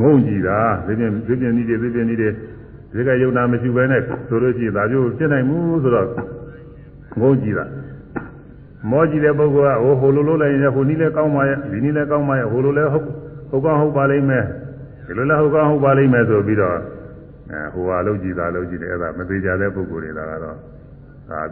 [0.00, 2.28] ငုံကြည့်တာဒီပြင်ဒီပြင်ဒီတွေဒီပြင်ဒီတွေ
[2.94, 6.08] ဒီကယုံနာမရှိဘဲနဲ့ဆိုလို့ရှိရင်ဒါမျိုးဖြစ်နိုင်မှုဆိုတော့
[7.20, 7.66] ငုံကြည့်တာ
[8.90, 13.04] မောကြည့်တဲ့ပုဂ္ဂိုလ်ကဟိုဟိုလိုလိုလိုက်ရင်ဟိုနည်းလဲကောင်းပါရဲ့ဒီနည်းလဲကောင်းပါရဲ့ဟိုလိုလဲဟုတ်
[13.50, 14.44] ဟုတ်ကောင်းဟုတ်ပါလိမ့်မယ်
[15.06, 16.76] ဒီလိုလဲဟုတ်ကောင်းဟုတ်ပါလိမ့်မယ်ဆိုပြီးတော့
[17.50, 20.52] အဲဟိုဟာလုံးကြည့်တာလုံးကြည့်တယ်အဲ့ဒါမသေးကြတဲ့ပုဂ္ဂိုလ်တွေကတော့ဒါ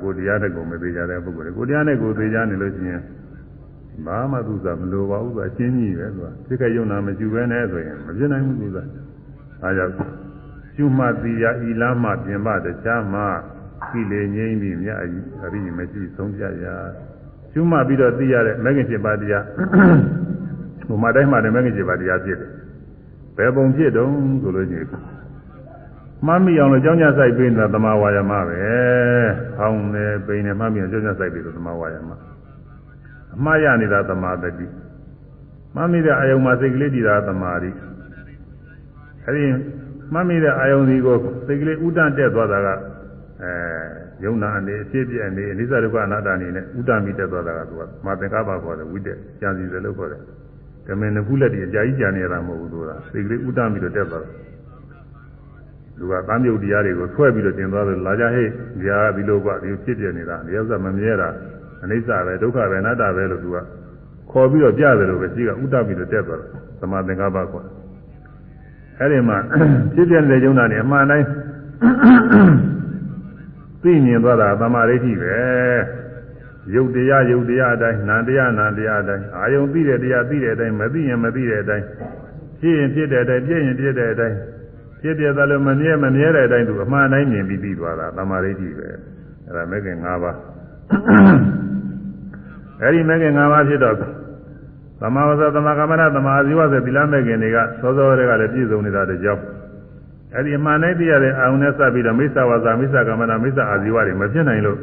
[0.03, 3.03] ကိုတရားနဲ့ကိုမသေးကြတဲ့ပုဂ္ဂိုလ်တွေကိုတရားနဲ့ကိုသေးကြနေလို့ရှိရင်
[4.07, 8.87] ဘာမှသူစားမလိုပါဘူးသူအချင်းကြီးပဲသူကသိက္ခာယုံနာမရှိဘဲနဲ့ဆိုရင်မပြနိုင်ဘူးသူစား
[9.63, 10.20] အဲကြောင့်
[10.81, 13.21] ရှုမှတ်တိယဤလားမှပြင်ပတခြားမှ
[13.91, 15.05] ကိလေငြိမ့်ပြီးမြတ်အ
[15.53, 16.77] ရိမရှိဆုံးဖြတ်ရာ
[17.53, 19.45] ရှုမှတ်ပြီးတော့သိရတဲ့မဂ္ဂင်7ပါးတရား
[20.87, 22.51] ဟိုမှာတိုင်းမှာလည်းမဂ္ဂင်7ပါးတရားဖြစ်တယ်
[23.37, 24.13] ဘယ်ပုံဖြစ်တုံး
[24.43, 24.89] ဆိုလို့ရှိရင်
[26.27, 28.59] မှတ်မိအောင်လို့ကြောင်းကြဆိုင်ပေးနေတာသမာဝါယမပဲ။
[29.57, 32.11] ဟောင်းနေပိန်နေမှတ်မိအောင်ကြောင်းကြဆိုင်ပေးလို့သမာဝါယမ။
[33.35, 34.67] အမှားရနေတာသမာတတိ။
[35.75, 37.71] မှတ်မိတဲ့အယုံမှာစိတ်ကလေးတည်တာသမာဓိ။
[39.27, 39.45] အဲဒီ
[40.13, 41.17] မှတ်မိတဲ့အာယုံဒီကို
[41.47, 42.69] စိတ်ကလေးဥဒ္ဒတက်သွားတာက
[43.43, 43.53] အဲ
[44.25, 50.23] ယုံနာအနေအဖြစ်ပြည့်အနေအနိစ္စဒုက္ခအနတ္တအနေနဲ့ဥဒ္ဒမိတက်သွားတာကသူကမာသင်္ကပ္ပခေါ်တယ်ဝိတက်ကြံစီတယ်လို့ခေါ်တယ်။
[50.87, 54.35] ဓမ္မနခုလက်တည်းအကြာကြီးကြံနေရတာမဟုတ်ဘူးသူကစိတ်ကလေးဥဒ္ဒမိတော့တက်သွားတယ်။
[55.99, 58.47] သူကသံယုတ်တရားတွေကိုဆွဲပြီးတော့တင်သွားတယ်လာကြဟဲ့
[58.81, 61.29] ဒီဟာဒီလိုကဒီဖြစ်ပြနေတာဒီဥစ္စာမမြဲတာ
[61.83, 63.57] အနိစ္စပဲဒုက္ခပဲအနတ္တပဲလို့သူက
[64.33, 66.51] ခေါ်ပြီးတော့ပြတယ်လို့ပဲရှိကဥဒ္ဒမိတော့တက်သွားတယ်။
[66.81, 67.75] သမာသင်္ကပ္ပခေါ်တယ်။
[69.01, 69.39] အဲ့ဒီမှာ
[69.95, 71.27] ဖြစ်ပြတဲ့ယုံနာနေအမှန်တိုင်း
[73.83, 75.37] သိမြင်သွားတာသမာဓိရှိပဲ
[76.75, 81.87] ရုပ်တရားရုပ်တရားအတိုင်းနာတရားနာတရားအတိုင်းအာယုံသိတဲ့တရားသိတဲ့အတိုင်းမသိရင်မသိတဲ့အတိုင်း
[82.61, 84.37] ဖြစ်ရင်ဖြစ်တဲ့အတိုင်းပြည့်ရင်ပြည့်တဲ့အတိုင်း
[85.01, 90.37] ဖြစ်ပြသလိုမမြဲမမြဲတဲ့အတိုင်းသူအမှန်တိုင်းမြင်ပြီးပြီးသွားတာသမာဓိရှိပဲအဲ့ဒါမဲ့ခင်၅ပါး
[92.81, 93.97] အဲ့ဒီမဲ့ခင်၅ပါးဖြစ်တော့
[95.01, 99.41] သမာဝဇ္ဇသမာကမ္မနာသမာအာဇီဝဆိုသီလမဲ့ခင်တွေကစောစောတွေကလည်းပြည့်စုံနေတာတကြောင်
[100.35, 104.79] အဲ့ဒီအမှန်တိုင်းသိရတဲ့အာယုန်နဲ့စပ်ပြီးတော့မိစ္ဆာဝါစာမိစ္ဆာကမ္မနာမိစ္ဆာအာဇီဝတွေမဖြစ်နိုင်လို့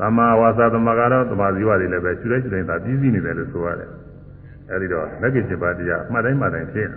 [0.00, 3.90] သမာဝါစာသမာကတော့သမာဇီဝတွေလည်းပဲရှုလိုက်ရှုလိုက်သာပြီးစီးနေတယ်လို့ဆိုရတယ်
[4.70, 6.88] အဲ့ဒီတော့မဂ္ဂင်7ပါးတရားအမှတ်တိုင်းမှတိုင်းဖြစ်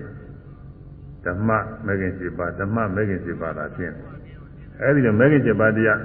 [1.26, 1.50] ဓမ္မ
[1.86, 3.91] မဂ္ဂင်7ပါးဓမ္မမဂ္ဂင်7ပါးသာဖြစ်
[4.82, 6.00] အဲ့ဒီတော့မဂ္ဂင်7ပါးတရား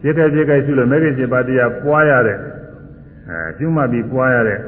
[0.00, 2.38] ဖြစ်တဲ့ဖြစ်ခဲ့ရှုလို့မဂ္ဂင်7ပါးတရားပွားရတဲ့
[3.28, 4.60] အဲရှုမှတ်ပြီးပွားရတဲ့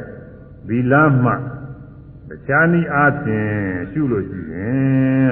[0.69, 3.51] ဒီလမ်းမှတရားနည်းအားဖြင့်
[3.93, 5.31] ရှုလို့ရှိရင်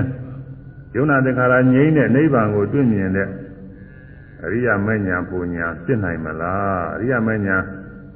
[0.94, 3.28] ယုံနာတခါရာငြိမ့်တဲ့နိဗ္ဗာန်ကိုတွေ့မြင်တဲ့
[4.44, 7.62] အရိယာမဉ္ဇဉ်ပူညာဖြစ်နိုင်မလားအရိယာမဉ္ဇဉ်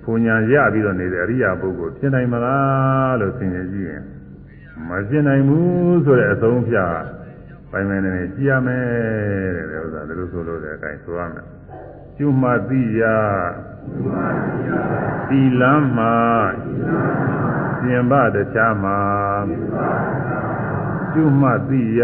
[0.03, 4.03] ပူညာရပြီးတော့နေတဲ့အရိယာပုဂ္ဂိုလ်ဖြစ်နိုင်မလားလို့သင်ရင်ကြည့်ရင်
[4.89, 6.89] မဖြစ်နိုင်ဘူးဆိုတဲ့အဆုံးဖြတ်
[7.71, 8.85] ပိုင်ပိုင်နေနေကြည့်ရမယ်
[9.71, 11.47] တဲ့ဥစ္စာဒါလို့ဆိုလို့တဲ့အတိုင်းဆိုရမယ်
[12.17, 13.03] ကျွမှတိယ
[15.29, 16.17] သီလမ်းမှာ
[17.83, 19.01] ပြင်ပတခြားမှာ
[21.13, 22.01] ကျွမှတိယ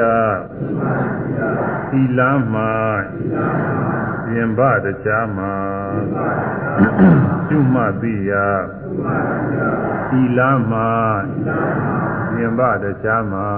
[1.91, 2.73] သီလမ်းမှာ
[4.27, 5.55] ပြင်ပတခြားမှာ
[7.49, 8.33] ကျွမှတိယ
[10.11, 10.91] သီလမ်းမှာ
[12.33, 13.49] ပြင်ပတခြားမှာ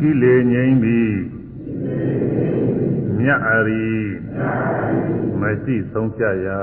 [0.00, 1.16] ကိလေငြိမ့်ပြီး
[3.18, 3.86] မြတ်အရိ
[5.40, 6.62] မရှိဆုံးဖြတ်ရာ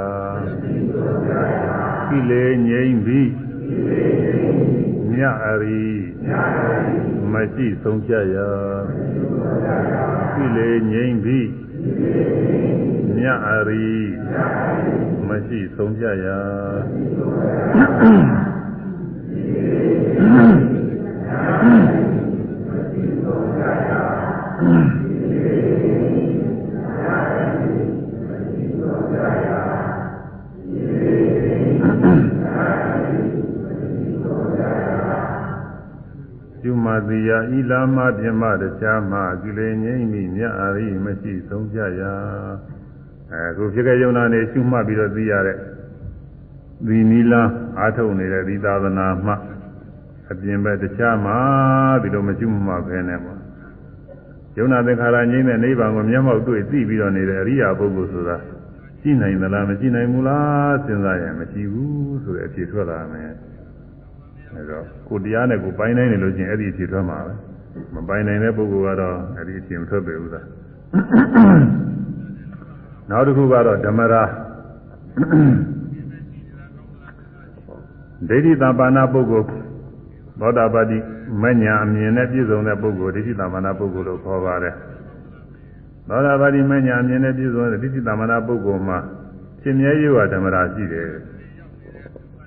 [2.08, 3.32] ကိလေငြိမ့်ပြီး
[5.12, 5.86] မြတ်အရိ
[7.34, 8.50] မရှိဆုံးဖြတ်ရာ
[10.36, 11.48] ကိလေငြိမ့်ပြီး
[13.16, 13.96] မြတ်အရိ
[15.32, 16.40] မရှိဆုံးဖြတ်ရာ
[36.62, 42.16] ကျွမတိယဤလာမပြမတရားမှကိလေငြိမ့်မိမြတ်အရိမရှိဆုံးဖြတ်ရာ
[43.34, 45.58] အဲခုဖြစ်ခဲ့ယုံနာနေကျွမှတ်ပြီးတော့သိရတဲ့
[46.88, 47.42] ဒီနီလာ
[47.80, 49.34] အာထုတ်နေတဲ့ဒီသာသနာမှ
[50.32, 51.34] အပြင်ဘက်တရားမှ
[52.02, 53.40] ဒီလိုမကျွမှတ်ဘဲနဲ့ပေါ့
[54.58, 58.38] ယုံနာသင်္ခါရငြိမ့်တဲ့နိဗ္ဗာန်ကိုမျက်မှောက်တွေ့သိပြီးတော့နေတဲ့အရိယာပုဂ္ဂိုလ်ဆိုတာ
[59.02, 63.32] ရှိနိုင်သလားမရှိနိုင်ဘူးလားစဉ်းစားရင်မရှိဘူးဆိုတဲ့အဖြေထွက်လာမယ်
[64.54, 67.34] အဲတော့ကိုတရားနဲ့ကိုပိုင်းနိုင်တယ်လို့ချင်းအဲ့ဒီအဖြေထွက်မှာပဲ
[67.96, 70.46] မပိုင်းနိုင်တဲ့ပုဂ္ဂိုလ်ကတော့အဲ့ဒီအဖြေမထွက်ပေဘူးလား
[73.10, 74.24] နောက်တစ်ခုကတော့ဓမ္မရာ
[78.30, 79.48] ဒိဋ္ဌိတပါဏပုဂ္ဂိုလ်
[80.40, 80.98] သောတာပတိ
[81.42, 84.76] မညာအမြင်နဲ့ပြည့်စုံတဲ့ပုဂ္ဂိုလ်ဒိဋ္ဌိတပါဏပုဂ္ဂိုလ်လို့ခေါ်ပါတယ်
[86.08, 88.98] သောတာပတိမညာအမြင်နဲ့ပြည့်စုံတဲ့ဒိဋ္ဌိတပါဏပုဂ္ဂိုလ်မှာ
[89.62, 91.10] ရှင်မြဲရွာဓမ္မရာရှိတယ်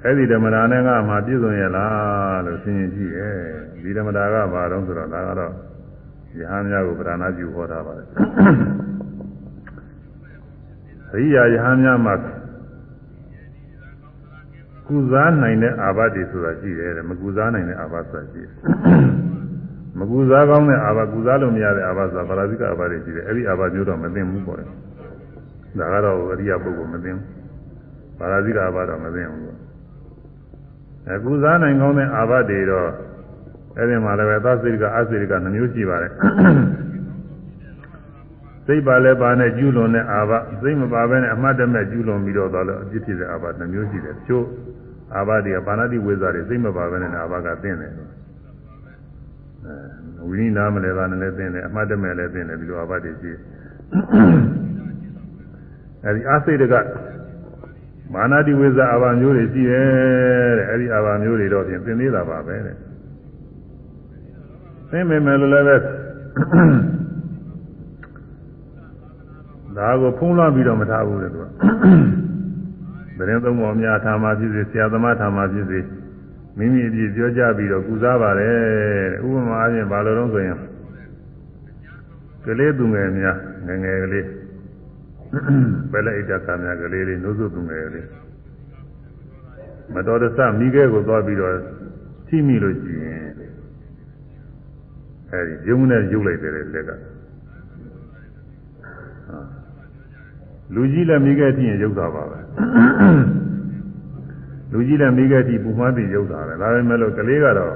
[0.04, 3.36] အဲ့ဒီဓမ္မတာနဲ့ကမှပြည့်စုံရဲ့လားလို့ဆင်ရင်ကြည့်ရဲ့
[3.82, 5.52] ဒီဓမ္မတာကဘာတော့ဆိုတော့ဒါကတော့
[6.38, 8.06] ယဟန်များကိုပြဏာပြုဟောတာပါလေအ
[11.14, 12.14] ရိယာယဟန်များမှာ
[14.88, 18.52] ကုစားနိုင်တဲ့အာဘတ်တွေဆိုတာရှိတယ်တဲ့မကုစားနိုင်တဲ့အာဘတ်ဆိုတာရှိတယ်
[19.98, 24.64] မကုစားကောင်းတဲ့အာဘတ်ကုစားလို့မရတဲ့အာဘတ်ဆိုတာပါဠိကအာဘတ်တွေရှိတယ်အဲ့ဒီအာဘတ်မျိုးတော့မသိဘူးပေါ့လေ
[25.78, 27.22] ဒါကတော့အရိယာပုဂ္ဂိုလ်မသိဘူး
[28.18, 29.42] ပါဠိကအာဘတ်တော့မသိဘူး
[31.12, 32.88] အကုစားနိုင်ကောင်းတဲ့အာဘတ်တွေတော့
[33.78, 36.12] အဲ့ဒီမှာလည်းပဲသစိရိကအစိရိကနှမျိုးရှိပါတယ်
[38.66, 40.32] စိတ်ပါလဲပါနဲ့ကျူးလွန်တဲ့အာဘ
[40.62, 44.44] စိတ်မပါဘဲနဲ့အမှတ်တမဲ့ကျူးလွန်ပြီးတော့သွားလို့အပြစ်ဖြစ်တဲ့အာဘနှမျိုးရှိတယ်ချို့
[45.16, 48.08] အာဘတွေကပါဏတိဝိဇ္ဇာတွေစိတ်မပါဘဲနဲ့အာဘကသိနေတယ်
[49.64, 53.32] အဲဝိနိနာမလဲပါနဲ့လည်းသိနေအမှတ်တမဲ့လည်းသိနေပြီးတော့အာဘတွေရှိ
[56.04, 56.74] အဲဒီအစိရိက
[58.12, 62.76] မာနတိဝိဇ္ဇာအာဘမျိုးတွေရှိတယ်တဲ့အဲဒီအာဘမျိုးတွေတော့ဖြင့်သင်သေးတာပါပဲတဲ့
[64.90, 65.76] သိမိမယ်လို့လည်းပဲ
[69.76, 71.44] ဒါကိုဖုံးလွှမ်းပြီးတော့မထားဘူးတဲ့သူက
[73.18, 75.80] သတင်းသုံးပေါ်များထာမဖြစ်စေဆရာသမားထာမဖြစ်စေ
[76.58, 78.54] မိမိအပြည့်ပြောကြပြီးတော့ကုစားပါတယ်
[79.12, 80.58] တဲ့ဥပမာအပြင်ဘာလို့တော့ဆိုရင်
[82.44, 83.36] ကလေးသူငယ်များ
[83.66, 84.26] ငငယ်ကလေး
[85.92, 88.08] ပဲလက်ဣဒ္ဓကများကလေးလေးနှုတ်ဆုသူငယ်ကလေး
[89.94, 91.54] မတော်တဆမိခဲကိုသွားပြီးတော့
[92.28, 93.20] ထိမိလို့ရှိရင်
[95.30, 96.90] အဲဒီရုံနဲ့ရုပ်လိုက်တယ်လက်က
[100.72, 102.38] လူကြီးလည်းမိခဲ့တိရင်ရုပ်တာပါပဲ
[104.72, 107.74] လူကြီးလည်းမိခဲ့တိပူမှန်းတိရုပ်တာပဲဒါပေမဲ့လို့ကလေးကတော့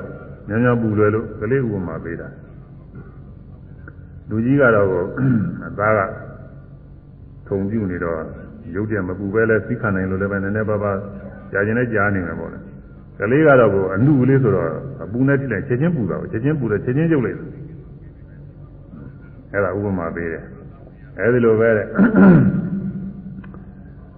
[0.48, 2.28] ညံ့ညံ့ပူလွယ်လို့ကလေးဥပမာပေးတာ
[4.31, 4.86] လူကြီးကတော့
[5.66, 6.01] အသားက
[7.48, 8.20] ထုံပြူနေတော့
[8.74, 10.98] ရုပ်တည်းမပူပဲလဲသိခံနိုင်လို့လည်းပဲနည်းနည်းပါးပါး
[11.52, 12.59] ကြာကျင်နဲ့ကြားနေမှာပေါ့လေ
[13.19, 14.69] ကလေးကတော့ကိုအနုကလေးဆိုတော့
[15.05, 17.48] အပူနဲ့တိလိုက်ချက်ချင်းပူတာချက်ချင်းပူတယ်ချက်ချင်းရုပ်လိုက်တယ်
[19.52, 20.44] အဲ့ဒါဥပမာပေးတယ်
[21.19, 21.86] အဲဒီလိုပဲတဲ့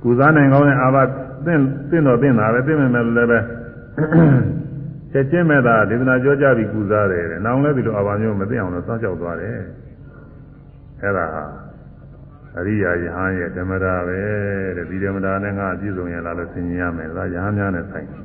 [0.03, 0.97] ကုစားနိုင်ကောင်းတဲ့အာဘ
[1.47, 1.61] သင့်
[1.91, 3.39] သင့်တော်သင့်တာပဲသင့်မယ်မယ်လည်းပဲ
[5.13, 9.59] ချက်ချင်းမဲ့သာဒေသနာကြောကြပြီးကုစားတယ်တဲ့။နောင်လည်းဒီလိုအာဘမျိုးမသိအောင်လို့စောင့်ကြောက်သွားတယ်။
[11.03, 11.27] အဲ့ဒါ
[12.59, 14.19] အရိယာယဟန်ရဲ့ဓမ္မတာပဲ
[14.77, 18.23] တဲ့ဒီဓမ္မတာနဲ့ငါအပြည့်စုံရလားလို့ဆင်ញင်ရမယ်။ဒါယဟန်များနဲ့ဆိုင်တယ်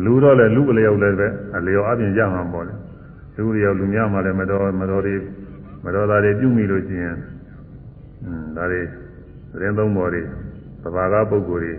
[0.04, 2.74] ။လူတော့လေလူအလျောက်လည်းပဲအလျောက်အပြင်ရမှာပေါ့လေ။
[3.36, 5.14] လူလျောက်လူများမှလည်းမတော်မတော်တွေ
[5.84, 7.16] မတော်သားတွေပြုမိလို့ရှိရင်
[8.56, 8.82] ဒါတွေ
[9.50, 10.22] သတင်းသုံးပေါ်တွေ
[10.82, 11.74] သဘာဝပုဂ္ဂိုလ်တွေ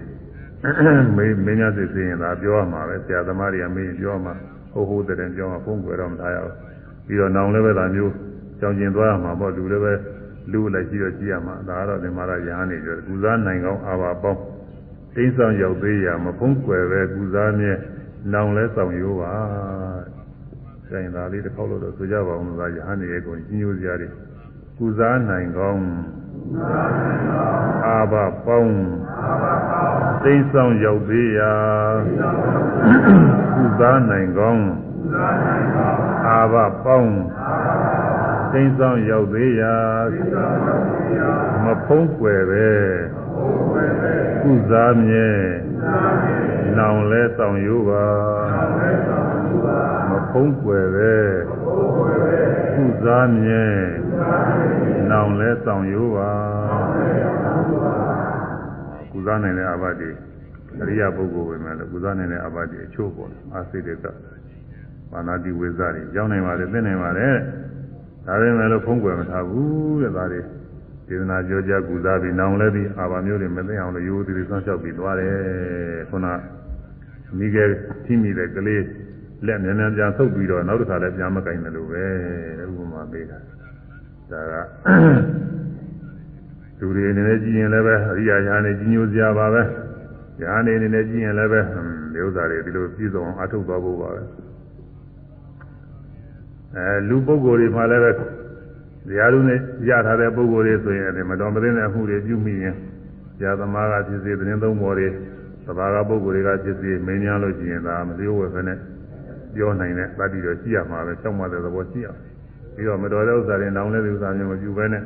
[1.17, 4.33] မေးမင်းများစစ်စရင်ဒါပြောရမှာပဲဆရာသမားတွေကမေးပြောမှာ
[4.73, 6.55] ဟိုဟိုတဲ့တဲ့ပြောမှာဖုံးကွယ်တော့မထားရဘူး
[7.05, 8.13] ပြီးတော့နောင်လည်းပဲဒါမျိုး
[8.59, 9.93] ကြောင်ကျင်သွားရမှာပေါ့လူလည်းပဲ
[10.51, 14.41] လူလည်းရှိတော့ကြည့်ရမှာဒါကတော့ဒီမှာရရဟန်းနေကြကုစားနိုင်ကောင်းအာဘာပေါင်း
[15.15, 17.73] တိမ်းဆောင်ရောက်သေးရမဖုံးကွယ်ပဲကုစားမြဲ
[18.33, 19.33] နောင်လဲဆောင်ရိုးပါ
[20.89, 24.09] ဆိုင်သားလေးတစ်ခေါက်လို့တော့ဆိုကြပါအောင်လို့ဒါရဟန်းနေရဲ့ကိုကြီးညိုစရာတွေ
[24.77, 25.83] ကုစားနိုင်ကောင်း
[27.87, 28.13] အာဘ
[28.45, 28.77] ပေါင်း
[30.23, 31.53] သိဆောင်ရောက်သေးရာ
[33.55, 34.65] ကုစားနိုင်ကောင်း
[36.27, 37.13] အာဘပေါင်း
[38.51, 39.75] သိဆောင်ရောက်သေးရာ
[41.63, 42.69] မဖုံးကွယ်ပဲ
[44.41, 45.29] ကုစားမြဲ
[46.77, 48.05] နောင်လဲဆောင်ရိုးပါ
[50.09, 51.15] မဖုံးကွယ်ပဲ
[52.83, 53.63] ကုစားမြဲ
[55.11, 56.29] နောင်လဲဆောင်ရိုးပါ
[59.11, 60.11] ကုသနိုင်တဲ့အဘတ်တွေ
[60.81, 64.05] အရိယပုဂ္ဂိုလ်ပဲမဲ့လို့ကုသနိုင်တဲ့အဘတ်တွေအချို့ပေါ့အာစိတက
[65.11, 67.27] မာနာတိဝိဇ္ဇာတွေကြောင်းနိုင်ပါလေသိနိုင်ပါလေ
[68.25, 70.41] ဒါပေမဲ့လို့ဖုံးကွယ်မထားဘူးတဲ့ဒါတွေ
[71.07, 75.35] ဒေသနာကြောကြကုသပြီးနောင်လဲပြီးအာဘာမျိုးတွေမသိအောင်လို့ရိုးသေးသေးဆောင်းလျှောက်ပြီးသွားတယ်
[76.09, 76.27] ခုန
[77.37, 77.65] မိခဲ
[78.05, 78.81] ထိမိတဲ့ကလေး
[79.47, 82.03] လက်မြန်မြန်ပြန်ဆုပ်ပြီးတော့နောက်တစ်ခါလည်းပြန်မကင်တယ်လို့ပဲ
[82.63, 83.37] ဥပမာပေးတာ
[84.31, 84.55] ဒါက
[86.79, 89.61] လူတွေအနေနဲ့ကြည့်ရင်လည်းပဲအရိယာညာနဲ့ကြီးညိုစရာပါပဲ
[90.41, 91.59] ညာနေအနေနဲ့ကြည့်ရင်လည်းပဲ
[92.13, 94.21] ဒီဥစ္စာတွေဒီလိုပြည့်စုံအထုတ်သွားဖို့ပါပဲ
[96.75, 98.17] အဲလူပုဂ္ဂိုလ်တွေမှလည်းပဲတ
[99.19, 99.59] ရားလူနဲ့
[99.89, 102.75] ရထားတဲ့ပုဂ္ဂိုလ်တွေဆိုရင်မတော်မသင့်တဲ့အမှုတွေပြုမိရင်
[103.39, 105.07] ဇာသမားကဖြစ်စေသတင်းသုံးပေါ်တွေ
[105.65, 108.77] သဘာဝပုဂ္ဂိုလ်တွေကဖြစ်စေမင်းများလို့ရှိရင်ဒါမသိဝယ်ခနဲ့
[109.55, 112.07] ပြောနိုင်တဲ့တတိတော်ရှိရမှာပဲကြောက်မှတဲ့သဘောရှိရ
[112.75, 115.03] ပြီးတော့မတော်တဲ့ဥစ္စာတွေနောင်တဲ့ဥစ္စာမျိုးမပြုဘဲနဲ့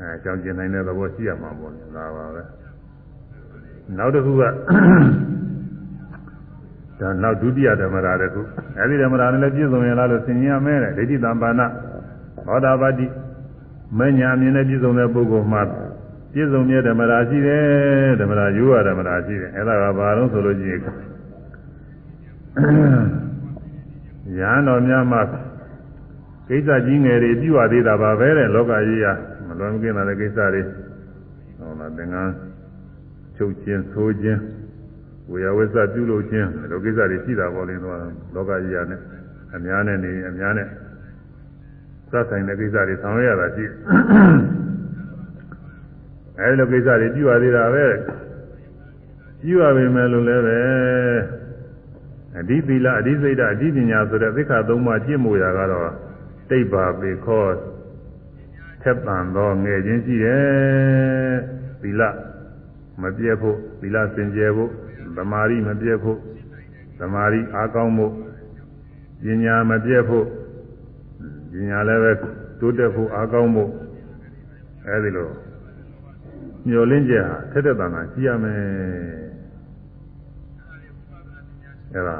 [0.00, 2.42] အဲကြောင်ကျင်နိုင်တဲ့သဘောရှိရမှာပေါ့ဒါပါပဲ
[3.98, 4.42] နောက်တစ်ခုက
[7.00, 8.40] ဒါနောက်ဒုတိယဓမ္မရာတစ်ခု
[8.78, 11.60] အဲဒီဓမ္မရာနဲ့လည်းပြည့်စုံရလားလို့သင်ញရမဲတဲ့ဒိဋ္ဌိတံပါဏ
[12.46, 13.06] သောတာပတိ
[13.98, 15.62] မညာမြင်တဲ့ပြည့်စုံတဲ့ပုဂ္ဂိုလ်မှာ
[16.32, 20.80] ပြည့်စုံမြဲဓမ္မရာရှိတယ်ဓမ္မရာရိုးရဓမ္မရာရှိတယ်အဲ့ဒါကဘာလို့ဆိုလို့ရှိရင်
[24.40, 25.18] ရဟန်းတော်များမှ
[26.48, 29.06] ကိစ္စကြီးငယ်တွေပြုရသေးတာပါပဲတဲ့လောကကြီးက
[29.46, 30.62] မလွန်မကင်းတဲ့ကိစ္စတွေ
[31.58, 32.32] ဟောလားသင်္ကန်း
[33.36, 34.40] ချုပ်ခြင်းဆိုးခြင်း
[35.30, 37.96] ဝေယဝိသပြုလုပ်ခြင်းဒီလိုကိစ္စတွေရှိတာပေါ့လေတော့
[38.34, 39.00] လောကကြီးရနဲ့
[39.54, 40.68] အများနဲ့နေအများနဲ့
[42.10, 43.64] သတ်ဆိုင်တဲ့ကိစ္စတွေဆောင်ရွက်ရတာရှိ
[46.38, 47.86] အဲဒီလိုကိစ္စတွေပြုရသေးတာပဲ
[49.42, 50.60] ပြုရပေမဲ့လို့လည်းပဲ
[52.38, 55.90] အဓိသီလအဓိစိတ်အဓိပညာဆိုတဲ့သစ္စာသုံးပါးကျင့်မို့ရာကတော့
[56.50, 57.46] တိတ်ပါပေခော
[58.82, 61.36] ထက်ပံသောငယ်ချင်းရှိတယ်
[61.82, 62.02] သီလ
[63.02, 64.70] မပြည့်ဖို့သီလစင်ကြယ်ဖို့
[65.16, 66.18] သမာဓိမပြည့်ဖို့
[66.98, 68.12] သမာဓိအားကောင်းဖို့
[69.24, 70.26] ပညာမပြည့်ဖို့
[71.52, 72.12] ပညာလည်းပဲ
[72.60, 73.70] တိုးတက်ဖို့အားကောင်းဖို့
[74.86, 75.28] အဲဒီလို
[76.68, 79.23] ညှော်လင်းချက်ဟာထက်တဲ့တန်တာရှိရမယ်
[81.94, 82.16] အဲဒါ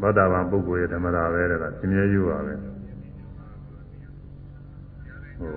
[0.00, 2.54] သောတာပန်ပုဂ္ဂိုလ်ရဲ့ဓမ္မရာပဲတဲ့ကသင်မြဲယူပါပဲ
[5.38, 5.50] ဟို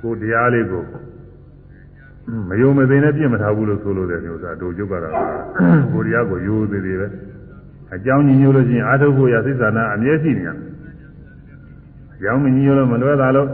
[0.00, 0.82] ကိုတရားလေးကို
[2.48, 5.14] မယုံမသိနဲ့ပြင့်မထားဘူးလို့ဆိုလို့တဲ့မျိုးစားတို့ကျုပ်ကတော့
[5.92, 7.08] ကိုတရားကိုယူသေးသေးပဲ
[7.94, 10.68] အကြောင်းညီညွတ်လို့ရှိရင်အာထုပ်ဖို့ရသိစ္စာနာအမြဲရှိနေရမယ်။
[12.22, 13.48] ကြောင်းမညီညွတ်လို့မလွဲတာလို့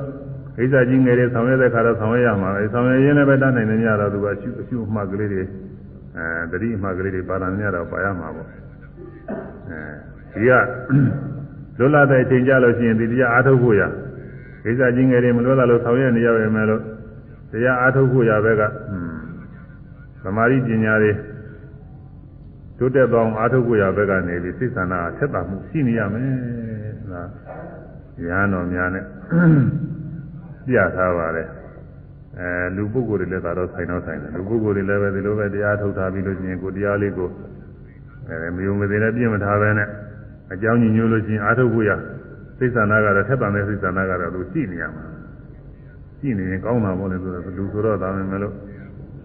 [0.57, 5.43] ကိစ္စကြီးငယ်တွေဆောင်ရွက်တဲ့ခါတော့ဆောင်ရွက်ရမှာပဲ။ဆောင်ရွက်ရင်းလည်းပဲတတ်နိုင်နေကြတော့သူကအရှုအရှုအမှတ်ကလေးတွေ
[6.19, 8.49] အဲတတိအမှတ်ကလေးတွေပါလာနေတော့ပါရမှာပေါ့။
[9.71, 9.81] အဲ
[10.33, 10.53] ဒီက
[11.79, 13.83] လွတ်လာတဲ့အချိန်ကြလို့ရှိရင်ဒီတရားအာထုပ်ဖို့ရ
[14.65, 16.83] ကိစ္စကြီးငယ်တွေမလွဲတာလို့ဆောင်ရွက်နေရပါမယ်လို့
[17.53, 18.63] တရားအာထုတ်ဖို့ရဘက်က
[20.23, 21.13] သမာဓိပညာတွေ
[22.79, 26.29] တိုးတက်ပေါင်းအာထုတ်ဖို့ရဘက်ကနေပြီးစိတ်ဆန္ဒဆက်တာမှုရှိနေရမယ်
[27.13, 27.23] ဒါ
[28.27, 29.05] ရဟန်းတော်များနဲ့
[30.67, 31.49] ပြထားပါတယ်
[32.41, 37.29] အဲလူပုဂ္ဂိုလ်တွေလည်းသာတော့ဆိုင်တော့ဆိုင်တယ်လူပုဂ္ဂိုလ်တွေလည်းပဲဒီလိုပဲတရားထုတ်ထားပြီးလို့ရှိရင်ကိုတရားလေးကို
[38.29, 39.89] အဲမယုံမသိနဲ့ပြင့်မထားပဲနဲ့
[40.53, 41.91] အကြောင်းညညို့လို့ရှိရင်အာထုတ်ဖို့ရ
[42.59, 45.05] စိတ်ဆန္ဒကတော့ထက်ပံတဲ့စိတ်ဆန္ဒကတော့သူရှိနေရမှာ
[46.21, 48.55] ကြည့်နေရင်ကောင်းတာပေါ့လေဆိုတော့လူဆိုတော့ဒါမှမလို့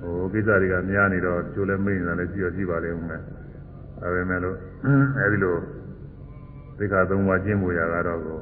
[0.02, 3.22] ဟိုကိစ္စတွေကများနေတော့ကျိုးလည်းမိနေတာလည်းကြည့်ရကြည့်ပါလိမ့်မယ်
[4.02, 4.58] ဒါပေမဲ့လို့
[5.18, 5.56] အဲဒီလို
[6.78, 8.40] သိက္ခာသုံးပါးကျင့်ဖို့ရတာတော့ကို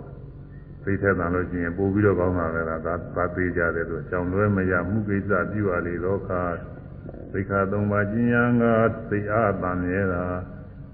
[0.83, 6.41] သိထက်တန်လို့ရှိရင်ပို့ပြီးတော့ကောင်းတာပဲလားဒါသာသေးကြတယ်လို့ကြောင်လွဲမရမှုကိစ္စပြုရလေတော့ခါ
[7.31, 8.63] သိက္ခာသုံးပါးကျင့်ရန်က
[9.09, 10.23] သိအားတန်မြဲတာ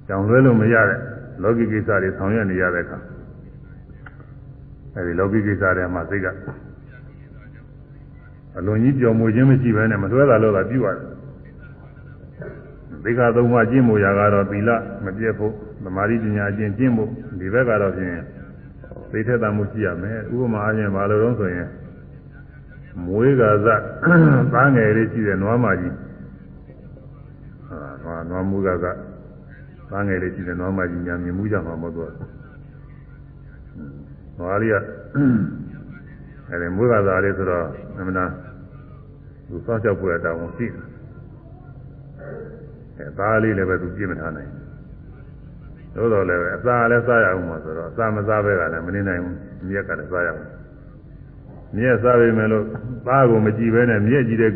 [0.07, 0.99] ကြောင်လွဲလို့မရတဲ့
[1.43, 2.97] လောကီကိစ္စတွေဆောင်ရွက်နေရတဲ့အခါ
[4.95, 6.27] အဲဒီလောကီကိစ္စတွေမှာစိတ်က
[8.57, 11.05] အလွန်ကြီးကြော်မူခြင်းမရှိဘဲနဲ့မလွဲတာလို့သာပြုရတယ်။
[13.03, 14.69] သိက္ခာသုံးပါးကျင့်မှုရာကတော့သီလ
[15.05, 15.53] မပြတ်ဖို့
[15.83, 17.09] သမာဓိပညာကျင့်ကျင့်ဖို့
[17.39, 18.11] ဒီဘက်ကတော့ဖြင့်
[19.11, 21.69] သိထက်တာမှုရှိရမယ်။ဥပမာအချင်းဘာလို့တော့ဆိုရင်
[23.05, 23.67] မွေးကာဇ
[24.53, 25.95] သားငယ်လေးရှိတဲ့နွားမကြီး
[28.03, 28.85] ဟာနွားမူကာဇ
[29.89, 32.11] သားငယ်လေးရှိတဲ့နွားမကြီးညာမြင်မှုကြမှာမဟုတ်တော့
[34.37, 34.75] နွားလေးက
[36.49, 37.65] အဲဒီမွေးကာဇလေးဆိုတော့
[37.97, 38.31] အမှန်တရား
[39.49, 40.83] သူစောင့်ရှောက်ဖို့တောင်းရှိတယ်
[42.97, 44.51] အဲသားလေးလည်းပဲသူပြည့်မထားနိုင်
[45.97, 49.35] သို့တော်လည်းအစာလည်းစားရအောင်မှာဆိုတော့အစာမစားဘဲကလည်းမနေနိုင်ဘူး
[49.69, 50.41] မြက်ကလည်းစားရအောင်
[51.75, 52.65] မြက်စားပေမဲ့လို့
[53.07, 54.51] သားကိုမကြည့်ဘဲနဲ့မြက်ကြည့်တဲ့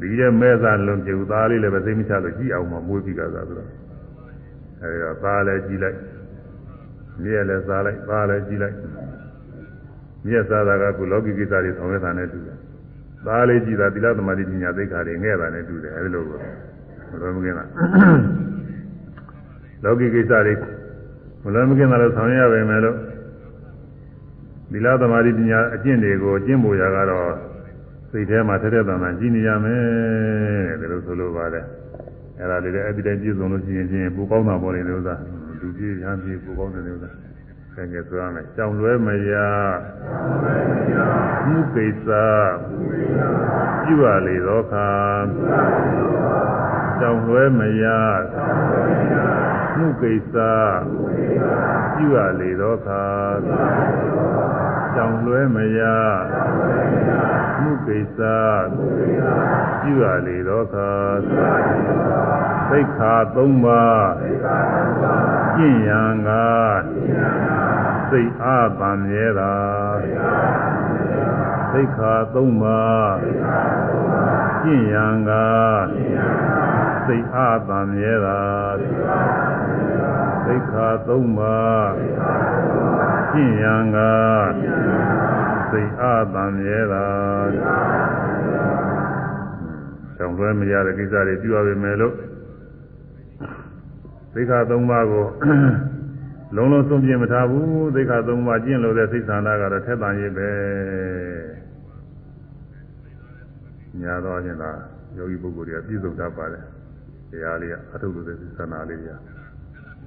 [0.00, 3.70] ဒီရဲ့မဲစားလုံးပြူသားလေးလည်းပဲသိမချလို့ကြည့်အောင်မှာမွေးပြီးကစားဆိုတော့
[4.82, 5.96] အဲဒီတော့သားလည်းကြည့်လိုက်
[7.22, 8.76] မြက်လည်းစားလိုက်သားလည်းကြည့်လိုက်
[10.26, 12.56] မြက်စားတာကခုလောကီကိစ္စတွေဆောင်ရွက်တာနဲ့တူတယ်
[13.26, 16.38] သားလေးကြည့်တာသီလသမာဓိပညာသိက္ခာတွေငဲ့တာနဲ့တူတယ်အဲဒီလိုကို
[17.10, 17.68] မလွယ်မကင်းလား
[19.84, 20.54] လောကီကိစ္စတွေ
[21.42, 22.96] မလွယ်မကင်းတာလို့ဆောင်ရွက်ရပါမယ်လို့
[24.70, 27.30] သီလသမာဓိပညာအကျင့်တွေကိုကျင့်ဖို့ရကတော့
[28.10, 29.82] စိတ်ထဲမှာထက်ထက်တန်တန်ကြီးနေရမယ်
[30.80, 31.64] တဲ့လို့ဆိုလိုပါတယ်
[32.40, 35.14] အဲဒါလေးလည်းအဲ့ဒီတိုင်းပြည့်စုံလို့ရှိရင်ချင်းပူကောင်းတာပေါ်နေတဲ့ဥစ္စာ
[35.60, 37.10] လူကြီးရဟန်းကြီးပူကောင်းတဲ့ဥစ္စာ
[37.74, 39.32] ဆင်ကြဆိုရမယ်ကြောင်လွဲမရ
[41.48, 42.08] မှုကိစ္စ
[43.84, 44.88] ပြုရလေသောခါ
[47.00, 47.84] ကြောင်လွဲမရ
[49.78, 50.36] မှုကိစ္စ
[51.94, 53.04] ပြုရလေသောခါ
[54.94, 55.80] ကြောင်လွဲမရ
[57.62, 58.20] မှုကိစ္စ
[59.80, 60.92] ပြုရလေသောခါ
[62.70, 64.10] သိက္ခာ၃ပါး
[65.56, 66.30] ကျင့်ရန်က
[68.10, 69.54] စိတ်အားပံမြဲတာ
[71.78, 73.18] သိက္ခာ၃ပါး
[74.62, 75.30] ကျင့်ရန်က
[77.06, 78.40] စိတ်အားပံမြဲတာ
[80.46, 81.92] သိက္ခာ၃ပါး
[83.32, 83.98] ကျင့်ရန်က
[85.70, 87.06] စိတ်အာသံမြဲတာ
[90.16, 92.14] ကြောင့်လွဲမရတဲ့ကိစ္စတွေပြုရပါမယ်လို့
[94.34, 95.26] သိက္ခာ၃ပါးကို
[96.56, 100.50] လုံးလုံးဆုံးပြမထားဘူးသိက္ခာ၃ပါးကျင့်လို့တဲ့သိစ္ဆန္ဒကတော့ထက်တန်ရေးပဲ
[104.02, 104.78] ညာတော့ချင်းလား
[105.16, 106.64] ယောဂီပုဂ္ဂိုလ်တွေကပြည့်စုံတတ်ပါတယ်
[107.30, 109.18] တရားလေးကအထုလို့တဲ့သိစ္ဆန္ဒလေးကြီး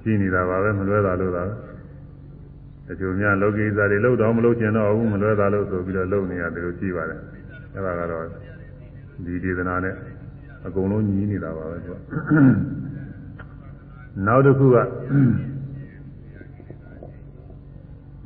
[0.02, 1.44] ရှိနေတာပါပဲမလွဲတာလို့သာ
[2.86, 7.20] တချို့များလောကိစ္စတွေလောက်တော့မလုပ်ချင်တော့ဘူးမလွဲတာလို့ဆိုပြီးတော့လုပ်နေရတယ်လို့ရှိပါတယ်
[7.74, 8.24] အဲ့ဒါကတော့
[9.24, 9.94] ဒီဒေသနာနဲ့
[10.66, 11.98] အကုန်လုံးညီးနေတာပါပဲသူက
[14.26, 14.76] နောက်တစ်ခုက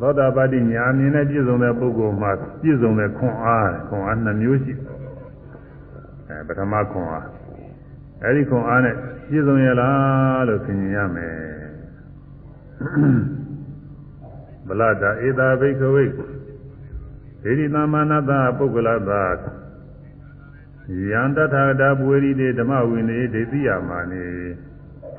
[0.00, 2.30] သောတာပတိညာမြင်နဲ့ပြည့်စုံတဲ့ပုဂ္ဂိုလ်မှာ
[2.60, 4.85] ပြည့်စုံတဲ့ခွန်အားခွန်အားနှမျိုးရှိအဲ
[6.48, 7.28] ပထမခွန်အား
[8.22, 8.94] အဲဒီခွန်အားနဲ့
[9.28, 11.36] ပြည့်စုံရလားလို့သင်မြင်ရမယ်
[14.66, 16.04] ဗလတာဧတာဘိကဝိ
[17.42, 19.24] ဒေဒီသမဏတပုဂ္ဂလတာ
[21.10, 24.24] ယံတထာဂတပွေရိတေဓမ္မဝိနေဒေတိယမာနေ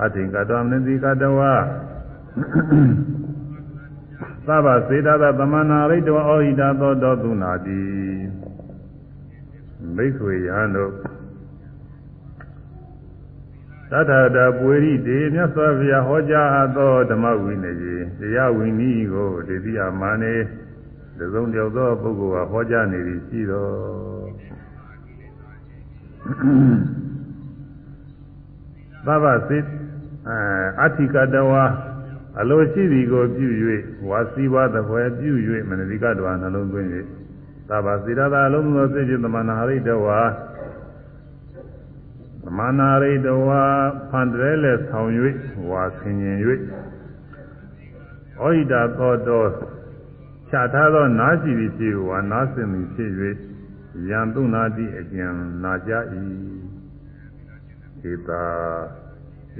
[0.03, 1.39] အထင်ကတောမနတိကတဝ
[4.47, 7.81] သဗ္ဗစေတသာသမဏရိတဝဩဟိတသောတောသုနာတိ
[9.97, 10.91] မိတ်ဆွေယံတို့
[13.91, 17.77] သတ္ထာတပွေရိတေမြတ်စွာဘုရားဟောကြားအပ်သောဓမ္မဝိနည်း
[18.19, 20.35] တရားဝိနည်းကိုဒေတိယမာနေ
[21.33, 23.71] သုံးတယောက်သောပုဂ္ဂိုလ်ကဟောကြားနေပြီရှိတော်
[29.05, 29.57] သဗ္ဗစေ
[30.81, 31.63] အဋ္ဌိကတဝါ
[32.39, 33.47] အလိုရှိသည်ကိုပြု၍
[34.09, 35.31] ဝါစီဝါသဖွယ်ပြု၍
[35.69, 36.87] မနတိကတဝါနှလုံးသွင်း၍
[37.69, 40.19] သဗ္ဗစေရသာအလုံးစုံသောစိတ်ဖြင့်သမဏဟရိတဝါ
[42.43, 43.63] သမဏဟရိတဝါ
[44.09, 45.09] ဖန်တဲလဲဆောင်၍
[45.69, 46.57] ဝါဆင်ញင်၍ဩ
[48.39, 49.49] ဟိတာသောတော်
[50.49, 53.11] ခြားထားသောနာရှိသည်ဖြစ်ဝါနာစင်သည်ဖြစ်၍
[54.09, 55.27] ယံတုနာတိအကျံ
[55.63, 55.91] နာကြ၏
[58.11, 58.43] ဧတာ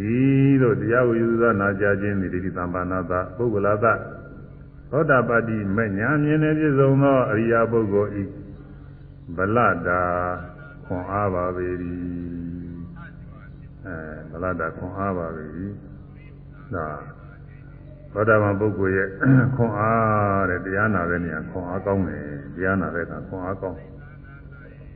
[0.10, 0.16] ဤ
[0.62, 3.86] သို့တရားဝိသုသနာကြခြင်းသည်ဒီသံပါဏသပုဂ္ဂလသ
[4.91, 8.23] သောတာပတိမညာမြင်နေပြည့်စုံသောအရိယာပုဂ္ဂိုလ်ဤ
[9.35, 9.57] ဗလ
[9.88, 10.01] တာ
[10.85, 11.68] ခွန်အားပါပေ၏
[13.85, 13.97] အဲ
[14.31, 15.45] ဗလတာခွန်အားပါပေ၏
[16.73, 16.88] ဒါ
[18.14, 19.09] သောတာပန်ပုဂ္ဂိုလ်ရဲ့
[19.55, 22.23] ခွန်အားတဲ့တရားနာတဲ့နေရာခွန်အားကောင်းတယ်
[22.55, 23.80] တရားနာတဲ့အခါခွန်အားကောင်း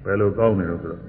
[0.04, 1.04] ဘယ်လိုကောင်းတယ်လို့ဆိုတော့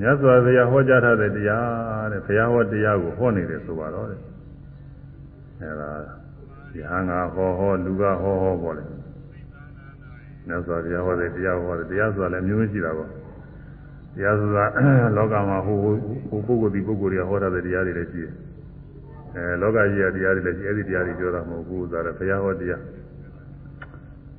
[0.00, 4.20] မြတ်စွာဘုရားဟောကြားထားတဲ့တရားတဲ့ဘုရားဟောတရားကိုဟောနေတယ်ဆိုပါတော့တဲ့
[5.60, 5.90] အဲဒါ
[6.78, 8.84] ယဟန်ကဟောဟောလူကဟောဟောပေါ့လေ
[10.46, 13.10] မြတ်စွာဘုရားဟောတဲ့တရားဟောတဲ့တရားဆိုတာလည်းမျိုးမရှိတာပေါ့
[14.14, 14.64] တရားဆိုတာ
[15.16, 18.32] လောကမှာဟိုဟိုပုဂ္ဂိုလ်ဒီပုဂ္ဂိုလ်တွေဟောထားတဲ့တရားတွေလည်းရှိတယ်
[19.36, 22.82] အဲလောကကြီးရတရားတွေလည်းရှိအဲ့ဒီတရားတွေပြောတာမဟုတ်ဘူးဆိုတာဘုရားဟောတရား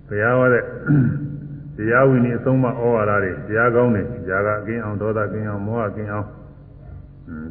[0.07, 0.63] ဘုရားဟောတဲ့
[1.77, 6.27] တရားဝင်အဆုံးမဩဝါဒတွေတရားကောင်းတွေຢာကကင်းအောင်ဒေါသကင်းအောင်မောဟကင်းအောင်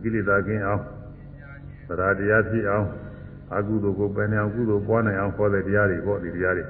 [0.03, 0.83] ကိလေသာကင်းအောင်
[1.89, 2.87] သရတရားဖြစ်အောင်
[3.57, 6.65] အကုသိုလ်ကိုပယ်နေအောင်ကုသိုလ်ပွားနိုင်အောင်ခေါ်တဲ့တရားတွေပေါ့ဒီတရားတွေ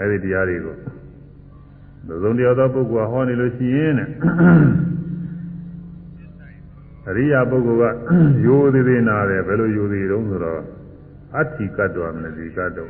[0.00, 0.76] အဲဒီတရားတွေကို
[2.06, 4.08] လူဆုံးတရားသောပုဂ္ဂိုလ်ဟောနေလို့ရှိရင်တဲ့
[7.08, 8.10] အရိယာပုဂ္ဂိုလ်က
[8.46, 10.60] ရိုးသေးသေးနာတယ်ဘယ်လိုရိုးသေးတုံးဆိုတော့
[11.36, 12.88] အဋ္ဌိကတ္တဝမနတိကတ္တဝ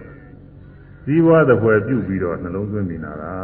[1.05, 3.35] စည်းဝါးတဲ့ဖွယ်ပြုပြီးတော့နှလုံးသွင်းမိနာတာ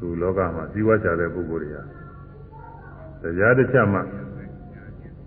[0.00, 1.82] သူလောကမှာစည်းဝါးချတဲ့ပုဂ္ဂိုလ်တွေဟာ
[3.22, 4.00] တရားတစ်ချက်မှ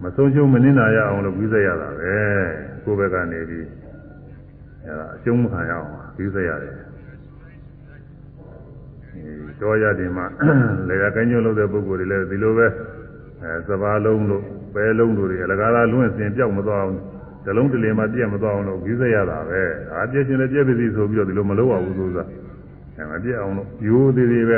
[0.04, 2.16] မဆုံးရှုံးမနစ်နာရအောင်လို့ပြီးစေရတာပဲ
[2.84, 3.66] ကိုယ်ဘက်ကနေပြီး
[4.86, 6.76] အဲဒါအရှုံးမခံရအောင်ပြီးစေရတယ်
[9.62, 10.26] တော်ရတယ်မှာ
[10.88, 12.68] လေကကညွတ်လို့တဲ့ပုဂ္ဂိုလ်တွေလည်းဒီလိုပဲ
[13.44, 14.44] အဲစပါးလုံးတို့
[14.74, 16.96] ပဲလုံးတို့တွေအလကားလားလွင့်စင်ပြောက်မသွားအောင်
[17.46, 19.62] ဇလုံးတလင်မှပြည့်မသွားအောင်လို့ပြီးစေရတာပဲ
[19.94, 22.24] အာပြည့်ရှင်လည်းပြည့်ပါစီဆိုပြီးတော့ဒီလိုမလုပ်ရဘူးဆိုတာ
[22.98, 24.52] အဲမပြည့်အောင်လို့ရိုးသေးသေးပ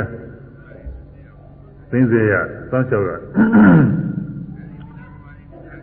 [1.90, 2.34] သိစေရ
[2.70, 3.10] စောင့်ရှောက်ရ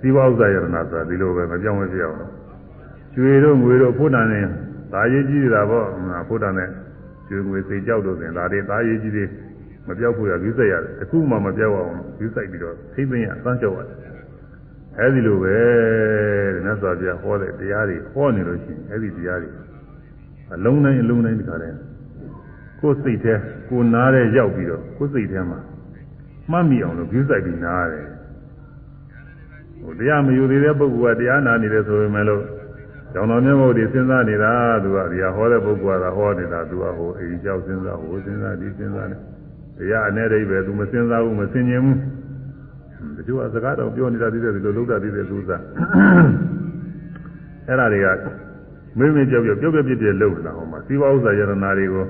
[0.01, 2.31] ဒီဘောဥစ္စာယရဏဆိုတာဒီလိုပဲမပြောင်းမပြအောင်လို့
[3.13, 4.41] ကျွေတို့ငွေတို့ဖို့တန်နေ
[4.93, 5.87] ဒါရေးကြီးတာပေါ့
[6.27, 6.69] ဖို့တန်နဲ့
[7.27, 9.25] ကျွေငွေစိတ်ကြောက်တို့ဆိုရင်ဒါတွေဒါရေးကြီးတွေ
[9.87, 13.97] မပြောက်ဖို့ရပြီးစိတ်ရတယ်တခုမှမပြောက်အောင်ပြီးစိတ်ပြီးတော့သိသိရအစွမ်းကြောက်ရတယ်
[14.97, 15.55] အဲဒီလိုပဲ
[16.53, 19.49] တဲ့မြတ်စွာဘုရားဟောတဲ့တရားတွေဟောနေလို့ရှိရင်အဲဒီတရားတွေ
[20.53, 21.73] အလုံးတိုင်းအလုံးတိုင်းဒီခါတဲ့
[22.79, 23.33] ကိုယ်စိတ်ထဲ
[23.69, 25.59] ကိုနားတဲ့ရောက်ပြီးတော့ကိုယ်စိတ်ထဲမှာ
[26.51, 28.08] မှတ်မိအောင်လို့ပြီးစိတ်ပြီးနားတယ်
[29.81, 32.43] ဟိုတရားမယူသေးတဲ့ပုဂ္ဂိုလ်ကတရားနာနေတယ်ဆိုပေမဲ့လို့
[33.13, 34.51] ကျောင်းတော်မြတ်ဘုရားစဉ်းစားနေတာ
[34.83, 39.17] သူကဒီဟာဟောတဲ့ပုဂ္ဂိုလ်ကဟောနေတာသူကဟိုအိမ်ကြောက်စဉ်းစားဟိုစဉ်းစားဒီစဉ်းစားနေ
[39.77, 41.97] တရားအ내အိပဲသူမစဉ်းစားဘူးမစင်ញင်ဘူး
[43.17, 45.61] တချို့ကစကားတော့ပြောနေတာသိတယ်ဒီလိုလုံးတာသိတယ်သူစား
[47.67, 48.07] အဲ့ဒါတွေက
[48.97, 52.05] မင်းမင်းကြောက်ကြောက်ကြောက်ကြောက်ပြစ်ပြစ်လုံနေတာဟောမှာစီးပွားဥစ္စာယရနာတွေကို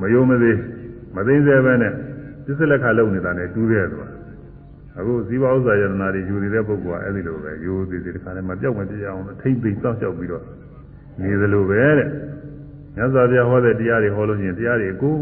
[0.00, 0.56] မယုံမသေး
[1.16, 1.92] မသိစေပဲနဲ့
[2.44, 4.10] သစ္စာလက်ခလုံနေတာနဲ့တူးရဲသွား
[5.00, 10.44] အခုဇီဝဥစ္စာယရနာတွေယူနေတဲ့ပုဂ္ဂိုလ်ကအဲ့ဒီလိုပဲယူသေးသေးတခါတည်းမပြောက်မပြအောင်ထိမ့်သိမ့်စောင့်ရှောက်ပြီးတော့
[11.22, 12.08] နေသလိုပဲတဲ့
[12.96, 15.12] မြတ်စွာဘုရားဟောတဲ့တရားတွေဟောလို့ရှိရင်တရားတွေကို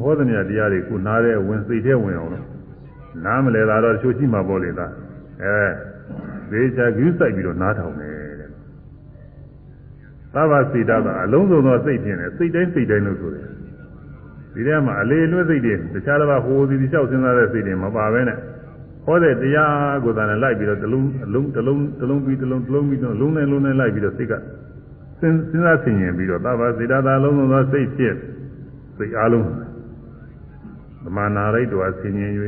[0.00, 2.46] ဟောတဲ့တရားတွေကိုနားတဲ့ဝင်စိတ်ထဲဝင်အောင်လို့
[3.24, 4.92] နားမလဲတာတော့ချိုးရှိမှာပေါ့လေသား
[5.42, 5.58] အဲ
[6.50, 8.48] သေချာယူဆိုင်ပြီးတော့နားထောင်တယ်တဲ့
[10.34, 13.46] သဗ္ဗစိတ္တကအလုံးစုံသောစိတ်ဖြင့်စိတ်တိုင်းစိတ်တိုင်းလို့ဆိုတယ်
[14.54, 18.38] ဒီထဲမှာအလေလွတ်စိတ်တွေတခြားတစ်ပါးဟိုဒီဒီလျှောက်စဉ်းစားတဲ့စိတ်တွေမပါဘဲနဲ့
[19.06, 24.44] ဟောတဲ့တရားကိုသာနဲ့လိုက်ပြီးတော့တစ်လုံးအလုံးတစ်လုံးတစ်လုံးပြီးတစ်လုံးတစ်လုံးပြီးတော့လုံးနဲ့လုံးနဲ့လိုက်ပြီးတော့စိတ်ကစဉ်း
[25.20, 28.16] စဉ်းစားဆင်ခြင်ပြီးတော့သဗ္ဗစေတသာလုံးစုံသောစိတ်ဖြင့်
[28.96, 29.48] စိတ်အားလုံး
[31.04, 32.30] သမာနာရိတ်တော်ဆင်ခြင်၍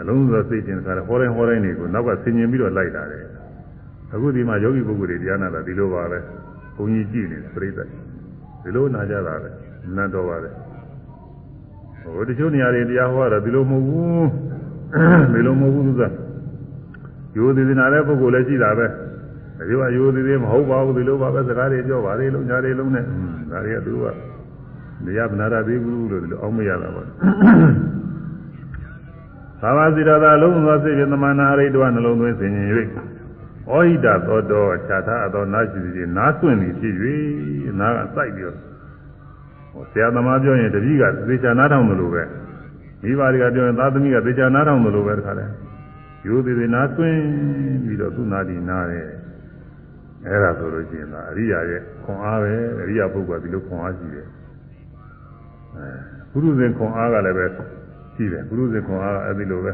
[0.00, 3.24] အလုံးစုံသောစိတ်ဖြင့်ခါဟောတိုင်းဟောတိုင်းတွေကိုနောက်ကဆင်ခြင်ပြီးတော့လိုက်တာတယ်
[4.14, 6.18] အခုဒီမှာယောဂီပုဂ္ဂိုလ်တွေတရားနာတာဒီလိုပါပဲ
[6.76, 7.70] ဘုန်းကြီးကြည့်နေတယ်ပြိဿ
[8.62, 9.48] ဒီလိုနာကြတာပဲ
[9.96, 10.54] နတ်တော်ပါတယ်
[12.02, 14.55] ဟိုတချို့နေရာတွေတရားဟောတာဒီလိုမဟုတ်ဘူး
[15.32, 16.02] ဒီလိုမဟုတ်ဘူးသူက
[17.36, 18.86] ရိုးသေးသေးနာတဲ့ပုဂ္ဂိုလ်လည်းရှိတာပဲ
[19.60, 23.04] အယိုးအယိုးသေးသေးမဟုတ်ပါဘူးဒီလိုပါပဲစကားတွေပြောပါလေလုံးညာတွေလုံးနဲ့
[23.50, 24.04] ဒါတွေကသူက
[25.04, 32.82] နေရဗနာရသေးဘူးလို့ဒီလိုအောင်းမရတာပါသာဝစီရသာလုံးသောစိတ်ဖြင့်သမာနာရိတ္တဝနှလုံးသွင်းစဉ်ရင်၍ဩ
[33.66, 36.94] ဟိတသောတောခြာထားသောနာရှိသည်နားစွင့်သည်ဖြစ်၍
[37.80, 38.56] နားကစိုက်ပြီးတော့
[39.72, 42.22] ဟောဆရာသမားပြောရင်တပည့်ကသေချာနားထောင်တယ်လို့ပဲ
[43.06, 45.46] မိဘတွေကပြောရင်သားသမီးကသေချာနားထောင်တယ်လို့ပဲတခါလဲ
[46.26, 47.20] ရိုးသေးသေးနားသွင်း
[47.84, 49.06] ပြီးတော့သူ့နာဒီနားတယ်
[50.26, 54.26] အဲ့ဒါဆိုလို့ရှိရင်ဒါအရိယာရဲ့ခွန်အားပဲအရိယာပုဂ္ဂိုလ်ကဒီလိုခွန်အားရှိတယ်
[55.76, 55.88] အဲ
[56.32, 57.46] ဘုရုဇင်ခွန်အားကလည်းပဲ
[58.14, 59.72] ရှိတယ်ဘုရုဇင်ခွန်အားကအဲ့ဒီလိုပဲ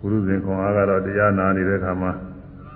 [0.00, 2.12] ဘုရုဇင်ခွန်အားကတော့တရားနာနေတဲ့အခါမှာ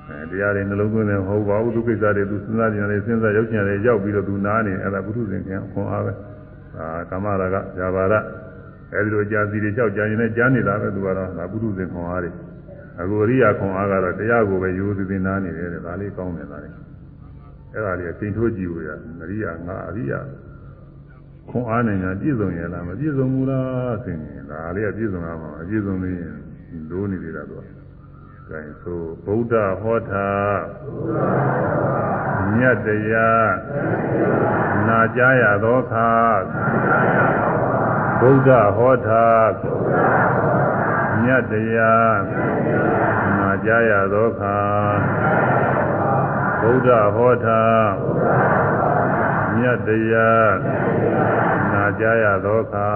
[0.08, 6.12] အဲတရားတွေနှလုံးသွင်းတယ်မဟုတ်ပါဘူးသူကိစ္စတွေသူစဉ်းစားကြတယ်စဉ်းစားရောက်ချင်တယ်ရောက်ပြီးတော့သူနားနေအဲ့ဒါဘုရုဇင်ခွန်အားပဲ
[6.78, 8.14] အာကာမရာဂဇာဘာရ
[8.94, 12.30] အဲဒီလိုကြာစီတွေကြောက်ကြရင်လည်းကြားနေတာပဲသူကတော့ဒါပုထုဇဉ်ခွန်အားတွေ
[13.00, 16.74] အခုအရိယာခွန်အားကတော့တရားကိုပဲယူသည်သင်နာနေတယ်ဒါလေးကောင်းတယ်ဒါလေး
[17.72, 18.90] အဲ့ဒါလေးအချိန်ထိုးကြည့်လို့ရ
[19.22, 20.20] အရိယာငါအရိယာ
[21.50, 26.34] ခွန်အားနဲ့ညာပြည့်စုံရလားမပြည့်စုံဘူးလားဆိုရင်ဒါလေးကပြည့်စုံရမှာအပြည့်စုံနေရင်
[26.90, 27.60] လိုးနေသေးတာသူက
[28.50, 30.30] အဲဆိုဗုဒ္ဓဟောတာ
[32.54, 33.50] မြတ်တရား
[34.88, 36.08] နာကြားရသောအခါ
[38.24, 39.26] ဗုဒ္ဓဟောတာ
[41.22, 42.18] မြတ်တရား
[43.38, 44.58] နာကြားရသောအခါ
[46.60, 47.62] ဗုဒ္ဓဟောတာ
[49.56, 50.52] မြတ်တရား
[51.72, 52.90] နာကြားရသောအခါ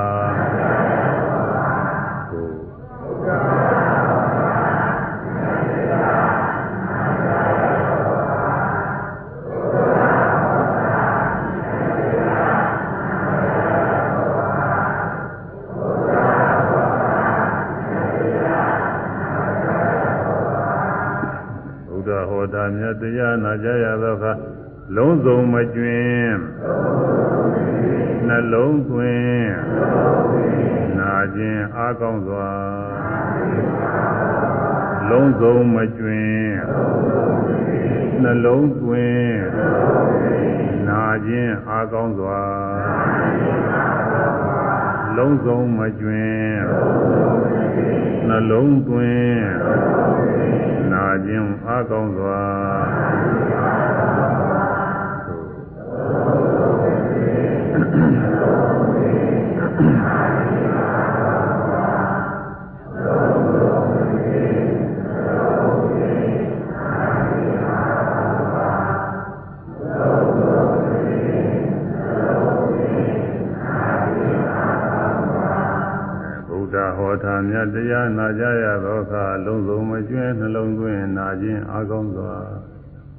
[3.27, 3.66] တာ
[22.87, 24.33] မြတ်တရားနာကြရသောအခါ
[24.97, 26.35] လုံးစုံမကျွင်
[28.29, 29.51] နှလုံးသွင်း
[30.99, 32.49] နာခြင်းအားကောင်းစွာ
[35.11, 36.31] လုံးစုံမကျွင်
[38.23, 39.37] နှလုံးသွင်း
[40.89, 42.41] နာခြင်းအားကောင်းစွာ
[45.17, 46.57] လုံးစုံမကျွင်
[48.29, 50.26] နှလုံးသွင်းနာ
[51.29, 52.41] ခြင်းအားကောင်းစွာ
[77.23, 78.96] ထာမြတ်တရားနာကြရသော
[81.73, 82.33] အာကောင်းစွာ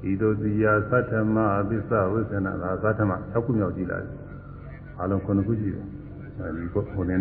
[0.09, 4.07] ဤသို့သီယာသတ္ထမအပိသဝိသနာသာသတ္ထမ6ခုမြောက်ကြည့်လိုက်
[5.01, 5.85] အလုံး9ခုရှိတယ်
[6.39, 7.15] အဲဒီကိုဟိုနေ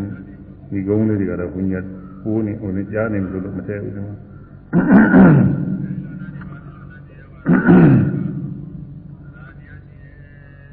[0.70, 1.80] ဒီကုန်းလေးတွေကတော့ဘုညာ
[2.22, 4.14] ပိုးနေဟိုနေကြားနေလို့မတည့်ဘူးဒီမှာ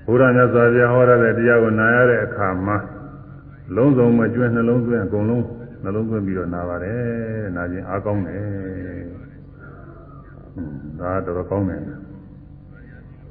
[0.05, 2.77] ဘုရားမြတ်စွာဘုရားဟောရတဲ့တရားကိုနာရတဲ့အခါမှာ
[3.75, 5.45] လုံးစုံမကျွဲနှလုံးသွင်းအကုန်လုံး
[5.83, 9.22] နှလုံးသွင်းပြီးတော့နာပါတယ်နာခြင်းအားကောင်းတယ်
[10.99, 11.81] ဒါတော်တော်ကောင်းတယ်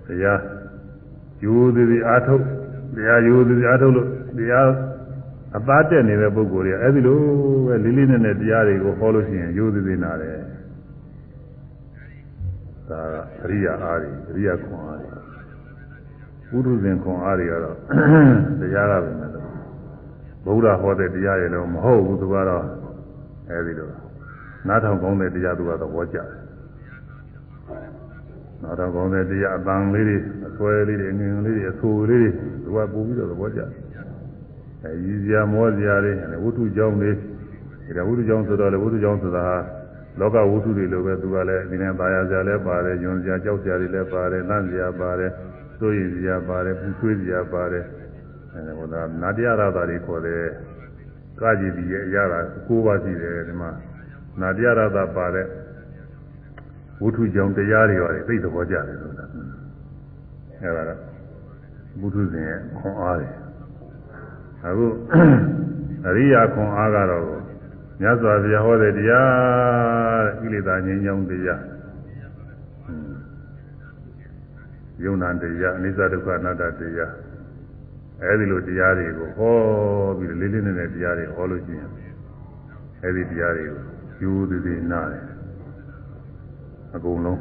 [0.06, 0.40] တရား
[1.44, 2.44] ယူသည်သည်အားထုတ်
[2.94, 4.08] တရားယူသည်သည်အားထုတ်လို့
[4.38, 4.68] တရား
[5.56, 7.18] အသားတက်နေတဲ့ပုဂ္ဂိုလ်တွေအဲ့ဒီလို
[7.66, 10.38] ပဲလေးလေးနက်နက်တရားတွေကိုဟောလို့ရှိရင်ယူသည်သည်နာတယ်
[12.88, 13.00] ဒါ
[13.44, 15.08] အရိယာအားတွေအရိယာခွန်အားတွေ
[16.50, 17.76] ပုထုဇဉ်ခွန်အားတွေကတော့
[18.60, 19.46] တရားကပဲမယ်လို့
[20.44, 22.64] ဗုဒ္ဓဟောတဲ့တရားတွေလည်းမဟုတ်ဘူးသူကတော့
[23.48, 23.88] အဲဒီလို
[24.68, 26.41] နားထောင်ကောင်းတဲ့တရားသူကတော့ဟောကြတယ်
[28.62, 30.16] နားထောင်ကောင်းတဲ့တရားအတန်လေးတွေ
[30.48, 32.30] အဆွဲလေးတွေငင်လေးတွေအဆူလေးတွေ
[32.64, 33.70] သူကပို့ပြီးတော့သဘောကျတယ်
[34.82, 36.12] အဲရည်စရာမောစရာတွေ
[36.42, 39.46] ဝိတုကြောင်းတွေဒီကဝိတုကြောင်းဆိုတော့လေဝိတုကြောင်းဆိုတာ
[40.20, 45.30] လောကဝိတုတွေလိုပဲသူကလည်းဒီနေ့ပါရစရာလည်းပါတယ်ယွန်စရာကြောက်စရာတွေလည်းပါတယ်လန့်စရာပါတယ်
[45.78, 47.84] စိုးရိမ်စရာပါတယ်ပူဆွေးစရာပါတယ်
[48.54, 50.42] အဲဟိုဒါနာတရားရတာတွေခေါ်တယ်
[51.40, 52.34] ကာကြည်ဒီရဲ့အရာက
[52.66, 53.70] ၉ပါးရှိတယ်ဒီမှာ
[54.40, 55.46] နာတရားရတာပါတဲ့
[57.02, 59.24] ဝိထုကြောင့်တရားတွေပါတယ်သိသဘောကျတယ်ဆိုတာ
[60.60, 61.00] အဲဒါက
[62.00, 63.32] ဝိထုစဉ်ရဲ့ခွန်အားတယ်
[64.64, 64.86] အခု
[66.06, 67.24] အရိယာခွန်အားကတော့
[68.00, 71.62] မြတ်စွာဘုရားဟောတဲ့တရားတဲ့ဣလိတာငြိမ်းချမ်းတရား
[75.02, 77.12] ယုံနာတရားအနိစ္စဒုက္ခအနတ္တတရား
[78.22, 79.56] အဲဒီလိုတရားတွေကိုဟော
[80.18, 81.90] ပြီးလေးလေးနက်နက်တရားတွေဟောလို့ရှိရင်
[83.04, 83.80] အဲဒီတရားတွေကို
[84.20, 85.31] ယူသည်သည်နားတယ်
[86.94, 87.40] အကုန်လုံး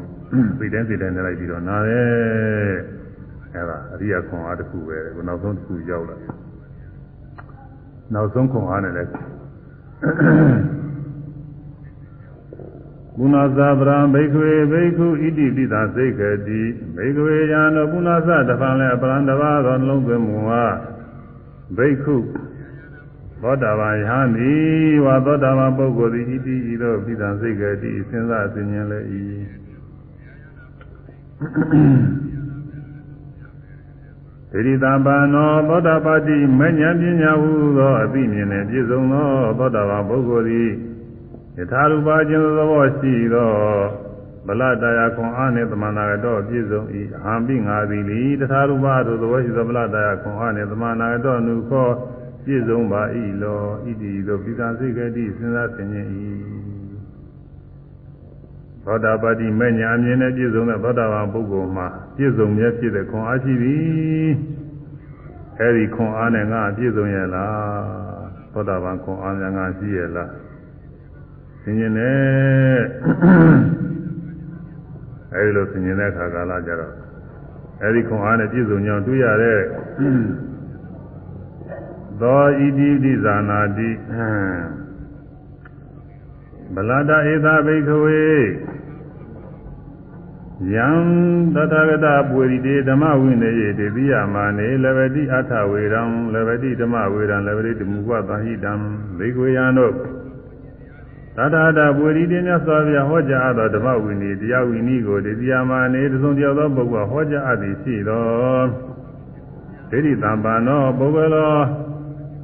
[0.60, 2.11] သိတဲ့သိတဲ့နဲ့လိုက်ပြီးတော့နားတယ်
[3.56, 6.18] အဲဒါအရိယာခွန်အားတစ်ခုပဲခုနောက်ဆုံးတစ်ခုရောက်လာ
[8.14, 9.10] နောက်ဆုံးခွန်အားနဲ့လည်း
[13.18, 16.61] ပုဏ္ဏသဗရံဘိက္ခွေဘိက္ခုဣတိပိသာစိတ်ခတိ
[16.95, 20.64] ဘိက္ခွေယံတို့ပုဏ္ဏသတဖန်လည်းပရံတဘာသောနှလုံးသွင်းမူဟာ
[21.78, 22.15] ဘိက္ခု
[23.41, 29.23] သောတာပန်ယဟန်သည်ဝါသောတာပန်ပုဂ္ဂိုလ်သည်ဣတိဤသို့ပိသာစိတ်ခတိစဉ်းစားသိဉ္ဇလည်းဤ
[34.51, 39.27] ဒိဋ္ဌိတပန်သောသောတာပတိမဉ္ဇဉ်ပညာဟုသောအသိမြင်နှင့်ပြည့်စုံသော
[39.59, 40.69] သောတာပန်ပုဂ္ဂိုလ်သည်
[41.57, 43.51] ယထာရူပါခြင်းသဘောရှိသော
[44.47, 46.81] ဗလတရားခွန်အားနှင့်သမန္နာတော်ပြည့်စုံ၏
[47.15, 51.89] အဟံပိငါသည်လီတထာရူပါသို့သဘောရှိသောဗလတရားခွန်အားနှင့်သမန္နာတော်နုခော
[52.45, 53.01] ပြည့်စုံပါ၏
[53.41, 56.07] လောဣတိသို့ပိကံစိတ်ကတိစဉ်းစားဆင်ခြင်၏
[58.85, 64.30] သောတာပတိမညာအမြင်နဲ့ပြည့်စုံတဲ့သောတာပန်ပုဂ္ဂိုလ်မှာပြည့်စုံမြဲဖြစ်တဲ့ခွန်အားရှိသည်
[65.59, 70.30] အဲဒီခွန်အားနဲ့ငါပြည့်စုံရဲ့လားသောတာပန်ခွန်အားများငါရှိရဲ့လား
[71.61, 72.80] ဆင်ញင်နဲ့
[75.35, 76.93] အဲဒီလိုဆင်ញင်တဲ့အခါကာလကြတော့
[77.84, 79.59] အဲဒီခွန်အားနဲ့ပြည့်စုံကြောင်းတွေ့ရတဲ့
[82.19, 83.89] သောဣတိတိဇာနာတိ
[86.75, 88.21] ဗလာတဧသာဘိခဝေ
[90.73, 90.88] ယံ
[91.55, 98.73] တထာဂတပွေရီတေဓမ္မဝိနယေတေပိယမာနေလဗတိအထဝေရံလဗတိဓမ္မဝေရံလဗတိဓမ္မုပသဟိတံ
[99.17, 99.93] ဘိခဝေယံတို့
[101.35, 108.25] သတ္တတာပွေရီတေမြတ်စွာဘုရားဟောကြားသောဓမ္မဝိနည်းတရားဝိနည်းကိုတေပိယမာနေတဆုံးတယောက်သောပုဂ္ဂိုလ်ဟောကြားအပ်သည်ရှိသော
[109.89, 111.55] ဒိဋ္ဌိတံပါနောပုဂ္ဂလော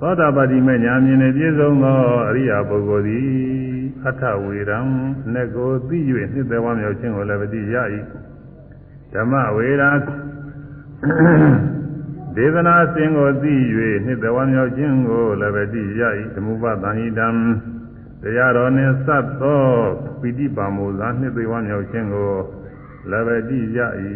[0.01, 1.99] သောတာပတိမေညာမြင်နေပြည့်စုံသော
[2.29, 3.27] အရိယာပုဂ္ဂိုလ်သည်
[4.07, 4.79] အထဝေရံ
[5.33, 5.97] နဲ့ကိုသိ၍
[6.33, 7.75] နှစ်သက်ဝမ်းမြောက်ခြင်းကိုလည်းပတိရ၏
[9.13, 9.89] ဓမ္မဝေရံ
[12.35, 13.53] ဒေသနာစဉ်ကိုသိ၍
[14.05, 16.01] နှစ်သက်ဝမ်းမြောက်ခြင်းကိုလည်းပတိရ၏
[16.35, 17.27] ဓမ္မပသံဟိတံ
[18.21, 19.61] တရားတော်နှင့်စပ်သော
[20.19, 22.31] ပိဋိပါမောဇာနှစ်သက်ဝမ်းမြောက်ခြင်းကို
[23.11, 23.79] လည်းပတိရ၏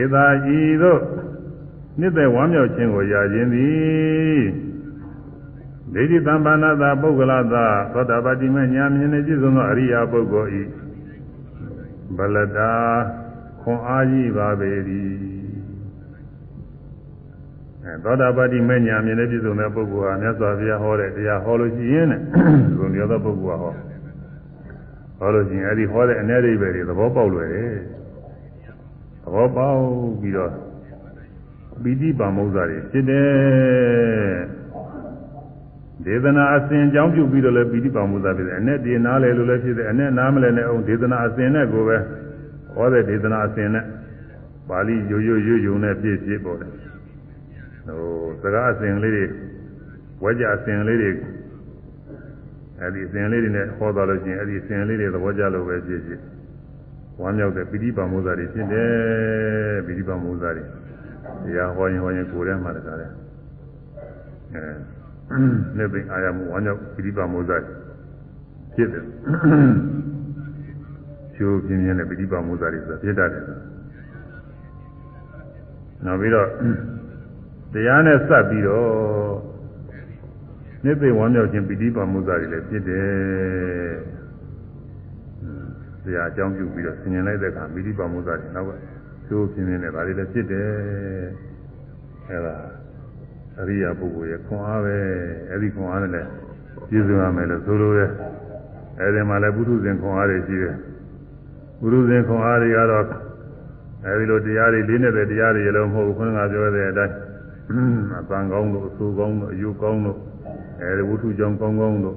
[0.00, 1.00] ဧသာဤသို့
[2.00, 4.42] နှစ်သက်ဝမ်းမြောက်ခြင်းကိုရခြင်းသည်
[5.94, 10.62] ဒိဋ္ဌိတံပါဏတာပုဂ္ဂလသာသောတာပတိမညာမြင်နေပြည့်စုံသောအရိယာပုဂ္ဂိုလ်ဤ
[12.16, 12.72] ဘလတာ
[13.60, 15.10] ခွန်အားကြီးပါပေသည်
[17.84, 22.20] အဲသောတာပတိမညာမြင်နေပြည့်စုံတဲ့ပုဂ္ဂိုလ်ဟာမြတ်စွာဘုရားဟောတဲ့တရားဟောလို့ရှိရင်တဲ့
[22.78, 23.72] ဘုံရောသောပုဂ္ဂိုလ်ဟာဟော
[25.18, 27.72] ဟောလို့ရှိရင်အဲ့ဒီဟောတဲ့အ ਨੇ ရိပဲတွေသဘောပေါက်လွယ်တယ်
[29.22, 29.78] သဘောပေါက်
[30.20, 30.67] ပြီးတော့
[31.82, 33.28] ပီတိပါမုဇ္ဇာတွေဖြစ်တယ်
[36.04, 41.96] ဒေသနာအစဉ်ကြောင်းပြုပြီးတော့လည်းပီတိပါမုဇ္ဇာဖြစ်တယ်အ내တည်နားလေလို့လည်းဖြစ်တယ်အ내နားမလဲနဲ့အောင်ဒေသနာအစဉ်နဲ့ကိုပဲ
[42.74, 43.84] ဟောတဲ့ဒေသနာအစဉ်နဲ့
[44.68, 46.70] ပါဠိရိုးရိုးရွရွနဲ့ပြည့်ပြည့်ပေါ်တယ်
[47.86, 48.02] ဟို
[48.42, 49.24] စကားအစဉ်လေးတွေ
[50.22, 51.10] ဝဲကြအစဉ်လေးတွေ
[52.80, 56.20] အဲ့ဒီအစဉ်လေးတွေနဲ့ဟောသွားလို့ရှိရင်အဲ့ဒီအစဉ်လေးတွေသဘောကျလို့ပဲပြည့်ပြည့်
[57.20, 58.88] ဝမ်းမြောက်တဲ့ပီတိပါမုဇ္ဇာတွေဖြစ်တယ်
[59.86, 60.64] ပီတိပါမုဇ္ဇာတွေ
[61.44, 63.10] တရားဟောရင်ဟောရင်ကိုယ်ထဲမှာတကားတယ်
[64.54, 65.38] အဲ
[65.78, 67.52] နေပင်အာရမှုဝါကြောင့်ပိဋိပါမောဇ္ဇ
[68.74, 69.04] ဖြစ်တယ်
[71.34, 73.44] ကျိုးပြင်းပြင်းနဲ့ပိဋိပါမောဇ္ဇတွေဆိုတာဖြစ်တတ်တယ်
[76.04, 76.48] နောက်ပြီးတော့
[77.72, 78.88] တရားနဲ့စပ်ပြီးတော့
[80.84, 83.08] နေပင်ဝမ်းမြောက်ခြင်းပိဋိပါမောဇ္ဇတွေလည်းဖြစ်တယ်
[86.04, 88.97] တရားအကြောင်းပြုပြီးတော့ဆင်ញင်လိုက်တဲ့အခါပိဋိပါမောဇ္ဇတွေနောက်က
[89.28, 90.68] ကျိုးပြင်းပြင်းနဲ့ဒါတွေလည်းဖြစ်တယ်
[92.28, 92.56] အဲဒါ
[93.60, 94.96] အရိယာပုဂ္ဂိုလ်ရဲ့ခွန်အားပဲ
[95.50, 96.28] အဲဒီခွန်အားနဲ့လည်း
[96.88, 98.10] ပြည့်စုံရမယ်လို့ဆိုလိုတယ်
[99.00, 100.76] အဲဒီမှာလည်းပုထုဇဉ်ခွန်အားတွေရှိတယ်
[101.80, 103.04] ပုထုဇဉ်ခွန်အားတွေကတော့
[104.06, 107.14] အဲဒီလိုတရားတွေလေးနဲ့တဲ့တရားတွေလည်းမဟုတ်ဘူးခွန်းကပြောတဲ့အတိုင်း
[108.20, 110.18] အပန်းကောင်းလို့အဆူကောင်းလို့အယုကောင်းလို့
[110.82, 112.16] အဲဒီဝုထုကြောင့်ကောင်းကောင်းလို့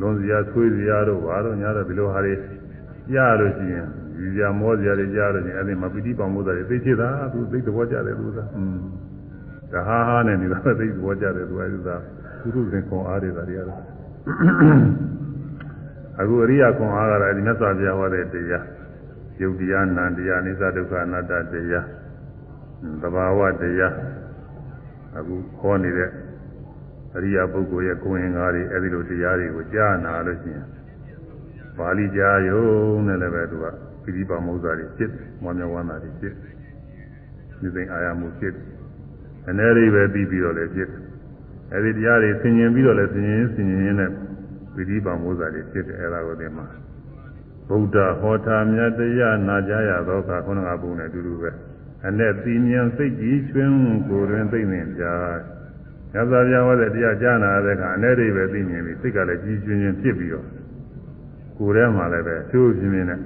[0.00, 2.34] လွန်စရာဆွေးစရာတို့ဘာလို့ညာတော့ဒီလိုဟာတွေ
[3.14, 3.86] ရလို့ရှိရင်
[4.18, 8.78] ဒီစရာမောစရာတွေကြားလို့ရှိရင်အဲဒီမှာပိဋိပံမိုးတာတွေသိချစ်တာသူသိသဘောကျတယ်သူကอืม
[9.72, 11.88] ဒါဟာဟာနဲ့နေတာသိသဘောကျတယ်သူအဲဒီက
[12.40, 13.80] ပုထုဇဉ်ခွန်အားတွေဒါတွေကတော့
[16.20, 18.64] အခုအရိယာခွန်အားကတော့ဒီမြတ်စွာဘုရားဟောတဲ့တရား
[19.40, 21.86] ယုတ်တရားနံတရားအိသဒုက္ခအနတ္တတရား
[23.02, 23.94] သဘာဝတရား
[25.18, 26.10] အခုခေါ်နေတဲ့
[27.16, 30.66] အရိယာပုဂ္ဂိုလ်ရဲ့ကိုယ်ရင်္ကားတွေအဲဒီလိုတရားတွေကိုကြားနာလို့ရှိရင်
[31.78, 32.62] ပါဠိကြားယုံ
[33.06, 33.66] နဲ့လည်းပဲသူက
[34.07, 35.11] ပိဋိပါမုဇ္ဇာတွေဖြစ်
[35.43, 36.33] မွန်မြဝန္တာတွေဖြစ်
[37.59, 38.53] ဒီစိမ်အာရမှုဖြစ်
[39.49, 40.89] အနေရိပဲပြီးပြီးတော့လည်းဖြစ်
[41.73, 44.11] အဲဒီတရားတွေဆင်ញင်ပြီးတော့လည်းဆင်ញင်ဆင်ញင်နဲ့
[44.75, 46.67] ပိဋိပါမုဇ္ဇာတွေဖြစ်တယ်အဲဒါကိုဒီမှာ
[47.69, 51.49] ဗုဒ္ဓဟောတာမြတ်တရားနာကြရသောအခါခုနကပုံနဲ့အတူတူပဲ
[52.07, 53.75] အနဲ့သိဉဏ်စိတ်ကြီးချွင်း
[54.09, 55.05] ကိုယ်တွင်သိနေကြ။
[56.13, 60.47] ညဇာပြဟောတဲ့တရားကြားနာတဲ့အခါအနေရိပဲသိမြင်ပြီးစိတ်ကလည်းကြီးကျွင်းကျွင်းဖြစ်ပြီးတော့
[61.57, 63.19] ကိုယ်ထဲမှာလည်းပဲချိုးပြင်းပြင်းနဲ့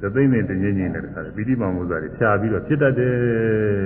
[0.00, 3.12] သသိမ့်နဲ့တငြင်းငြင်းနဲ့တခါပီတိမောင်မှုစားတွေဖြာပြီးတော့ဖြစ်တတ်တယ်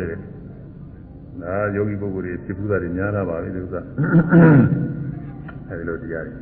[0.09, 0.19] တဲ့။
[1.43, 3.81] ဒါယောဂီပုဂ္ဂိုလ်တွေဖြစ်ဘူးတာတွေများတာပါပဲဒီဥစ္စာ။
[5.69, 6.35] အဲဒီလိုတရားတွေ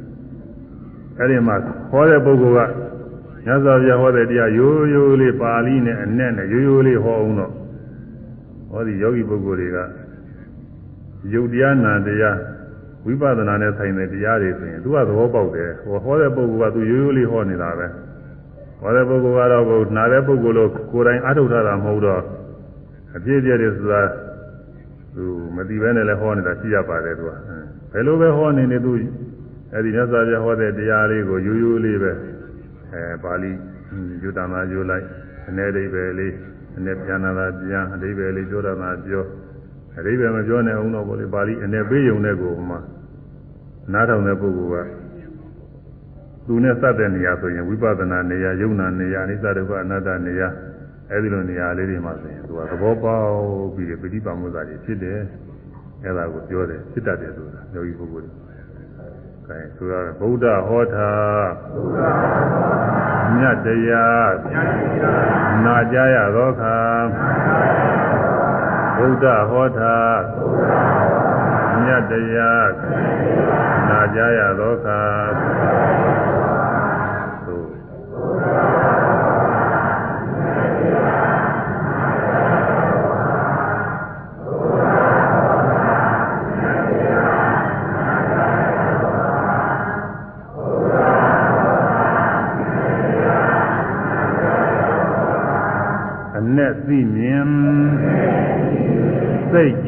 [1.19, 1.57] ။အဲဒီမှာ
[1.90, 2.70] ဟောတဲ့ပုဂ္ဂိုလ်က
[3.47, 7.53] ညဇောပြဟောတဲ့တရားရိုးရိုးလေးပါဠိနဲ့အနဲ့နဲ့ရိုးရိုးလေးဟောအောင်တော့
[8.70, 9.78] ဟောဒီယောဂီပုဂ္ဂိုလ်တွေက
[11.32, 12.39] ယုတ်တရားနာတရား
[13.07, 17.86] ဝိပဿနာနဲ့ဆိုင်တဲ့တရားတွေဆိုရင်သူကသဘောပေါက်တယ်ဟောဟောတဲ့ပုဂ္ဂိုလ်ကသူရိုးရိုးလေးဟောနေတာပဲ
[18.81, 22.23] ဟောတဲ့ပုဂ္ဂိုလ်ကတော့ကိုနာတဲ့ပုဂ္ဂိုလ်လို့ကိုယ်တိုင်အထုတ်ထားတာမဟုတ်တော့
[23.17, 24.03] အပြည့်ပြည့်တွေဆိုတာ
[25.15, 25.25] သူ
[25.57, 27.33] မသိဘဲနဲ့လည်းဟောနေတာရှိရပါတယ်သူက
[27.93, 28.93] ဘယ်လိုပဲဟောနေနေသူ
[29.75, 32.13] အဲဒီမြတ်စွာဘုရားဟောတဲ့တရားလေးကိုရိုးရိုးလေးပဲ
[32.93, 33.51] အဲပါဠိ
[34.23, 35.05] ယူတနာယူလိုက်
[35.49, 36.35] အနေအိဗယ်လေး
[36.77, 39.25] အနေပြန်လာတာပြန်အအိဗယ်လေးပြောတာမှပြော
[39.99, 42.77] အရိပဲမပြောနဲ့အောင်တော့ဗောလေပါဠိအနေပေးယုံတဲ့ကိုမှ
[43.93, 45.08] နားထောင်တဲ့ပုဂ္ဂိုလ်က
[46.49, 50.49] သူနဲ့စတဲ့နေရာဆိုရင်ဝိပဿနာနေရာယုံနာနေရာအနိစ္စဒုက္ခအနတ္တနေရာ
[51.12, 53.31] အဲဒီလိုနေရာလေးတွေမှာဆိုရင်သူကသဘောပေါက်
[53.75, 55.20] ပြီးပိဋိပါမုဇ္ဇာတွေဖြစ်တယ်
[56.05, 58.49] အဲဒါကိုပြောတယ်ဖြစ်တတ်တယ်ဆိုတာယောဂီပုဂ္ဂိုလ်တွေ
[59.49, 61.11] အဲဆိုရဗုဒ္ဓဟောတာ
[63.37, 64.33] မြတ်တရား
[65.65, 66.77] နာကြရသောအခါ
[68.97, 69.97] ဗုဒ္ဓဟောတာ
[71.83, 72.70] မြတ်တရား
[73.89, 75.01] နာကြရသောအခါ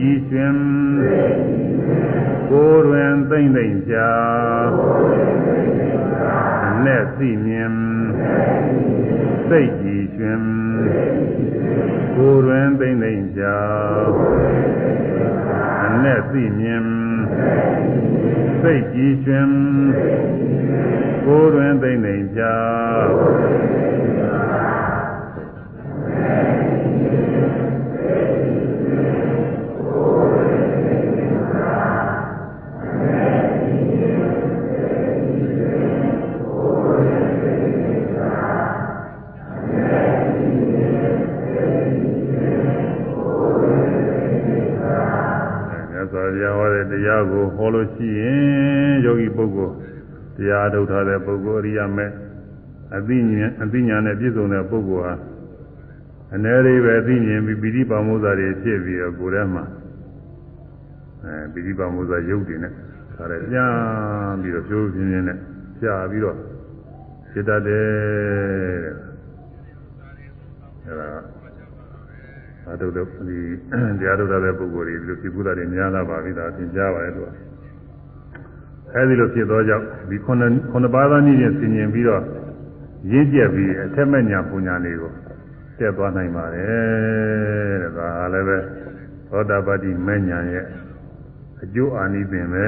[0.01, 0.57] ကြည်ရှင်
[2.51, 4.11] ကိုယ်တွင်သိမ့်သိမ့်ကြာ
[6.67, 7.75] အနက်သိမြင်
[9.49, 10.43] စိတ်ကြည်ရှင်
[12.17, 13.59] ကိုယ်တွင်သိမ့်သိမ့်ကြာ
[15.87, 16.85] အနက်သိမြင်
[18.63, 19.51] စိတ်ကြည်ရှင်
[21.25, 22.57] ကိုယ်တွင်သိမ့်သိမ့်ကြာ
[51.09, 52.07] ထုတ်ထားတဲ့ပုဂ္ဂိုလ်အရိယာမေ
[52.97, 55.15] အသိဉာဏ်အသိဉာဏ်နဲ့ပြည့်စုံတဲ့ပုဂ္ဂိုလ်ဟာ
[56.35, 59.65] အနေလေးပဲသိမြင်ပြီးပိဋိပါမုဇ္ဇာတွေဖြစ်ပြီးတော့ကိုယ်ထဲမှာ
[61.25, 62.73] အဲပိဋိပါမုဇ္ဇာရုပ်တွေနဲ့
[63.17, 65.39] ဒါလည်းပြန်ပြီးတော့ဖြိုးပြင်းပြင်းနဲ့
[65.81, 66.37] ကြာပြီးတော့
[67.33, 67.87] ဖြစ်တတ်တယ်
[68.85, 68.95] တဲ့
[70.87, 71.09] အဲဒါ
[72.73, 73.39] အတုတော့ဒီ
[74.01, 77.50] တရားထုတ်တဲ့ပုဂ္ဂိုလ်တွေဒီလိုဖြစ်ကူတာတွေများလာပါပြီဒါသင်ကြားပါရဲ့သူက
[78.95, 82.23] အဲဒီလိုဖြစ်သောကြောင့်ဒီခုနှစ်ခုနှစ်ပါးသောနည်းဖြင့်ဆင်ញင်ပြီးတော့
[83.11, 85.13] ရင့်ကျက်ပြီးအထက်မဲ့ညာပူညာတွေကို
[85.79, 88.59] တက်သွားနိုင်ပါတယ်တဲ့ဒါလည်းပဲ
[89.29, 90.65] သောတာပတိမဲ့ညာရဲ့
[91.63, 92.67] အကျိုးအာနိသင်ပဲ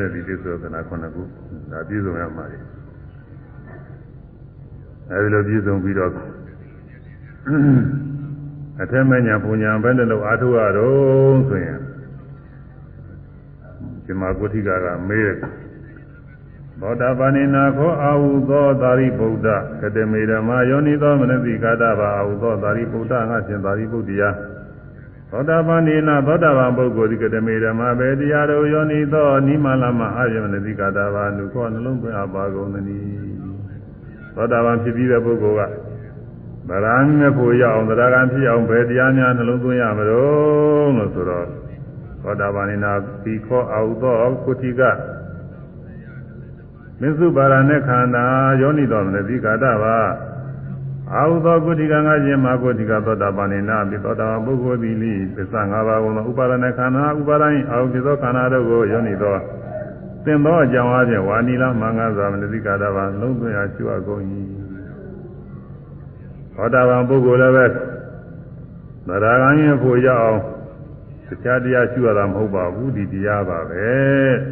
[0.00, 1.22] တဲ့ဒီသစ္စာကနာခုနှစ်ခု
[1.72, 2.58] ဒါပြည့်စုံရမှာလေ
[5.10, 6.12] အဲဒီလိုပြည့်စုံပြီးတော့
[8.82, 11.78] အထက်မညာပူညာဘယ်နဲ့လို့အားထုတ်ရတော့ဆိုရင်
[14.08, 15.36] ဒီမှာကုဋ္ဌိကကမေးတယ်
[16.80, 19.46] သောတာပန်နေနာခောအာဟုသောသာရိပုတ္တ
[19.82, 24.30] ကတမေဓမ္မယောနိသောမနတိကာတဘာအာဟုသောသာရိပုတ္တငါရှင်သာရိပုတ္တရာ
[25.30, 33.06] သောတာပန်နေနာသောတာပန်ပုဂ္ဂိုလ်ဒီကတမေဓမ္မဘေတရားတော်ယောနိသောနိမလမအာယမနတိကာတဘာနုခောနှလုံးသွင်းအပ်ပါကုန်သနည်း
[34.34, 35.72] သောတာပန်ဖြစ်ပြီးတဲ့ပုဂ္ဂိုလ်က
[36.68, 41.67] ဗရံမြဖို့ရအောင်သရဂံဖြစ်အောင်ဘယ်တရားများနှလုံးသွင်းရမလို့လို့ဆိုတော့
[42.27, 42.91] သောတာပန်နေနာ
[43.23, 44.15] ဒီခောအာဟုသော
[44.45, 44.81] ကုဋ္ဌိက
[47.01, 48.25] မစ္စုပါရณะခန္ဓာ
[48.61, 49.97] ယောနိတော်မနတိကာတပါ
[51.13, 59.39] အာဟုသောကုဋ္ဌိကငါခြင်းမာကုဋ္ဌိကသောတာပန်နေနာပိသောတာပန်ပုဂ္ဂိုလ်သည်လိသစ္စာ၅ပါးကုန်သောဥပါဒณะခန္ဓာဥပါဒိအာဟုဖြစ်သောခန္ဓာတို့ကိုယောနိတော်
[60.25, 64.21] သင်သောအကြောင်းအချင်းဝါနီလာမင်္ဂသာမနတိကာတပါလုံးသွင်းရာကျွတ်ကုန်၏
[66.55, 67.65] သောတာပန်ပုဂ္ဂိုလ်လည်းပဲ
[69.07, 70.39] သရဂံရင်ဖို့ရအောင်
[71.43, 73.87] တရားတရားရှုရတာမဟုတ်ပါဘူးဒီတရားပါပဲ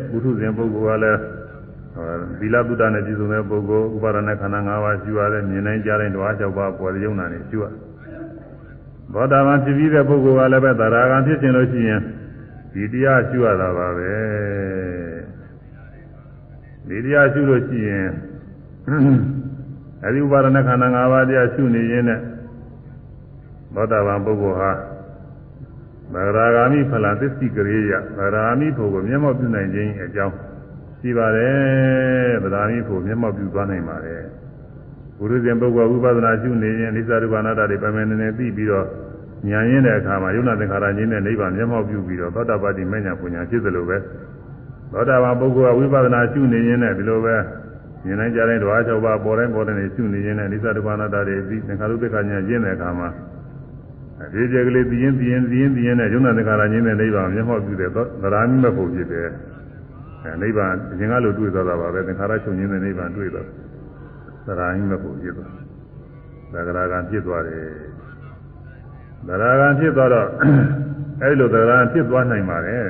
[0.09, 1.19] ပုထုဇဉ်ပုဂ္ဂိုလ်ကလည်း
[2.39, 7.65] သီလသုဒ္ဓနဲ့ပြည့်စုံတဲ့ပုဂ္ဂိုလ်ဥပါဒณะခန္ဓာ၅ပါးရှိရတယ်မြင်နိုင်ကြတဲ့ဓဝါ၆ပါးပေါ်ရုံနာနေရှိရ
[9.13, 12.01] ဘောဓဘာဖြစ်ပြီးတဲ့ပုဂ္ဂိုလ်ကလည်းပဲသရဂံဖြစ်ခြင်းလို့ရှိရင်
[12.73, 14.15] ဒီတရားရှိရတာပါပဲ
[16.87, 18.07] ဒီတရားရှိလို့ရှိရင်
[20.03, 22.19] အဲဒီဥပါဒณะခန္ဓာ၅ပါးတရားရှိနေရင်နဲ့
[23.75, 24.71] ဘောဓဘာပုဂ္ဂိုလ်ဟာ
[26.14, 30.34] သရဂာမိဖလာသစ္စိကရေယသရဂာမိဖို့ကိုမျက်မှောက်ပြုနိုင်ခြင်းအကြောင်း
[31.00, 34.22] ရှိပါတယ်ဗဒာမိဖို့မျက်မှောက်ပြုသွားနိုင်ပါတယ်
[35.18, 38.86] ဘုရုဇဉ်ပုဂ္ဂိုလ်ဝိပဿနာရှုနေရင်အိသရုပနာတတွေပမနေနေပြီးပြီးတော့
[39.48, 43.96] ညာရင်းတဲ့အခါမှာယုံနာသင်္ခါရချင်းနဲ့နိဗ္ဗာန်မျက်မှောက်ပြုပြီးတော့သောတာပတိမညာပူညာဖြစ်သလိုပဲ
[44.92, 47.34] သောတာပန်ပုဂ္ဂိုလ်ကဝိပဿနာရှုနေရင်လည်းဒီလိုပဲ
[48.06, 53.08] ဉာဏ်နဲ့ကြားတဲ့ဓဝါ၆ပါးပေါ်တိုင်းပေါ်တိုင်းရှုနေရင်လည်းအိသရုပနာတတွေပြီးသင်္ခါရုပ္ပခညာရင်းတဲ့အခါမှာ
[54.32, 59.28] ဒီကြကလေးပြင်းပြင်းပြင်းပြင်းနဲ့ယုံနာသင်္ခါရချင်းနဲ့နိဗ္ဗာန်မျက်မှောက်ပြုတဲ့သရဏိမဖို့ဖြစ်တယ်
[60.24, 63.46] အဲနိဗ္ဗာန်အရင်ကလိုတွေ့သွားတာပါပဲသင်္ခါရချုပ်ငင်းတဲ့နိဗ္ဗာန်တွေ့တော့
[64.46, 65.52] သရဏိမဖို့ဖြစ်သွား
[66.52, 67.64] သဂရာကဖြစ်သွားတယ်
[69.28, 70.28] သရဂံဖြစ်သွားတော့
[71.22, 72.86] အဲဒီလိုသရဂံဖြစ်သွားနိုင်ပါတယ်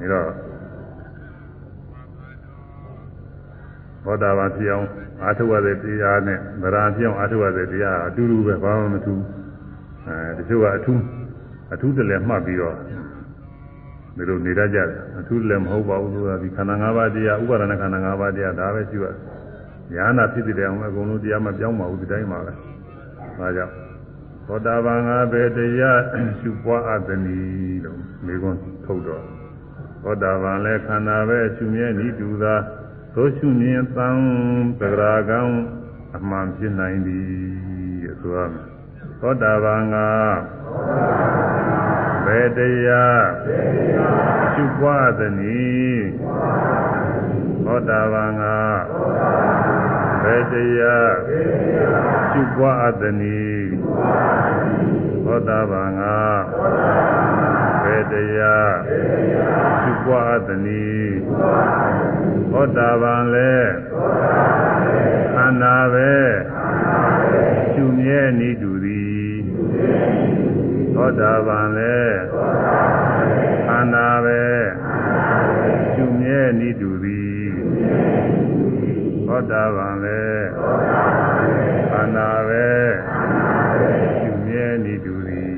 [0.00, 0.28] အဲတော့
[4.04, 4.88] ဘောဓဘာဖြစ်အောင်
[5.22, 9.22] အာထုဝတဲ့တရားနဲ့သရဂံဖြစ်အောင်အာထုဝတဲ့တရားအတူတူပဲဘာမှမထူး
[10.08, 11.00] အဲတချို့ကအထူး
[11.72, 12.76] အထူးတလည်းမှတ်ပြီးတော့
[14.16, 14.88] ဒီလိုနေတတ်ကြတယ်
[15.18, 19.06] အထူးလည်းမဟုတ်ပါဘူးဆိုတာဒီခန္ဓာ၅ပါးတရားဥပါဒနာခန္ဓာ၅ပါးတရားဒါပဲရှိရ
[19.92, 22.52] ညာနာဖြစ်တဲ့အောင်အကုန်လုံးတရားမပြောင်းပါဘူးဒီတိုင်းပါပဲ
[23.38, 23.74] ဒါကြောင့်
[24.46, 26.00] သောတာပန်ငါပဲတရား
[26.40, 29.22] ရှုပွားအပ်သည်လို့မိကွန်းထုတ်တော့
[30.02, 32.54] သောတာပန်လည်းခန္ဓာပဲရှုမြဲဤတူသာ
[33.14, 34.08] သို့ရှုမြင်သံ
[34.80, 35.40] သဂရာကံ
[36.16, 37.26] အမှန်ဖြစ်နိုင်သည်
[38.20, 38.75] ဆိုရမယ်
[39.20, 39.96] သောတာပန်က
[42.24, 43.22] ဘယ်တရား
[44.52, 46.04] ရှုပွားသနည်း
[47.64, 48.44] သောတာပန်က
[50.22, 51.12] ဘယ်တရား
[52.30, 53.66] ရှုပွားသနည်း
[55.24, 56.02] သောတာပန်က
[57.84, 58.72] ဘယ်တရား
[59.82, 61.14] ရှုပွားသနည်း
[62.52, 63.72] သောတာပန်လည်း
[65.34, 66.12] ခန္ဓာပဲ
[67.72, 68.95] ရှုမြဲနေတူသည်
[70.94, 72.18] သောတာပန်လည်း
[73.66, 74.42] ခန္ဓာပဲ
[75.94, 77.48] ရှုမြဲနေတူသည်
[79.26, 80.46] သောတာပန်လည်း
[81.92, 82.68] ခန္ဓာပဲ
[84.20, 85.56] ရှုမြဲနေတူသည်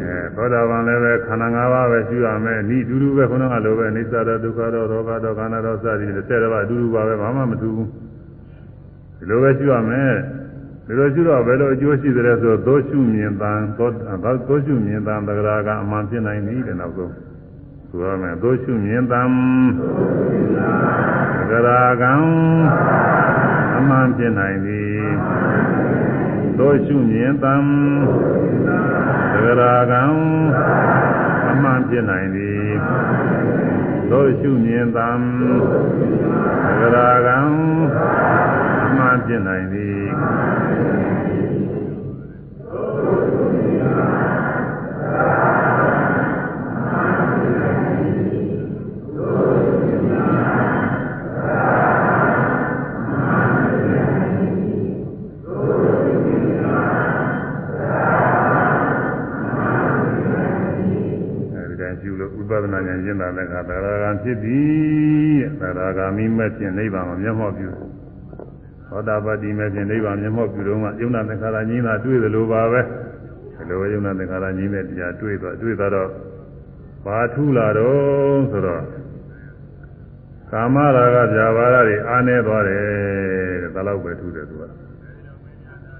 [0.00, 7.88] အဲသောတာပန်လည်းပဲခန္ဓာ၅ပါးပဲရှုရမယ်ဤတူတူပဲခုနကလိုပဲအိစ္ဆဒဒုက္ခတော့ရောဂတော့ခန္ဓာတော့စသည်တဲ့တဲ့ဘာအတူတူပါပဲဘာမှမထူးဘူး
[9.18, 10.12] ဒီလိုပဲရှုရမယ်
[10.86, 13.88] ဒီလိုရှုတော့ဘယ်လိုအကျိုးရှိသလဲဆိုသောရှုမြင်တန်သော
[14.46, 17.12] သောရှုမြင်တန်သဂရာကအမှန်ဖြစ်နိုင်ပြီတဲ့နောက်ဆုံး
[17.88, 19.28] ဆိုရမယ်သောရှုမြင်တန်
[21.50, 22.12] သဂရာကံ
[23.78, 24.82] အမှန်ဖြစ်နိုင်ပြီ
[26.58, 27.62] သောရှုမြင်တန်
[29.32, 30.02] သဂရာကံ
[31.50, 32.52] အမှန်ဖြစ်နိုင်ပြီ
[34.10, 35.18] သောရှုမြင်တန်
[36.80, 37.38] သဂရာကံ
[38.84, 40.04] အမှန်ဖြစ်နိုင်သည်
[62.64, 67.78] ပဿနာဉာဏ်ရှင်းတာလည်းကသရဂံဖြစ်သည်သရဂာမိမဲ့ဖြင့်နိဗ္ဗာန်ကိုမျက်မှောက်ပြုသ
[68.88, 72.80] သောတာပတိမဲ့ဖြင့်နိဗ္ဗာန်မျက်မှောက်ပြုတော့မှယုံနာသင်္ခါရကြီးသာတွေ့သလိုပါပဲ
[73.56, 76.08] ဒီလိုယုံနာသင်္ခါရကြီးတဲ့တရားတွေ့တော့တွေ့တော့
[77.06, 78.82] ဘာထူလာတော့ဆိုတော့
[80.50, 82.84] ကာမရာဂဗျာပါဒတွေအာနေသွားတယ်
[83.62, 84.64] တဲ့ဒါတော့ပဲထူတယ်သူက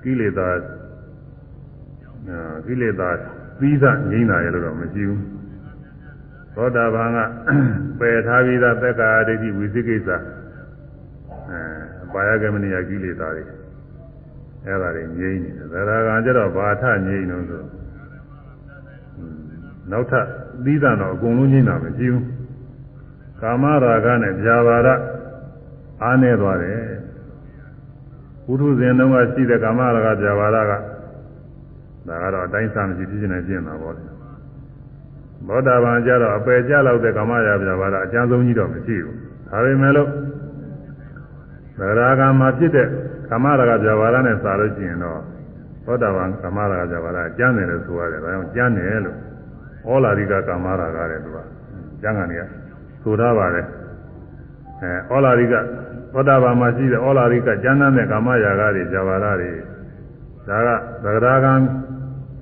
[0.03, 0.49] ကိလေသာ
[2.29, 3.09] အာကိလေသာ
[3.61, 5.44] သီးသငြိမ်းတာရလို့တော့မရှိဘူး
[6.55, 7.19] သောတာပန်က
[8.01, 10.09] ပယ်ထားပြီးသားသက္ကာဒိဋ္ဌိဝိသိကိစ္စ
[11.51, 13.45] အဲပါယကမနိယကိလေသာတွေ
[14.67, 17.63] အဲ့ဒါတွေငြိမ်းနေတယ်သရဂံကျတော့ဘာထငြိမ်းလို့ဆို
[19.91, 20.27] နောက်ထပ်
[20.65, 22.25] သီးသန့်တော့အကုန်လုံးငြိမ်းတာမရှိဘူး
[23.41, 24.89] ကာမရာဂနဲ့ဗျာပါဒ
[26.03, 26.81] အားနေသွားတယ်
[28.47, 30.73] ဘုထုဇဉ်တုန်းကရှိတဲ့ကာမရာဂဗျာပါဒက
[32.09, 34.14] ဒါကတော့အတိုင်းစားမရှိဖြစ်နေပြင်တာပေါ့လေ
[35.49, 39.17] ဘောဓဘာကျတော့အပယ်ကျလောက်တဲ့ကာမရာဗျာပါဒအကျဉ်းဆုံးကြီးတော့မရှိဘူး
[39.51, 40.09] ဒါပေမဲ့လို့
[41.79, 42.89] သရဂံမှာဖြစ်တဲ့
[43.31, 45.21] ကာမရာဂဗျာပါဒနဲ့စာလို့ရှိရင်တော့
[45.87, 49.17] ဘောဓဘာကာမရာဂဗျာပါဒကျမ်းတယ်လို့ဆိုရတယ်ဒါကြောင့်ကျမ်းတယ်လို့
[49.89, 51.39] ဩလာရိကကာမရာဂတဲ့သူက
[52.03, 52.43] ကျမ်းကနေက
[53.03, 53.67] ဆိုထားပါတယ်
[54.83, 55.55] အဲဩလာရိက
[56.13, 59.51] သောတာပန်မှာရှိတဲ့ဩလာရိကကျမ်းတဲ့ကာမရာဂတွေဇာဝရတွေ
[60.49, 60.69] ဒါက
[61.05, 61.55] သရဂံ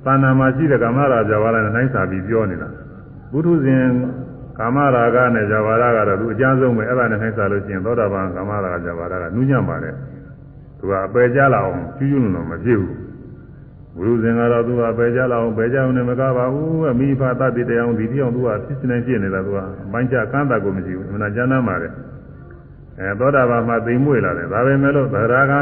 [0.04, 2.68] သဏ္ဍာန်မှာရှိတဲ့ကာမရာဇာဝရနဲ့နှိုင်းစာပြီးပြောနေတာ
[3.32, 3.86] ဘုထုဇဉ်
[4.58, 9.94] ကာမရာဂနဲ့ဇာဝရကတော့သူအကျဉ်းဆုံးပဲအဲ့ဒါနဲ့နှိုင်းစာလို့ရှိရင်သောတာပန်ကာမရာဂဇာဝရကနူးညံ့ပါတယ်
[10.78, 12.94] သူကအပယ်ကြလာအောင်ကျူးကျူးလုံးလုံးမဖြစ်ဘူး
[13.96, 21.92] ဘုရုဇင်ကတော့သူကပယ်ကြလာအောင်ပယ်ကြအောင်နဲ့မကားပါဘူးအမိဖသတိတရားအောင်ဒီတိအောင်သူကဖြစ်နေဖြစ်နေတာသူကအပိုင်းချကမ်းတာကိုမရှိဘူးအမှန်ကျမ်းမ်းပါတယ်
[22.98, 25.60] အဲသောတာပန်မှာသိမ်မွေ့လာတယ်ဒါပဲမဲ့လို့သရဂံ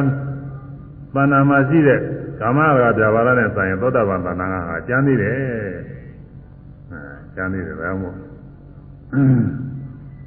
[1.14, 2.01] ပဏ္ဏမှာရှိတဲ့
[2.40, 5.99] ကာမရာဂပြဘာရနဲ့ဆိုင်ရင်သောတာပန်တဏ္ဍာကဟာကျမ်းသေးတယ်အဲ
[7.35, 8.16] ကျမ်းသေးတယ်ဘာမို့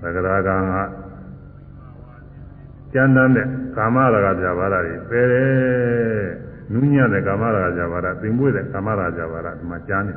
[0.01, 0.17] သရ
[0.47, 0.73] ဂံက
[2.93, 10.13] ကျမ်းတဲ့ကာမရာဂပြဘာရတွေပယ်တယ်နူးညံ့တဲ့ကာမရာဂကြပါဒသင်ပွေးတဲ့ကာမရာဂကြပါဒဒီမှာကြားနေ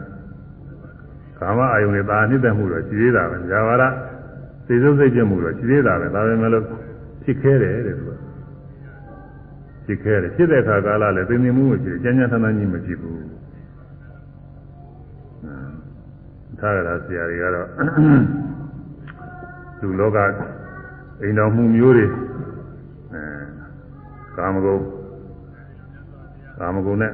[1.41, 3.85] ကာမအာယုန်နဲ့သာနှိမ့်သက်မှုတော့ရှိသေးတာပဲကြပါဒ
[4.67, 6.65] သိစုံစိတ်ပြမှုတော့ရှိသေးတာပဲဒါပေမဲ့လို့
[7.23, 8.11] ဖြစ်ခဲတယ်တဲ့သူက
[9.87, 13.21] ဖြစ်ခဲတယ်ဖြစ်တဲ့အခါကာလလည်းသင်္သင်မှုမရှိဘူးကျမ်းကျမ်းထမ်းထမ်းကြီးမရှိဘူး
[16.61, 17.67] ထားရတာဆရာတွေကတော့
[19.81, 20.19] လူလောက
[21.23, 22.07] အိမ်တော်မှုမျိုးတွေ
[23.13, 23.23] အဲ
[24.37, 24.81] ကာမဂုဏ်
[26.59, 27.13] ကာမဂုဏ်နဲ့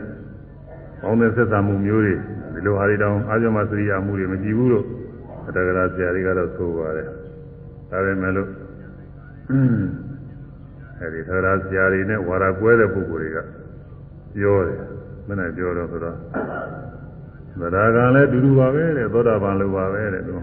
[1.00, 2.14] ပေါင်းတဲ့ဆက်ဆံမှုမျိုးတွေ
[2.54, 4.84] ဒီလိုဟာတွေတောင်အာဇမစရိယာမှုတွေမကြည့်ဘူးလို့
[5.46, 7.06] အတ္တကရာဆရာတွေကတော့ဆိုပါတယ်
[7.90, 8.48] ဒါပေမဲ့လို့
[11.00, 13.38] အဲဒီသရဆရာတွေနဲ့ဝါရကွဲတဲ့ပုဂ္ဂိုလ်တွေက
[14.34, 14.78] ပြောတယ်
[15.28, 16.16] မနဲ့ပြောတော့ဆိုတော့
[17.60, 20.34] သရကံလည်းတူတူပါပဲတဲ့သောတာပန်လိုပါပဲတဲ့သူ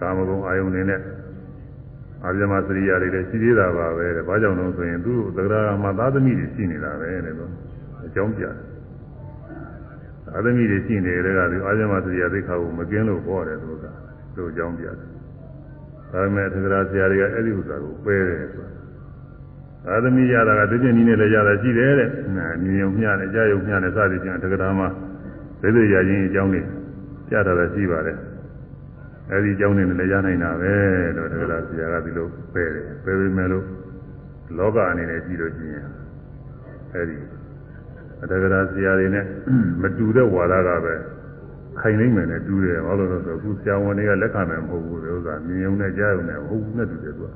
[0.00, 1.00] ကာမဂုဏ်အာယုန်တွေနဲ့
[2.24, 7.46] အာဇမစရိယာတွေလည်းရှိသေးတာပါပဲတဲ့ဘာကြောင့်လဲဆိုရင်သူ့သရကံမှာသာသမီတွေရှိနေတာပဲတဲ့သူ
[8.06, 8.54] အကြောင်းပြတယ်
[10.34, 13.84] အာသမီတွေရှိနေတဲ့ကဒီအာဇမစရိယာသိခါကိုမကင်းလို့ဟောတယ်သူက
[14.34, 15.06] သူအကြောင်းပြတယ်ဒါ
[16.12, 18.70] ပေမဲ့သက္ကရာဆရာတွေကအဲ့ဒီဥစ္စာကိုပယ်တယ်ဆိုတာ
[19.88, 24.88] အာသမီရတာကတပြည့်နည်းနဲ့လည်းရတာရှိတယ်တဲ့မြင်ုံမျှနဲ့ကြားယုံမျှနဲ့စသည်ဖြင့်သက္ကရာမှာ
[25.62, 26.62] ဒိဋ္ဌိရခြင်းအကြောင်းတွေ
[27.28, 28.18] ပြတာလည်းရှိပါတယ်
[29.30, 30.72] အဲ့ဒီအကြောင်းတွေလည်းရနိုင်တာပဲ
[31.16, 33.64] လို့သက္ကရာဆရာကဒီလိုပယ်တယ်ပယ်ပေမဲ့လို့
[34.58, 35.86] လောကအနေနဲ့ကြည့်လို့ရှိရင်
[36.94, 37.16] အဲ့ဒီ
[38.20, 39.24] အတ္တကရာဆရာတွေနဲ့
[39.82, 40.94] မတူတဲ့ဝါဒကပဲ
[41.80, 47.32] ခိုင်နေမယ်နဲ့တူတယ်ဘာလို့လဲဆိုတော့အခုဆရာဝန်တွေကလက်ခံမယ်မဟုတ်ဘူးဒီဥစ္စာမြင်ုံနဲ့ကြားုံနဲ့ဟုတ်ဘူးနဲ့တူတယ်သူက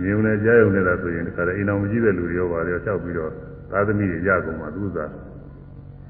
[0.00, 3.30] မြင်ုံနဲ့ကြားုံနဲ့လားဆိုရင်ဒီခါတည်းအိမ်အောင်မကြည့်တဲ့လူတွေရောပါရောလျှောက်ပြီးတော့
[3.70, 5.04] သာသမီတွေရကုန်မှာသူဥစ္စာ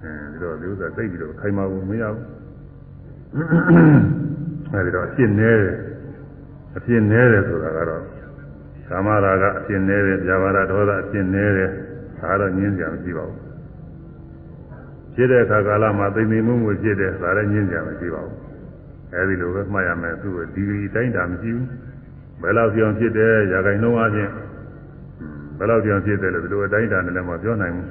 [0.02, 2.24] အဲဒီတော့ဒီဥစ္စာသိပြီးတော့ခိုင်မာဘူးမရဘူး
[4.72, 5.76] အဲဒီတော့အဖြစ်နဲတယ်
[6.76, 8.02] အဖြစ်နဲတယ်ဆိုတာကတော့
[8.88, 11.70] ကာမရာဂအဖြစ်နဲတယ်ဗျာပါဒဒေါသအဖြစ်နဲတယ်
[12.20, 13.40] ဒါတော့ညင်းကြမရှိပါဘူး
[15.14, 18.36] ဖြစ်တဲ့အခါကာလမှာသိသိမှုမှုဖြစ်တယ်ဒါလည်းညင်းကြမရှိပါဘူး
[19.14, 21.66] အဲဒီလိုပဲမှတ်ရမယ်သူကဒီဒီတိုင်းတာမရှိဘူး
[22.42, 24.32] ဘယ်လောက်ပြောင်ဖြစ်တယ်ရာဂိုင်နှုံးအချင်း
[25.58, 27.88] ဘယ်လောက်ပြောင်ဖြစ်တယ်လို့ဒီလိုအတိုင်းတာနဲ့လည်းမပြောနိုင်ဘူး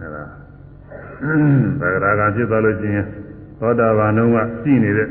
[0.00, 0.24] အဲဒါ
[1.79, 3.05] သဂရာကဖြစ်သွားလို့ရှိရင်
[3.59, 5.09] သောတာပန်နှုံးကရှိနေတဲ့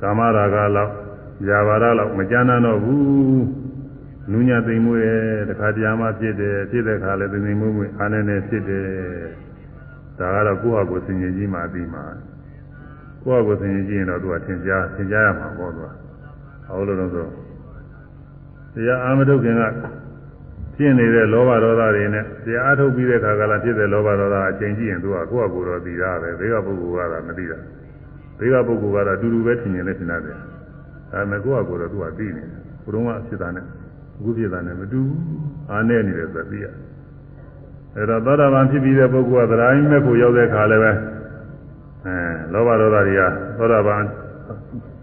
[0.00, 0.92] ကာမရာဂလောက်
[1.48, 3.44] ຢာပါရလောက်မကြမ်းတော့ဘူး
[4.30, 5.06] နူးညံ့သိမ်မွေး
[5.48, 8.86] တခါတရားမှဖြစ်တယ်ဖြစ်တဲ့ခါလည်းသိမ်မွေးမွေးအားနေနေဖြစ်တယ်
[10.18, 12.04] ဒါကတော့ကိုယ့်ဟာကိုယ်ဆင်ញင်ကြီးမှပြီးမှာ
[13.24, 15.88] ကိုယ့်ဟာကိုယ်ဆင်ញင်ကြီးရင်တော့သူကသင်ကြားသင်ကြားရမှာပေါ့သူက
[16.66, 17.26] ဟောလို့တော့ဆို
[18.74, 19.62] တရားအာမထုတ်ခင်က
[20.79, 27.57] ဖြစ်နေတဲ့လောဘဒေါသတွေနဲ့တရားအထုတ်ပြီးတဲ့ခါကလာဖြစ်တဲ့လောဘဒေါသအချိန်ကြည့်ရင်သူကကိုယ့်ဟာကိုယ်တော့သိတာပဲဘေးကပုဂ္ဂိုလ်ကတော့မသိတာ
[28.39, 30.39] ဘေးကပုဂ္ဂိုလ်ကတော့အတူတူပဲထင်မြင်နေထင်တယ်ဒါ
[31.11, 32.49] ပေမဲ့ကိုယ့်ဟာကိုယ်တော့သူကသိနေတယ်
[32.83, 33.65] ဘုရုံးကဖြစ်တာနဲ့
[34.17, 35.19] အခုဖြစ်တာနဲ့မတူဘူး
[35.71, 36.65] အားနဲ့နေတယ်ဆိုသိရ
[37.95, 40.91] အဲတော့သောတာပန်ဖြစ်ပြီးတဲ့ပုဂ္ဂိုလ်ကသရိုင်းမဲ့ကိုရောက်တဲ့ခါလည်းပဲ
[42.05, 42.15] အဲ
[42.53, 43.21] လောဘဒေါသတွေက
[43.57, 44.03] သောတာပန်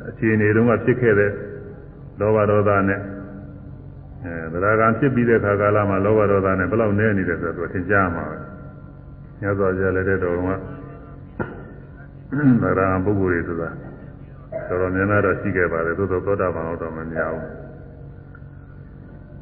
[0.09, 1.31] အခြေအနေတုန်းကဖြစ်ခဲ့တဲ့
[2.21, 3.01] လောဘဒေါသနဲ့
[4.27, 8.39] အဲသရဂံဖြစ်ပြီးတဲ့ခါကာလမှာလောဘဒေါသနဲ့ဘယ်လောက်နည်းနေတယ်ဆိုတော့သင်ကြားမှာပဲ
[9.41, 10.39] ညသောကြလည်းတဲ့တော်က
[12.63, 13.71] သရဂံပုဂ္ဂိုလ်တွေဆိုတာ
[14.69, 17.49] တော်တော်များများတော့ရှိခဲ့ပါတယ်သို့သောသောတာပန်တော့မများဘူး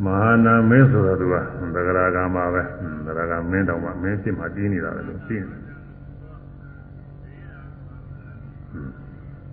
[0.04, 1.34] မဟာနာမင်းဆိုတော့သူက
[1.74, 2.62] သဂရာကမှာပဲ
[3.06, 5.56] သဂရာမင်းတောင်မှမင်းဖြစ်မှတီးနေတာပဲလို့သိနေ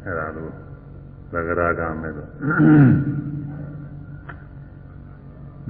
[0.03, 0.51] အဲ့ဒါလို့
[1.31, 2.25] သဂရာကမဲဆို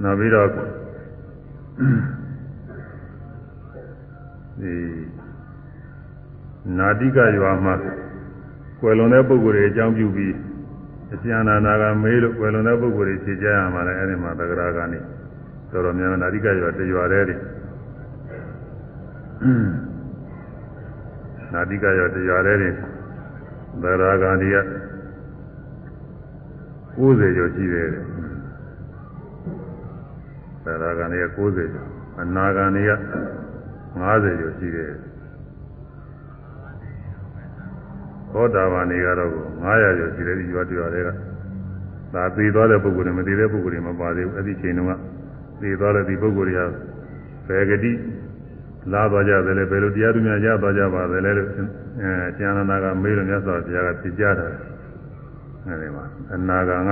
[0.00, 0.48] နောက်ပြီးတော့
[4.60, 4.74] ဒီ
[6.78, 7.74] နာတိကရွာမှာ
[8.80, 10.34] ကွယ်လွန်တဲ့ပုဂ္ဂိုလ်တွေအကြောင်းပြုပြီး
[11.14, 14.98] အကျဉ်းနာနာကမေးလို့ကွယ်လွန်တဲ့ပုဂ္ဂိုလ်တွေဖြေကြရမှာလဲအဲ့ဒီမှာသဂရာကနေ
[15.70, 17.36] တော်တော်များများနာတိကရွာတရွာတည်းတွေ
[21.52, 22.70] နာတိကရွာတရွာတည်းတွေ
[23.82, 24.56] သဂရာကနေက
[26.98, 27.88] 90ကျော်ရှိတယ်
[30.64, 31.88] သဂရာကနေက90ကျော်
[32.20, 32.92] အနာကနေက
[33.98, 34.92] 50ကျော်ရှိတယ်
[38.32, 39.30] သောတာပန်တွေကတော့
[39.64, 41.08] 900ကျော်ရှိတယ်ဒီရွာတရွာတွေက
[42.14, 44.92] ဒါသိသွားတဲ့ပုဂ္ဂိုလ်တွေမသိတဲ့ပုဂ္ဂိုလ်တွေမပါသေးဘူးအဲ့ဒီချိန်တုန်းက
[45.60, 46.70] သိသွားတဲ့ဒီပုဂ္ဂိုလ်တွေက
[47.48, 47.92] ဘယ်ဂတိ
[48.92, 51.48] လာသွားကြတယ်လဲဘယ်လိုတရားသူများရသွားကြပါသလဲလို့
[52.00, 54.46] အဲကျန်နာကမေးလို့မြတ်စွာဘုရားကသိကြတာ
[55.66, 56.90] အဲဒီမှာအနာဂံက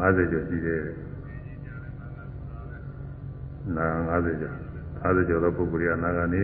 [0.00, 0.80] 50ကျော်ရှိတယ်
[3.76, 4.56] နာ50ကျော်
[5.02, 6.42] 50ကျော်သောပုဂ္ဂိုလ်တွေကနာဂနေ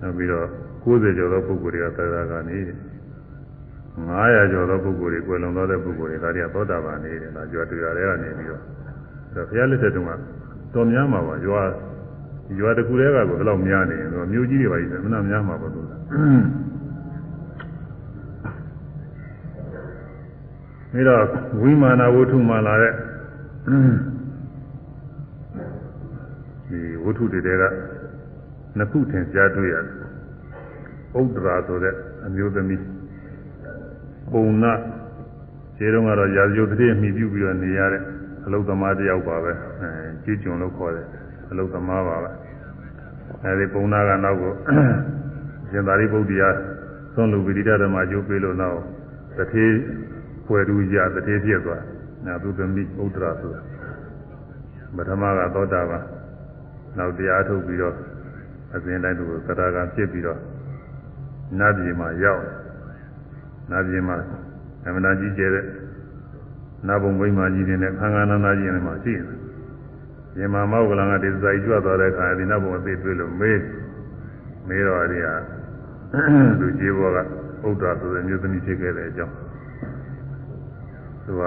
[0.00, 0.46] နောက်ပြီးတော့
[0.84, 2.58] 90ကျော်သောပုဂ္ဂိုလ်တွေကသရဂနေ
[3.96, 8.62] 900ကျော်သောပုဂ္ဂိုလ်တွေကွယ်လွန်သွားတဲ့ပုဂ္ဂိုလ်တွေဒါတွေကသောတာပန်နေတယ်ဒါကြွားတရားတွေကနေပြီးတော့
[9.32, 10.10] အဲဘုရားလက်ထက်တုန်းက
[10.74, 11.62] တော်များမှာပါရွာ
[12.58, 15.86] ရွာတစ်ခုတည်းကကိုဘယ်လောက်များနေရင်တော့မြို့ကြီးတွေပါကြီးတယ်မနာများမှာပါလို့
[20.90, 21.22] ပြီးတော့
[21.60, 22.92] ဝိမာနဝုထုမှလာတဲ့
[27.04, 27.62] ဒီဝုထုတွေတဲက
[28.76, 29.94] နှစ်ခုထင်ရှားတွေ့ရတယ်
[31.18, 31.94] ဥဒ္ဒရာဆိုတဲ့
[32.26, 32.82] အမျိုးသမီး
[34.32, 34.72] ပုံနာ
[35.76, 38.02] ခြေတုံးကတော့ရာဇယုတ်တိမိပြုပြီးတော့နေရတဲ့
[38.46, 39.90] အလုသမားတယောက်ပါပဲအဲ
[40.24, 41.06] ကျွကျွံလို့ခေါ်တယ်
[41.50, 42.30] အလုသမားပါပဲ
[43.44, 44.52] အဲဒီပုံနာကနောက်ကို
[45.70, 46.48] ရှင်သာရိပုတ္တရာ
[47.14, 48.78] သွန်လူဝိရိဒဓမ္မကျိုးပေးလို့နောက်
[49.36, 49.72] တထေး
[50.46, 51.82] ဖွယ်သူရတထေးပြည့်သွား
[52.26, 53.60] နာသူသမီးဥဒ္ဒရာဆိုတာ
[54.96, 56.04] ပထမကသောတာပန်
[56.98, 57.94] နောက်တရားထုတ်ပြီးတော့
[58.74, 60.38] အစဉ်တိုင်းသူသတ္တကဖြစ်ပြီးတော့
[61.58, 62.42] နတ်ပြည်မှာရောက်
[63.70, 64.16] နတ်ပြည်မှာ
[64.86, 65.64] အမနာကြီးကျဲတဲ့
[66.88, 69.26] နတ်ဘုံမိမကြီးတွေနဲ့ခန္ဓာနာနာကြီးတွေမှာရှိတယ်။
[70.34, 73.60] ဒီမှာမောက်ကလန်ကဒီဇိုင်ကြွသွားတဲ့အခါဒီနတ်ဘုံအသေးတွေ့လို့မေး
[74.68, 75.32] မေးတော့အရိယာ
[76.60, 77.22] သူကြီးဘောကဥ
[77.72, 79.34] ဒ္ဒါဆိုတဲ့မျိုးသမီးဖြစ်ခဲ့တဲ့အကြောင်း
[81.24, 81.42] သူက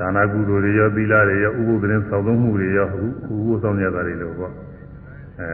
[0.00, 4.52] ဒါနာကုသိုလ်တွေရောသီလတွေရောဥပုသ်သတင်းဆောင်သုံးမှုတွေရောဥပုသ်ဆောင်ရတာတွေလို့ပေါ့
[5.40, 5.50] အဲ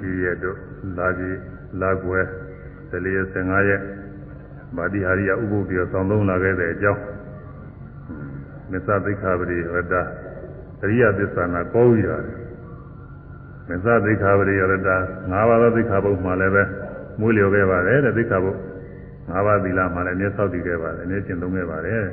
[0.00, 0.58] ဒီရက်တို့
[0.98, 1.38] လာကြီး
[1.80, 2.24] လာကွယ်
[2.90, 3.80] 14ရက်15ရက်
[4.76, 7.02] ဗာတိဟာရိယဥပုပ်ပြီးဆောင်သုံးလာခဲ့တဲ့အကြောင်း
[8.70, 9.94] မစ္ဆသိက္ခာပရိဝတ္တ
[10.84, 12.38] အရိယသစ္စာနာကောဝိရတယ်
[13.68, 14.90] မစ္ဆသိက္ခာပရိဝတ္တ
[15.32, 16.62] ၅ပါးသောသိက္ခာပုဒ်မှာလည်းပဲ
[17.20, 18.58] မွေးလျော်ခဲ့ပါတယ်တဲ့သိက္ခာပုဒ်
[19.32, 22.04] ၅ပါးသီလမှာလည်းအမြဲဆောက်တည်ခဲ့ပါတယ်အမြဲကျင့်သုံးခဲ့ပါတယ်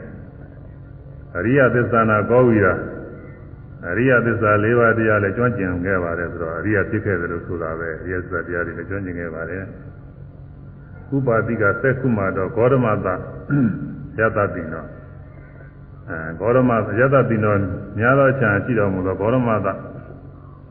[1.37, 2.65] အရိယသစ္စာနာကောဝိရ
[3.89, 9.63] အရိယသစ္စာ၄ပါးတရားလည်းကျွမ်းကျင်ခဲ့ပါတယ်ဆိုတော့အရိယဖြစ်ခဲ့တယ်လို့ဆိုတာပဲအရိယသစ္စာတရားတွေလည်းကျွမ်းကျင်ခဲ့ပါတယ်
[11.15, 13.07] ဥပါတိကသက်ခုမာတော့ဂေါရမသ
[14.19, 14.85] ယတတိနော
[16.09, 17.55] အဲဂေါရမယတတိနော
[17.97, 19.67] များသောချာရှိတော်မူသောဂေါရမသ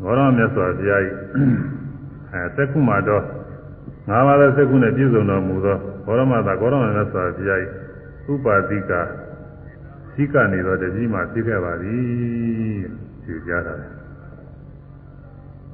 [0.02, 1.00] ဂေါရမမြတ်စွာဘုရား၏
[2.32, 3.22] အဲသက်ခုမာတော့
[4.08, 5.76] ငါးပါးသောသက်ခုနဲ့ပြည့်စုံတော်မူသော
[6.06, 7.58] ဂေါရမသဂေါရမမြတ်စွာဘုရား၏
[8.32, 8.92] ဥပါတိက
[10.20, 12.00] ရှိကနေတော့တကြီးမှသိခဲ့ပါသည်
[13.24, 13.74] ဒီကြားတာ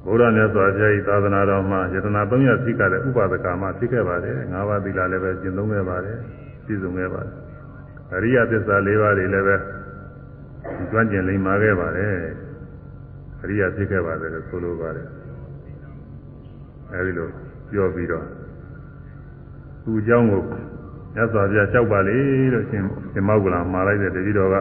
[0.05, 6.17] ဘုရားမြတ်စွာဘုရားဤသာသနာတော်မှာယတနာ300သိကတဲ့ဥပါဒကမှာသိခဲ့ပါတယ်၅ပါးသီလလည်းပဲကျင့်သုံးခဲ့ပါတယ်
[6.65, 7.33] ပြည့်စုံခဲ့ပါတယ်
[8.13, 9.55] အရိယသစ္စာ၄ပါးတွေလည်းပဲ
[10.91, 12.15] ကျွမ်းကျင်လိမ္မာခဲ့ပါတယ်
[13.43, 15.07] အရိယသိခဲ့ပါတယ်လို့ဆိုလိုပါတယ်
[16.93, 17.27] အဲဒီလို
[17.71, 18.25] ပြောပြီးတော့
[19.83, 20.41] သူ့အကြောင်းကို
[21.15, 22.17] မြတ်စွာဘုရားလျှောက်ပါလေ
[22.53, 24.55] လို့ရှင်ရှင်မောက္ကလမှာလိုက်တဲ့တတိတော်က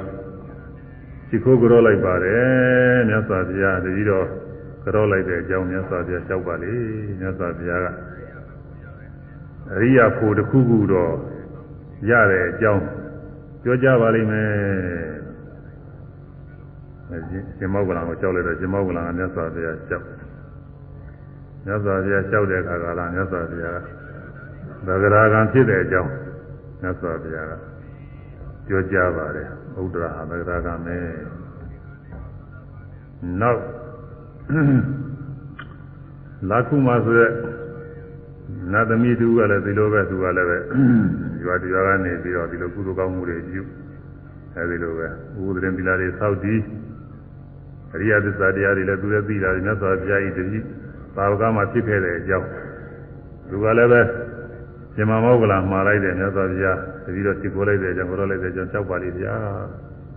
[1.29, 4.27] ရှိခိုးကြောလိုက်ပါတယ်မြတ်စွာဘုရားတတိတော်
[4.85, 6.73] ကြောလိုက်တဲ့အကြောင်းမြတ်စွာဘုရားလျှောက်ပါလေ
[7.21, 7.87] မြတ်စွာဘုရားက
[9.73, 11.13] အရိယာဖို့တစ်ခုခုတော့
[12.11, 12.83] ရတဲ့အကြောင်း
[13.63, 14.51] ပြောကြပါလိမ့်မယ်
[17.59, 20.05] ရှင်မောကလံကိုကြောက်လိုက်တော့ရှင်မောကလံကမြတ်စွာဘုရားကြောက်
[21.67, 23.81] မြတ်စွာဘုရားကြောက်တဲ့အခါကလာမြတ်စွာဘုရား
[24.87, 26.11] သဂရာကံဖြစ်တဲ့အကြောင်း
[26.87, 27.53] မြတ်စွာဘုရားက
[28.67, 29.49] ပြောကြားပါတယ်
[29.81, 30.97] ဥဒ္ဒရာဟာသဂရာကံပဲ
[33.41, 33.63] နောက်
[36.51, 37.31] လာခုမဆိုတဲ့
[38.73, 40.59] နတ်သမီးတူကလည်းဒီလိုပဲသူကလည်းပဲ
[41.45, 43.63] ရွာတရားကနေပြီးတော့ဒီလိုကုသိုလ်ကောင်းမှုတွေပြု
[44.57, 45.09] အဲဒီလိုပဲ
[45.45, 46.61] ဥဒရင်သီလာတွေစောက်တည်
[47.95, 50.59] အရိယသစ္စာတရားတွေလည်းသူလည်းသိတာမြတ်စွာဘုရားဤတတိ
[51.17, 52.49] သာဝကမှာဖြစ်ခဲ့တဲ့အကြောင်း
[53.49, 54.01] သူကလည်းပဲ
[54.97, 59.35] ဇမမောကလာမှားလိုက်တယ်မြတ်စွာဘုရားတတိတော့သိကိုလိုက်တဲ့အကြောင်းကိုတော့လိုက်တဲ့အကြောင်းကြောက်ပါလိမ့်ဗျာ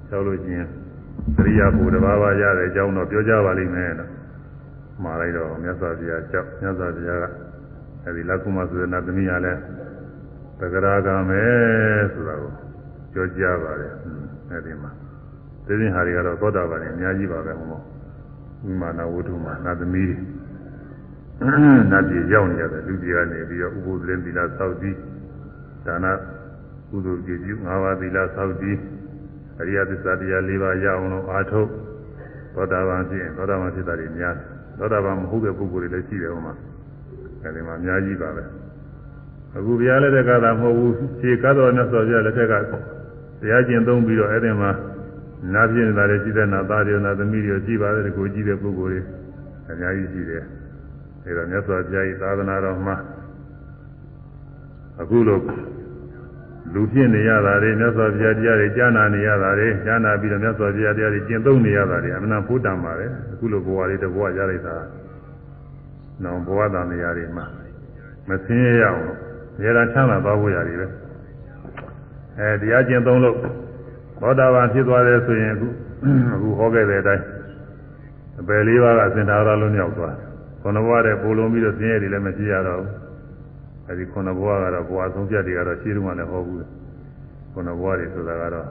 [0.10, 0.66] ကြောက်လို့ချင်း
[1.38, 4.10] သရိယာဘုရားတစ်ပါးပါးရတဲ့အကြောင်းတော့ပြောကြပါလိမ့်မယ်လို့
[5.04, 7.26] မှားလိုက်တော့မြတ်စွာဘုရားကြောက်မြတ်စွာဘုရားက
[8.06, 9.60] အဲဒီလကုမဆိုတဲ့နတ်သမီးကလည်း
[10.60, 11.44] တဂရာကမဲ
[12.14, 12.52] ဆိုတာကို
[13.14, 13.94] ပြောကြပါတယ်
[14.52, 14.92] အဲဒီမှာ
[15.66, 17.68] ဒီရင်ဟာတွေကတော့သောတာပန်တွေအများကြီးပါပဲဟော
[18.64, 20.18] ဝိမာနဝတ္ထုမှာနတ်သမီးတွေ
[21.42, 24.96] နတ်ပြည်ရောက်နေရတယ်လူကြီးကနေပြီးတော့ဥပုသ်လင်းသီလသောက်ပြီး
[25.86, 26.06] ဒါန
[26.90, 28.78] ကုသိုလ်ကြည်ပြု၅ပါးသီလသောက်ပြီး
[29.60, 31.70] အရိယသစ္စာတရား၄ပါးရအောင်လို့အားထုတ်
[32.54, 34.36] သောတာပန်ဖြစ်ရင်သောတာပန်ဖြစ်တာတွေများ
[34.78, 36.54] သောတာပန်မဟုတ်တဲ့ပုဂ္ဂိုလ်တွေလည်းရှိတယ်ဟောမှာ
[37.44, 38.44] အဲဒီမှာအများကြီးပါပဲ
[39.56, 42.54] အခုဘုရားလက်ထက်ကသာမဟုတ်ဘူးခြေကားတော်မြတ်စွာဘုရားလက်ထက်က
[43.42, 44.72] တရားကျင့်သုံးပြီးတော့အဲ့ဒီမှာ
[45.54, 49.02] နာပြင်းနေတာလည်းရှိတဲ့နာသားတွေနာသမီးတွေရှိပါတယ်ကိုကြည့်တဲ့ပုဂ္ဂိုလ်တွေ
[49.70, 50.44] အများကြီးရှိတယ်
[51.30, 52.96] အဲဒါမြတ်စွာဘုရားဤသာသနာတော်မှာ
[55.02, 55.40] အခုလို
[56.74, 64.76] လူဖြစ်နေရတာတွေမြတ်စွာဘုရားတရားတွေကြားနာနေရတာတွေကြားနာပြီးတော့မြတ်စွာဘုရားတရားတွေကျင့်သုံးနေရတာတွေအမှန်ဖူးတန်ပါတယ်အခုလိုဘဝလေးတစ်ဘဝရလိုက်တာ
[66.24, 67.46] နောင်ဘဝတန်နေရာတွေမှာ
[68.30, 69.02] မဆင်းရအောင်
[69.60, 70.88] နေရာချမ်းသာသွားဖို့ရတယ်ပဲ
[72.40, 73.36] အဲတရားကျင့်သုံးလို့
[74.22, 75.68] သောတာပန်ဖြစ်သွားတယ်ဆိုရင်အခု
[76.36, 77.26] အခုဟောခဲ့တဲ့အတိုင်း
[78.42, 80.16] အပယ်လေးပါးကအစင်သာရလုံးမြောက်သွား
[80.62, 82.94] ခုနဘဝတည်းပိုလုံးပြီးတော့ဆင်းရဲတွေလည်းမရှိရတော့ဘူး
[83.88, 86.58] အဲဒီခုနဘဝကတော့ဘဝဆုံးဖြတ်တွေကတော့ရှင်းတုန်းကလည်းဟောဘူး
[87.54, 88.68] ခုနဘဝတွေဆိုတာကတော့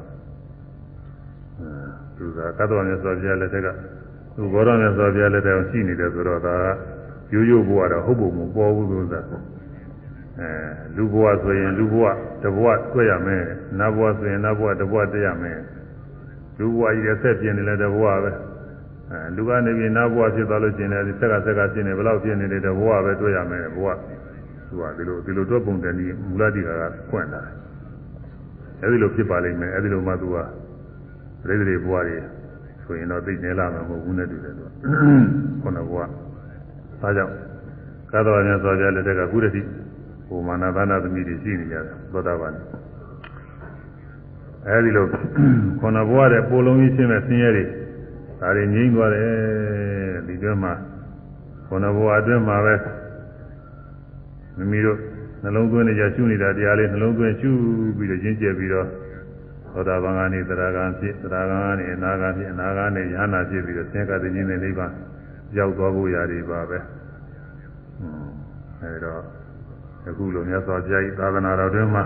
[2.16, 3.68] သူကကတ္တဝမြတ်စွာဘုရားလက်ထက်က
[4.36, 9.20] သူဘောရမြတ်စွာဘုရားလက်ထက်ရှိနေတယ်ဆိုတော့ဒါကရိုးရိုးဘဝတော့ဟုတ်ပုံမပေါ်ဘူးဆိုတာ
[10.40, 10.50] အဲ
[10.96, 12.04] လူဘဝဆိုရင်လူဘဝ
[12.42, 13.44] တဘဝတွေ့ရမယ်
[13.78, 15.58] နတ်ဘဝဆိုရင်နတ်ဘဝတဘဝတွေ့ရမယ်
[16.58, 18.32] လူဘဝကြီးတဲ့ဆက်ပြင်းနေလဲတဘဝပဲ
[19.10, 23.88] အဲလူကနေပြီးနတ်ဘဝဖြစ်သွားလို့ရှိရင်လည်းဆက်ကဆက်ကပြင်းနေဘယ်လောက်ပြင်းနေလဲတဘဝပဲတွေ့ရမယ်ဘဝ
[24.68, 27.42] သူကဒီလိုဒီလိုတွက်ပုံတည်းနီးမူလတိကကခွင့်တာ
[28.82, 30.36] အဲဒီလိုဖြစ်ပါလိမ့်မယ်အဲဒီလိုမှသူက
[31.44, 32.16] ပြိတ္တိဘဝတွေ
[32.84, 34.68] ဆိုရင်တော့သိနေလာမှာမဟုတ်ဘူးနဲ့တူတယ်သူက
[35.62, 37.32] ခုနဘဝဒါကြောင့်
[38.12, 39.62] ကာသဝမြတ်စွာဘုရားလက်ထက်ကကုရတိ
[40.28, 42.54] ဟိုမာနဘာနာသမီးတွေရှိနေကြတယ်သောတာပန်
[44.66, 45.06] အဲဒီလို
[45.80, 47.64] ခုနဘဝတဲ့ပိုလုံးကြီးရှင်းမဲ့ဆင်းရဲတွေ
[48.40, 49.30] ဒါတွေငြိမ့်သွားတယ်
[50.26, 50.72] ဒီတွင်းမှာ
[51.68, 52.74] ခုနဘဝအတွင်းမှာပဲ
[54.56, 54.98] မိမိတို့
[55.42, 57.50] နှလုံးသွင်းနေကြရှုနေတာတရားလေးနှလုံးသွင်းရှု
[57.96, 58.86] ပြီးတော့ရင်းကျက်ပြီးတော့
[59.72, 64.92] သောတာပန်ကနေသရဂံဖြစ်သရဂံကနေအနာဂံဖြစ်အနာဂံကနေယ ahanan ဖြစ်ပြီးတော့သင်္ကတခြင်းနဲ့နိဗ္ဗာန်
[65.56, 66.78] ရောက်သွားဖို့ရာတွေပါပဲ
[68.82, 69.14] အဲဒါ
[70.08, 72.04] အခုလိုမြတ်စွာဘုရားဤသာသနာတော်တွင်မှာ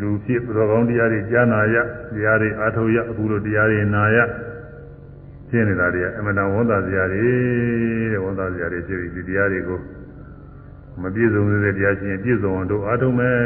[0.00, 1.76] လူဖြစ်သူတော်ကောင်းတရားတွေကြားနာရ
[2.14, 4.18] တရားတွေအားထုတ်ရအခုလိုတရားတွေနာရ
[5.50, 7.20] ရှင်းနေတာတွေအမှန်တန်ဝန်သာစရာတွေ
[8.12, 9.78] တဲ့ဝန်သာစရာတွေဖြစ်ပြီးဒီတရားတွေကို
[11.02, 13.38] မပြည့်စုံတဲ့တရားချင်းပြည့်စုံအောင်တို့အားထုတ်မယ်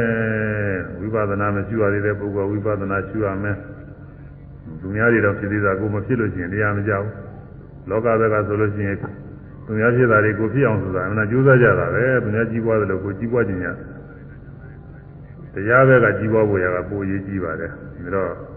[1.00, 3.56] ဝိပဿနာမရှိရသေးတဲ့ပုဂ္ဂိုလ်ဝိပဿနာရှုရမယ်
[4.80, 7.06] သူများတွေတော့ဖြစ်သေးတာကိုမဖြစ်လို့ရှိရင်တရားမကြောက်
[7.90, 8.98] လောကဘက်ကဆိုလို့ရှိရင်
[9.66, 13.66] သူများဖြစ်တာတွေကိုဖြစ်အောင်ဆိုတာအမှန်ကြိုးစားကြတာပဲသူများကြီးပွားတယ်လို့ကိုကြီးပွားခြင်းရ
[15.54, 18.53] တရားဘက်ကကြီးပွားဖို့ရကပိုရေးကြီးပါတယ်ဒါတော့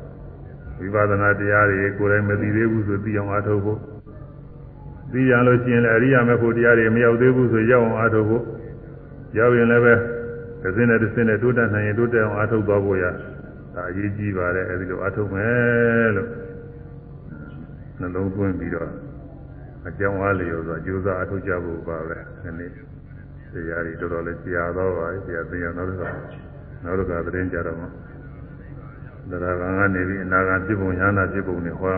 [0.80, 3.80] ဝိပဿနာတရားတွေကိုယ်တိုင်မသိသေးဘူးဆိုသိအောင်အားထုတ်ဖို့
[5.12, 8.44] သိရလို့ရှိရင်လည်းအရိယာမေဖို့တရားတွေမရောက်သေးဘူးဆိုရောက်အောင်အားထုတ်ဖို့
[9.38, 9.94] ရောက်ရင်လည်းပဲ
[10.62, 13.06] တစ်စင်းနဲ့တစ်စင်းနဲ့တိုးတက်နိုင်ရင်တိုးတက်အောင်အားထုတ်သွားဖို့ရ
[13.76, 16.30] ဒါအရေးကြီးပါတယ်အဲဒီလိုအားထုတ်မယ်လို့
[18.00, 18.90] နှလုံးသွင်းပြီးတော့
[19.88, 22.72] အကြောင်းအားလျော်စွာကြိုးစားအထောက်ကြဖို့ပါပဲဒီနေ့
[23.54, 26.14] တရားတွေတော်တော်လေးကြာတော့ပါပြီတရားသိရတော့တော့
[26.84, 27.88] နောက်တော့ကသတင်းကြတော့မှ
[29.32, 31.96] တရားကံကနေပြီးအနာဂတ်ပြပုံညာနာပြပုံတွေဟော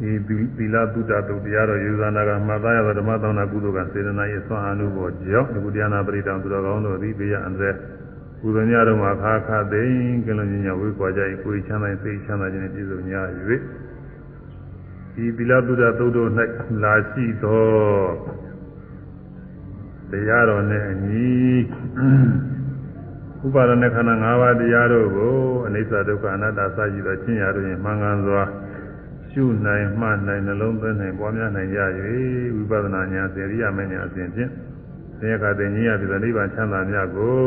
[0.00, 0.10] ဒီ
[0.56, 7.74] သီလသုဒ္ဓတုတရားတော်ယူဇာနာကမှတ်သားရသောဓမ္မသောနာကုသိုလ်ကစေတနာ၏ဆွမ်းအမှုပေါ်ကြောင့်ဒီကုတရားနာပရိတံသူတော်ကောင်းတို့သည်ဘေးရန်တဲ့
[8.40, 13.22] ကုသိုလ်များတို့မှာခါခါသိင်ကလုံးညညဝေးကွာကြ၏ကိုယ်ချမ်းသာစိတ်ချမ်းသာခြင်းနဲ့ပြည့်စုံညာ၍
[15.14, 16.28] ဒီသီလသုဒ္ဓသုတ်တို့၌
[16.82, 17.64] လာရှိသော
[20.10, 21.30] တရားတော်နဲ့အညီ
[23.46, 25.36] ဥပါဒณะခန္ဓာ၅ပါးတရားတို့ကို
[25.66, 28.42] အနိစ္စဒုက္ခအနတ္တစသဖြင့်ချင်းရတို့ရင်မှန်ကန်စွာ
[29.30, 31.78] ရှုနိုင်မှနိုင်နှလုံးသွင်းနိုင်ပွားများနိုင်ရ၍
[32.54, 34.50] ဝိပဿနာဉာဏ်စေရိယမဉာဏ်အစဉ်ဖြင့်
[35.20, 37.40] သေကတဉ္ဇီယပြသနိဗ္ဗာန်ချမ်းသာမြတ်ကို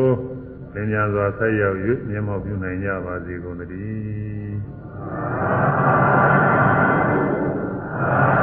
[0.73, 1.77] လင်းမြန်စွာဆက်ရောက်၍
[2.09, 8.42] မြတ်မောပြုနိုင်ကြပါစေကုန်သတည်း